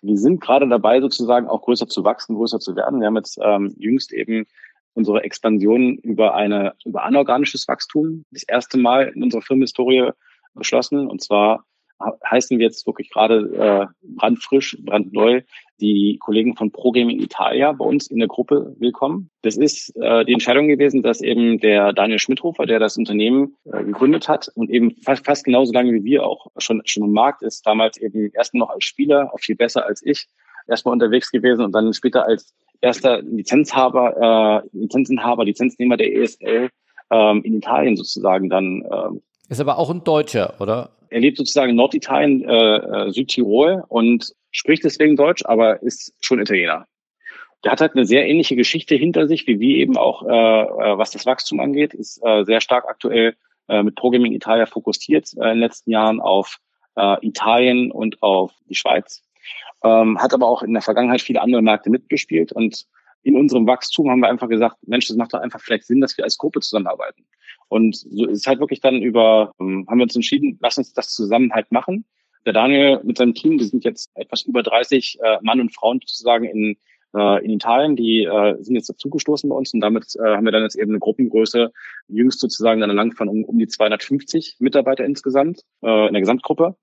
Wir 0.00 0.16
sind 0.16 0.40
gerade 0.40 0.68
dabei, 0.68 1.00
sozusagen 1.00 1.48
auch 1.48 1.62
größer 1.62 1.88
zu 1.88 2.04
wachsen, 2.04 2.36
größer 2.36 2.58
zu 2.58 2.76
werden. 2.76 3.00
Wir 3.00 3.06
haben 3.06 3.16
jetzt 3.16 3.38
ähm, 3.42 3.74
jüngst 3.76 4.12
eben 4.12 4.46
unsere 4.94 5.22
Expansion 5.24 5.96
über 5.98 6.34
eine 6.34 6.74
über 6.84 7.04
anorganisches 7.04 7.66
Wachstum 7.68 8.24
das 8.30 8.44
erste 8.44 8.78
Mal 8.78 9.12
in 9.14 9.22
unserer 9.22 9.42
Firmenhistorie 9.42 10.10
beschlossen. 10.54 11.08
Und 11.08 11.22
zwar 11.22 11.64
heißen 12.00 12.58
wir 12.58 12.66
jetzt 12.66 12.86
wirklich 12.86 13.10
gerade 13.10 13.50
äh, 13.56 13.86
brandfrisch, 14.02 14.76
brandneu 14.80 15.42
die 15.80 16.18
Kollegen 16.20 16.56
von 16.56 16.70
ProGaming 16.70 17.20
Italia 17.20 17.72
bei 17.72 17.84
uns 17.84 18.06
in 18.06 18.18
der 18.18 18.28
Gruppe 18.28 18.74
willkommen. 18.78 19.30
Das 19.42 19.56
ist 19.56 19.94
äh, 19.96 20.24
die 20.24 20.32
Entscheidung 20.32 20.68
gewesen, 20.68 21.02
dass 21.02 21.20
eben 21.20 21.58
der 21.58 21.92
Daniel 21.92 22.18
Schmidhofer, 22.18 22.66
der 22.66 22.78
das 22.78 22.96
Unternehmen 22.96 23.56
äh, 23.64 23.82
gegründet 23.84 24.28
hat 24.28 24.50
und 24.54 24.70
eben 24.70 24.92
fast, 25.02 25.24
fast 25.24 25.44
genauso 25.44 25.72
lange 25.72 25.92
wie 25.92 26.04
wir 26.04 26.24
auch 26.24 26.46
schon, 26.58 26.82
schon 26.84 27.04
im 27.04 27.12
Markt 27.12 27.42
ist, 27.42 27.66
damals 27.66 27.96
eben 27.98 28.30
erstmal 28.32 28.60
noch 28.60 28.70
als 28.70 28.84
Spieler, 28.84 29.32
auch 29.34 29.40
viel 29.40 29.56
besser 29.56 29.84
als 29.84 30.04
ich, 30.04 30.26
erstmal 30.68 30.92
unterwegs 30.92 31.30
gewesen 31.30 31.64
und 31.64 31.72
dann 31.72 31.92
später 31.92 32.26
als 32.26 32.54
erster 32.80 33.22
Lizenzhaber, 33.22 34.62
äh, 34.72 34.78
Lizenzenhaber, 34.78 35.44
Lizenznehmer 35.44 35.96
der 35.96 36.14
ESL 36.14 36.70
ähm, 37.10 37.42
in 37.42 37.56
Italien 37.56 37.96
sozusagen 37.96 38.48
dann. 38.48 38.84
Ähm, 38.90 39.22
ist 39.54 39.60
aber 39.60 39.78
auch 39.78 39.90
ein 39.90 40.04
Deutscher, 40.04 40.54
oder? 40.60 40.90
Er 41.10 41.20
lebt 41.20 41.36
sozusagen 41.36 41.70
in 41.70 41.76
Norditalien, 41.76 42.44
äh, 42.48 42.76
äh, 42.76 43.10
Südtirol 43.10 43.84
und 43.88 44.32
spricht 44.50 44.84
deswegen 44.84 45.16
Deutsch, 45.16 45.44
aber 45.44 45.82
ist 45.82 46.14
schon 46.20 46.40
Italiener. 46.40 46.86
Der 47.64 47.72
hat 47.72 47.80
halt 47.80 47.94
eine 47.94 48.04
sehr 48.04 48.26
ähnliche 48.26 48.56
Geschichte 48.56 48.94
hinter 48.94 49.26
sich, 49.26 49.46
wie 49.46 49.58
wir 49.58 49.76
eben 49.76 49.96
auch, 49.96 50.22
äh, 50.22 50.28
äh 50.28 50.98
was 50.98 51.12
das 51.12 51.24
Wachstum 51.24 51.60
angeht, 51.60 51.94
ist 51.94 52.20
äh, 52.24 52.44
sehr 52.44 52.60
stark 52.60 52.84
aktuell 52.86 53.36
äh, 53.68 53.82
mit 53.82 53.94
Programming 53.94 54.32
Italia 54.32 54.66
fokussiert 54.66 55.30
äh, 55.36 55.44
in 55.44 55.54
den 55.54 55.58
letzten 55.60 55.90
Jahren 55.90 56.20
auf 56.20 56.58
äh, 56.96 57.26
Italien 57.26 57.90
und 57.90 58.22
auf 58.22 58.52
die 58.68 58.74
Schweiz 58.74 59.22
ähm, 59.84 60.18
hat 60.18 60.32
aber 60.32 60.46
auch 60.46 60.62
in 60.62 60.72
der 60.72 60.82
Vergangenheit 60.82 61.20
viele 61.20 61.42
andere 61.42 61.62
Märkte 61.62 61.90
mitgespielt 61.90 62.52
und 62.52 62.86
in 63.24 63.36
unserem 63.36 63.66
Wachstum 63.66 64.10
haben 64.10 64.20
wir 64.20 64.28
einfach 64.28 64.48
gesagt, 64.48 64.76
Mensch, 64.86 65.08
das 65.08 65.16
macht 65.16 65.32
doch 65.32 65.40
einfach 65.40 65.60
vielleicht 65.60 65.84
Sinn, 65.84 66.00
dass 66.00 66.16
wir 66.16 66.24
als 66.24 66.38
Gruppe 66.38 66.60
zusammenarbeiten. 66.60 67.24
Und 67.68 67.96
so 67.96 68.26
ist 68.26 68.46
halt 68.46 68.60
wirklich 68.60 68.80
dann 68.80 69.02
über, 69.02 69.52
ähm, 69.58 69.86
haben 69.88 69.98
wir 69.98 70.04
uns 70.04 70.14
entschieden, 70.14 70.58
lass 70.60 70.78
uns 70.78 70.92
das 70.92 71.08
zusammen 71.08 71.52
halt 71.52 71.72
machen. 71.72 72.04
Der 72.44 72.52
Daniel 72.52 73.00
mit 73.02 73.16
seinem 73.16 73.34
Team, 73.34 73.56
die 73.56 73.64
sind 73.64 73.84
jetzt 73.84 74.10
etwas 74.14 74.42
über 74.42 74.62
30 74.62 75.18
äh, 75.22 75.38
Mann 75.40 75.60
und 75.60 75.74
Frauen 75.74 76.00
sozusagen 76.00 76.44
in, 76.44 76.76
äh, 77.16 77.42
in 77.42 77.50
Italien, 77.52 77.96
die 77.96 78.24
äh, 78.24 78.62
sind 78.62 78.74
jetzt 78.74 78.90
dazugestoßen 78.90 79.48
bei 79.48 79.56
uns 79.56 79.72
und 79.72 79.80
damit 79.80 80.14
äh, 80.16 80.36
haben 80.36 80.44
wir 80.44 80.52
dann 80.52 80.62
jetzt 80.62 80.76
eben 80.76 80.90
eine 80.90 81.00
Gruppengröße, 81.00 81.72
jüngst 82.08 82.40
sozusagen 82.40 82.82
dann 82.82 82.90
lang 82.90 83.12
von 83.12 83.28
um, 83.28 83.44
um 83.44 83.58
die 83.58 83.68
250 83.68 84.56
Mitarbeiter 84.58 85.06
insgesamt 85.06 85.62
äh, 85.82 86.08
in 86.08 86.12
der 86.12 86.20
Gesamtgruppe 86.20 86.76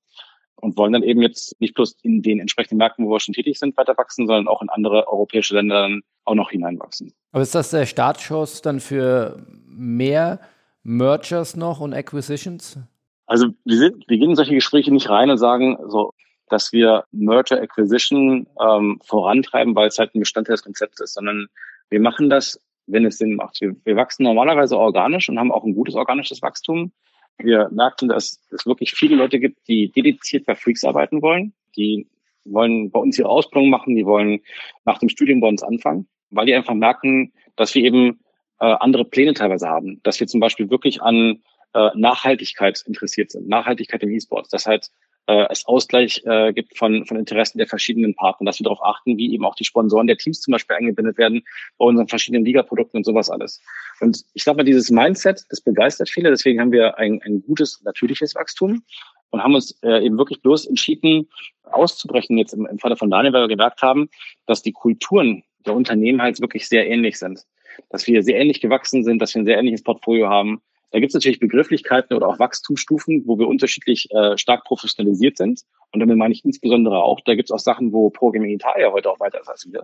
und 0.61 0.77
wollen 0.77 0.93
dann 0.93 1.03
eben 1.03 1.21
jetzt 1.21 1.59
nicht 1.59 1.73
bloß 1.73 1.97
in 2.03 2.21
den 2.21 2.39
entsprechenden 2.39 2.77
Märkten, 2.77 3.05
wo 3.05 3.11
wir 3.11 3.19
schon 3.19 3.33
tätig 3.33 3.59
sind, 3.59 3.75
weiter 3.77 3.97
wachsen, 3.97 4.27
sondern 4.27 4.47
auch 4.47 4.61
in 4.61 4.69
andere 4.69 5.07
europäische 5.07 5.55
Länder 5.55 5.81
dann 5.81 6.01
auch 6.23 6.35
noch 6.35 6.51
hineinwachsen. 6.51 7.13
Aber 7.31 7.41
ist 7.41 7.55
das 7.55 7.71
der 7.71 7.85
Startschuss 7.85 8.61
dann 8.61 8.79
für 8.79 9.45
mehr 9.65 10.39
Mergers 10.83 11.55
noch 11.55 11.79
und 11.79 11.93
Acquisitions? 11.93 12.79
Also 13.25 13.47
wir, 13.65 13.77
sind, 13.77 14.07
wir 14.07 14.17
gehen 14.17 14.31
in 14.31 14.35
solche 14.35 14.55
Gespräche 14.55 14.91
nicht 14.91 15.09
rein 15.09 15.29
und 15.29 15.37
sagen 15.37 15.77
so, 15.87 16.13
dass 16.49 16.73
wir 16.73 17.05
Merger 17.11 17.61
Acquisition 17.61 18.47
ähm, 18.59 18.99
vorantreiben, 19.03 19.73
weil 19.75 19.87
es 19.87 19.97
halt 19.97 20.13
ein 20.13 20.19
Bestandteil 20.19 20.55
des 20.55 20.63
Konzepts 20.63 20.99
ist, 20.99 21.13
sondern 21.13 21.47
wir 21.89 22.01
machen 22.01 22.29
das, 22.29 22.59
wenn 22.87 23.05
es 23.05 23.17
Sinn 23.17 23.35
macht. 23.35 23.61
Wir, 23.61 23.75
wir 23.85 23.95
wachsen 23.95 24.23
normalerweise 24.23 24.77
organisch 24.77 25.29
und 25.29 25.39
haben 25.39 25.51
auch 25.51 25.63
ein 25.63 25.75
gutes 25.75 25.95
organisches 25.95 26.41
Wachstum. 26.41 26.91
Wir 27.37 27.69
merkten, 27.71 28.09
dass 28.09 28.39
es 28.51 28.65
wirklich 28.65 28.91
viele 28.91 29.15
Leute 29.15 29.39
gibt, 29.39 29.67
die 29.67 29.91
dediziert 29.91 30.45
bei 30.45 30.55
Freaks 30.55 30.83
arbeiten 30.83 31.21
wollen. 31.21 31.53
Die 31.75 32.07
wollen 32.45 32.91
bei 32.91 32.99
uns 32.99 33.17
ihre 33.17 33.29
Ausbildung 33.29 33.69
machen, 33.69 33.95
die 33.95 34.05
wollen 34.05 34.41
nach 34.85 34.99
dem 34.99 35.09
Studium 35.09 35.41
bei 35.41 35.47
uns 35.47 35.63
anfangen, 35.63 36.07
weil 36.29 36.45
die 36.45 36.55
einfach 36.55 36.73
merken, 36.73 37.33
dass 37.55 37.73
wir 37.75 37.83
eben 37.83 38.19
äh, 38.59 38.65
andere 38.65 39.05
Pläne 39.05 39.33
teilweise 39.33 39.67
haben, 39.67 40.01
dass 40.03 40.19
wir 40.19 40.27
zum 40.27 40.39
Beispiel 40.39 40.69
wirklich 40.69 41.01
an 41.01 41.41
äh, 41.73 41.89
Nachhaltigkeit 41.95 42.83
interessiert 42.85 43.31
sind, 43.31 43.47
Nachhaltigkeit 43.47 44.03
im 44.03 44.11
E-Sports, 44.11 44.49
dass 44.49 44.65
halt 44.65 44.89
äh, 45.27 45.47
es 45.49 45.65
Ausgleich 45.65 46.21
äh, 46.25 46.53
gibt 46.53 46.77
von, 46.77 47.05
von 47.05 47.17
Interessen 47.17 47.57
der 47.57 47.67
verschiedenen 47.67 48.15
Partner, 48.15 48.45
dass 48.45 48.59
wir 48.59 48.65
darauf 48.65 48.83
achten, 48.83 49.17
wie 49.17 49.33
eben 49.33 49.45
auch 49.45 49.55
die 49.55 49.65
Sponsoren 49.65 50.07
der 50.07 50.17
Teams 50.17 50.41
zum 50.41 50.51
Beispiel 50.51 50.75
eingebindet 50.75 51.17
werden 51.17 51.43
bei 51.77 51.85
unseren 51.85 52.07
verschiedenen 52.07 52.45
Ligaprodukten 52.45 52.97
und 52.97 53.03
sowas 53.05 53.29
alles. 53.29 53.61
Und 53.99 54.23
ich 54.33 54.43
glaube 54.43 54.57
mal, 54.57 54.63
dieses 54.63 54.89
Mindset, 54.89 55.45
das 55.49 55.61
begeistert 55.61 56.09
viele, 56.09 56.29
deswegen 56.29 56.59
haben 56.59 56.71
wir 56.71 56.97
ein, 56.97 57.21
ein 57.23 57.43
gutes, 57.43 57.81
natürliches 57.83 58.35
Wachstum 58.35 58.83
und 59.29 59.43
haben 59.43 59.55
uns 59.55 59.77
äh, 59.83 60.05
eben 60.05 60.17
wirklich 60.17 60.41
bloß 60.41 60.67
entschieden, 60.67 61.29
auszubrechen 61.63 62.37
jetzt 62.37 62.53
im, 62.53 62.65
im 62.65 62.79
Falle 62.79 62.97
von 62.97 63.09
Daniel, 63.09 63.33
weil 63.33 63.43
wir 63.43 63.47
gemerkt 63.47 63.81
haben, 63.81 64.09
dass 64.45 64.61
die 64.61 64.73
Kulturen 64.73 65.43
der 65.65 65.75
Unternehmen 65.75 66.21
halt 66.21 66.41
wirklich 66.41 66.67
sehr 66.67 66.87
ähnlich 66.87 67.17
sind. 67.17 67.45
Dass 67.89 68.07
wir 68.07 68.23
sehr 68.23 68.39
ähnlich 68.39 68.59
gewachsen 68.59 69.03
sind, 69.03 69.21
dass 69.21 69.33
wir 69.33 69.41
ein 69.41 69.45
sehr 69.45 69.57
ähnliches 69.57 69.83
Portfolio 69.83 70.27
haben, 70.27 70.61
da 70.91 70.99
gibt 70.99 71.11
es 71.11 71.13
natürlich 71.13 71.39
Begrifflichkeiten 71.39 72.15
oder 72.15 72.27
auch 72.27 72.39
Wachstumsstufen, 72.39 73.23
wo 73.25 73.39
wir 73.39 73.47
unterschiedlich 73.47 74.09
äh, 74.11 74.37
stark 74.37 74.65
professionalisiert 74.65 75.37
sind. 75.37 75.61
Und 75.91 76.01
damit 76.01 76.17
meine 76.17 76.33
ich 76.33 76.43
insbesondere 76.43 77.01
auch, 77.01 77.21
da 77.21 77.35
gibt 77.35 77.49
es 77.49 77.51
auch 77.51 77.59
Sachen, 77.59 77.93
wo 77.93 78.09
Programming 78.09 78.51
Italia 78.51 78.91
heute 78.91 79.09
auch 79.09 79.19
weiter 79.19 79.39
ist 79.39 79.47
als 79.47 79.65
wir. 79.71 79.83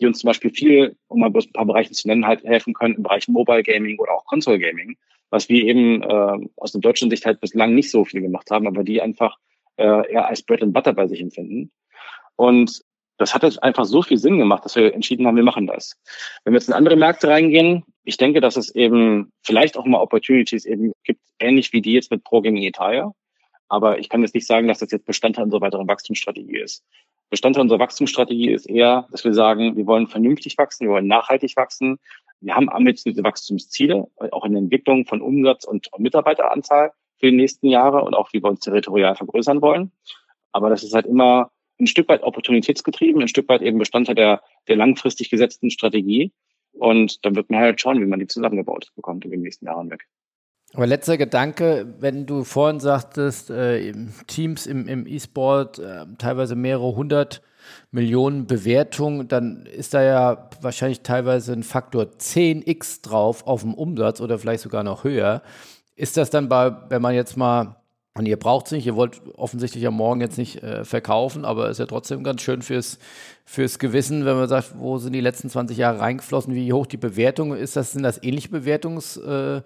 die 0.00 0.06
uns 0.06 0.18
zum 0.18 0.28
Beispiel 0.28 0.50
viel, 0.50 0.96
um 1.08 1.20
mal 1.20 1.30
bloß 1.30 1.46
ein 1.46 1.52
paar 1.52 1.66
Bereiche 1.66 1.92
zu 1.92 2.08
nennen, 2.08 2.26
halt 2.26 2.44
helfen 2.44 2.74
können 2.74 2.96
im 2.96 3.02
Bereich 3.02 3.26
Mobile 3.28 3.62
Gaming 3.62 3.98
oder 3.98 4.12
auch 4.12 4.26
Console 4.26 4.58
Gaming, 4.58 4.96
was 5.30 5.48
wir 5.48 5.64
eben 5.64 6.02
äh, 6.02 6.48
aus 6.56 6.72
der 6.72 6.80
deutschen 6.80 7.10
Sicht 7.10 7.24
halt 7.24 7.40
bislang 7.40 7.74
nicht 7.74 7.90
so 7.90 8.04
viel 8.04 8.20
gemacht 8.20 8.50
haben, 8.50 8.66
aber 8.66 8.84
die 8.84 9.00
einfach 9.00 9.38
äh, 9.76 10.12
eher 10.12 10.28
als 10.28 10.42
Bread 10.42 10.62
and 10.62 10.74
Butter 10.74 10.92
bei 10.92 11.06
sich 11.06 11.20
empfinden. 11.20 11.70
Und 12.36 12.82
das 13.16 13.34
hat 13.34 13.42
jetzt 13.42 13.62
einfach 13.62 13.84
so 13.84 14.02
viel 14.02 14.18
Sinn 14.18 14.38
gemacht, 14.38 14.64
dass 14.64 14.76
wir 14.76 14.92
entschieden 14.92 15.26
haben, 15.26 15.36
wir 15.36 15.44
machen 15.44 15.66
das. 15.66 15.96
Wenn 16.44 16.52
wir 16.52 16.58
jetzt 16.58 16.68
in 16.68 16.74
andere 16.74 16.96
Märkte 16.96 17.28
reingehen, 17.28 17.84
ich 18.02 18.16
denke, 18.16 18.40
dass 18.40 18.56
es 18.56 18.74
eben 18.74 19.32
vielleicht 19.42 19.76
auch 19.76 19.86
mal 19.86 20.00
Opportunities 20.00 20.64
eben 20.64 20.92
gibt, 21.04 21.20
ähnlich 21.38 21.72
wie 21.72 21.80
die 21.80 21.92
jetzt 21.92 22.10
mit 22.10 22.24
Pro 22.24 22.40
Gaming 22.40 22.62
Italia. 22.62 23.12
Aber 23.68 23.98
ich 23.98 24.08
kann 24.08 24.22
jetzt 24.22 24.34
nicht 24.34 24.46
sagen, 24.46 24.68
dass 24.68 24.78
das 24.78 24.90
jetzt 24.90 25.06
Bestandteil 25.06 25.44
unserer 25.44 25.60
weiteren 25.60 25.88
Wachstumsstrategie 25.88 26.58
ist. 26.58 26.84
Bestandteil 27.30 27.62
unserer 27.62 27.78
Wachstumsstrategie 27.78 28.50
ist 28.50 28.66
eher, 28.66 29.08
dass 29.10 29.24
wir 29.24 29.32
sagen, 29.32 29.76
wir 29.76 29.86
wollen 29.86 30.06
vernünftig 30.06 30.58
wachsen, 30.58 30.86
wir 30.86 30.92
wollen 30.92 31.06
nachhaltig 31.06 31.56
wachsen. 31.56 31.98
Wir 32.40 32.54
haben 32.54 32.68
ambitionierte 32.68 33.24
Wachstumsziele, 33.24 34.06
auch 34.16 34.44
in 34.44 34.52
der 34.52 34.62
Entwicklung 34.62 35.06
von 35.06 35.22
Umsatz 35.22 35.64
und 35.64 35.88
Mitarbeiteranzahl 35.98 36.92
für 37.18 37.30
die 37.30 37.36
nächsten 37.36 37.68
Jahre 37.68 38.02
und 38.02 38.14
auch 38.14 38.32
wie 38.32 38.42
wir 38.42 38.50
uns 38.50 38.60
territorial 38.60 39.16
vergrößern 39.16 39.62
wollen. 39.62 39.92
Aber 40.52 40.68
das 40.68 40.82
ist 40.82 40.94
halt 40.94 41.06
immer 41.06 41.50
ein 41.84 41.86
Stück 41.86 42.08
weit 42.08 42.22
opportunitätsgetrieben, 42.22 43.22
ein 43.22 43.28
Stück 43.28 43.48
weit 43.48 43.62
eben 43.62 43.78
Bestandteil 43.78 44.14
der, 44.14 44.42
der 44.68 44.76
langfristig 44.76 45.30
gesetzten 45.30 45.70
Strategie. 45.70 46.32
Und 46.72 47.24
dann 47.24 47.36
wird 47.36 47.50
man 47.50 47.60
halt 47.60 47.80
schauen, 47.80 48.00
wie 48.00 48.06
man 48.06 48.18
die 48.18 48.26
zusammengebaut 48.26 48.90
bekommt 48.96 49.24
in 49.24 49.30
den 49.30 49.42
nächsten 49.42 49.66
Jahren 49.66 49.90
weg. 49.90 50.06
Aber 50.72 50.88
letzter 50.88 51.16
Gedanke, 51.16 51.94
wenn 52.00 52.26
du 52.26 52.42
vorhin 52.42 52.80
sagtest, 52.80 53.48
äh, 53.50 53.92
Teams 54.26 54.66
im, 54.66 54.88
im 54.88 55.06
E-Sport, 55.06 55.78
äh, 55.78 56.06
teilweise 56.18 56.56
mehrere 56.56 56.96
hundert 56.96 57.42
Millionen 57.92 58.46
Bewertungen, 58.46 59.28
dann 59.28 59.66
ist 59.66 59.94
da 59.94 60.02
ja 60.02 60.50
wahrscheinlich 60.60 61.02
teilweise 61.02 61.52
ein 61.52 61.62
Faktor 61.62 62.04
10x 62.18 63.02
drauf 63.02 63.46
auf 63.46 63.62
dem 63.62 63.72
Umsatz 63.72 64.20
oder 64.20 64.38
vielleicht 64.38 64.62
sogar 64.62 64.82
noch 64.82 65.04
höher. 65.04 65.42
Ist 65.94 66.16
das 66.16 66.30
dann 66.30 66.48
bei, 66.48 66.76
wenn 66.88 67.00
man 67.00 67.14
jetzt 67.14 67.36
mal, 67.36 67.76
und 68.16 68.26
ihr 68.26 68.36
braucht 68.36 68.66
es 68.66 68.72
nicht, 68.72 68.86
ihr 68.86 68.94
wollt 68.94 69.20
offensichtlich 69.36 69.82
ja 69.82 69.90
morgen 69.90 70.20
jetzt 70.20 70.38
nicht 70.38 70.62
äh, 70.62 70.84
verkaufen, 70.84 71.44
aber 71.44 71.68
ist 71.70 71.80
ja 71.80 71.86
trotzdem 71.86 72.22
ganz 72.22 72.42
schön 72.42 72.62
fürs, 72.62 72.98
fürs 73.44 73.80
Gewissen, 73.80 74.24
wenn 74.24 74.36
man 74.36 74.48
sagt, 74.48 74.74
wo 74.78 74.98
sind 74.98 75.14
die 75.14 75.20
letzten 75.20 75.50
20 75.50 75.76
Jahre 75.76 75.98
reingeflossen, 75.98 76.54
wie 76.54 76.72
hoch 76.72 76.86
die 76.86 76.96
Bewertung 76.96 77.56
ist, 77.56 77.74
das, 77.74 77.90
sind 77.90 78.04
das 78.04 78.22
ähnliche 78.22 78.50
Bewertungshebel 78.50 79.64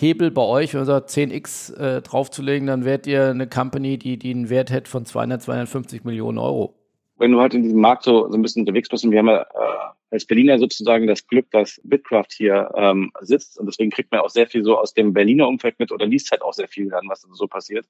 äh, 0.00 0.30
bei 0.30 0.42
euch, 0.42 0.74
wenn 0.74 0.80
man 0.80 0.86
sagt, 0.86 1.10
10x 1.10 1.74
äh, 1.74 2.00
draufzulegen, 2.02 2.68
dann 2.68 2.84
werdet 2.84 3.08
ihr 3.08 3.30
eine 3.30 3.48
Company, 3.48 3.98
die, 3.98 4.16
die 4.16 4.30
einen 4.30 4.48
Wert 4.48 4.70
hätte 4.70 4.88
von 4.88 5.04
200, 5.04 5.42
250 5.42 6.04
Millionen 6.04 6.38
Euro. 6.38 6.77
Wenn 7.18 7.32
du 7.32 7.40
halt 7.40 7.54
in 7.54 7.62
diesem 7.62 7.80
Markt 7.80 8.04
so, 8.04 8.28
so 8.30 8.36
ein 8.36 8.42
bisschen 8.42 8.62
unterwegs 8.62 8.88
bist 8.88 9.04
und 9.04 9.10
wir 9.10 9.18
haben 9.18 9.28
ja 9.28 9.42
äh, 9.42 9.88
als 10.10 10.24
Berliner 10.24 10.58
sozusagen 10.58 11.06
das 11.06 11.26
Glück, 11.26 11.50
dass 11.50 11.80
Bitcraft 11.84 12.32
hier 12.36 12.70
ähm, 12.76 13.12
sitzt 13.20 13.58
und 13.58 13.66
deswegen 13.66 13.90
kriegt 13.90 14.10
man 14.10 14.20
auch 14.20 14.30
sehr 14.30 14.46
viel 14.46 14.64
so 14.64 14.78
aus 14.78 14.94
dem 14.94 15.12
Berliner 15.12 15.48
Umfeld 15.48 15.78
mit 15.78 15.92
oder 15.92 16.06
liest 16.06 16.30
halt 16.30 16.42
auch 16.42 16.52
sehr 16.54 16.68
viel 16.68 16.88
dann, 16.88 17.08
was 17.08 17.26
so 17.30 17.46
passiert. 17.46 17.86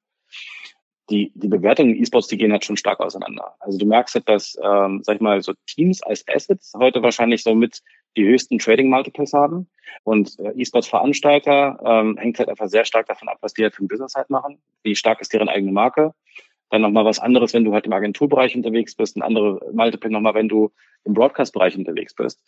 Die, 1.11 1.33
die 1.35 1.49
Bewertungen 1.49 1.95
in 1.95 2.03
E-Sports, 2.03 2.29
die 2.29 2.37
gehen 2.37 2.53
halt 2.53 2.67
schon 2.67 2.77
stark 2.77 3.01
auseinander. 3.01 3.55
Also 3.61 3.79
du 3.79 3.87
merkst 3.87 4.15
halt, 4.15 4.29
dass, 4.29 4.59
ähm, 4.63 5.01
sag 5.03 5.17
ich 5.17 5.21
mal, 5.23 5.41
so 5.41 5.55
Teams 5.67 6.03
als 6.03 6.23
Assets 6.29 6.75
heute 6.77 7.03
wahrscheinlich 7.03 7.43
so 7.43 7.55
mit 7.55 7.81
die 8.15 8.27
höchsten 8.27 8.59
Trading 8.59 8.91
Multiples 8.91 9.33
haben. 9.33 9.71
Und 10.05 10.39
äh, 10.39 10.53
E-Sports-Veranstalter 10.55 11.79
ähm, 11.83 12.19
hängt 12.19 12.39
halt 12.39 12.51
einfach 12.51 12.69
sehr 12.69 12.85
stark 12.85 13.07
davon 13.07 13.29
ab, 13.29 13.39
was 13.41 13.55
die 13.55 13.63
halt 13.63 13.75
für 13.75 13.85
ein 13.85 13.89
Business 13.89 14.17
halt 14.17 14.29
machen. 14.29 14.59
Wie 14.83 14.95
stark 14.95 15.23
ist 15.23 15.33
deren 15.33 15.49
eigene 15.49 15.73
Marke? 15.73 16.13
Dann 16.71 16.83
nochmal 16.83 17.05
was 17.05 17.19
anderes, 17.19 17.55
wenn 17.55 17.65
du 17.65 17.73
halt 17.73 17.87
im 17.87 17.93
Agenturbereich 17.93 18.55
unterwegs 18.55 18.95
bist, 18.95 19.17
ein 19.17 19.23
andere 19.23 19.61
Multiple 19.73 20.11
nochmal, 20.11 20.35
wenn 20.35 20.49
du 20.49 20.71
im 21.05 21.15
Broadcast-Bereich 21.15 21.77
unterwegs 21.77 22.15
bist. 22.15 22.41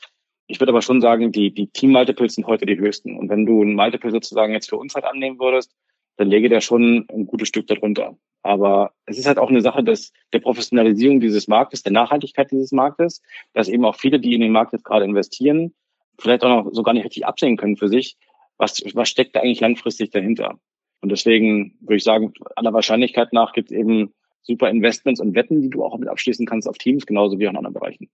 Ich 0.47 0.61
würde 0.61 0.73
aber 0.73 0.83
schon 0.83 1.01
sagen, 1.01 1.33
die, 1.33 1.55
die 1.55 1.69
Team-Multiples 1.69 2.35
sind 2.35 2.47
heute 2.47 2.67
die 2.67 2.77
höchsten. 2.77 3.17
Und 3.17 3.29
wenn 3.31 3.47
du 3.47 3.63
ein 3.63 3.75
Multiple 3.75 4.11
sozusagen 4.11 4.53
jetzt 4.53 4.69
für 4.69 4.77
uns 4.77 4.95
halt 4.95 5.05
annehmen 5.05 5.39
würdest, 5.39 5.75
dann 6.17 6.29
lege 6.29 6.49
der 6.49 6.61
schon 6.61 7.07
ein 7.09 7.27
gutes 7.27 7.49
Stück 7.49 7.67
darunter. 7.67 8.17
Aber 8.43 8.93
es 9.07 9.19
ist 9.19 9.27
halt 9.27 9.39
auch 9.39 9.49
eine 9.49 9.63
Sache 9.63 9.85
des, 9.85 10.13
der 10.33 10.41
Professionalisierung 10.41 11.21
dieses 11.21 11.49
Marktes, 11.49 11.83
der 11.83 11.93
Nachhaltigkeit 11.93 12.51
dieses 12.51 12.73
Marktes, 12.73 13.23
dass 13.55 13.69
eben 13.69 13.85
auch 13.85 13.97
viele, 13.97 14.19
die 14.19 14.35
in 14.35 14.41
den 14.41 14.53
Markt 14.53 14.73
jetzt 14.73 14.85
gerade 14.85 15.05
investieren, 15.05 15.75
vielleicht 16.19 16.45
auch 16.45 16.65
noch 16.65 16.73
so 16.73 16.83
gar 16.83 16.93
nicht 16.93 17.05
richtig 17.05 17.27
absehen 17.27 17.57
können 17.57 17.77
für 17.77 17.89
sich, 17.89 18.17
was, 18.59 18.83
was 18.95 19.09
steckt 19.09 19.37
da 19.37 19.41
eigentlich 19.41 19.61
langfristig 19.61 20.11
dahinter. 20.11 20.59
Und 21.01 21.11
deswegen 21.11 21.77
würde 21.81 21.97
ich 21.97 22.05
sagen, 22.05 22.33
aller 22.57 22.73
Wahrscheinlichkeit 22.73 23.33
nach 23.33 23.53
gibt 23.53 23.71
es 23.71 23.77
eben 23.77 24.13
super 24.43 24.69
Investments 24.69 25.21
und 25.21 25.35
Wetten, 25.35 25.63
die 25.63 25.71
du 25.71 25.85
auch 25.85 25.97
mit 25.99 26.09
abschließen 26.09 26.47
kannst 26.47 26.69
auf 26.69 26.79
Teams, 26.79 27.07
genauso 27.07 27.39
wie 27.39 27.47
auch 27.47 27.53
in 27.53 27.57
anderen 27.57 27.75
Bereichen. 27.75 28.09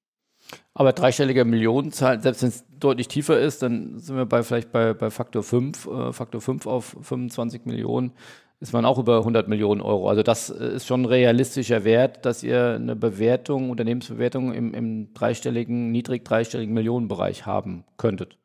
Aber 0.74 0.93
dreistellige 0.93 1.45
Millionenzahl, 1.45 2.20
selbst 2.20 2.43
wenn 2.43 2.51
es 2.51 2.64
deutlich 2.78 3.09
tiefer 3.09 3.41
ist, 3.41 3.62
dann 3.62 3.99
sind 3.99 4.16
wir 4.16 4.26
bei 4.26 4.43
vielleicht 4.43 4.70
bei, 4.70 4.95
bei 4.95 5.11
Faktor 5.11 5.43
5, 5.43 5.87
äh, 5.87 6.12
Faktor 6.12 6.41
5 6.41 6.66
auf 6.66 6.97
25 7.03 7.64
Millionen, 7.64 8.12
ist 8.61 8.72
man 8.72 8.84
auch 8.84 8.99
über 8.99 9.18
100 9.18 9.49
Millionen 9.49 9.80
Euro. 9.80 10.09
Also 10.09 10.22
das 10.22 10.51
äh, 10.51 10.76
ist 10.76 10.87
schon 10.87 11.03
ein 11.03 11.07
realistischer 11.07 11.84
Wert, 11.84 12.24
dass 12.24 12.43
ihr 12.43 12.74
eine 12.74 12.95
Bewertung, 12.95 13.70
Unternehmensbewertung 13.70 14.53
im, 14.53 14.74
im 14.74 15.14
dreistelligen, 15.14 15.91
niedrig 15.91 16.24
dreistelligen 16.24 16.74
Millionenbereich 16.74 17.47
haben 17.47 17.84
könntet 17.97 18.39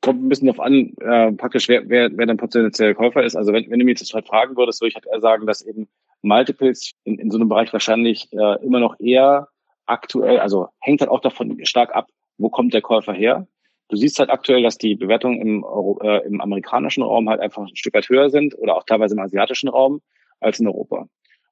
kommt 0.00 0.24
ein 0.24 0.28
bisschen 0.28 0.46
darauf 0.46 0.60
an, 0.60 0.94
äh, 1.00 1.32
praktisch, 1.32 1.68
wer, 1.68 1.88
wer, 1.88 2.10
wer 2.16 2.26
dein 2.26 2.36
potenzieller 2.36 2.94
Käufer 2.94 3.22
ist. 3.22 3.36
Also 3.36 3.52
wenn, 3.52 3.70
wenn 3.70 3.78
du 3.78 3.84
mir 3.84 3.92
jetzt 3.92 4.14
halt 4.14 4.26
fragen 4.26 4.56
würdest, 4.56 4.80
würde 4.80 4.88
ich 4.88 4.94
halt 4.94 5.06
eher 5.06 5.20
sagen, 5.20 5.46
dass 5.46 5.62
eben 5.62 5.88
Multiples 6.22 6.92
in, 7.04 7.18
in 7.18 7.30
so 7.30 7.38
einem 7.38 7.48
Bereich 7.48 7.72
wahrscheinlich 7.72 8.32
äh, 8.32 8.64
immer 8.64 8.80
noch 8.80 8.98
eher 8.98 9.48
aktuell, 9.86 10.38
also 10.38 10.68
hängt 10.80 11.00
halt 11.00 11.10
auch 11.10 11.20
davon 11.20 11.64
stark 11.64 11.94
ab, 11.94 12.08
wo 12.38 12.48
kommt 12.48 12.72
der 12.72 12.82
Käufer 12.82 13.12
her. 13.12 13.46
Du 13.88 13.96
siehst 13.96 14.18
halt 14.20 14.30
aktuell, 14.30 14.62
dass 14.62 14.78
die 14.78 14.94
Bewertungen 14.94 15.40
im, 15.40 15.64
Euro, 15.64 15.98
äh, 16.02 16.24
im 16.26 16.40
amerikanischen 16.40 17.02
Raum 17.02 17.28
halt 17.28 17.40
einfach 17.40 17.62
ein 17.62 17.76
Stück 17.76 17.94
weit 17.94 18.08
höher 18.08 18.30
sind 18.30 18.56
oder 18.56 18.76
auch 18.76 18.84
teilweise 18.84 19.14
im 19.14 19.20
asiatischen 19.20 19.68
Raum 19.68 20.00
als 20.38 20.60
in 20.60 20.68
Europa. 20.68 21.08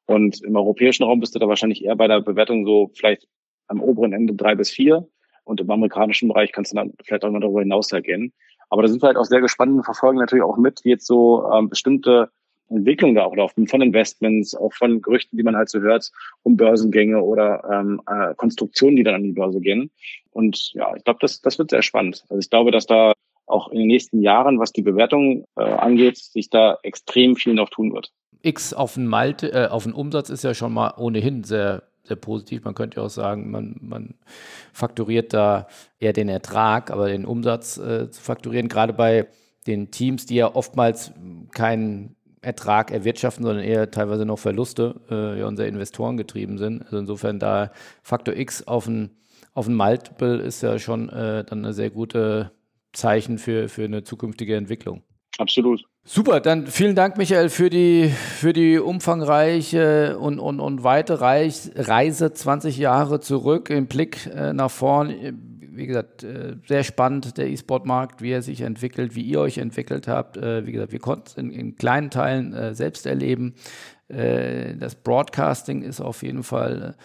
Und 0.06 0.42
im 0.42 0.56
europäischen 0.56 1.02
Raum 1.02 1.20
bist 1.20 1.34
du 1.34 1.38
da 1.38 1.48
wahrscheinlich 1.48 1.84
eher 1.84 1.96
bei 1.96 2.06
der 2.06 2.20
Bewertung 2.20 2.64
so 2.64 2.90
vielleicht 2.94 3.26
am 3.66 3.82
oberen 3.82 4.12
Ende 4.12 4.34
drei 4.34 4.54
bis 4.54 4.70
vier. 4.70 5.06
Und 5.48 5.62
im 5.62 5.70
amerikanischen 5.70 6.28
Bereich 6.28 6.52
kannst 6.52 6.72
du 6.72 6.76
dann 6.76 6.92
vielleicht 7.02 7.24
auch 7.24 7.30
noch 7.30 7.40
darüber 7.40 7.60
hinaus 7.60 7.88
gehen. 7.88 8.34
Aber 8.68 8.82
da 8.82 8.88
sind 8.88 9.02
wir 9.02 9.06
halt 9.06 9.16
auch 9.16 9.24
sehr 9.24 9.40
gespannt 9.40 9.72
und 9.72 9.82
verfolgen 9.82 10.18
natürlich 10.18 10.44
auch 10.44 10.58
mit, 10.58 10.84
wie 10.84 10.90
jetzt 10.90 11.06
so 11.06 11.50
ähm, 11.50 11.70
bestimmte 11.70 12.28
Entwicklungen 12.68 13.14
da 13.14 13.24
auch 13.24 13.34
laufen, 13.34 13.66
von 13.66 13.80
Investments, 13.80 14.54
auch 14.54 14.74
von 14.74 15.00
Gerüchten, 15.00 15.38
die 15.38 15.42
man 15.42 15.56
halt 15.56 15.70
so 15.70 15.80
hört, 15.80 16.10
um 16.42 16.58
Börsengänge 16.58 17.22
oder 17.22 17.64
ähm, 17.72 18.02
äh, 18.06 18.34
Konstruktionen, 18.34 18.96
die 18.96 19.04
dann 19.04 19.14
an 19.14 19.22
die 19.22 19.32
Börse 19.32 19.58
gehen. 19.60 19.90
Und 20.32 20.74
ja, 20.74 20.94
ich 20.94 21.02
glaube, 21.04 21.18
das, 21.22 21.40
das 21.40 21.58
wird 21.58 21.70
sehr 21.70 21.80
spannend. 21.80 22.26
Also 22.28 22.40
ich 22.40 22.50
glaube, 22.50 22.70
dass 22.70 22.84
da 22.84 23.14
auch 23.46 23.68
in 23.68 23.78
den 23.78 23.86
nächsten 23.86 24.20
Jahren, 24.20 24.58
was 24.58 24.72
die 24.72 24.82
Bewertung 24.82 25.46
äh, 25.56 25.62
angeht, 25.62 26.18
sich 26.18 26.50
da 26.50 26.76
extrem 26.82 27.36
viel 27.36 27.54
noch 27.54 27.70
tun 27.70 27.94
wird. 27.94 28.12
X 28.42 28.74
auf 28.74 28.94
den 28.94 29.06
Malte, 29.06 29.50
äh, 29.52 29.68
auf 29.68 29.84
den 29.84 29.94
Umsatz 29.94 30.28
ist 30.28 30.44
ja 30.44 30.52
schon 30.52 30.74
mal 30.74 30.92
ohnehin 30.98 31.42
sehr 31.42 31.87
sehr 32.08 32.16
positiv. 32.16 32.64
Man 32.64 32.74
könnte 32.74 32.98
ja 32.98 33.04
auch 33.04 33.10
sagen, 33.10 33.50
man, 33.50 33.76
man 33.80 34.14
fakturiert 34.72 35.32
da 35.32 35.68
eher 35.98 36.12
den 36.12 36.28
Ertrag, 36.28 36.90
aber 36.90 37.08
den 37.08 37.24
Umsatz 37.24 37.78
äh, 37.78 38.10
zu 38.10 38.20
fakturieren, 38.20 38.68
gerade 38.68 38.92
bei 38.92 39.28
den 39.66 39.90
Teams, 39.90 40.26
die 40.26 40.36
ja 40.36 40.54
oftmals 40.54 41.12
keinen 41.52 42.16
Ertrag 42.40 42.90
erwirtschaften, 42.90 43.44
sondern 43.44 43.64
eher 43.64 43.90
teilweise 43.90 44.24
noch 44.24 44.38
Verluste, 44.38 45.00
äh, 45.10 45.40
ja, 45.40 45.46
unsere 45.46 45.68
Investoren 45.68 46.16
getrieben 46.16 46.58
sind. 46.58 46.82
Also 46.82 46.98
insofern 46.98 47.38
da 47.38 47.72
Faktor 48.02 48.34
X 48.36 48.66
auf 48.66 48.86
ein, 48.86 49.10
auf 49.54 49.66
ein 49.66 49.74
Multiple 49.74 50.38
ist 50.38 50.62
ja 50.62 50.78
schon 50.78 51.08
äh, 51.08 51.44
dann 51.44 51.64
eine 51.64 51.74
sehr 51.74 51.90
gute 51.90 52.52
Zeichen 52.92 53.38
für, 53.38 53.68
für 53.68 53.84
eine 53.84 54.04
zukünftige 54.04 54.56
Entwicklung. 54.56 55.02
Absolut. 55.38 55.84
Super, 56.04 56.40
dann 56.40 56.66
vielen 56.66 56.96
Dank, 56.96 57.16
Michael, 57.16 57.48
für 57.48 57.70
die, 57.70 58.08
für 58.08 58.52
die 58.52 58.78
umfangreiche 58.78 60.18
und, 60.18 60.40
und, 60.40 60.58
und 60.58 60.82
weite 60.82 61.20
Reise 61.20 62.32
20 62.32 62.76
Jahre 62.76 63.20
zurück, 63.20 63.70
im 63.70 63.86
Blick 63.86 64.26
äh, 64.26 64.52
nach 64.52 64.70
vorn. 64.70 65.14
Wie 65.60 65.86
gesagt, 65.86 66.24
äh, 66.24 66.56
sehr 66.66 66.82
spannend, 66.82 67.38
der 67.38 67.48
E-Sport-Markt, 67.50 68.20
wie 68.20 68.32
er 68.32 68.42
sich 68.42 68.62
entwickelt, 68.62 69.14
wie 69.14 69.22
ihr 69.22 69.40
euch 69.40 69.58
entwickelt 69.58 70.08
habt. 70.08 70.36
Äh, 70.36 70.66
wie 70.66 70.72
gesagt, 70.72 70.90
wir 70.90 70.98
konnten 70.98 71.26
es 71.26 71.36
in, 71.36 71.50
in, 71.50 71.76
kleinen 71.76 72.10
Teilen 72.10 72.74
selbst 72.74 73.06
erleben. 73.06 73.54
Das 74.08 74.94
Broadcasting 74.94 75.82
ist 75.82 76.00
auf 76.00 76.22
jeden 76.22 76.42
Fall 76.42 76.96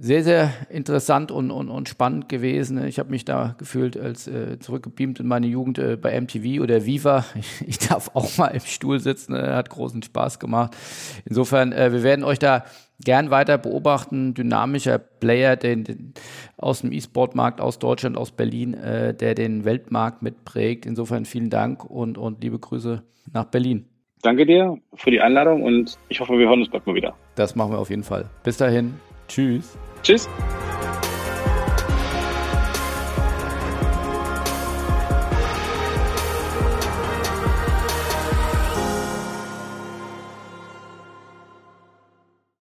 sehr, 0.00 0.22
sehr 0.22 0.52
interessant 0.70 1.32
und, 1.32 1.50
und, 1.50 1.68
und 1.68 1.88
spannend 1.88 2.28
gewesen. 2.28 2.86
Ich 2.86 3.00
habe 3.00 3.10
mich 3.10 3.24
da 3.24 3.56
gefühlt 3.58 3.96
als 3.96 4.28
äh, 4.28 4.58
zurückgebeamt 4.60 5.18
in 5.18 5.26
meine 5.26 5.48
Jugend 5.48 5.78
äh, 5.78 5.96
bei 5.96 6.18
MTV 6.18 6.62
oder 6.62 6.86
Viva. 6.86 7.24
Ich, 7.34 7.60
ich, 7.66 7.78
darf 7.78 8.12
auch 8.14 8.38
mal 8.38 8.48
im 8.48 8.60
Stuhl 8.60 9.00
sitzen, 9.00 9.34
äh, 9.34 9.54
hat 9.54 9.70
großen 9.70 10.02
Spaß 10.02 10.38
gemacht. 10.38 10.76
Insofern, 11.24 11.72
äh, 11.72 11.92
wir 11.92 12.04
werden 12.04 12.24
euch 12.24 12.38
da 12.38 12.64
gern 13.04 13.30
weiter 13.30 13.58
beobachten. 13.58 14.34
Dynamischer 14.34 14.98
Player 14.98 15.56
den, 15.56 15.82
den 15.82 16.14
aus 16.56 16.82
dem 16.82 16.92
E-Sport-Markt, 16.92 17.60
aus 17.60 17.80
Deutschland, 17.80 18.16
aus 18.16 18.30
Berlin, 18.30 18.74
äh, 18.74 19.14
der 19.14 19.34
den 19.34 19.64
Weltmarkt 19.64 20.22
mitprägt. 20.22 20.86
Insofern 20.86 21.24
vielen 21.24 21.50
Dank 21.50 21.84
und, 21.84 22.18
und 22.18 22.42
liebe 22.42 22.60
Grüße 22.60 23.02
nach 23.32 23.46
Berlin. 23.46 23.86
Danke 24.22 24.46
dir 24.46 24.78
für 24.94 25.10
die 25.10 25.20
Einladung 25.20 25.62
und 25.62 25.98
ich 26.08 26.20
hoffe, 26.20 26.38
wir 26.38 26.48
hören 26.48 26.60
uns 26.60 26.70
bald 26.70 26.86
mal 26.86 26.94
wieder. 26.94 27.14
Das 27.34 27.56
machen 27.56 27.72
wir 27.72 27.78
auf 27.78 27.90
jeden 27.90 28.04
Fall. 28.04 28.26
Bis 28.44 28.56
dahin. 28.56 28.94
Tschüss. 29.28 29.76
Tschüss. 30.02 30.28